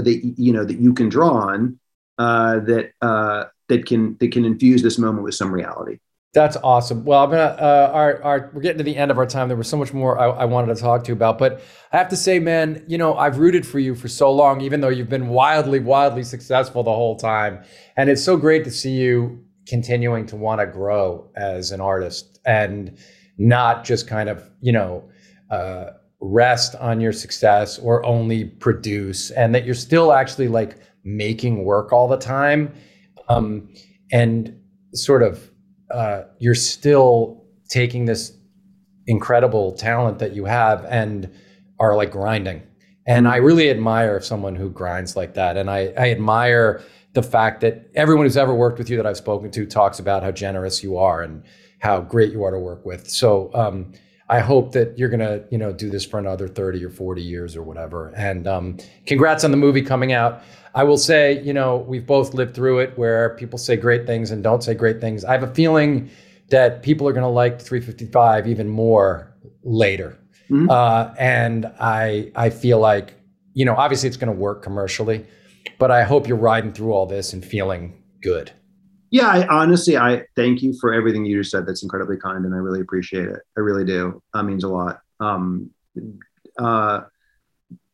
that 0.00 0.34
you 0.36 0.52
know 0.52 0.64
that 0.64 0.78
you 0.78 0.92
can 0.94 1.08
draw 1.08 1.30
on 1.30 1.78
uh, 2.18 2.60
that 2.60 2.92
uh, 3.02 3.44
that 3.68 3.86
can 3.86 4.16
that 4.18 4.32
can 4.32 4.44
infuse 4.44 4.82
this 4.82 4.98
moment 4.98 5.24
with 5.24 5.34
some 5.34 5.52
reality. 5.52 5.98
That's 6.34 6.58
awesome. 6.58 7.04
Well, 7.04 7.24
I'm 7.24 7.30
gonna. 7.30 7.56
Uh, 7.58 7.90
our, 7.94 8.22
our, 8.22 8.50
we're 8.52 8.60
getting 8.60 8.78
to 8.78 8.84
the 8.84 8.96
end 8.96 9.10
of 9.10 9.16
our 9.16 9.24
time. 9.24 9.48
There 9.48 9.56
was 9.56 9.68
so 9.68 9.78
much 9.78 9.94
more 9.94 10.18
I, 10.18 10.26
I, 10.26 10.44
wanted 10.44 10.74
to 10.74 10.80
talk 10.80 11.02
to 11.04 11.08
you 11.08 11.14
about, 11.14 11.38
but 11.38 11.62
I 11.92 11.96
have 11.96 12.10
to 12.10 12.16
say, 12.16 12.38
man, 12.38 12.84
you 12.86 12.98
know, 12.98 13.16
I've 13.16 13.38
rooted 13.38 13.66
for 13.66 13.78
you 13.78 13.94
for 13.94 14.08
so 14.08 14.30
long, 14.30 14.60
even 14.60 14.82
though 14.82 14.90
you've 14.90 15.08
been 15.08 15.28
wildly, 15.28 15.80
wildly 15.80 16.24
successful 16.24 16.82
the 16.82 16.92
whole 16.92 17.16
time, 17.16 17.64
and 17.96 18.10
it's 18.10 18.22
so 18.22 18.36
great 18.36 18.64
to 18.64 18.70
see 18.70 18.90
you 18.90 19.42
continuing 19.66 20.26
to 20.26 20.36
want 20.36 20.60
to 20.60 20.66
grow 20.66 21.30
as 21.36 21.72
an 21.72 21.80
artist 21.80 22.38
and 22.44 22.98
not 23.38 23.84
just 23.84 24.06
kind 24.06 24.28
of, 24.28 24.48
you 24.60 24.72
know, 24.72 25.08
uh, 25.50 25.86
rest 26.20 26.74
on 26.76 27.00
your 27.00 27.12
success 27.12 27.78
or 27.78 28.04
only 28.04 28.44
produce, 28.44 29.30
and 29.32 29.54
that 29.54 29.64
you're 29.64 29.74
still 29.74 30.12
actually 30.12 30.48
like 30.48 30.78
making 31.04 31.64
work 31.64 31.92
all 31.92 32.08
the 32.08 32.16
time, 32.16 32.72
um, 33.28 33.68
and 34.12 34.58
sort 34.92 35.22
of 35.22 35.50
uh, 35.90 36.22
you're 36.38 36.54
still 36.54 37.44
taking 37.68 38.06
this 38.06 38.32
incredible 39.06 39.72
talent 39.72 40.18
that 40.18 40.32
you 40.32 40.44
have 40.44 40.84
and 40.86 41.30
are 41.78 41.96
like 41.96 42.10
grinding. 42.10 42.62
And 43.06 43.28
I 43.28 43.36
really 43.36 43.70
admire 43.70 44.20
someone 44.20 44.56
who 44.56 44.68
grinds 44.68 45.14
like 45.14 45.34
that. 45.34 45.56
And 45.56 45.70
I, 45.70 45.92
I 45.96 46.10
admire 46.10 46.82
the 47.12 47.22
fact 47.22 47.60
that 47.60 47.88
everyone 47.94 48.26
who's 48.26 48.36
ever 48.36 48.54
worked 48.54 48.78
with 48.78 48.90
you 48.90 48.96
that 48.96 49.06
I've 49.06 49.16
spoken 49.16 49.50
to 49.52 49.64
talks 49.64 50.00
about 50.00 50.22
how 50.22 50.32
generous 50.32 50.82
you 50.82 50.98
are 50.98 51.22
and 51.22 51.44
how 51.78 52.00
great 52.00 52.32
you 52.32 52.42
are 52.42 52.50
to 52.50 52.58
work 52.58 52.84
with. 52.84 53.08
So 53.08 53.50
um, 53.54 53.92
I 54.28 54.40
hope 54.40 54.72
that 54.72 54.98
you're 54.98 55.08
gonna, 55.08 55.44
you 55.50 55.58
know, 55.58 55.72
do 55.72 55.88
this 55.88 56.04
for 56.04 56.18
another 56.18 56.48
30 56.48 56.84
or 56.84 56.90
40 56.90 57.22
years 57.22 57.56
or 57.56 57.62
whatever. 57.62 58.12
And 58.16 58.46
um, 58.46 58.78
congrats 59.06 59.44
on 59.44 59.50
the 59.50 59.56
movie 59.56 59.82
coming 59.82 60.12
out. 60.12 60.42
I 60.74 60.82
will 60.84 60.98
say, 60.98 61.42
you 61.42 61.54
know, 61.54 61.76
we've 61.76 62.06
both 62.06 62.34
lived 62.34 62.54
through 62.54 62.80
it 62.80 62.98
where 62.98 63.30
people 63.36 63.58
say 63.58 63.76
great 63.76 64.06
things 64.06 64.30
and 64.30 64.42
don't 64.42 64.62
say 64.62 64.74
great 64.74 65.00
things. 65.00 65.24
I 65.24 65.32
have 65.32 65.42
a 65.42 65.54
feeling 65.54 66.10
that 66.50 66.82
people 66.82 67.08
are 67.08 67.12
going 67.12 67.22
to 67.22 67.28
like 67.28 67.60
355 67.60 68.46
even 68.46 68.68
more 68.68 69.34
later. 69.62 70.18
Mm-hmm. 70.50 70.70
Uh, 70.70 71.14
and 71.18 71.66
I 71.80 72.30
I 72.36 72.50
feel 72.50 72.78
like, 72.78 73.14
you 73.54 73.64
know, 73.64 73.74
obviously 73.74 74.08
it's 74.08 74.16
going 74.16 74.32
to 74.32 74.38
work 74.38 74.62
commercially, 74.62 75.24
but 75.78 75.90
I 75.90 76.02
hope 76.02 76.28
you're 76.28 76.36
riding 76.36 76.72
through 76.72 76.92
all 76.92 77.06
this 77.06 77.32
and 77.32 77.44
feeling 77.44 78.02
good. 78.20 78.52
Yeah, 79.16 79.28
I, 79.28 79.46
honestly, 79.46 79.96
I 79.96 80.24
thank 80.34 80.62
you 80.62 80.74
for 80.78 80.92
everything 80.92 81.24
you 81.24 81.38
just 81.38 81.50
said. 81.50 81.66
That's 81.66 81.82
incredibly 81.82 82.18
kind, 82.18 82.44
and 82.44 82.54
I 82.54 82.58
really 82.58 82.82
appreciate 82.82 83.28
it. 83.28 83.40
I 83.56 83.60
really 83.60 83.86
do. 83.86 84.22
That 84.34 84.42
means 84.42 84.62
a 84.62 84.68
lot. 84.68 85.00
Um, 85.20 85.70
uh, 86.58 87.00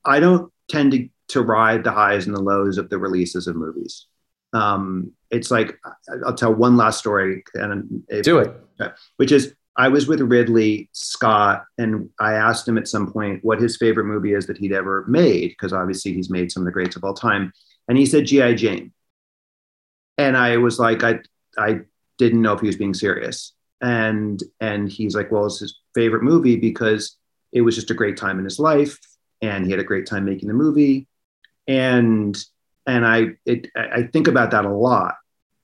I 0.05 0.19
don't 0.19 0.53
tend 0.69 0.91
to 0.93 1.09
to 1.29 1.43
ride 1.43 1.85
the 1.85 1.93
highs 1.93 2.27
and 2.27 2.35
the 2.37 2.43
lows 2.43 2.77
of 2.77 2.91
the 2.91 2.99
releases 2.99 3.47
of 3.47 3.55
movies. 3.55 4.07
um, 4.53 5.13
it's 5.31 5.51
like 5.51 5.79
I'll 6.27 6.35
tell 6.35 6.53
one 6.55 6.77
last 6.77 6.99
story 6.99 7.45
and 7.55 8.03
do 8.23 8.39
it, 8.39 8.51
which 9.17 9.31
is 9.33 9.55
I 9.77 9.89
was 9.89 10.07
with 10.09 10.21
Ridley 10.21 10.91
Scott, 10.93 11.65
and 11.79 12.11
I 12.21 12.35
asked 12.35 12.67
him 12.69 12.77
at 12.79 12.89
some 12.89 13.13
point 13.13 13.45
what 13.45 13.63
his 13.63 13.77
favorite 13.77 14.07
movie 14.07 14.35
is 14.35 14.47
that 14.49 14.59
he'd 14.59 14.73
ever 14.73 15.05
made, 15.09 15.51
because 15.51 15.73
obviously 15.73 16.13
he's 16.13 16.31
made 16.31 16.51
some 16.51 16.63
of 16.63 16.67
the 16.67 16.73
greats 16.73 16.97
of 16.97 17.05
all 17.05 17.15
time. 17.15 17.53
And 17.89 17.97
he 17.97 18.07
said 18.07 18.27
G.I. 18.27 18.55
Jane. 18.55 18.93
And 20.19 20.37
I 20.37 20.57
was 20.57 20.79
like, 20.79 21.03
I 21.03 21.21
I 21.59 21.81
didn't 22.19 22.43
know 22.43 22.53
if 22.53 22.61
he 22.61 22.67
was 22.67 22.77
being 22.77 22.95
serious. 22.95 23.53
And 23.81 24.43
and 24.61 24.91
he's 24.91 25.15
like, 25.15 25.33
well, 25.33 25.47
it's 25.47 25.61
his 25.61 25.81
favorite 25.95 26.23
movie 26.23 26.57
because 26.57 27.17
it 27.53 27.63
was 27.63 27.75
just 27.75 27.91
a 27.91 27.95
great 27.95 28.17
time 28.17 28.39
in 28.39 28.45
his 28.45 28.59
life, 28.59 28.99
and 29.41 29.65
he 29.65 29.71
had 29.71 29.81
a 29.81 29.85
great 29.85 30.07
time 30.07 30.25
making 30.25 30.49
the 30.49 30.55
movie. 30.55 31.09
And 31.67 32.37
and 32.87 33.07
I 33.07 33.31
it 33.45 33.69
I 33.77 34.05
think 34.05 34.29
about 34.29 34.51
that 34.53 34.65
a 34.65 34.73
lot 34.73 35.17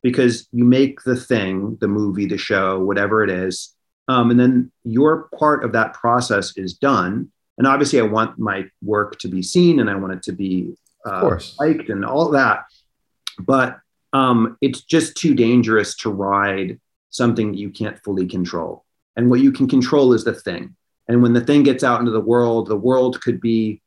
because 0.03 0.49
you 0.53 0.65
make 0.65 1.03
the 1.03 1.17
thing, 1.17 1.77
the 1.81 1.89
movie, 1.89 2.27
the 2.27 2.39
show, 2.39 2.79
whatever 2.79 3.25
it 3.25 3.31
is, 3.31 3.75
um, 4.09 4.31
and 4.31 4.41
then 4.41 4.73
your 4.85 5.29
part 5.39 5.65
of 5.65 5.73
that 5.73 5.95
process 5.95 6.57
is 6.57 6.75
done. 6.75 7.31
And 7.59 7.67
obviously, 7.67 8.01
I 8.01 8.05
want 8.05 8.39
my 8.39 8.67
work 8.83 9.19
to 9.21 9.29
be 9.29 9.43
seen 9.43 9.81
and 9.81 9.91
I 9.91 9.97
want 9.97 10.15
it 10.15 10.23
to 10.25 10.33
be 10.33 10.75
uh, 11.05 11.39
liked 11.61 11.91
and 11.91 12.05
all 12.05 12.31
that. 12.31 12.65
But 13.39 13.79
um, 14.13 14.57
it's 14.61 14.83
just 14.83 15.17
too 15.17 15.35
dangerous 15.35 15.97
to 15.97 16.11
ride 16.11 16.81
something 17.11 17.53
that 17.53 17.59
you 17.59 17.71
can't 17.71 18.03
fully 18.03 18.27
control. 18.27 18.85
And 19.17 19.31
what 19.31 19.41
you 19.41 19.53
can 19.53 19.69
control 19.69 20.13
is 20.13 20.25
the 20.25 20.35
thing. 20.35 20.77
And 21.09 21.23
when 21.23 21.33
the 21.33 21.41
thing 21.41 21.63
gets 21.63 21.83
out 21.83 22.01
into 22.01 22.13
the 22.13 22.21
world, 22.21 22.69
the 22.69 22.77
world 22.77 23.21
could 23.21 23.41
be 23.41 23.83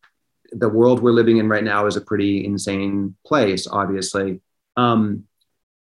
the 0.51 0.69
world 0.69 1.01
we're 1.01 1.11
living 1.11 1.37
in 1.37 1.47
right 1.47 1.63
now 1.63 1.85
is 1.85 1.95
a 1.95 2.01
pretty 2.01 2.43
insane 2.45 3.15
place, 3.25 3.67
obviously. 3.67 4.41
Um, 4.75 5.25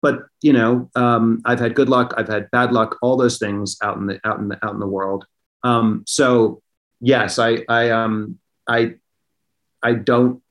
but 0.02 0.26
you 0.42 0.52
know, 0.52 0.88
um, 0.94 1.42
I've 1.44 1.58
had 1.58 1.74
good 1.74 1.88
luck, 1.88 2.14
I've 2.16 2.28
had 2.28 2.50
bad 2.50 2.72
luck, 2.72 2.96
all 3.02 3.16
those 3.16 3.38
things 3.38 3.76
out 3.82 3.96
in 3.96 4.06
the 4.06 4.20
out 4.24 4.38
in 4.38 4.48
the 4.48 4.64
out 4.64 4.72
in 4.72 4.80
the 4.80 4.86
world. 4.86 5.26
Um, 5.62 6.04
so 6.06 6.62
yes, 7.00 7.38
I 7.38 7.64
I 7.68 7.90
um 7.90 8.38
I 8.68 8.94
I 9.82 9.94
don't 9.94 10.42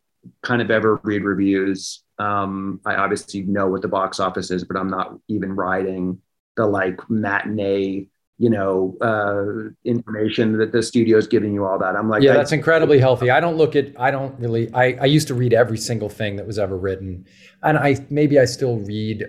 kind 0.43 0.61
of 0.61 0.69
ever 0.69 0.99
read 1.03 1.23
reviews. 1.23 2.03
Um, 2.19 2.81
I 2.85 2.95
obviously 2.95 3.41
know 3.43 3.67
what 3.67 3.81
the 3.81 3.87
box 3.87 4.19
office 4.19 4.51
is, 4.51 4.63
but 4.63 4.77
I'm 4.77 4.89
not 4.89 5.17
even 5.27 5.55
riding 5.55 6.21
the 6.57 6.65
like 6.65 6.99
matinee 7.09 8.07
you 8.37 8.49
know 8.49 8.97
uh, 9.01 9.69
information 9.83 10.57
that 10.57 10.71
the 10.71 10.81
studio 10.81 11.17
is 11.17 11.27
giving 11.27 11.53
you 11.53 11.65
all 11.65 11.77
that. 11.79 11.95
I'm 11.95 12.09
like 12.09 12.23
yeah 12.23 12.33
that's 12.33 12.53
incredibly 12.53 12.99
healthy. 12.99 13.29
I 13.29 13.39
don't 13.39 13.57
look 13.57 13.75
at 13.75 13.99
i 13.99 14.09
don't 14.11 14.39
really 14.39 14.73
I, 14.73 14.93
I 14.93 15.05
used 15.05 15.27
to 15.27 15.33
read 15.33 15.53
every 15.53 15.77
single 15.77 16.09
thing 16.09 16.37
that 16.37 16.47
was 16.47 16.57
ever 16.57 16.77
written. 16.77 17.25
And 17.61 17.77
i 17.77 18.05
maybe 18.09 18.39
i 18.39 18.45
still 18.45 18.77
read 18.77 19.25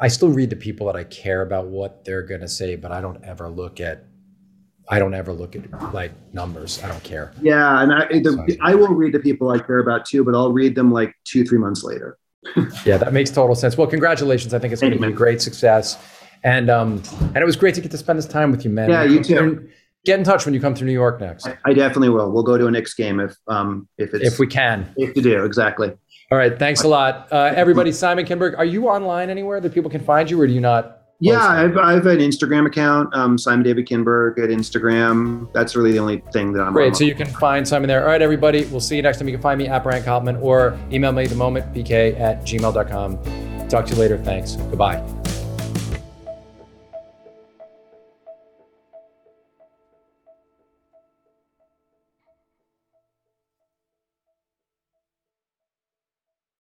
I 0.00 0.08
still 0.08 0.30
read 0.30 0.50
the 0.50 0.56
people 0.56 0.86
that 0.86 0.96
I 0.96 1.04
care 1.04 1.42
about 1.42 1.66
what 1.66 2.04
they're 2.04 2.22
going 2.22 2.42
to 2.42 2.48
say, 2.48 2.76
but 2.76 2.92
I 2.92 3.00
don't 3.00 3.24
ever 3.24 3.48
look 3.48 3.80
at 3.80 4.04
I 4.90 4.98
don't 4.98 5.14
ever 5.14 5.32
look 5.32 5.54
at 5.54 5.94
like 5.94 6.10
numbers. 6.34 6.82
I 6.82 6.88
don't 6.88 7.02
care. 7.04 7.32
Yeah, 7.40 7.80
and 7.80 7.92
I 7.92 8.06
the, 8.08 8.58
I 8.60 8.74
will 8.74 8.88
read 8.88 9.14
the 9.14 9.20
people 9.20 9.50
I 9.50 9.60
care 9.60 9.78
about 9.78 10.04
too, 10.04 10.24
but 10.24 10.34
I'll 10.34 10.52
read 10.52 10.74
them 10.74 10.90
like 10.90 11.14
two 11.24 11.44
three 11.44 11.58
months 11.58 11.84
later. 11.84 12.18
yeah, 12.84 12.96
that 12.96 13.12
makes 13.12 13.30
total 13.30 13.54
sense. 13.54 13.78
Well, 13.78 13.86
congratulations. 13.86 14.52
I 14.52 14.58
think 14.58 14.72
it's 14.72 14.82
going 14.82 14.92
to 14.92 14.98
be 14.98 15.06
a 15.06 15.12
great 15.12 15.40
success, 15.40 15.96
and 16.42 16.68
um 16.68 17.02
and 17.18 17.36
it 17.36 17.44
was 17.44 17.56
great 17.56 17.76
to 17.76 17.80
get 17.80 17.92
to 17.92 17.98
spend 17.98 18.18
this 18.18 18.26
time 18.26 18.50
with 18.50 18.64
you, 18.64 18.70
man. 18.70 18.90
Yeah, 18.90 19.04
you 19.04 19.22
too. 19.22 19.68
Get 20.06 20.18
in 20.18 20.24
touch 20.24 20.46
when 20.46 20.54
you 20.54 20.60
come 20.60 20.74
through 20.74 20.86
New 20.86 20.94
York 20.94 21.20
next. 21.20 21.46
I, 21.46 21.58
I 21.66 21.72
definitely 21.74 22.08
will. 22.08 22.32
We'll 22.32 22.42
go 22.42 22.56
to 22.56 22.66
a 22.66 22.70
Knicks 22.70 22.94
game 22.94 23.20
if 23.20 23.36
um 23.46 23.88
if 23.96 24.12
it's 24.12 24.24
if 24.24 24.38
we 24.40 24.48
can. 24.48 24.92
If 24.96 25.14
to 25.14 25.22
do 25.22 25.44
exactly. 25.44 25.92
All 26.32 26.38
right. 26.38 26.58
Thanks 26.58 26.82
a 26.84 26.88
lot. 26.88 27.28
Uh, 27.32 27.52
everybody, 27.54 27.90
Simon 27.90 28.24
Kinberg, 28.24 28.56
are 28.56 28.64
you 28.64 28.86
online 28.86 29.30
anywhere 29.30 29.60
that 29.60 29.74
people 29.74 29.90
can 29.90 30.00
find 30.00 30.30
you 30.30 30.40
or 30.40 30.46
do 30.46 30.52
you 30.52 30.60
not? 30.60 30.99
Yeah, 31.20 31.46
I've, 31.46 31.76
I've 31.76 32.06
an 32.06 32.18
Instagram 32.18 32.66
account, 32.66 33.14
um, 33.14 33.36
Simon 33.36 33.62
David 33.62 33.86
Kinberg 33.86 34.38
at 34.42 34.48
Instagram. 34.48 35.52
That's 35.52 35.76
really 35.76 35.92
the 35.92 35.98
only 35.98 36.22
thing 36.32 36.52
that 36.54 36.62
I'm 36.62 36.72
Great. 36.72 36.96
So 36.96 37.04
you 37.04 37.14
can 37.14 37.26
find 37.26 37.66
Simon 37.68 37.88
there. 37.88 38.00
All 38.02 38.08
right, 38.08 38.22
everybody. 38.22 38.64
We'll 38.64 38.80
see 38.80 38.96
you 38.96 39.02
next 39.02 39.18
time. 39.18 39.28
You 39.28 39.34
can 39.34 39.42
find 39.42 39.58
me 39.58 39.68
at 39.68 39.82
Brian 39.82 40.02
Koppelman 40.02 40.40
or 40.42 40.78
email 40.90 41.12
me 41.12 41.26
the 41.26 41.34
moment, 41.34 41.72
bk 41.74 42.18
at 42.18 42.42
gmail.com. 42.42 43.68
Talk 43.68 43.86
to 43.86 43.94
you 43.94 44.00
later. 44.00 44.18
Thanks. 44.18 44.56
Goodbye. 44.56 45.19